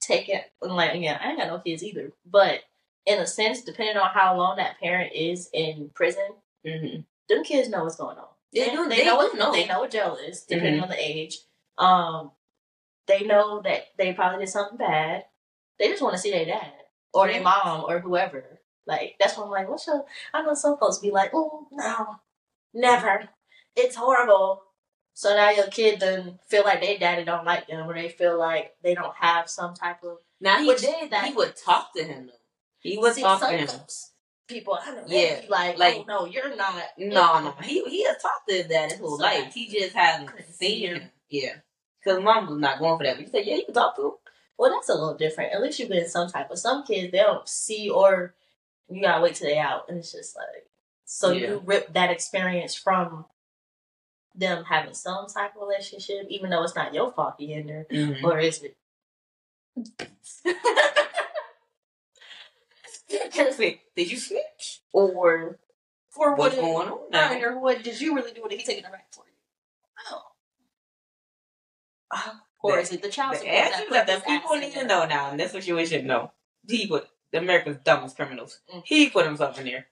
take 0.00 0.28
it 0.28 0.44
and 0.62 0.74
like 0.74 0.94
again, 0.94 1.18
I 1.22 1.30
ain't 1.30 1.38
got 1.38 1.48
no 1.48 1.58
kids 1.58 1.82
either, 1.82 2.12
but 2.26 2.60
in 3.06 3.18
a 3.20 3.26
sense, 3.26 3.62
depending 3.62 3.96
on 3.98 4.10
how 4.10 4.36
long 4.36 4.56
that 4.56 4.78
parent 4.80 5.12
is 5.14 5.50
in 5.52 5.90
prison, 5.94 6.28
hmm 6.66 7.00
them 7.28 7.42
kids 7.44 7.68
know 7.70 7.84
what's 7.84 7.96
going 7.96 8.18
on. 8.18 8.26
They 8.52 8.70
do- 8.70 8.88
They, 8.88 8.96
they 8.98 9.04
know 9.06 9.16
what 9.16 9.36
know. 9.36 9.52
they 9.52 9.66
know 9.66 9.80
what 9.80 9.90
jail 9.90 10.16
is, 10.16 10.42
depending 10.42 10.80
Mhm. 10.80 10.84
on 10.84 10.88
the 10.90 10.98
age. 11.00 11.38
Um, 11.78 12.32
they 13.06 13.22
know 13.24 13.60
that 13.62 13.88
they 13.96 14.12
probably 14.12 14.44
did 14.44 14.50
something 14.52 14.78
bad. 14.78 15.24
They 15.78 15.88
just 15.88 16.02
want 16.02 16.14
to 16.14 16.20
see 16.20 16.30
their 16.30 16.44
dad 16.44 16.72
or 17.12 17.26
their 17.26 17.42
mom 17.42 17.84
or 17.88 17.98
whoever. 18.00 18.60
Like 18.86 19.16
that's 19.18 19.36
why 19.36 19.44
I'm 19.44 19.50
like, 19.50 19.68
what's 19.68 19.86
your? 19.86 20.04
I 20.32 20.42
know 20.42 20.54
some 20.54 20.76
folks 20.78 20.98
be 20.98 21.10
like, 21.10 21.30
oh 21.34 21.66
no, 21.72 22.20
never. 22.74 23.28
It's 23.76 23.96
horrible. 23.96 24.62
So 25.14 25.34
now 25.34 25.50
your 25.50 25.68
kid 25.68 26.00
doesn't 26.00 26.40
feel 26.48 26.64
like 26.64 26.80
their 26.80 26.98
daddy 26.98 27.24
don't 27.24 27.44
like 27.44 27.68
them, 27.68 27.88
or 27.88 27.94
they 27.94 28.08
feel 28.08 28.38
like 28.38 28.74
they 28.82 28.94
don't 28.94 29.14
have 29.16 29.48
some 29.48 29.74
type 29.74 30.02
of. 30.02 30.18
Now 30.40 30.58
he 30.58 30.74
did 30.74 31.10
that- 31.10 31.26
he 31.26 31.32
would 31.32 31.54
talk 31.56 31.94
to 31.94 32.02
him. 32.04 32.30
He 32.80 32.98
would 32.98 33.14
See, 33.14 33.22
talk 33.22 33.40
to 33.40 33.46
him. 33.56 33.68
People, 34.46 34.78
I 34.80 34.94
know, 34.94 35.04
Yeah, 35.06 35.40
like, 35.48 35.78
like- 35.78 35.96
oh 36.00 36.04
no, 36.06 36.24
you're 36.26 36.54
not. 36.54 36.74
No, 36.98 37.40
no, 37.40 37.52
he 37.62 37.82
he 37.84 38.04
has 38.04 38.20
talked 38.20 38.46
to 38.48 38.54
his 38.56 38.66
dad 38.66 38.90
his 38.90 39.00
whole 39.00 39.16
So 39.16 39.22
life. 39.24 39.54
He 39.54 39.68
just 39.68 39.94
hasn't 39.94 40.30
seen 40.52 40.88
him. 40.88 40.96
him. 41.00 41.10
Yeah, 41.30 41.54
because 42.02 42.22
mom 42.22 42.48
was 42.48 42.58
not 42.58 42.78
going 42.78 42.98
for 42.98 43.04
that. 43.04 43.16
But 43.16 43.24
he 43.24 43.30
said, 43.30 43.46
yeah, 43.46 43.56
you 43.56 43.64
can 43.64 43.74
talk 43.74 43.96
to 43.96 44.02
him. 44.02 44.12
Well, 44.58 44.70
that's 44.70 44.90
a 44.90 44.94
little 44.94 45.14
different. 45.16 45.52
At 45.54 45.62
least 45.62 45.78
you've 45.78 45.88
been 45.88 46.06
some 46.08 46.28
type 46.28 46.50
of. 46.50 46.58
Some 46.58 46.84
kids 46.84 47.10
they 47.10 47.18
don't 47.18 47.48
see 47.48 47.88
or 47.88 48.34
you 48.90 49.00
gotta 49.00 49.22
wait 49.22 49.34
till 49.36 49.48
they 49.48 49.56
out, 49.58 49.88
and 49.88 49.96
it's 49.98 50.12
just 50.12 50.36
like 50.36 50.66
so 51.04 51.30
Yeah. 51.30 51.48
you 51.48 51.62
rip 51.64 51.92
that 51.92 52.10
experience 52.10 52.74
from 52.74 53.26
them 54.34 54.64
having 54.64 54.94
some 54.94 55.26
type 55.28 55.54
of 55.56 55.62
relationship, 55.62 56.26
even 56.28 56.50
though 56.50 56.62
it's 56.62 56.74
not 56.74 56.94
your 56.94 57.12
fault 57.12 57.34
in 57.38 57.84
Mm-hmm. 57.90 58.24
or 58.24 58.38
is 58.38 58.62
it? 58.62 58.76
Seriously, 63.30 63.82
did 63.96 64.10
you 64.10 64.18
switch 64.18 64.80
or 64.92 65.58
For 66.08 66.34
what's 66.34 66.56
what? 66.56 66.62
going 66.62 66.88
on 66.88 66.98
now? 67.10 67.30
Right, 67.30 67.42
or 67.42 67.58
what 67.58 67.82
did 67.82 68.00
you 68.00 68.14
really 68.14 68.32
do? 68.32 68.42
Or 68.42 68.48
did 68.48 68.60
he 68.60 68.64
taking 68.64 68.84
it 68.84 68.90
back 68.92 69.06
for 69.12 69.24
you? 69.26 69.32
Oh. 70.10 70.22
Uh, 72.10 72.30
Or 72.62 72.78
is 72.78 72.92
it 72.92 73.02
the 73.02 73.10
child 73.10 73.34
The 73.34 73.38
support 73.40 73.54
that 73.54 73.72
answer 73.74 73.90
that 73.90 74.06
the 74.06 74.22
people 74.26 74.56
need 74.56 74.72
to 74.72 74.86
know 74.86 75.04
now 75.06 75.30
in 75.30 75.36
this 75.36 75.52
situation. 75.52 76.06
No, 76.06 76.32
he 76.66 76.86
put 76.86 77.08
the 77.30 77.38
America's 77.38 77.76
dumbest 77.84 78.16
criminals. 78.16 78.60
Mm. 78.74 78.82
He 78.86 79.10
put 79.10 79.26
himself 79.26 79.58
in 79.58 79.66
there. 79.66 79.86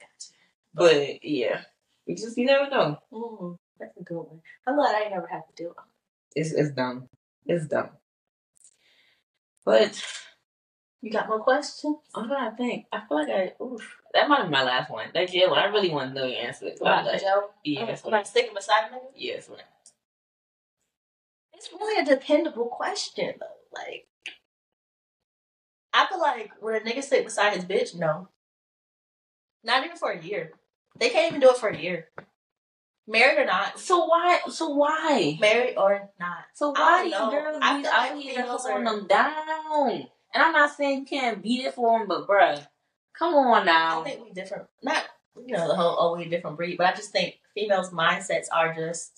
But 0.75 1.25
yeah, 1.25 1.63
you 2.07 2.17
just 2.17 2.37
you 2.39 2.47
never 2.47 2.71
know. 2.71 2.99
Mm, 3.13 3.57
that's 3.79 3.97
a 3.99 4.03
good 4.03 4.17
one. 4.17 4.41
I'm 4.67 4.77
glad 4.77 4.95
I 4.95 5.09
never 5.09 5.27
had 5.27 5.43
to 5.55 5.63
do 5.63 5.71
it. 5.71 5.77
It's 6.35 6.53
it's 6.53 6.71
dumb. 6.73 7.09
It's 7.47 7.67
dumb. 7.67 7.91
But 9.65 10.03
You 11.03 11.11
got 11.11 11.29
more 11.29 11.41
questions? 11.41 11.97
I'm 12.15 12.29
trying 12.29 12.51
to 12.51 12.57
think. 12.57 12.87
I 12.93 13.01
feel 13.07 13.19
like 13.19 13.29
I 13.29 13.53
oof. 13.63 13.97
That 14.15 14.29
might 14.29 14.45
be 14.45 14.51
my 14.51 14.63
last 14.63 14.91
one. 14.91 15.09
That 15.15 15.31
jail 15.31 15.51
one. 15.51 15.59
I 15.59 15.65
really 15.67 15.91
want 15.91 16.15
to 16.15 16.21
know 16.21 16.27
your 16.27 16.39
answer. 16.41 16.71
About 16.81 17.07
like, 17.07 17.21
Joe? 17.21 17.51
yeah, 17.65 17.97
I'm 18.13 18.25
sticking 18.25 18.55
beside 18.55 18.91
him. 18.91 19.01
Yeah, 19.17 19.35
that's 19.35 19.49
what. 19.49 19.61
It's 21.55 21.71
really 21.73 22.01
a 22.03 22.05
dependable 22.05 22.67
question 22.67 23.35
though. 23.39 23.47
Like, 23.81 24.07
I 25.93 26.07
feel 26.07 26.21
like 26.21 26.53
when 26.61 26.75
a 26.75 26.81
nigga 26.81 27.03
sit 27.03 27.25
beside 27.25 27.55
his 27.55 27.65
bitch, 27.65 27.97
no, 27.99 28.29
not 29.65 29.85
even 29.85 29.97
for 29.97 30.11
a 30.11 30.23
year. 30.23 30.53
They 30.99 31.09
can't 31.11 31.29
even 31.29 31.41
do 31.41 31.51
it 31.51 31.57
for 31.57 31.69
a 31.69 31.77
year. 31.79 32.09
Married 33.07 33.39
or 33.43 33.45
not, 33.47 33.79
So 33.81 34.05
why? 34.07 34.41
So 34.49 34.69
why? 34.69 35.37
married 35.41 35.77
or 35.77 36.11
not. 36.21 36.45
So 36.55 36.71
why 36.71 36.99
don't 36.99 37.05
these 37.05 37.13
know. 37.13 37.31
girls 37.31 37.59
I 37.61 37.77
be 37.77 37.83
feel 37.83 37.93
out 37.93 38.11
like 38.15 38.23
here 38.23 38.35
females 38.35 38.65
holding 38.65 38.87
are- 38.87 38.97
them 38.97 39.07
down? 39.09 39.91
And 40.35 40.43
I'm 40.43 40.53
not 40.53 40.71
saying 40.71 41.01
you 41.01 41.05
can't 41.07 41.43
beat 41.43 41.65
it 41.65 41.75
for 41.75 41.99
them, 41.99 42.07
but 42.09 42.27
bruh, 42.29 42.65
come 43.19 43.35
on 43.35 43.67
now. 43.67 44.01
I 44.01 44.05
think 44.05 44.25
we 44.25 44.33
different. 44.33 44.67
Not 44.83 45.03
you 45.37 45.55
know 45.57 45.67
the 45.67 45.75
whole 45.75 45.97
oh 45.99 46.17
we 46.17 46.25
a 46.27 46.29
different 46.29 46.57
breed, 46.57 46.79
but 46.79 46.87
I 46.87 46.93
just 46.93 47.11
think 47.11 47.35
females' 47.55 47.91
mindsets 47.91 48.47
are 48.53 48.73
just 48.75 49.13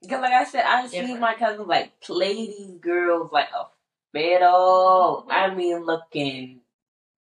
Because 0.00 0.20
like 0.22 0.32
I 0.32 0.44
said, 0.44 0.64
I 0.64 0.86
seen 0.86 1.00
Different. 1.02 1.20
my 1.20 1.34
cousins 1.34 1.66
like 1.68 2.00
play 2.00 2.46
these 2.46 2.76
girls 2.80 3.30
like 3.32 3.48
a 3.52 3.64
fiddle. 4.12 5.24
Mhm. 5.28 5.32
I 5.32 5.52
mean, 5.54 5.84
looking 5.84 6.60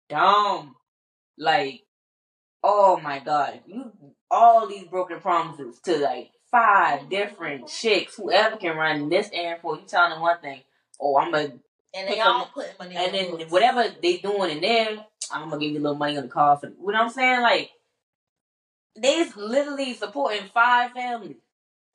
dumb. 0.08 0.76
Like, 1.36 1.82
oh 2.62 2.98
my 3.02 3.18
god, 3.20 3.60
you 3.66 3.92
all 4.30 4.66
these 4.66 4.84
broken 4.84 5.20
promises 5.20 5.78
to 5.80 5.96
like 5.98 6.30
five 6.50 7.08
different 7.08 7.66
chicks, 7.68 8.16
whoever 8.16 8.56
can 8.56 8.76
run 8.76 9.08
this 9.08 9.28
errand 9.32 9.60
for 9.62 9.76
you, 9.76 9.82
telling 9.86 10.10
them 10.10 10.20
one 10.20 10.38
thing. 10.40 10.60
Oh, 11.00 11.16
I'm 11.18 11.30
gonna, 11.32 11.52
and 11.94 12.08
they 12.08 12.20
all 12.20 12.46
putting 12.52 12.72
money. 12.78 12.96
and 12.96 13.14
then 13.14 13.30
books. 13.32 13.50
whatever 13.50 13.84
they 14.02 14.18
doing 14.18 14.50
in 14.50 14.60
there, 14.60 15.04
I'm 15.32 15.48
gonna 15.48 15.60
give 15.60 15.72
you 15.72 15.78
a 15.78 15.82
little 15.82 15.96
money 15.96 16.16
on 16.16 16.24
the 16.24 16.28
car 16.28 16.56
for. 16.58 16.66
You 16.68 16.74
know 16.78 16.84
what 16.84 16.96
I'm 16.96 17.08
saying? 17.10 17.40
Like, 17.42 17.70
they's 18.96 19.36
literally 19.36 19.94
supporting 19.94 20.44
five 20.52 20.92
families. 20.92 21.36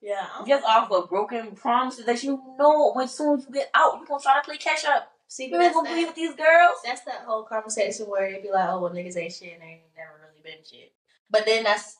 Yeah, 0.01 0.25
I'm- 0.35 0.45
Just 0.47 0.65
off 0.65 0.91
of 0.91 1.09
broken 1.09 1.51
promises 1.55 2.05
that 2.05 2.21
you 2.23 2.41
know 2.57 2.91
when 2.93 3.07
soon 3.07 3.39
as 3.39 3.45
you 3.47 3.53
get 3.53 3.69
out, 3.73 3.97
you're 3.97 4.05
gonna 4.05 4.21
try 4.21 4.35
to 4.39 4.45
play 4.45 4.57
catch 4.57 4.83
up. 4.85 5.09
See, 5.27 5.45
You 5.45 5.51
but 5.51 5.61
ain't 5.61 5.73
gonna 5.73 5.89
that- 5.89 5.95
be 5.95 6.05
with 6.05 6.15
these 6.15 6.35
girls. 6.35 6.77
that's 6.83 7.01
that 7.01 7.21
whole 7.25 7.43
conversation 7.43 8.05
where 8.07 8.25
it'd 8.27 8.43
be 8.43 8.51
like, 8.51 8.69
oh, 8.69 8.79
well, 8.81 8.91
niggas 8.91 9.17
ain't 9.17 9.33
shit 9.33 9.53
and 9.53 9.61
they 9.61 9.65
ain't 9.67 9.81
never 9.97 10.19
been 10.43 10.63
shit. 10.69 10.93
But 11.29 11.45
then 11.45 11.63
that's 11.63 11.97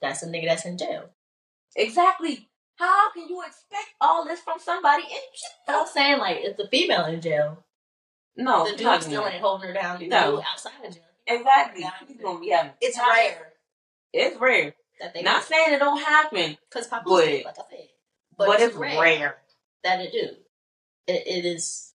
that's 0.00 0.22
a 0.22 0.26
nigga 0.26 0.46
that's 0.46 0.64
in 0.66 0.78
jail. 0.78 1.10
Exactly. 1.76 2.48
How 2.76 3.10
can 3.12 3.28
you 3.28 3.40
expect 3.42 3.94
all 4.00 4.24
this 4.24 4.40
from 4.40 4.58
somebody 4.58 5.02
in 5.04 5.18
But 5.66 5.76
I'm 5.76 5.86
saying, 5.86 6.18
like, 6.18 6.38
it's 6.40 6.58
a 6.58 6.66
female 6.68 7.04
in 7.04 7.20
jail, 7.20 7.62
No, 8.36 8.64
the 8.68 8.76
dude 8.76 9.02
still 9.02 9.26
ain't 9.26 9.40
holding 9.42 9.68
her 9.68 9.74
down. 9.74 9.98
The 10.00 10.08
No. 10.08 10.42
outside 10.50 10.72
of 10.84 10.92
jail. 10.94 11.02
Exactly. 11.26 11.84
He's 12.08 12.20
gonna 12.20 12.40
be 12.40 12.48
having. 12.50 12.72
It's 12.80 12.96
time. 12.96 13.08
rare 13.14 13.52
It's 14.12 14.36
rare. 14.40 14.74
that 15.00 15.14
they 15.14 15.22
Not 15.22 15.44
saying 15.44 15.72
it 15.74 15.78
don't 15.78 16.00
happen, 16.02 16.58
because 16.68 16.88
Papa's 16.88 17.10
but- 17.12 17.44
like 17.44 17.46
I 17.46 17.52
said. 17.70 17.88
but, 18.36 18.60
it's 18.60 18.74
rare. 18.74 19.38
that 19.84 20.00
it 20.00 20.12
do. 20.12 20.36
It, 21.06 21.26
it 21.26 21.44
is 21.44 21.94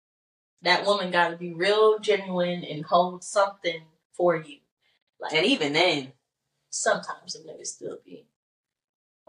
that 0.62 0.86
woman 0.86 1.12
got 1.12 1.30
to 1.30 1.38
be 1.38 1.54
real 1.54 2.00
genuine 2.00 2.64
and 2.64 2.86
hold 2.86 3.24
something 3.24 3.84
for 4.14 4.36
you. 4.36 4.60
Like 5.20 5.34
And 5.34 5.46
even 5.46 5.74
then, 5.74 6.14
sometimes 6.70 7.34
the 7.34 7.40
niggas 7.40 7.68
still 7.68 7.98
be 8.06 8.28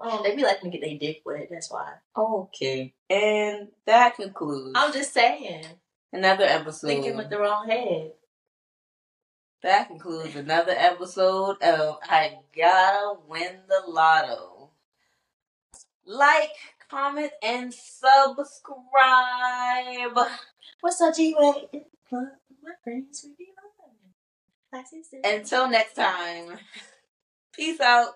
Oh, 0.00 0.22
they 0.22 0.36
be 0.36 0.44
liking 0.44 0.70
to 0.70 0.78
get 0.78 0.86
their 0.86 0.98
dick 0.98 1.22
wet. 1.24 1.48
That's 1.50 1.70
why. 1.70 1.94
Okay. 2.16 2.94
And 3.10 3.68
that 3.84 4.14
concludes 4.14 4.72
I'm 4.76 4.92
just 4.92 5.12
saying. 5.12 5.64
another 6.12 6.44
episode. 6.44 6.86
Thinking 6.86 7.16
with 7.16 7.30
the 7.30 7.38
wrong 7.38 7.68
head. 7.68 8.12
That 9.62 9.88
concludes 9.88 10.36
another 10.36 10.74
episode 10.76 11.60
of 11.62 11.98
I 12.04 12.38
Gotta 12.56 13.18
Win 13.26 13.56
the 13.68 13.82
Lotto. 13.90 14.70
Like, 16.06 16.52
comment, 16.88 17.32
and 17.42 17.74
subscribe. 17.74 18.36
What's 20.80 21.00
up, 21.00 21.16
G-Way? 21.16 21.68
My 22.12 22.72
friends 22.84 23.24
will 23.24 23.34
be 23.36 23.48
mine. 23.56 23.67
Until 25.24 25.70
next 25.70 25.94
time, 25.94 26.58
peace 27.54 27.80
out. 27.80 28.14